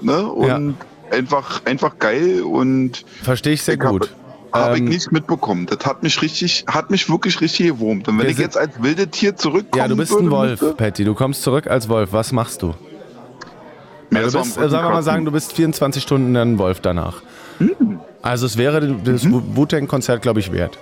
ne? 0.02 0.28
Und 0.28 0.48
ja. 0.48 1.18
einfach, 1.18 1.66
einfach 1.66 1.98
geil 1.98 2.41
und. 2.41 3.03
Verstehe 3.24 3.53
ich 3.53 3.64
sehr 3.64 3.76
ich 3.76 3.80
gut. 3.80 4.10
Habe 4.53 4.78
ähm, 4.78 4.84
ich 4.84 4.90
nicht 4.90 5.12
mitbekommen. 5.12 5.66
Das 5.66 5.86
hat 5.86 6.03
mich 6.03 6.22
richtig, 6.22 6.66
hat 6.68 6.91
mich 6.91 7.10
wirklich 7.10 7.40
richtig 7.41 7.68
gewurmt. 7.68 8.08
Und 8.08 8.20
wenn 8.20 8.30
ich 8.30 8.38
jetzt 8.38 8.58
als 8.58 8.82
wilde 8.82 9.08
Tier 9.08 9.36
zurückkomme. 9.36 9.82
Ja, 9.82 9.88
du 9.88 9.95
bist 9.95 10.14
ein 10.14 10.30
Wolf, 10.30 10.62
müsste, 10.62 10.76
Patty. 10.76 11.06
Du 11.06 11.16
kommst 11.16 11.41
zurück 11.41 11.68
als 11.68 11.88
Wolf. 11.90 12.10
Was 12.12 12.32
machst 12.32 12.62
du? 12.62 12.76
Ja, 14.12 14.24
du 14.24 14.32
bist, 14.32 14.56
sagen 14.56 14.72
wir 14.72 14.90
mal 14.90 15.03
sagen, 15.03 15.24
du 15.24 15.32
bist 15.32 15.53
24 15.53 16.03
Stunden 16.03 16.36
ein 16.36 16.58
Wolf 16.58 16.82
danach. 16.82 17.22
Mhm. 17.60 18.02
Also 18.22 18.45
es 18.45 18.58
wäre 18.58 18.95
das 19.03 19.24
mhm. 19.24 19.56
Wu-Tang-Konzert, 19.56 20.22
glaube 20.22 20.41
ich, 20.41 20.52
wert. 20.52 20.78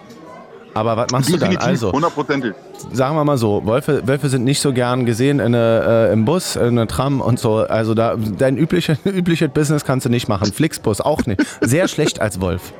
Aber 0.73 0.97
was 0.97 1.11
machst 1.11 1.29
Definitiv, 1.29 1.57
du 1.57 1.59
dann? 1.59 1.69
Also, 1.69 1.91
hundertprozentig. 1.91 2.53
Sagen 2.91 3.15
wir 3.15 3.23
mal 3.23 3.37
so, 3.37 3.65
Wölfe, 3.65 4.07
Wölfe 4.07 4.29
sind 4.29 4.43
nicht 4.43 4.61
so 4.61 4.73
gern 4.73 5.05
gesehen 5.05 5.39
in 5.39 5.47
eine, 5.47 6.09
äh, 6.09 6.13
im 6.13 6.25
Bus, 6.25 6.55
in 6.55 6.61
einer 6.61 6.87
Tram 6.87 7.21
und 7.21 7.39
so. 7.39 7.57
Also 7.57 7.93
da, 7.93 8.15
dein 8.15 8.57
übliches 8.57 8.99
übliche 9.05 9.49
Business 9.49 9.83
kannst 9.85 10.05
du 10.05 10.09
nicht 10.09 10.27
machen. 10.27 10.51
Flixbus 10.51 11.01
auch 11.01 11.25
nicht. 11.25 11.41
Sehr 11.61 11.87
schlecht 11.87 12.21
als 12.21 12.39
Wolf. 12.39 12.73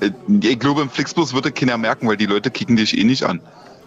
Äh, 0.00 0.10
ich 0.40 0.58
glaube, 0.58 0.82
im 0.82 0.90
Flixbus 0.90 1.34
würde 1.34 1.52
keiner 1.52 1.78
merken, 1.78 2.08
weil 2.08 2.16
die 2.16 2.26
Leute 2.26 2.50
kicken 2.50 2.76
dich 2.76 2.96
eh 2.96 3.04
nicht 3.04 3.24
an. 3.24 3.40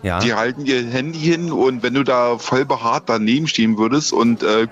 Ja. 0.04 0.20
Die 0.20 0.34
halten 0.34 0.66
ihr 0.66 0.86
Handy 0.86 1.20
hin 1.20 1.52
und 1.52 1.82
wenn 1.82 1.96
du 1.96 2.04
da 2.04 2.38
voll 2.38 2.66
behaart 2.66 3.04
daneben 3.08 3.48
stehen 3.48 3.78
würdest 3.78 4.14
und 4.14 4.44
äh, 4.44 4.68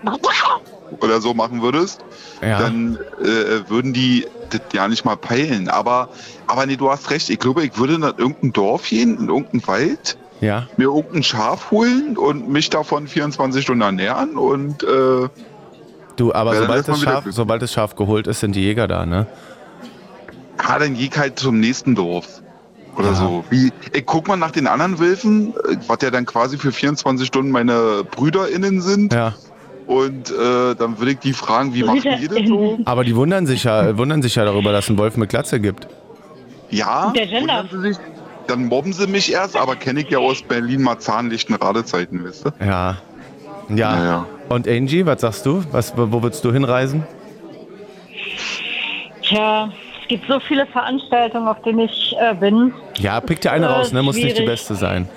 oder 1.01 1.19
so 1.19 1.33
machen 1.33 1.61
würdest, 1.61 2.05
ja. 2.41 2.59
dann 2.59 2.97
äh, 3.21 3.69
würden 3.69 3.93
die 3.93 4.27
das 4.49 4.61
ja 4.73 4.87
nicht 4.87 5.05
mal 5.05 5.17
peilen. 5.17 5.69
Aber, 5.69 6.09
aber 6.47 6.65
nee, 6.65 6.75
du 6.75 6.89
hast 6.89 7.09
recht. 7.09 7.29
Ich 7.29 7.39
glaube, 7.39 7.63
ich 7.63 7.77
würde 7.77 7.95
in 7.95 8.03
irgendein 8.03 8.53
Dorf 8.53 8.89
gehen, 8.89 9.17
in 9.17 9.29
irgendeinen 9.29 9.67
Wald 9.67 10.17
Ja. 10.41 10.67
Mir 10.77 10.85
irgendein 10.85 11.23
Schaf 11.23 11.71
holen 11.71 12.17
und 12.17 12.49
mich 12.49 12.69
davon 12.69 13.07
24 13.07 13.63
Stunden 13.63 13.81
ernähren 13.81 14.37
und 14.37 14.83
äh, 14.83 15.29
Du, 16.15 16.33
aber 16.33 16.55
sobald 16.55 16.87
das, 16.87 17.01
Schaf, 17.01 17.23
sobald 17.29 17.61
das 17.61 17.73
Schaf 17.73 17.95
geholt 17.95 18.27
ist, 18.27 18.39
sind 18.39 18.55
die 18.55 18.61
Jäger 18.61 18.87
da, 18.87 19.05
ne? 19.05 19.27
Ah, 20.57 20.79
dann 20.79 20.95
geh 20.95 21.09
ich 21.11 21.17
halt 21.17 21.37
zum 21.37 21.59
nächsten 21.59 21.95
Dorf. 21.95 22.41
Oder 22.97 23.09
ja. 23.09 23.15
so. 23.15 23.43
Wie, 23.49 23.71
ich 23.91 24.05
guck 24.05 24.27
mal 24.27 24.37
nach 24.37 24.51
den 24.51 24.67
anderen 24.67 24.99
Wölfen, 24.99 25.53
was 25.87 25.97
ja 26.01 26.11
dann 26.11 26.25
quasi 26.25 26.57
für 26.57 26.71
24 26.71 27.27
Stunden 27.27 27.51
meine 27.51 28.03
BrüderInnen 28.09 28.81
sind. 28.81 29.13
Ja. 29.13 29.33
Und 29.87 30.31
äh, 30.31 30.73
dann 30.75 30.97
würde 30.97 31.11
ich 31.11 31.19
die 31.19 31.33
fragen, 31.33 31.73
wie 31.73 31.83
macht 31.83 32.03
ihr 32.05 32.17
das 32.27 32.47
so? 32.47 32.79
Aber 32.85 33.03
die 33.03 33.15
wundern 33.15 33.45
sich 33.45 33.63
ja, 33.65 33.97
wundern 33.97 34.21
sich 34.21 34.35
ja 34.35 34.43
darüber, 34.45 34.71
dass 34.71 34.89
ein 34.89 34.97
Wolf 34.97 35.15
mit 35.17 35.29
Glatze 35.29 35.59
gibt. 35.59 35.87
Ja, 36.71 37.11
Der 37.15 37.27
Gender. 37.27 37.65
sie 37.71 37.79
sich, 37.81 37.97
dann 38.47 38.65
mobben 38.65 38.93
sie 38.93 39.05
mich 39.07 39.31
erst, 39.31 39.55
aber 39.55 39.75
kenne 39.75 40.01
ich 40.01 40.09
ja 40.09 40.17
aus 40.17 40.41
Berlin 40.41 40.81
mal 40.81 40.97
zahnlichten 40.97 41.55
Radezeiten, 41.55 42.23
wisst 42.23 42.45
ihr? 42.45 42.53
Ja. 42.65 42.97
Ja. 43.69 43.95
Naja. 43.95 44.25
Und 44.49 44.67
Angie, 44.67 45.05
was 45.05 45.21
sagst 45.21 45.45
du? 45.45 45.63
Was, 45.71 45.93
wo 45.95 46.21
würdest 46.23 46.43
du 46.43 46.51
hinreisen? 46.51 47.03
Tja, 49.23 49.69
es 50.01 50.07
gibt 50.07 50.27
so 50.27 50.39
viele 50.39 50.65
Veranstaltungen, 50.67 51.47
auf 51.47 51.61
denen 51.63 51.79
ich 51.79 52.15
äh, 52.19 52.33
bin. 52.35 52.73
Ja, 52.97 53.19
pick 53.21 53.41
dir 53.41 53.51
eine 53.51 53.65
Äh, 53.65 53.69
raus, 53.69 53.91
ne? 53.91 54.03
Muss 54.03 54.15
nicht 54.15 54.27
die 54.27 54.31
schwierig. 54.31 54.45
beste 54.47 54.75
sein. 54.75 55.07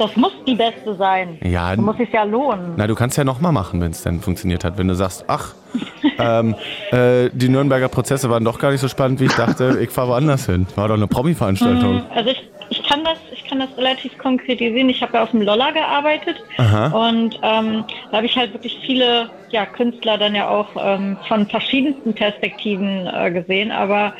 Das 0.00 0.16
muss 0.16 0.32
die 0.46 0.54
beste 0.54 0.94
sein. 0.96 1.38
Ja, 1.44 1.76
Da 1.76 1.82
muss 1.82 1.98
sich 1.98 2.10
ja 2.10 2.22
lohnen. 2.24 2.72
Na, 2.76 2.86
du 2.86 2.94
kannst 2.94 3.18
ja 3.18 3.24
nochmal 3.24 3.52
machen, 3.52 3.82
wenn 3.82 3.90
es 3.90 4.02
dann 4.02 4.20
funktioniert 4.20 4.64
hat. 4.64 4.78
Wenn 4.78 4.88
du 4.88 4.94
sagst, 4.94 5.26
ach, 5.28 5.54
ähm, 6.18 6.54
äh, 6.90 7.28
die 7.34 7.50
Nürnberger 7.50 7.88
Prozesse 7.88 8.30
waren 8.30 8.42
doch 8.42 8.58
gar 8.58 8.70
nicht 8.72 8.80
so 8.80 8.88
spannend, 8.88 9.20
wie 9.20 9.26
ich 9.26 9.34
dachte. 9.34 9.78
Ich 9.82 9.90
fahre 9.90 10.08
woanders 10.08 10.46
hin. 10.46 10.66
War 10.74 10.88
doch 10.88 10.94
eine 10.94 11.06
Promi-Veranstaltung. 11.06 11.96
Mhm, 11.96 12.02
Also 12.14 12.30
ich, 12.30 12.42
ich 12.70 12.82
kann 12.88 13.04
das, 13.04 13.18
ich 13.30 13.44
kann 13.44 13.58
das 13.60 13.68
relativ 13.76 14.16
konkretisieren. 14.16 14.88
Ich 14.88 15.02
habe 15.02 15.12
ja 15.18 15.22
auf 15.22 15.32
dem 15.32 15.42
Lolla 15.42 15.70
gearbeitet 15.70 16.36
Aha. 16.56 16.86
und 17.08 17.34
ähm, 17.42 17.84
da 18.10 18.16
habe 18.16 18.26
ich 18.26 18.36
halt 18.36 18.54
wirklich 18.54 18.78
viele 18.86 19.28
ja, 19.50 19.66
Künstler 19.66 20.16
dann 20.16 20.34
ja 20.34 20.48
auch 20.48 20.68
ähm, 20.82 21.18
von 21.28 21.46
verschiedensten 21.46 22.14
Perspektiven 22.14 23.06
äh, 23.06 23.30
gesehen. 23.30 23.70
Aber 23.70 24.14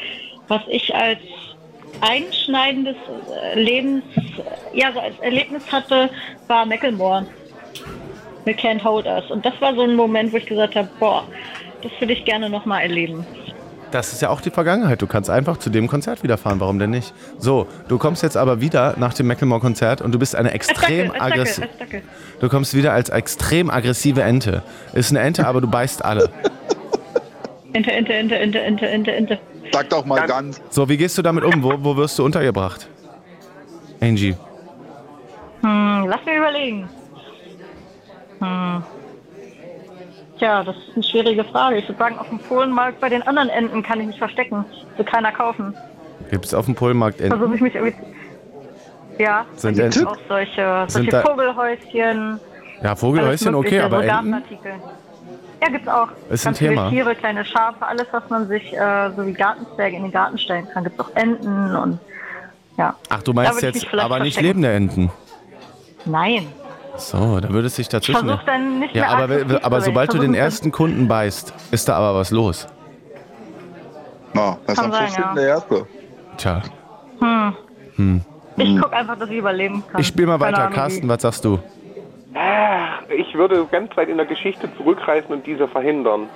was 0.48 0.60
ich 0.68 0.94
als 0.94 1.20
einschneidendes 2.00 2.96
äh, 3.54 3.60
Lebens, 3.60 4.04
ja, 4.72 4.92
so 4.92 5.00
als 5.00 5.18
Erlebnis 5.20 5.62
hatte, 5.70 6.10
war 6.46 6.66
Macklemore. 6.66 7.26
We 8.44 8.52
Can't 8.52 8.82
Hold 8.82 9.06
Us. 9.06 9.30
Und 9.30 9.44
das 9.44 9.52
war 9.60 9.74
so 9.74 9.82
ein 9.82 9.94
Moment, 9.94 10.32
wo 10.32 10.38
ich 10.38 10.46
gesagt 10.46 10.74
habe, 10.74 10.88
boah, 10.98 11.24
das 11.82 11.92
würde 11.98 12.14
ich 12.14 12.24
gerne 12.24 12.48
nochmal 12.48 12.82
erleben. 12.82 13.26
Das 13.90 14.12
ist 14.12 14.22
ja 14.22 14.28
auch 14.28 14.40
die 14.40 14.50
Vergangenheit. 14.50 15.02
Du 15.02 15.06
kannst 15.06 15.28
einfach 15.28 15.56
zu 15.56 15.68
dem 15.68 15.88
Konzert 15.88 16.22
wieder 16.22 16.38
fahren. 16.38 16.60
Warum 16.60 16.78
denn 16.78 16.90
nicht? 16.90 17.12
So, 17.38 17.66
du 17.88 17.98
kommst 17.98 18.22
jetzt 18.22 18.36
aber 18.36 18.60
wieder 18.60 18.94
nach 18.98 19.14
dem 19.14 19.26
Macklemore-Konzert 19.26 20.00
und 20.00 20.12
du 20.12 20.18
bist 20.18 20.36
eine 20.36 20.52
extrem 20.52 21.10
aggressive. 21.10 21.68
Du 22.40 22.48
kommst 22.48 22.74
wieder 22.74 22.92
als 22.92 23.08
extrem 23.08 23.68
aggressive 23.68 24.22
Ente. 24.22 24.62
Ist 24.92 25.10
eine 25.10 25.20
Ente, 25.20 25.46
aber 25.46 25.60
du 25.60 25.68
beißt 25.68 26.04
alle. 26.04 26.30
Ente, 27.72 27.92
Ente, 27.92 28.12
Ente, 28.14 28.36
Ente, 28.36 28.60
Ente, 28.60 28.86
Ente, 28.86 29.12
Ente. 29.12 29.38
Sag 29.72 29.88
doch 29.90 30.04
mal 30.04 30.26
ganz. 30.26 30.60
So, 30.70 30.88
wie 30.88 30.96
gehst 30.96 31.16
du 31.18 31.22
damit 31.22 31.44
um? 31.44 31.62
Wo, 31.62 31.72
wo 31.78 31.96
wirst 31.96 32.18
du 32.18 32.24
untergebracht? 32.24 32.88
Angie. 34.00 34.34
Hm, 35.60 36.06
lass 36.08 36.24
mich 36.24 36.36
überlegen. 36.36 36.88
Hm. 38.40 38.82
Tja, 40.38 40.64
das 40.64 40.74
ist 40.76 40.94
eine 40.94 41.04
schwierige 41.04 41.44
Frage. 41.44 41.76
Ich 41.76 41.88
würde 41.88 41.98
sagen, 41.98 42.18
auf 42.18 42.28
dem 42.28 42.38
Polenmarkt 42.38 42.98
bei 43.00 43.10
den 43.10 43.22
anderen 43.22 43.50
Enten 43.50 43.82
kann 43.82 44.00
ich 44.00 44.06
mich 44.06 44.18
verstecken. 44.18 44.64
Will 44.96 45.04
keiner 45.04 45.32
kaufen. 45.32 45.74
Gibt 46.30 46.46
es 46.46 46.54
auf 46.54 46.64
dem 46.64 46.74
Polenmarkt 46.74 47.20
Enten? 47.20 47.36
Versuche 47.36 47.54
ich 47.56 47.60
mich 47.60 47.74
irgendwie. 47.74 47.94
Ja, 49.18 49.44
Sind 49.56 49.78
da 49.78 49.82
gibt's 49.82 50.04
auch 50.06 50.16
solche, 50.28 50.84
solche 50.88 51.20
Vogelhäuschen. 51.20 52.40
Ja, 52.82 52.96
Vogelhäuschen, 52.96 53.54
okay, 53.54 53.80
aber 53.80 54.02
Enten? 54.02 54.42
Ja, 55.62 55.68
gibt's 55.68 55.88
auch. 55.88 56.08
Ist 56.30 56.46
ein 56.46 56.54
Ganz 56.54 56.58
viele. 56.58 56.88
Tiere, 56.88 57.14
kleine 57.14 57.44
Schafe, 57.44 57.86
alles, 57.86 58.06
was 58.12 58.22
man 58.30 58.48
sich 58.48 58.72
äh, 58.72 59.10
so 59.14 59.26
wie 59.26 59.32
Gartenzwerge 59.32 59.96
in 59.96 60.02
den 60.04 60.12
Garten 60.12 60.38
stellen 60.38 60.66
kann. 60.72 60.84
Gibt's 60.84 60.98
auch 61.00 61.10
Enten 61.14 61.76
und 61.76 61.98
ja. 62.78 62.94
Ach, 63.10 63.22
du 63.22 63.32
meinst 63.34 63.60
jetzt 63.60 63.86
aber 63.92 64.20
nicht 64.20 64.34
verstecken. 64.34 64.62
lebende 64.62 64.72
Enten. 64.72 65.10
Nein. 66.06 66.46
So, 66.96 67.40
da 67.40 67.48
würde 67.50 67.66
es 67.66 67.76
sich 67.76 67.88
dazwischen. 67.88 68.26
Versuch 68.26 68.42
dann 68.44 68.78
nicht 68.78 68.94
ja, 68.94 69.16
mehr 69.26 69.38
aber, 69.40 69.64
aber 69.64 69.80
sobald 69.80 70.12
du 70.14 70.18
den 70.18 70.34
ersten 70.34 70.72
Kunden 70.72 71.08
beißt, 71.08 71.52
ist 71.70 71.88
da 71.88 71.96
aber 71.96 72.18
was 72.18 72.30
los. 72.30 72.66
Na, 74.32 74.58
das 74.66 74.74
ist 74.74 74.82
Kann 74.82 74.84
am 74.86 74.92
sein, 74.92 75.08
15. 75.08 75.22
ja. 75.24 75.34
der 75.34 75.48
erste. 75.48 75.86
Tja. 76.36 76.62
Hm. 77.20 77.56
Hm. 77.96 78.20
Ich 78.56 78.80
guck 78.80 78.92
einfach, 78.92 79.18
dass 79.18 79.28
ich 79.30 79.36
überleben 79.38 79.82
kann. 79.90 80.00
Ich 80.00 80.06
spiele 80.06 80.28
mal 80.28 80.38
Keine 80.38 80.52
weiter. 80.52 80.64
Ahnung, 80.64 80.74
Carsten, 80.74 81.08
was 81.08 81.22
sagst 81.22 81.44
du? 81.44 81.58
Ich 83.10 83.34
würde 83.34 83.66
ganz 83.70 83.96
weit 83.96 84.08
in 84.08 84.16
der 84.16 84.26
Geschichte 84.26 84.68
zurückreisen 84.76 85.32
und 85.32 85.46
diese 85.46 85.66
verhindern. 85.68 86.28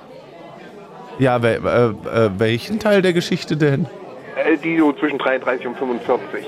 Ja, 1.19 1.41
wel, 1.41 1.61
äh, 1.65 2.25
äh, 2.25 2.29
welchen 2.37 2.79
Teil 2.79 3.01
der 3.01 3.13
Geschichte 3.13 3.55
denn? 3.55 3.87
Äh, 4.35 4.57
Die 4.57 4.77
so 4.77 4.91
zwischen 4.91 5.17
33 5.17 5.67
und 5.67 5.77
45. 5.77 6.45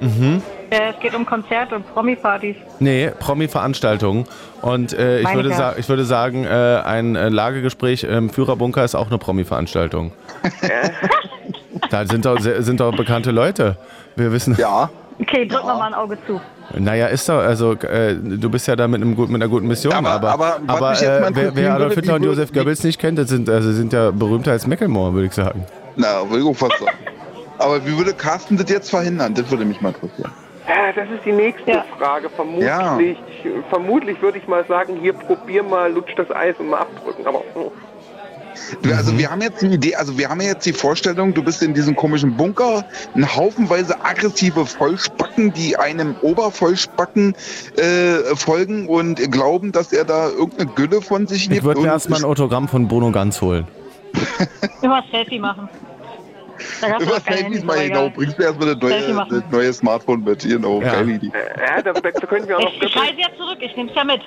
Mhm. 0.00 0.42
Äh, 0.70 0.90
es 0.90 1.00
geht 1.00 1.14
um 1.14 1.24
Konzerte 1.24 1.76
und 1.76 1.86
Promi-Partys. 1.94 2.56
Nee, 2.80 3.12
Promi-Veranstaltungen. 3.20 4.24
Und 4.62 4.92
äh, 4.92 5.20
ich, 5.20 5.34
würde 5.34 5.50
sa 5.50 5.74
ich 5.76 5.88
würde 5.88 6.04
sagen, 6.04 6.44
äh, 6.44 6.48
ein 6.84 7.14
äh, 7.14 7.28
Lagegespräch 7.28 8.04
im 8.04 8.30
Führerbunker 8.30 8.84
ist 8.84 8.96
auch 8.96 9.06
eine 9.06 9.18
Promi-Veranstaltung. 9.18 10.12
da 11.90 12.06
sind 12.06 12.26
doch, 12.26 12.40
sind 12.40 12.80
doch 12.80 12.96
bekannte 12.96 13.30
Leute. 13.30 13.76
Wir 14.16 14.32
wissen. 14.32 14.56
Ja. 14.58 14.90
Okay, 15.20 15.46
drück 15.46 15.64
noch 15.64 15.78
mal 15.78 15.86
ein 15.86 15.94
Auge 15.94 16.18
zu. 16.26 16.40
Naja, 16.76 17.06
ist 17.06 17.28
doch, 17.28 17.38
also 17.38 17.72
äh, 17.72 18.14
du 18.14 18.50
bist 18.50 18.66
ja 18.66 18.74
da 18.74 18.88
mit, 18.88 19.00
einem, 19.00 19.14
gut- 19.14 19.28
mit 19.28 19.40
einer 19.40 19.50
guten 19.50 19.68
Mission, 19.68 19.92
aber, 19.92 20.10
aber 20.28 20.58
aber, 20.66 20.80
mal 20.80 20.94
äh, 21.02 21.30
wer, 21.32 21.54
wer 21.54 21.74
Adolf 21.74 21.94
Hitler 21.94 22.14
und 22.14 22.24
Josef 22.24 22.52
Goebbels 22.52 22.82
nicht 22.82 22.98
kennt, 23.00 23.18
das 23.18 23.28
sind, 23.28 23.48
also 23.48 23.70
sind 23.72 23.92
ja 23.92 24.10
berühmter 24.10 24.52
als 24.52 24.66
Macklemore, 24.66 25.12
würde 25.12 25.26
ich 25.26 25.32
sagen. 25.32 25.64
Na, 25.96 26.18
auch 26.20 26.56
fast 26.56 26.78
sagen. 26.78 26.96
Aber 27.58 27.84
wie 27.86 27.96
würde 27.96 28.12
Carsten 28.12 28.56
das 28.56 28.68
jetzt 28.68 28.90
verhindern? 28.90 29.34
Das 29.34 29.48
würde 29.50 29.64
mich 29.64 29.80
mal 29.80 29.90
interessieren. 29.90 30.32
Ja, 30.66 30.92
das 30.92 31.08
ist 31.10 31.24
die 31.24 31.32
nächste 31.32 31.84
Frage. 31.98 32.28
Vermutlich, 32.30 33.18
vermutlich 33.68 34.20
würde 34.22 34.38
ich 34.38 34.48
mal 34.48 34.64
sagen, 34.66 34.96
hier 35.00 35.12
probier 35.12 35.62
mal, 35.62 35.92
lutsch 35.92 36.12
das 36.16 36.30
Eis 36.30 36.56
und 36.58 36.70
mal 36.70 36.80
abdrücken. 36.80 37.26
Aber 37.26 37.42
oh. 37.54 37.70
Also 38.90 39.16
wir 39.18 39.30
haben 39.30 39.40
jetzt 39.40 39.62
die 39.62 39.66
Idee, 39.66 39.94
also 39.96 40.18
wir 40.18 40.28
haben 40.28 40.40
ja 40.40 40.48
jetzt 40.48 40.66
die 40.66 40.72
Vorstellung, 40.72 41.34
du 41.34 41.42
bist 41.42 41.62
in 41.62 41.74
diesem 41.74 41.96
komischen 41.96 42.36
Bunker, 42.36 42.84
ein 43.14 43.36
haufenweise 43.36 44.04
aggressive 44.04 44.66
Vollspacken, 44.66 45.52
die 45.52 45.76
einem 45.76 46.16
Obervollspacken 46.22 47.34
äh, 47.76 48.36
folgen 48.36 48.88
und 48.88 49.16
glauben, 49.30 49.72
dass 49.72 49.92
er 49.92 50.04
da 50.04 50.28
irgendeine 50.28 50.70
Gülle 50.72 51.02
von 51.02 51.26
sich 51.26 51.44
Ich 51.44 51.50
gibt. 51.50 51.64
würde 51.64 51.80
mir 51.80 51.88
erstmal 51.88 52.20
ein 52.20 52.24
Autogramm 52.24 52.68
von 52.68 52.88
Bruno 52.88 53.10
Ganz 53.10 53.40
holen. 53.40 53.66
Immer 54.82 55.02
Selfie 55.10 55.38
machen. 55.38 55.68
Über 57.00 57.20
keine 57.20 57.40
Selfies 57.40 57.64
mal 57.64 57.88
genau, 57.88 58.10
bringst 58.10 58.38
du 58.38 58.42
erstmal 58.42 58.76
das 58.76 59.42
neue, 59.50 59.72
Smartphone 59.72 60.22
mit, 60.22 60.40
genau, 60.40 60.80
Ja. 60.80 60.92
geile 60.92 61.12
Idee. 61.12 61.32
Ja, 61.34 61.82
da, 61.82 61.92
da, 61.92 62.10
können 62.10 62.48
wir 62.48 62.58
auch 62.58 62.62
noch 62.62 62.72
Ich, 62.72 62.82
ich 62.82 62.96
reise 62.96 63.18
ja 63.18 63.28
zurück, 63.36 63.58
ich 63.60 63.76
nehm's 63.76 63.92
ja 63.94 64.04
mit. 64.04 64.20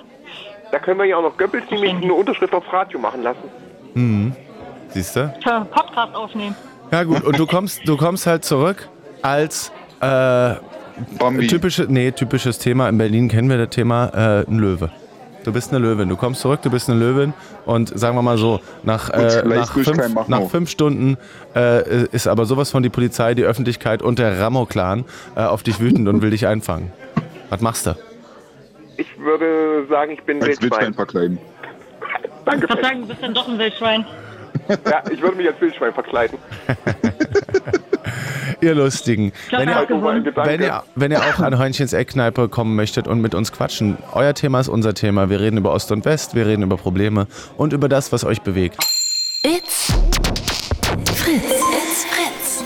Da 0.72 0.80
können 0.80 1.00
wir 1.00 1.06
ja 1.06 1.18
auch 1.18 1.22
noch 1.22 1.38
Goebbels 1.38 1.70
nämlich 1.72 1.94
eine 1.94 2.14
Unterschrift 2.14 2.54
aufs 2.54 2.72
Radio 2.72 3.00
machen 3.00 3.24
lassen. 3.24 3.50
Mhm. 3.98 4.34
Siehst 4.90 5.16
du? 5.16 5.34
Tja, 5.42 5.66
Podcast 5.72 6.16
aufnehmen. 6.16 6.56
Ja 6.92 7.04
gut, 7.04 7.24
und 7.24 7.38
du 7.38 7.46
kommst, 7.46 7.82
du 7.88 7.98
kommst 7.98 8.28
halt 8.28 8.46
zurück 8.46 8.88
als 9.22 9.72
äh, 10.02 10.56
typische, 11.48 11.86
nee, 11.90 12.12
typisches 12.12 12.60
Thema. 12.60 12.88
In 12.90 12.98
Berlin 12.98 13.28
kennen 13.28 13.50
wir 13.50 13.58
das 13.58 13.70
Thema 13.70 14.08
äh, 14.14 14.46
ein 14.50 14.60
Löwe. 14.60 14.90
Du 15.44 15.54
bist 15.54 15.74
eine 15.74 15.80
Löwin. 15.80 16.10
Du 16.10 16.16
kommst 16.16 16.42
zurück, 16.42 16.62
du 16.62 16.70
bist 16.70 16.90
eine 16.90 17.00
Löwin 17.00 17.34
und 17.66 17.98
sagen 17.98 18.16
wir 18.18 18.22
mal 18.22 18.38
so, 18.38 18.60
nach, 18.84 19.10
äh, 19.10 19.44
nach, 19.46 19.72
fünf, 19.74 20.28
nach 20.28 20.50
fünf 20.50 20.70
Stunden 20.70 21.18
äh, 21.56 22.06
ist 22.08 22.28
aber 22.28 22.46
sowas 22.46 22.70
von 22.72 22.84
die 22.84 22.90
Polizei, 22.90 23.34
die 23.34 23.44
Öffentlichkeit 23.44 24.02
und 24.02 24.20
der 24.20 24.40
Ramo-Clan 24.40 25.06
äh, 25.36 25.42
auf 25.42 25.64
dich 25.64 25.80
wütend 25.80 26.08
und 26.08 26.22
will 26.22 26.32
dich 26.32 26.48
einfangen. 26.48 26.92
Was 27.50 27.62
machst 27.62 27.86
du? 27.88 27.96
Ich 28.98 29.18
würde 29.20 29.86
sagen, 29.90 30.12
ich 30.12 30.24
bin 30.24 30.38
Als 30.38 30.48
Wildschwein 30.48 30.70
Wildschwein. 30.72 30.94
verkleiden. 30.94 31.38
Danke. 32.48 32.66
Ich 32.66 32.70
würde 32.70 32.82
sagen, 32.82 33.02
du 33.02 33.08
bist 33.08 33.22
dann 33.22 33.34
doch 33.34 33.48
ein 33.48 33.60
Wildschwein. 33.60 34.06
Ja, 34.70 35.04
ich 35.12 35.22
würde 35.22 35.36
mich 35.36 35.48
als 35.48 35.60
Wildschwein 35.60 35.94
verkleiden. 35.94 36.38
Ihr 38.62 38.74
Lustigen. 38.74 39.34
glaub, 39.50 39.62
Wenn 39.62 39.70
ihr, 39.70 39.86
gewonnen. 39.86 40.26
wenn, 40.34 40.62
ihr, 40.62 40.84
wenn 40.96 41.12
ihr 41.12 41.20
auch 41.20 41.40
an 41.40 41.60
Heunchen's 41.60 41.94
Eckkneipe 41.94 42.50
kommen 42.50 42.76
möchtet 42.76 43.08
und 43.08 43.22
mit 43.22 43.36
uns 43.36 43.52
quatschen, 43.52 43.98
euer 44.14 44.34
Thema 44.34 44.62
ist 44.62 44.68
unser 44.70 44.94
Thema. 44.96 45.30
Wir 45.30 45.40
reden 45.40 45.58
über 45.58 45.74
Ost 45.74 45.92
und 45.92 46.06
West, 46.06 46.34
wir 46.34 46.48
reden 46.48 46.64
über 46.64 46.78
Probleme 46.78 47.28
und 47.58 47.74
über 47.74 47.88
das, 47.88 48.12
was 48.12 48.24
euch 48.24 48.42
bewegt. 48.42 48.78
It's 49.44 49.94
Fritz. 51.14 51.44
It's 51.44 52.06
Fritz. 52.06 52.64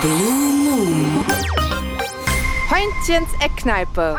Blue 0.00 0.32
Moon. 0.70 1.24
Heintchens 2.70 3.28
Eckkneipe. 3.44 4.16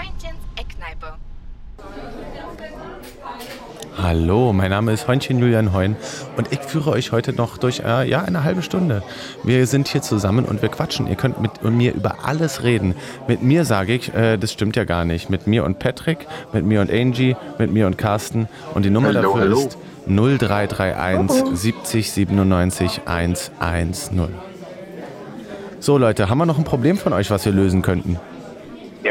Hallo, 3.96 4.54
mein 4.54 4.72
Name 4.72 4.92
ist 4.92 5.08
Heunchen 5.08 5.38
Julian 5.38 5.72
Heun 5.72 5.96
Und 6.36 6.52
ich 6.52 6.60
führe 6.60 6.90
euch 6.90 7.12
heute 7.12 7.32
noch 7.32 7.58
durch 7.58 7.82
äh, 7.82 8.10
ja, 8.10 8.24
eine 8.24 8.44
halbe 8.44 8.64
Stunde. 8.64 9.04
Wir 9.44 9.68
sind 9.68 9.88
hier 9.88 10.02
zusammen 10.02 10.46
und 10.46 10.64
wir 10.64 10.70
quatschen. 10.70 11.08
Ihr 11.08 11.16
könnt 11.16 11.40
mit 11.40 11.64
mir 11.64 11.94
über 11.94 12.26
alles 12.26 12.64
reden. 12.64 12.96
Mit 13.28 13.44
mir 13.44 13.66
sage 13.66 13.94
ich, 13.94 14.14
äh, 14.14 14.38
das 14.38 14.52
stimmt 14.52 14.76
ja 14.76 14.84
gar 14.84 15.06
nicht. 15.06 15.30
Mit 15.30 15.46
mir 15.46 15.64
und 15.64 15.78
Patrick, 15.78 16.28
mit 16.54 16.66
mir 16.66 16.82
und 16.82 16.92
Angie, 16.92 17.36
mit 17.60 17.72
mir 17.72 17.86
und 17.86 17.98
Carsten. 17.98 18.48
Und 18.74 18.84
die 18.84 18.90
Nummer 18.90 19.10
hello, 19.10 19.22
dafür 19.22 19.42
hello. 19.42 19.60
ist 19.60 19.78
0331 20.08 21.56
70 21.56 22.12
97 22.12 23.02
110. 23.06 23.94
So 25.80 25.98
Leute, 25.98 26.30
haben 26.30 26.40
wir 26.40 26.46
noch 26.46 26.58
ein 26.58 26.64
Problem 26.64 26.98
von 26.98 27.14
euch, 27.14 27.30
was 27.30 27.46
wir 27.46 27.52
lösen 27.52 27.84
könnten? 27.84 28.18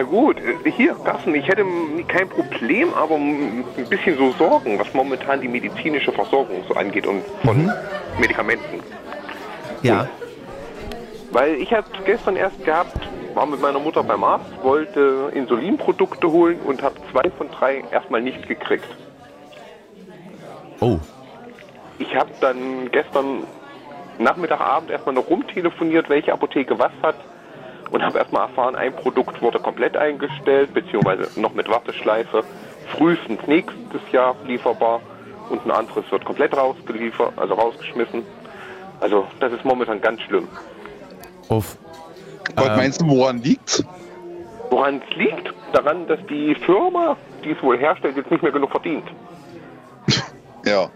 Ja 0.02 0.08
gut, 0.08 0.36
hier, 0.64 0.96
Carsten, 1.04 1.32
ich 1.32 1.46
hätte 1.46 1.64
kein 2.08 2.28
Problem, 2.28 2.92
aber 2.92 3.14
ein 3.14 3.64
bisschen 3.88 4.18
so 4.18 4.32
Sorgen, 4.32 4.76
was 4.76 4.92
momentan 4.94 5.40
die 5.40 5.46
medizinische 5.46 6.10
Versorgung 6.10 6.64
so 6.66 6.74
angeht 6.74 7.06
und 7.06 7.22
von 7.44 7.56
mhm. 7.56 7.72
Medikamenten. 8.18 8.80
Ja. 9.82 10.08
Weil 11.30 11.54
ich 11.54 11.72
hatte 11.72 12.02
gestern 12.04 12.34
erst 12.34 12.64
gehabt, 12.64 12.98
war 13.34 13.46
mit 13.46 13.60
meiner 13.60 13.78
Mutter 13.78 14.02
beim 14.02 14.24
Arzt, 14.24 14.50
wollte 14.64 15.30
Insulinprodukte 15.34 16.28
holen 16.32 16.58
und 16.64 16.82
habe 16.82 16.96
zwei 17.12 17.30
von 17.30 17.48
drei 17.52 17.84
erstmal 17.92 18.22
nicht 18.22 18.48
gekriegt. 18.48 18.88
Oh. 20.80 20.98
Ich 22.00 22.12
habe 22.16 22.30
dann 22.40 22.90
gestern 22.90 23.44
Nachmittag, 24.18 24.60
Abend 24.60 24.90
erstmal 24.90 25.14
noch 25.14 25.30
rumtelefoniert, 25.30 26.08
welche 26.08 26.32
Apotheke 26.32 26.76
was 26.76 26.90
hat 27.02 27.14
und 27.92 28.02
habe 28.02 28.18
erstmal 28.18 28.48
erfahren, 28.48 28.74
ein 28.74 28.94
Produkt 28.94 29.40
wurde 29.40 29.60
komplett 29.60 29.96
eingestellt, 29.96 30.74
beziehungsweise 30.74 31.38
noch 31.40 31.54
mit 31.54 31.68
Warteschleife, 31.68 32.42
frühestens 32.96 33.46
nächstes 33.46 34.00
Jahr 34.10 34.34
lieferbar 34.46 35.00
und 35.50 35.64
ein 35.64 35.70
anderes 35.70 36.10
wird 36.10 36.24
komplett 36.24 36.56
rausgeliefert, 36.56 37.32
also 37.36 37.54
rausgeschmissen. 37.54 38.24
Also 39.00 39.26
das 39.40 39.52
ist 39.52 39.64
momentan 39.64 40.00
ganz 40.00 40.20
schlimm. 40.22 40.48
Uff. 41.48 41.76
Was 42.56 42.66
ähm, 42.66 42.76
meinst 42.76 43.00
du, 43.00 43.08
woran 43.08 43.42
liegt 43.42 43.84
Woran 44.70 45.02
es 45.06 45.16
liegt? 45.16 45.52
Daran, 45.74 46.06
dass 46.06 46.18
die 46.30 46.54
Firma, 46.54 47.16
die 47.44 47.50
es 47.50 47.62
wohl 47.62 47.78
herstellt, 47.78 48.16
jetzt 48.16 48.30
nicht 48.30 48.42
mehr 48.42 48.52
genug 48.52 48.70
verdient. 48.70 49.04
ja, 50.64 50.88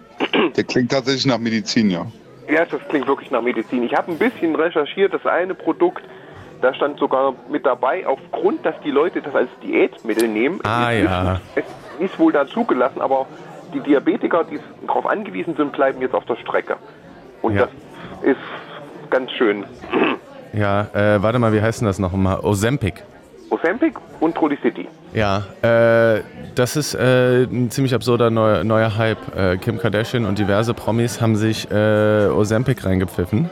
der 0.56 0.64
klingt 0.64 0.90
tatsächlich 0.90 1.26
nach 1.26 1.38
Medizin, 1.38 1.90
ja. 1.90 2.06
Ja, 2.48 2.64
das 2.64 2.80
klingt 2.88 3.06
wirklich 3.06 3.30
nach 3.30 3.42
Medizin. 3.42 3.82
Ich 3.82 3.94
habe 3.94 4.12
ein 4.12 4.18
bisschen 4.18 4.54
recherchiert, 4.54 5.12
das 5.12 5.26
eine 5.26 5.54
Produkt, 5.54 6.02
da 6.60 6.74
stand 6.74 6.98
sogar 6.98 7.34
mit 7.50 7.66
dabei, 7.66 8.06
aufgrund, 8.06 8.64
dass 8.64 8.74
die 8.84 8.90
Leute 8.90 9.22
das 9.22 9.34
als 9.34 9.50
Diätmittel 9.62 10.28
nehmen. 10.28 10.60
Ah, 10.64 10.92
es 10.92 11.04
ja. 11.04 11.32
Ist, 11.54 11.66
es 11.98 12.10
ist 12.10 12.18
wohl 12.18 12.32
da 12.32 12.46
zugelassen, 12.46 13.00
aber 13.00 13.26
die 13.74 13.80
Diabetiker, 13.80 14.44
die 14.44 14.58
darauf 14.86 15.06
angewiesen 15.06 15.54
sind, 15.56 15.72
bleiben 15.72 16.00
jetzt 16.00 16.14
auf 16.14 16.24
der 16.24 16.36
Strecke. 16.36 16.76
Und 17.42 17.54
ja. 17.54 17.62
das 17.62 17.70
ist 18.22 19.10
ganz 19.10 19.30
schön. 19.32 19.64
Ja, 20.52 20.88
äh, 20.94 21.22
warte 21.22 21.38
mal, 21.38 21.52
wie 21.52 21.60
heißt 21.60 21.80
denn 21.80 21.86
das 21.86 21.98
nochmal? 21.98 22.40
Ozempic. 22.40 23.02
Ozempic 23.50 23.94
und 24.20 24.34
Trulicity. 24.34 24.88
Ja, 25.12 25.44
äh, 25.62 26.22
das 26.54 26.76
ist 26.76 26.94
äh, 26.94 27.44
ein 27.44 27.70
ziemlich 27.70 27.94
absurder 27.94 28.30
neuer, 28.30 28.64
neuer 28.64 28.96
Hype. 28.96 29.36
Äh, 29.36 29.56
Kim 29.58 29.78
Kardashian 29.78 30.24
und 30.24 30.38
diverse 30.38 30.74
Promis 30.74 31.20
haben 31.20 31.36
sich 31.36 31.70
äh, 31.70 32.28
Ozempic 32.28 32.84
reingepfiffen. 32.84 33.50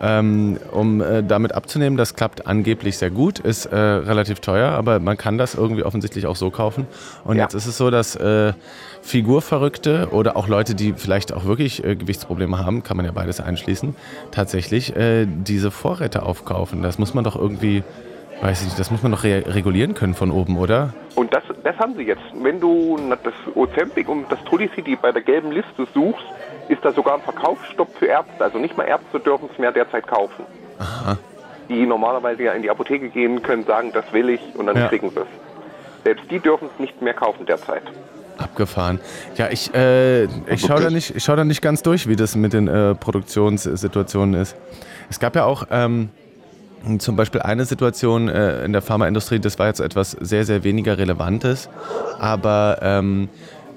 Ähm, 0.00 0.58
um 0.72 1.00
äh, 1.00 1.22
damit 1.22 1.52
abzunehmen, 1.52 1.96
das 1.96 2.14
klappt 2.14 2.46
angeblich 2.46 2.98
sehr 2.98 3.10
gut, 3.10 3.38
ist 3.38 3.66
äh, 3.66 3.76
relativ 3.76 4.40
teuer, 4.40 4.72
aber 4.72 5.00
man 5.00 5.16
kann 5.16 5.38
das 5.38 5.54
irgendwie 5.54 5.84
offensichtlich 5.84 6.26
auch 6.26 6.36
so 6.36 6.50
kaufen. 6.50 6.86
Und 7.24 7.36
ja. 7.36 7.44
jetzt 7.44 7.54
ist 7.54 7.66
es 7.66 7.78
so, 7.78 7.90
dass 7.90 8.14
äh, 8.16 8.52
Figurverrückte 9.00 10.08
oder 10.10 10.36
auch 10.36 10.48
Leute, 10.48 10.74
die 10.74 10.92
vielleicht 10.92 11.32
auch 11.32 11.44
wirklich 11.44 11.82
äh, 11.84 11.96
Gewichtsprobleme 11.96 12.58
haben, 12.58 12.82
kann 12.82 12.96
man 12.96 13.06
ja 13.06 13.12
beides 13.12 13.40
einschließen, 13.40 13.94
tatsächlich 14.32 14.94
äh, 14.96 15.26
diese 15.26 15.70
Vorräte 15.70 16.24
aufkaufen. 16.24 16.82
Das 16.82 16.98
muss 16.98 17.14
man 17.14 17.24
doch 17.24 17.36
irgendwie, 17.36 17.82
weiß 18.42 18.60
ich 18.60 18.66
nicht, 18.66 18.78
das 18.78 18.90
muss 18.90 19.02
man 19.02 19.12
doch 19.12 19.24
re 19.24 19.44
regulieren 19.46 19.94
können 19.94 20.14
von 20.14 20.30
oben, 20.30 20.58
oder? 20.58 20.92
Und 21.14 21.32
das, 21.32 21.44
das 21.64 21.76
haben 21.78 21.94
sie 21.96 22.02
jetzt. 22.02 22.22
Wenn 22.42 22.60
du 22.60 22.98
das 23.24 23.34
Ozempic 23.54 24.08
und 24.08 24.30
das 24.30 24.42
Trulicity 24.44 24.96
bei 24.96 25.12
der 25.12 25.22
gelben 25.22 25.52
Liste 25.52 25.86
suchst, 25.94 26.24
ist 26.68 26.84
da 26.84 26.92
sogar 26.92 27.14
ein 27.14 27.22
Verkaufsstopp 27.22 27.88
für 27.98 28.06
Ärzte. 28.06 28.42
Also 28.42 28.58
nicht 28.58 28.76
mal 28.76 28.84
Ärzte 28.84 29.20
dürfen 29.20 29.48
es 29.52 29.58
mehr 29.58 29.72
derzeit 29.72 30.06
kaufen. 30.06 30.44
Aha. 30.78 31.16
Die 31.68 31.86
normalerweise 31.86 32.44
ja 32.44 32.52
in 32.52 32.62
die 32.62 32.70
Apotheke 32.70 33.08
gehen 33.08 33.42
können, 33.42 33.64
sagen, 33.64 33.90
das 33.92 34.12
will 34.12 34.30
ich 34.30 34.40
und 34.54 34.66
dann 34.66 34.76
ja. 34.76 34.88
kriegen 34.88 35.10
sie 35.10 35.20
es. 35.20 35.26
Selbst 36.04 36.30
die 36.30 36.38
dürfen 36.38 36.68
es 36.72 36.80
nicht 36.80 37.02
mehr 37.02 37.14
kaufen 37.14 37.46
derzeit. 37.46 37.82
Abgefahren. 38.38 39.00
Ja, 39.36 39.48
ich, 39.50 39.74
äh, 39.74 40.24
ich 40.24 40.60
schaue 40.60 40.82
da, 40.82 40.90
nicht, 40.90 41.14
schau 41.22 41.36
da 41.36 41.44
nicht 41.44 41.62
ganz 41.62 41.82
durch, 41.82 42.06
wie 42.06 42.16
das 42.16 42.36
mit 42.36 42.52
den 42.52 42.68
äh, 42.68 42.94
Produktionssituationen 42.94 44.40
ist. 44.40 44.56
Es 45.08 45.18
gab 45.18 45.34
ja 45.34 45.44
auch 45.44 45.66
ähm, 45.70 46.10
zum 46.98 47.16
Beispiel 47.16 47.42
eine 47.42 47.64
Situation 47.64 48.28
äh, 48.28 48.64
in 48.64 48.72
der 48.72 48.82
Pharmaindustrie, 48.82 49.40
das 49.40 49.58
war 49.58 49.66
jetzt 49.66 49.80
etwas 49.80 50.12
sehr, 50.12 50.44
sehr 50.44 50.64
weniger 50.64 50.98
Relevantes, 50.98 51.68
aber 52.18 52.78
ähm, 52.82 53.28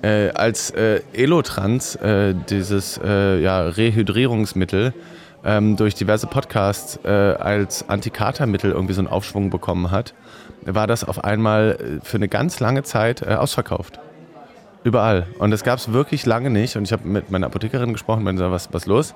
äh, 0.01 0.29
als 0.29 0.71
äh, 0.71 1.01
Elotrans, 1.13 1.95
äh, 1.95 2.33
dieses 2.49 2.99
äh, 3.03 3.41
ja, 3.41 3.61
Rehydrierungsmittel, 3.63 4.93
ähm, 5.43 5.77
durch 5.77 5.95
diverse 5.95 6.27
Podcasts 6.27 6.99
äh, 7.03 7.09
als 7.09 7.87
Antikatermittel 7.87 8.71
irgendwie 8.71 8.93
so 8.93 9.01
einen 9.01 9.07
Aufschwung 9.07 9.49
bekommen 9.49 9.91
hat, 9.91 10.13
war 10.65 10.87
das 10.87 11.03
auf 11.03 11.23
einmal 11.23 11.77
äh, 12.01 12.05
für 12.05 12.17
eine 12.17 12.27
ganz 12.27 12.59
lange 12.59 12.83
Zeit 12.83 13.25
ausverkauft. 13.25 13.99
Überall. 14.83 15.27
Und 15.39 15.51
das 15.51 15.63
gab 15.63 15.77
es 15.77 15.91
wirklich 15.91 16.25
lange 16.25 16.49
nicht. 16.49 16.77
Und 16.77 16.83
ich 16.83 16.93
habe 16.93 17.05
mit 17.05 17.31
meiner 17.31 17.47
Apothekerin 17.47 17.91
gesprochen, 17.91 18.23
meinte 18.23 18.43
so, 18.43 18.51
was, 18.51 18.73
was 18.73 18.85
los? 18.85 19.13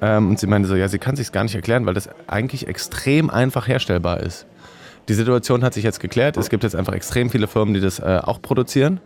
Ähm, 0.00 0.30
und 0.30 0.38
sie 0.38 0.46
meinte 0.46 0.68
so, 0.68 0.76
ja, 0.76 0.86
sie 0.86 0.98
kann 0.98 1.16
sich 1.16 1.32
gar 1.32 1.42
nicht 1.42 1.56
erklären, 1.56 1.86
weil 1.86 1.94
das 1.94 2.08
eigentlich 2.28 2.68
extrem 2.68 3.28
einfach 3.28 3.66
herstellbar 3.66 4.20
ist. 4.20 4.46
Die 5.08 5.14
Situation 5.14 5.64
hat 5.64 5.74
sich 5.74 5.82
jetzt 5.82 5.98
geklärt. 5.98 6.36
Es 6.36 6.48
gibt 6.48 6.62
jetzt 6.62 6.76
einfach 6.76 6.92
extrem 6.92 7.30
viele 7.30 7.48
Firmen, 7.48 7.74
die 7.74 7.80
das 7.80 8.00
auch 8.00 8.40
produzieren. 8.40 9.00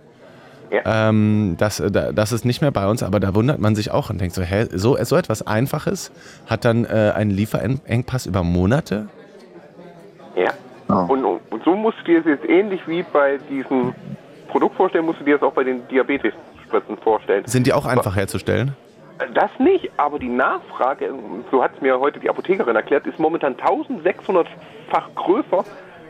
Ja. 0.71 1.09
Ähm, 1.09 1.57
das, 1.59 1.83
das 1.91 2.33
ist 2.33 2.45
nicht 2.45 2.61
mehr 2.61 2.71
bei 2.71 2.87
uns, 2.89 3.03
aber 3.03 3.21
da 3.21 3.35
wundert 3.35 3.59
man 3.59 3.75
sich 3.75 3.91
auch 3.91 4.11
und 4.11 4.21
denkt 4.21 4.35
so, 4.35 4.43
hä, 4.43 4.67
so, 4.73 4.97
so 5.03 5.17
etwas 5.17 5.47
Einfaches 5.47 6.11
hat 6.47 6.65
dann 6.65 6.85
äh, 6.85 7.13
einen 7.15 7.31
Lieferengpass 7.31 8.27
über 8.27 8.43
Monate? 8.43 9.09
Ja. 10.35 10.51
Oh. 10.89 11.13
Und, 11.13 11.25
und 11.25 11.65
so 11.65 11.75
musst 11.75 11.99
du 12.01 12.05
dir 12.05 12.21
es 12.21 12.27
jetzt 12.27 12.49
ähnlich 12.49 12.81
wie 12.87 13.03
bei 13.03 13.39
diesem 13.51 13.95
Produkt 14.49 14.77
vorstellen, 14.77 15.05
musst 15.05 15.21
du 15.21 15.25
dir 15.25 15.39
das 15.39 15.43
auch 15.43 15.53
bei 15.53 15.65
den 15.65 15.87
Diabetesspritzen 15.89 16.97
vorstellen. 16.99 17.45
Sind 17.47 17.67
die 17.67 17.73
auch 17.73 17.87
einfach 17.87 18.17
herzustellen? 18.17 18.75
Das 19.35 19.51
nicht, 19.59 19.91
aber 19.97 20.19
die 20.19 20.29
Nachfrage, 20.29 21.13
so 21.51 21.63
hat 21.63 21.73
es 21.75 21.81
mir 21.81 21.99
heute 21.99 22.21
die 22.21 22.29
Apothekerin 22.29 22.77
erklärt, 22.77 23.07
ist 23.07 23.19
momentan 23.19 23.55
1600-fach 23.57 25.09
größer 25.15 25.65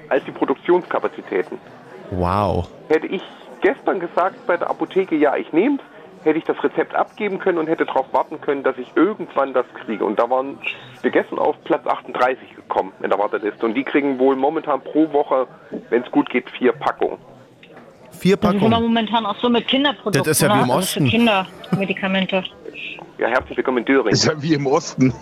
als 0.09 0.25
die 0.25 0.33
Produktionskapazitäten. 0.33 1.59
Wow. 2.11 2.69
Hätte 2.89 3.07
ich 3.07 3.23
gestern 3.61 4.01
gesagt 4.01 4.47
bei 4.47 4.57
der 4.57 4.71
Apotheke, 4.71 5.17
ja, 5.17 5.37
ich 5.37 5.53
nehme 5.53 5.77
es, 5.77 6.25
hätte 6.25 6.39
ich 6.39 6.45
das 6.45 6.63
Rezept 6.63 6.95
abgeben 6.95 7.39
können 7.39 7.59
und 7.59 7.69
hätte 7.69 7.87
darauf 7.87 8.13
warten 8.13 8.41
können, 8.41 8.63
dass 8.63 8.77
ich 8.79 8.89
irgendwann 8.97 9.55
das 9.55 9.67
kriege. 9.85 10.05
Und 10.05 10.19
da 10.19 10.29
waren 10.29 10.59
wir 11.03 11.11
gestern 11.11 11.39
auf 11.39 11.57
Platz 11.65 11.87
38 11.87 12.57
gekommen 12.57 12.93
in 13.03 13.11
der 13.11 13.19
Warteliste. 13.19 13.65
Und 13.65 13.75
die 13.75 13.85
kriegen 13.85 14.19
wohl 14.19 14.37
momentan 14.37 14.81
pro 14.81 15.13
Woche, 15.13 15.47
wenn 15.91 16.03
es 16.03 16.11
gut 16.11 16.29
geht, 16.29 16.51
vier 16.51 16.73
Packungen. 16.73 17.19
Vier 18.11 18.37
Packungen? 18.37 18.71
Das 18.71 18.81
ist 18.81 18.87
momentan 18.87 19.27
auch 19.27 19.37
so 19.41 19.49
mit 19.49 19.69
Kinderprodukten. 19.69 20.25
Das 20.25 20.29
ist 20.29 20.43
ja 20.43 20.57
wie 20.57 20.63
im 20.63 20.71
Osten. 20.71 21.05
Also 21.05 21.17
Kindermedikamente. 21.17 22.45
Ja, 23.19 23.29
herzlich 23.29 23.57
willkommen 23.57 23.79
in 23.79 23.85
Döring. 23.85 24.11
Das 24.11 24.21
ist 24.21 24.27
ja 24.27 24.43
wie 24.43 24.55
im 24.55 24.67
Osten. 24.67 25.15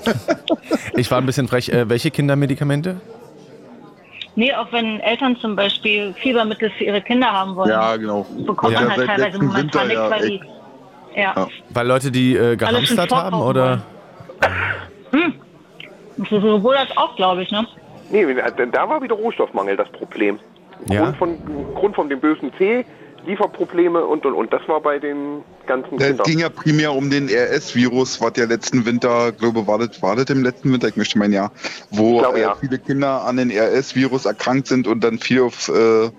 ich 0.96 1.10
war 1.10 1.18
ein 1.18 1.26
bisschen 1.26 1.48
frech. 1.48 1.68
Äh, 1.68 1.88
welche 1.88 2.10
Kindermedikamente? 2.10 3.00
Nee, 4.36 4.52
auch 4.52 4.72
wenn 4.72 5.00
Eltern 5.00 5.36
zum 5.36 5.54
Beispiel 5.54 6.12
Fiebermittel 6.14 6.70
für 6.70 6.84
ihre 6.84 7.00
Kinder 7.00 7.30
haben 7.30 7.54
wollen. 7.54 7.70
Ja, 7.70 7.96
genau. 7.96 8.26
Bekommt 8.44 8.72
ja, 8.72 8.80
man 8.80 8.96
halt 8.96 9.06
teilweise 9.06 9.38
momentan 9.42 9.88
nicht, 9.88 9.98
weil 9.98 10.28
die. 10.28 10.40
Ja. 11.14 11.32
ja. 11.36 11.48
Weil 11.70 11.86
Leute 11.86 12.10
die 12.10 12.36
äh, 12.36 12.56
gehamstert 12.56 13.12
haben, 13.12 13.40
oder? 13.40 13.82
Hm. 15.12 15.34
Sowohl 16.28 16.76
als 16.76 16.96
auch, 16.96 17.14
glaube 17.14 17.42
ich, 17.42 17.50
ne? 17.52 17.66
Nee, 18.10 18.26
da 18.72 18.88
war 18.88 19.02
wieder 19.02 19.14
Rohstoffmangel 19.14 19.76
das 19.76 19.88
Problem. 19.90 20.38
Ja. 20.90 21.02
Grund, 21.02 21.16
von, 21.16 21.74
Grund 21.74 21.94
von 21.94 22.08
dem 22.08 22.20
bösen 22.20 22.52
C 22.58 22.84
Lieferprobleme 23.26 24.04
und 24.04 24.24
und 24.26 24.34
und. 24.34 24.52
Das 24.52 24.66
war 24.68 24.80
bei 24.80 24.98
den 24.98 25.42
ganzen 25.66 26.00
Es 26.00 26.22
ging 26.24 26.40
ja 26.40 26.48
primär 26.48 26.92
um 26.92 27.10
den 27.10 27.28
RS-Virus, 27.28 28.20
was 28.20 28.32
ja 28.36 28.44
letzten 28.44 28.84
Winter, 28.84 29.32
glaube 29.32 29.66
war 29.66 29.78
das, 29.78 30.02
war 30.02 30.16
das 30.16 30.26
im 30.26 30.42
letzten 30.42 30.72
Winter, 30.72 30.88
ich 30.88 30.96
möchte 30.96 31.18
meinen 31.18 31.32
ja, 31.32 31.50
wo 31.90 32.18
glaube, 32.18 32.40
ja. 32.40 32.52
Äh, 32.52 32.56
viele 32.60 32.78
Kinder 32.78 33.24
an 33.24 33.36
den 33.36 33.50
RS-Virus 33.50 34.26
erkrankt 34.26 34.68
sind 34.68 34.86
und 34.86 35.02
dann 35.02 35.18
viel 35.18 35.42
auf 35.42 35.68
äh, 35.68 36.10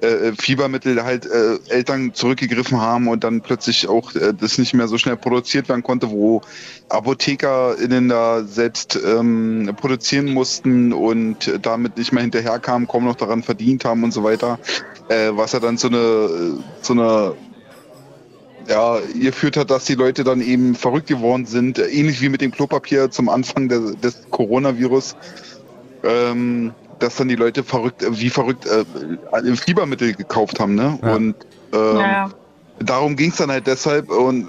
äh, 0.00 0.32
Fiebermittel 0.32 1.02
halt 1.02 1.26
äh, 1.26 1.58
Eltern 1.68 2.14
zurückgegriffen 2.14 2.80
haben 2.80 3.08
und 3.08 3.24
dann 3.24 3.40
plötzlich 3.40 3.88
auch 3.88 4.14
äh, 4.14 4.32
das 4.38 4.58
nicht 4.58 4.74
mehr 4.74 4.88
so 4.88 4.98
schnell 4.98 5.16
produziert 5.16 5.68
werden 5.68 5.82
konnte, 5.82 6.10
wo 6.10 6.42
ApothekerInnen 6.88 8.08
da 8.08 8.44
selbst 8.44 8.98
ähm, 9.04 9.70
produzieren 9.76 10.32
mussten 10.32 10.92
und 10.92 11.52
damit 11.62 11.98
nicht 11.98 12.12
mehr 12.12 12.22
hinterherkamen, 12.22 12.88
kaum 12.88 13.04
noch 13.04 13.16
daran 13.16 13.42
verdient 13.42 13.84
haben 13.84 14.04
und 14.04 14.12
so 14.12 14.24
weiter, 14.24 14.58
äh, 15.08 15.30
was 15.32 15.52
ja 15.52 15.60
dann 15.60 15.76
so 15.76 15.88
eine, 15.88 16.58
so 16.80 16.92
eine 16.94 17.34
ja, 18.68 18.98
geführt 19.20 19.56
hat, 19.56 19.70
dass 19.70 19.84
die 19.84 19.94
Leute 19.94 20.24
dann 20.24 20.40
eben 20.40 20.74
verrückt 20.74 21.08
geworden 21.08 21.46
sind, 21.46 21.78
ähnlich 21.78 22.20
wie 22.20 22.28
mit 22.28 22.40
dem 22.40 22.52
Klopapier 22.52 23.10
zum 23.10 23.28
Anfang 23.28 23.68
des, 23.68 23.98
des 24.00 24.30
Coronavirus, 24.30 25.16
ähm, 26.04 26.72
dass 27.02 27.16
dann 27.16 27.28
die 27.28 27.36
Leute 27.36 27.64
verrückt, 27.64 28.04
wie 28.08 28.30
verrückt 28.30 28.66
äh, 28.66 29.56
Fiebermittel 29.56 30.14
gekauft 30.14 30.60
haben, 30.60 30.74
ne? 30.74 30.98
Ja. 31.02 31.14
Und 31.14 31.34
ähm, 31.72 31.96
ja. 31.96 32.30
darum 32.78 33.16
ging 33.16 33.30
es 33.30 33.36
dann 33.36 33.50
halt 33.50 33.66
deshalb 33.66 34.10
und 34.10 34.48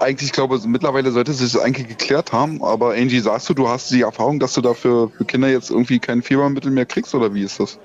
eigentlich, 0.00 0.28
ich 0.28 0.32
glaube, 0.32 0.58
mittlerweile 0.66 1.10
sollte 1.10 1.32
es 1.32 1.38
sich 1.38 1.60
eigentlich 1.60 1.88
geklärt 1.88 2.32
haben, 2.32 2.62
aber 2.62 2.94
Angie, 2.94 3.20
sagst 3.20 3.48
du, 3.48 3.54
du 3.54 3.68
hast 3.68 3.90
die 3.90 4.02
Erfahrung, 4.02 4.40
dass 4.40 4.54
du 4.54 4.60
dafür 4.60 5.10
für 5.16 5.24
Kinder 5.24 5.48
jetzt 5.48 5.70
irgendwie 5.70 5.98
kein 5.98 6.22
Fiebermittel 6.22 6.70
mehr 6.70 6.86
kriegst 6.86 7.14
oder 7.14 7.32
wie 7.34 7.42
ist 7.42 7.60
das? 7.60 7.78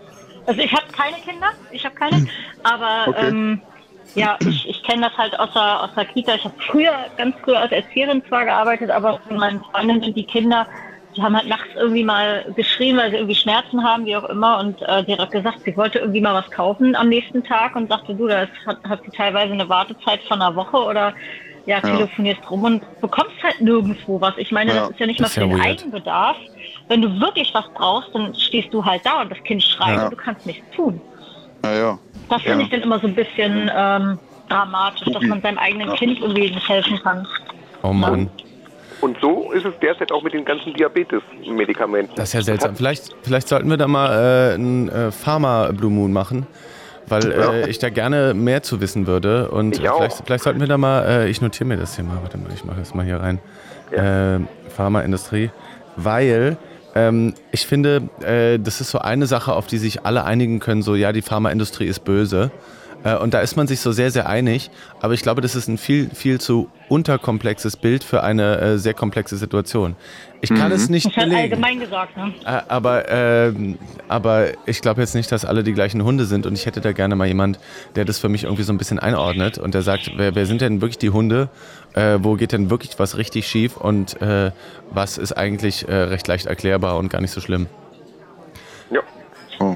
Also 0.45 0.61
ich 0.61 0.72
habe 0.72 0.86
keine 0.91 1.18
Kinder, 1.18 1.52
ich 1.72 1.86
habe 1.86 1.95
keine, 1.95 2.27
aber 2.64 3.10
okay. 3.10 3.27
ähm, 3.27 3.61
ja, 4.15 4.38
ich, 4.40 4.68
ich 4.68 4.84
kenne 4.84 5.03
das 5.03 5.18
halt 5.18 5.40
aus 5.40 5.52
der, 5.53 5.84
aus 5.84 5.90
der 5.95 6.06
Kita. 6.06 6.36
Ich 6.36 6.44
habe 6.44 6.56
früher, 6.68 6.94
ganz 7.18 7.36
früher 7.44 7.60
als 7.60 7.72
Erzieherin 7.72 8.23
zwar 8.27 8.45
gearbeitet, 8.45 8.90
aber 8.90 9.19
von 9.27 9.38
meinen 9.38 9.61
Freundinnen 9.64 10.02
sind 10.02 10.18
die 10.18 10.23
Kinder, 10.23 10.65
die 11.20 11.24
haben 11.24 11.36
halt 11.36 11.50
nachts 11.50 11.68
irgendwie 11.76 12.04
mal 12.04 12.46
geschrien, 12.56 12.96
weil 12.96 13.10
sie 13.10 13.18
irgendwie 13.18 13.36
Schmerzen 13.36 13.84
haben, 13.84 14.06
wie 14.06 14.16
auch 14.16 14.24
immer. 14.30 14.60
Und 14.60 14.82
äh, 14.84 15.04
die 15.04 15.18
hat 15.18 15.32
gesagt, 15.32 15.60
sie 15.66 15.76
wollte 15.76 16.00
irgendwie 16.00 16.22
mal 16.22 16.34
was 16.34 16.50
kaufen 16.50 16.96
am 16.96 17.10
nächsten 17.10 17.44
Tag 17.44 17.76
und 17.76 17.90
sagte, 17.90 18.16
du, 18.16 18.28
das 18.28 18.48
hat, 18.66 18.78
hat 18.88 19.02
sie 19.04 19.12
teilweise 19.12 19.52
eine 19.52 19.68
Wartezeit 19.68 20.22
von 20.30 20.41
einer 20.41 20.56
Woche 20.56 20.78
oder 20.78 21.14
ja, 21.66 21.82
telefonierst 21.82 22.40
ja. 22.41 22.50
rum 22.50 22.64
und 22.64 23.02
bekommst 23.02 23.36
halt 23.44 23.60
nirgendwo 23.60 24.22
was. 24.22 24.34
Ich 24.38 24.52
meine, 24.54 24.74
ja, 24.74 24.80
das 24.80 24.91
ist 24.91 25.00
ja 25.02 25.06
nicht 25.08 25.20
mal 25.20 25.28
für 25.28 25.41
den 25.41 25.52
weird. 25.52 25.66
Eigenbedarf. 25.66 26.38
Wenn 26.88 27.02
du 27.02 27.20
wirklich 27.20 27.54
was 27.54 27.66
brauchst, 27.74 28.16
dann 28.16 28.34
stehst 28.34 28.74
du 28.74 28.84
halt 28.84 29.06
da 29.06 29.22
und 29.22 29.30
das 29.30 29.44
Kind 29.44 29.62
schreit 29.62 29.98
ja. 29.98 30.06
und 30.06 30.12
du 30.12 30.16
kannst 30.16 30.46
nichts 30.46 30.64
tun. 30.74 31.02
Ja, 31.66 31.74
ja. 31.74 32.00
Das 32.30 32.41
finde 32.44 32.64
ich 32.64 32.70
dann 32.70 32.82
immer 32.82 33.00
so 33.00 33.08
ein 33.08 33.16
bisschen 33.16 33.70
ähm, 33.76 34.18
dramatisch, 34.48 35.12
dass 35.12 35.24
man 35.24 35.41
seinem 35.41 35.58
eigenen 35.58 35.94
Kind 35.96 36.22
irgendwie 36.22 36.50
nicht 36.50 36.70
helfen 36.70 36.98
kann. 37.04 37.28
Oh 37.84 37.91
Mann. 37.91 38.30
Und 39.02 39.18
so 39.22 39.52
ist 39.52 39.66
es 39.66 39.74
derzeit 39.82 40.12
auch 40.12 40.24
mit 40.24 40.34
den 40.34 40.46
ganzen 40.46 40.74
Diabetes-Medikamenten. 40.74 42.14
Das 42.16 42.30
ist 42.30 42.34
ja 42.34 42.42
seltsam. 42.42 42.76
Vielleicht, 42.76 43.16
vielleicht 43.22 43.48
sollten 43.48 43.70
wir 43.70 43.78
da 43.78 43.88
mal 43.88 44.52
äh, 44.52 44.54
einen 44.56 44.90
äh, 44.90 45.12
Pharma-Blue 45.12 45.92
Moon 45.92 46.12
machen 46.12 46.48
weil 47.10 47.32
ja. 47.32 47.54
äh, 47.54 47.70
ich 47.70 47.80
da 47.80 47.90
gerne 47.90 48.34
mehr 48.34 48.64
zu 48.64 48.82
wissen 48.82 49.08
würde. 49.08 49.50
Und 49.50 49.78
vielleicht, 49.78 50.22
vielleicht, 50.26 50.44
sollten 50.44 50.60
wir 50.60 50.68
da 50.68 50.78
mal, 50.78 51.06
äh, 51.06 51.30
ich 51.30 51.42
notiere 51.42 51.66
mir 51.66 51.78
das 51.78 51.96
hier 51.96 52.06
mal, 52.06 52.20
warte 52.22 52.38
mal, 52.38 52.50
ich 52.54 52.64
mache 52.64 52.80
das 52.80 52.94
mal 52.94 53.06
hier 53.06 53.18
rein. 53.18 53.40
Ja. 53.92 54.36
Äh, 54.36 54.40
Pharmaindustrie, 54.70 55.50
weil 55.96 56.58
ähm, 56.96 57.34
ich 57.52 57.66
finde, 57.66 58.04
äh, 58.22 58.60
das 58.60 58.82
ist 58.82 58.92
so 58.92 59.00
eine 59.00 59.26
Sache, 59.26 59.54
auf 59.54 59.68
die 59.68 59.78
sich 59.78 60.06
alle 60.06 60.24
einigen 60.24 60.60
können, 60.60 60.82
so 60.82 60.96
ja, 60.96 61.12
die 61.12 61.22
Pharmaindustrie 61.22 61.86
ist 61.86 62.04
böse. 62.04 62.52
Äh, 63.04 63.16
und 63.16 63.34
da 63.34 63.42
ist 63.42 63.56
man 63.56 63.68
sich 63.68 63.80
so 63.80 63.92
sehr, 63.92 64.12
sehr 64.12 64.28
einig. 64.28 64.70
Aber 65.02 65.14
ich 65.14 65.22
glaube, 65.22 65.42
das 65.42 65.56
ist 65.56 65.68
ein 65.68 65.78
viel, 65.78 66.10
viel 66.10 66.40
zu 66.40 66.70
unterkomplexes 66.90 67.78
Bild 67.78 68.04
für 68.04 68.24
eine 68.24 68.60
äh, 68.60 68.78
sehr 68.78 68.94
komplexe 68.94 69.38
Situation. 69.38 69.96
Ich 70.42 70.50
kann 70.50 70.70
mhm. 70.70 70.76
es 70.76 70.90
nicht 70.90 71.06
das 71.06 71.14
belegen. 71.16 71.36
allgemein 71.36 71.80
gesagt, 71.80 72.18
ne? 72.18 72.34
Äh, 72.46 72.62
aber, 72.68 73.10
äh, 73.10 73.54
aber 74.08 74.48
ich 74.66 74.82
glaube 74.82 75.02
jetzt 75.02 75.14
nicht, 75.14 75.32
dass 75.32 75.46
alle 75.46 75.64
die 75.64 75.74
gleichen 75.74 76.04
Hunde 76.04 76.26
sind. 76.26 76.46
Und 76.46 76.54
ich 76.54 76.66
hätte 76.66 76.82
da 76.82 76.92
gerne 76.92 77.16
mal 77.16 77.28
jemand, 77.28 77.60
der 77.96 78.06
das 78.06 78.20
für 78.20 78.30
mich 78.30 78.44
irgendwie 78.44 78.64
so 78.64 78.74
ein 78.74 78.78
bisschen 78.78 79.00
einordnet 79.00 79.58
und 79.58 79.74
der 79.74 79.82
sagt, 79.82 80.12
wer, 80.16 80.36
wer 80.36 80.46
sind 80.46 80.62
denn 80.62 80.82
wirklich 80.82 80.98
die 80.98 81.12
Hunde? 81.12 81.50
Äh, 81.94 82.20
wo 82.22 82.36
geht 82.36 82.52
denn 82.52 82.70
wirklich 82.70 82.98
was 82.98 83.18
richtig 83.18 83.48
schief? 83.48 83.78
Und 83.78 84.22
äh, 84.22 84.52
was 84.92 85.18
ist 85.18 85.34
eigentlich 85.34 85.88
recht 85.88 86.28
leicht 86.28 86.46
erklärbar 86.48 86.98
und 86.98 87.10
gar 87.10 87.22
nicht 87.22 87.32
so 87.32 87.42
schlimm? 87.42 87.68
Ja. 88.92 89.02
Oh. 89.60 89.76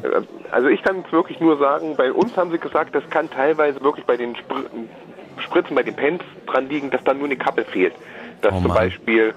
Also 0.54 0.68
ich 0.68 0.84
kann 0.84 1.04
es 1.04 1.12
wirklich 1.12 1.40
nur 1.40 1.58
sagen, 1.58 1.96
bei 1.98 2.12
uns 2.12 2.38
haben 2.38 2.52
sie 2.52 2.60
gesagt, 2.60 2.94
das 2.94 3.04
kann 3.10 3.28
teilweise 3.28 3.82
wirklich 3.82 4.06
bei 4.06 4.18
den 4.18 4.36
Spr 4.36 4.62
Spritzen, 5.40 5.76
bei 5.76 5.82
den 5.82 5.96
Pens 5.96 6.22
dran 6.46 6.70
liegen, 6.70 6.92
dass 6.92 7.04
dann 7.04 7.18
nur 7.18 7.26
eine 7.26 7.36
Kappe 7.36 7.66
fehlt. 7.66 7.94
Dass 8.42 8.54
oh 8.54 8.62
zum 8.62 8.72
Beispiel 8.72 9.34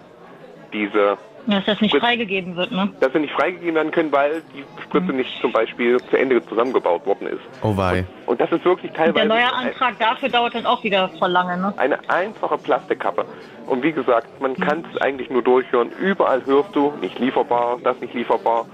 diese 0.75 1.17
dass 1.47 1.65
das 1.65 1.81
nicht 1.81 1.97
freigegeben 1.97 2.57
wird, 2.57 2.71
ne? 2.73 2.91
Dass 3.01 3.13
sie 3.13 3.21
nicht 3.21 3.33
freigegeben 3.33 3.77
werden 3.77 3.93
können, 3.93 4.13
weil 4.13 4.43
die 4.55 4.65
Spritze 4.83 5.13
mhm. 5.13 5.19
nicht 5.19 5.41
zum 5.41 5.53
Beispiel 5.53 5.99
zu 6.11 6.19
Ende 6.19 6.45
zusammengebaut 6.45 7.07
worden 7.07 7.29
ist. 7.29 7.41
Oh 7.63 7.75
wei. 7.77 8.01
Und, 8.01 8.33
und 8.33 8.41
das 8.41 8.51
ist 8.51 8.65
wirklich 8.65 8.93
teilweise... 8.93 9.15
Der 9.15 9.37
neue 9.37 9.53
Antrag 9.53 9.91
ein, 9.91 9.99
dafür 9.99 10.29
dauert 10.29 10.55
dann 10.55 10.67
auch 10.67 10.83
wieder 10.83 11.09
voll 11.21 11.31
lange, 11.31 11.57
ne? 11.57 11.73
Eine 11.77 11.99
einfache 12.11 12.59
Plastikkappe. 12.59 13.25
Und 13.67 13.83
wie 13.83 13.93
gesagt, 13.93 14.41
man 14.41 14.51
mhm. 14.51 14.57
kann 14.57 14.85
es 14.93 15.01
eigentlich 15.01 15.31
nur 15.31 15.43
durchhören. 15.43 15.93
Überall 15.99 16.45
hörst 16.45 16.75
du, 16.75 16.93
nicht 17.01 17.19
lieferbar, 17.19 17.79
das 17.83 18.01
nicht 18.01 18.13
lieferbar 18.13 18.67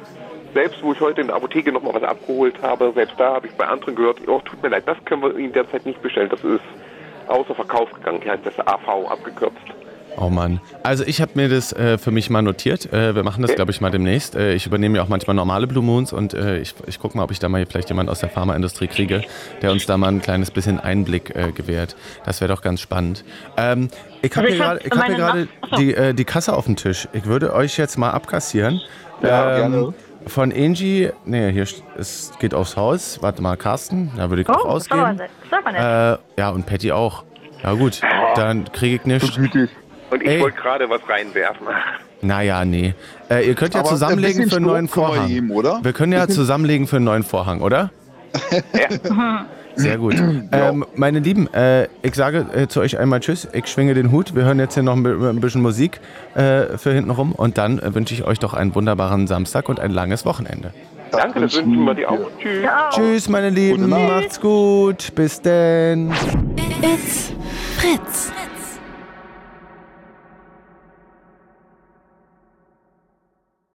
selbst 0.55 0.83
wo 0.83 0.93
ich 0.93 1.01
heute 1.01 1.21
in 1.21 1.29
der 1.29 1.37
Apotheke 1.37 1.73
noch 1.73 1.83
mal 1.83 1.95
was 1.95 2.03
abgeholt 2.03 2.61
habe, 2.63 2.93
selbst 2.95 3.15
da 3.19 3.35
habe 3.35 3.47
ich 3.47 3.53
bei 3.55 3.67
anderen 3.67 3.95
gehört, 3.95 4.19
oh, 4.27 4.41
tut 4.45 4.63
mir 4.63 4.69
leid, 4.69 4.85
das 4.87 4.97
können 5.05 5.23
wir 5.23 5.37
Ihnen 5.37 5.53
derzeit 5.53 5.87
nicht 5.87 6.01
bestellen. 6.03 6.29
Das 6.31 6.43
ist 6.45 6.61
außer 7.29 7.55
Verkauf 7.55 7.93
gegangen. 7.93 8.21
Hier 8.23 8.33
heißt 8.33 8.45
das 8.45 8.59
AV 8.67 9.11
abgekürzt. 9.11 9.57
Oh 10.17 10.29
Mann. 10.29 10.61
Also 10.83 11.05
ich 11.07 11.21
habe 11.21 11.33
mir 11.35 11.49
das 11.49 11.73
äh, 11.73 11.97
für 11.97 12.11
mich 12.11 12.29
mal 12.29 12.43
notiert. 12.43 12.93
Äh, 12.93 13.15
wir 13.15 13.23
machen 13.23 13.43
das, 13.43 13.55
glaube 13.55 13.71
ich, 13.71 13.81
mal 13.81 13.91
demnächst. 13.91 14.35
Äh, 14.35 14.53
ich 14.55 14.67
übernehme 14.67 14.99
ja 14.99 15.03
auch 15.03 15.09
manchmal 15.09 15.35
normale 15.35 15.67
Blue 15.67 15.83
Moons 15.83 16.13
und 16.13 16.35
äh, 16.35 16.59
ich, 16.59 16.75
ich 16.87 16.99
gucke 16.99 17.17
mal, 17.17 17.25
ob 17.25 17.31
ich 17.31 17.39
da 17.39 17.49
mal 17.49 17.65
vielleicht 17.65 17.89
jemand 17.89 18.11
aus 18.11 18.21
der 18.21 18.29
Pharmaindustrie 18.29 18.89
kriege, 18.89 19.23
der 19.63 19.73
uns 19.73 19.87
da 19.87 19.97
mal 19.97 20.09
ein 20.09 20.21
kleines 20.21 20.51
bisschen 20.51 20.79
Einblick 20.79 21.35
äh, 21.35 21.53
gewährt. 21.53 21.97
Das 22.27 22.41
wäre 22.41 22.53
doch 22.53 22.61
ganz 22.61 22.81
spannend. 22.81 23.25
Ähm, 23.57 23.89
ich 24.21 24.37
habe 24.37 24.49
also 24.49 24.63
hier 24.81 24.91
gerade 24.91 25.49
hab 25.63 25.79
die, 25.79 25.95
äh, 25.95 26.13
die 26.15 26.25
Kasse 26.25 26.55
auf 26.55 26.67
dem 26.67 26.77
Tisch. 26.77 27.09
Ich 27.13 27.25
würde 27.25 27.55
euch 27.55 27.79
jetzt 27.79 27.97
mal 27.97 28.11
abkassieren. 28.11 28.81
Ja, 29.23 29.57
ähm, 29.57 29.73
gerne. 29.73 29.95
Von 30.27 30.53
Angie, 30.53 31.11
nee, 31.25 31.53
hier 31.53 31.67
es 31.97 32.33
geht 32.39 32.55
aufs 32.55 32.77
Haus. 32.77 33.19
Warte 33.23 33.43
mal, 33.43 33.57
Carsten, 33.57 34.13
da 34.17 34.31
würde 34.31 34.43
ich 34.43 34.49
oh, 34.49 34.53
rausgehen. 34.53 35.21
Äh, 35.21 36.17
ja, 36.39 36.51
und 36.51 36.67
Patty 36.67 36.93
auch. 36.93 37.25
Ja 37.63 37.73
gut, 37.75 38.01
oh. 38.03 38.35
dann 38.35 38.71
kriege 38.73 38.97
ich 38.97 39.05
nichts. 39.05 39.37
Und 39.37 40.23
ich 40.23 40.41
wollte 40.41 40.59
gerade 40.59 40.91
was 40.91 41.01
reinwerfen. 41.09 41.67
Naja, 42.21 42.65
nee. 42.65 42.95
Äh, 43.31 43.47
ihr 43.47 43.55
könnt 43.55 43.75
ja 43.75 43.81
Aber 43.81 43.89
zusammenlegen 43.89 44.49
für 44.49 44.57
einen 44.57 44.67
neuen 44.67 44.89
Vorhang. 44.89 45.51
Oder? 45.51 45.81
Wir 45.83 45.93
können 45.93 46.13
ja 46.13 46.29
zusammenlegen 46.29 46.87
für 46.87 46.97
einen 46.97 47.05
neuen 47.07 47.25
Vorhang, 47.25 47.61
oder? 47.61 47.91
ja. 48.73 49.47
Sehr 49.75 49.99
gut. 49.99 50.15
Ähm, 50.53 50.85
meine 50.95 51.21
Lieben, 51.21 51.53
äh, 51.55 51.89
ich 52.03 52.15
sage 52.15 52.47
äh, 52.55 52.69
zu 52.69 52.81
euch 52.81 52.99
einmal 52.99 53.21
Tschüss. 53.21 53.49
Ich 53.53 53.67
schwinge 53.69 53.95
den 53.95 54.13
Hut. 54.13 54.35
Wir 54.35 54.45
hören 54.45 54.59
jetzt 54.59 54.75
hier 54.75 54.83
noch 54.83 54.95
ein, 54.95 55.07
ein 55.07 55.41
bisschen 55.41 55.63
Musik 55.63 56.01
äh, 56.35 56.77
für 56.77 56.93
hinten 56.93 57.11
rum 57.11 57.33
und 57.33 57.57
dann 57.57 57.79
äh, 57.79 57.95
wünsche 57.95 58.13
ich 58.13 58.25
euch 58.25 58.39
doch 58.39 58.53
einen 58.53 58.75
wunderbaren 58.75 59.27
Samstag 59.27 59.69
und 59.71 59.81
ein 59.81 59.91
langes 59.91 60.27
Wochenende. 60.27 60.73
Danke, 61.11 61.41
das 61.41 61.55
wünschen 61.57 61.85
wir 61.85 61.95
dir 61.95 62.11
auch. 62.11 62.31
Tschüss. 62.39 62.69
Tschüss, 62.91 63.29
meine 63.29 63.51
Lieben. 63.51 63.89
Macht's 63.89 64.41
gut. 64.41 65.15
Bis 65.15 65.41
denn. 65.41 66.13
It's 66.83 67.33
Fritz. 67.79 68.31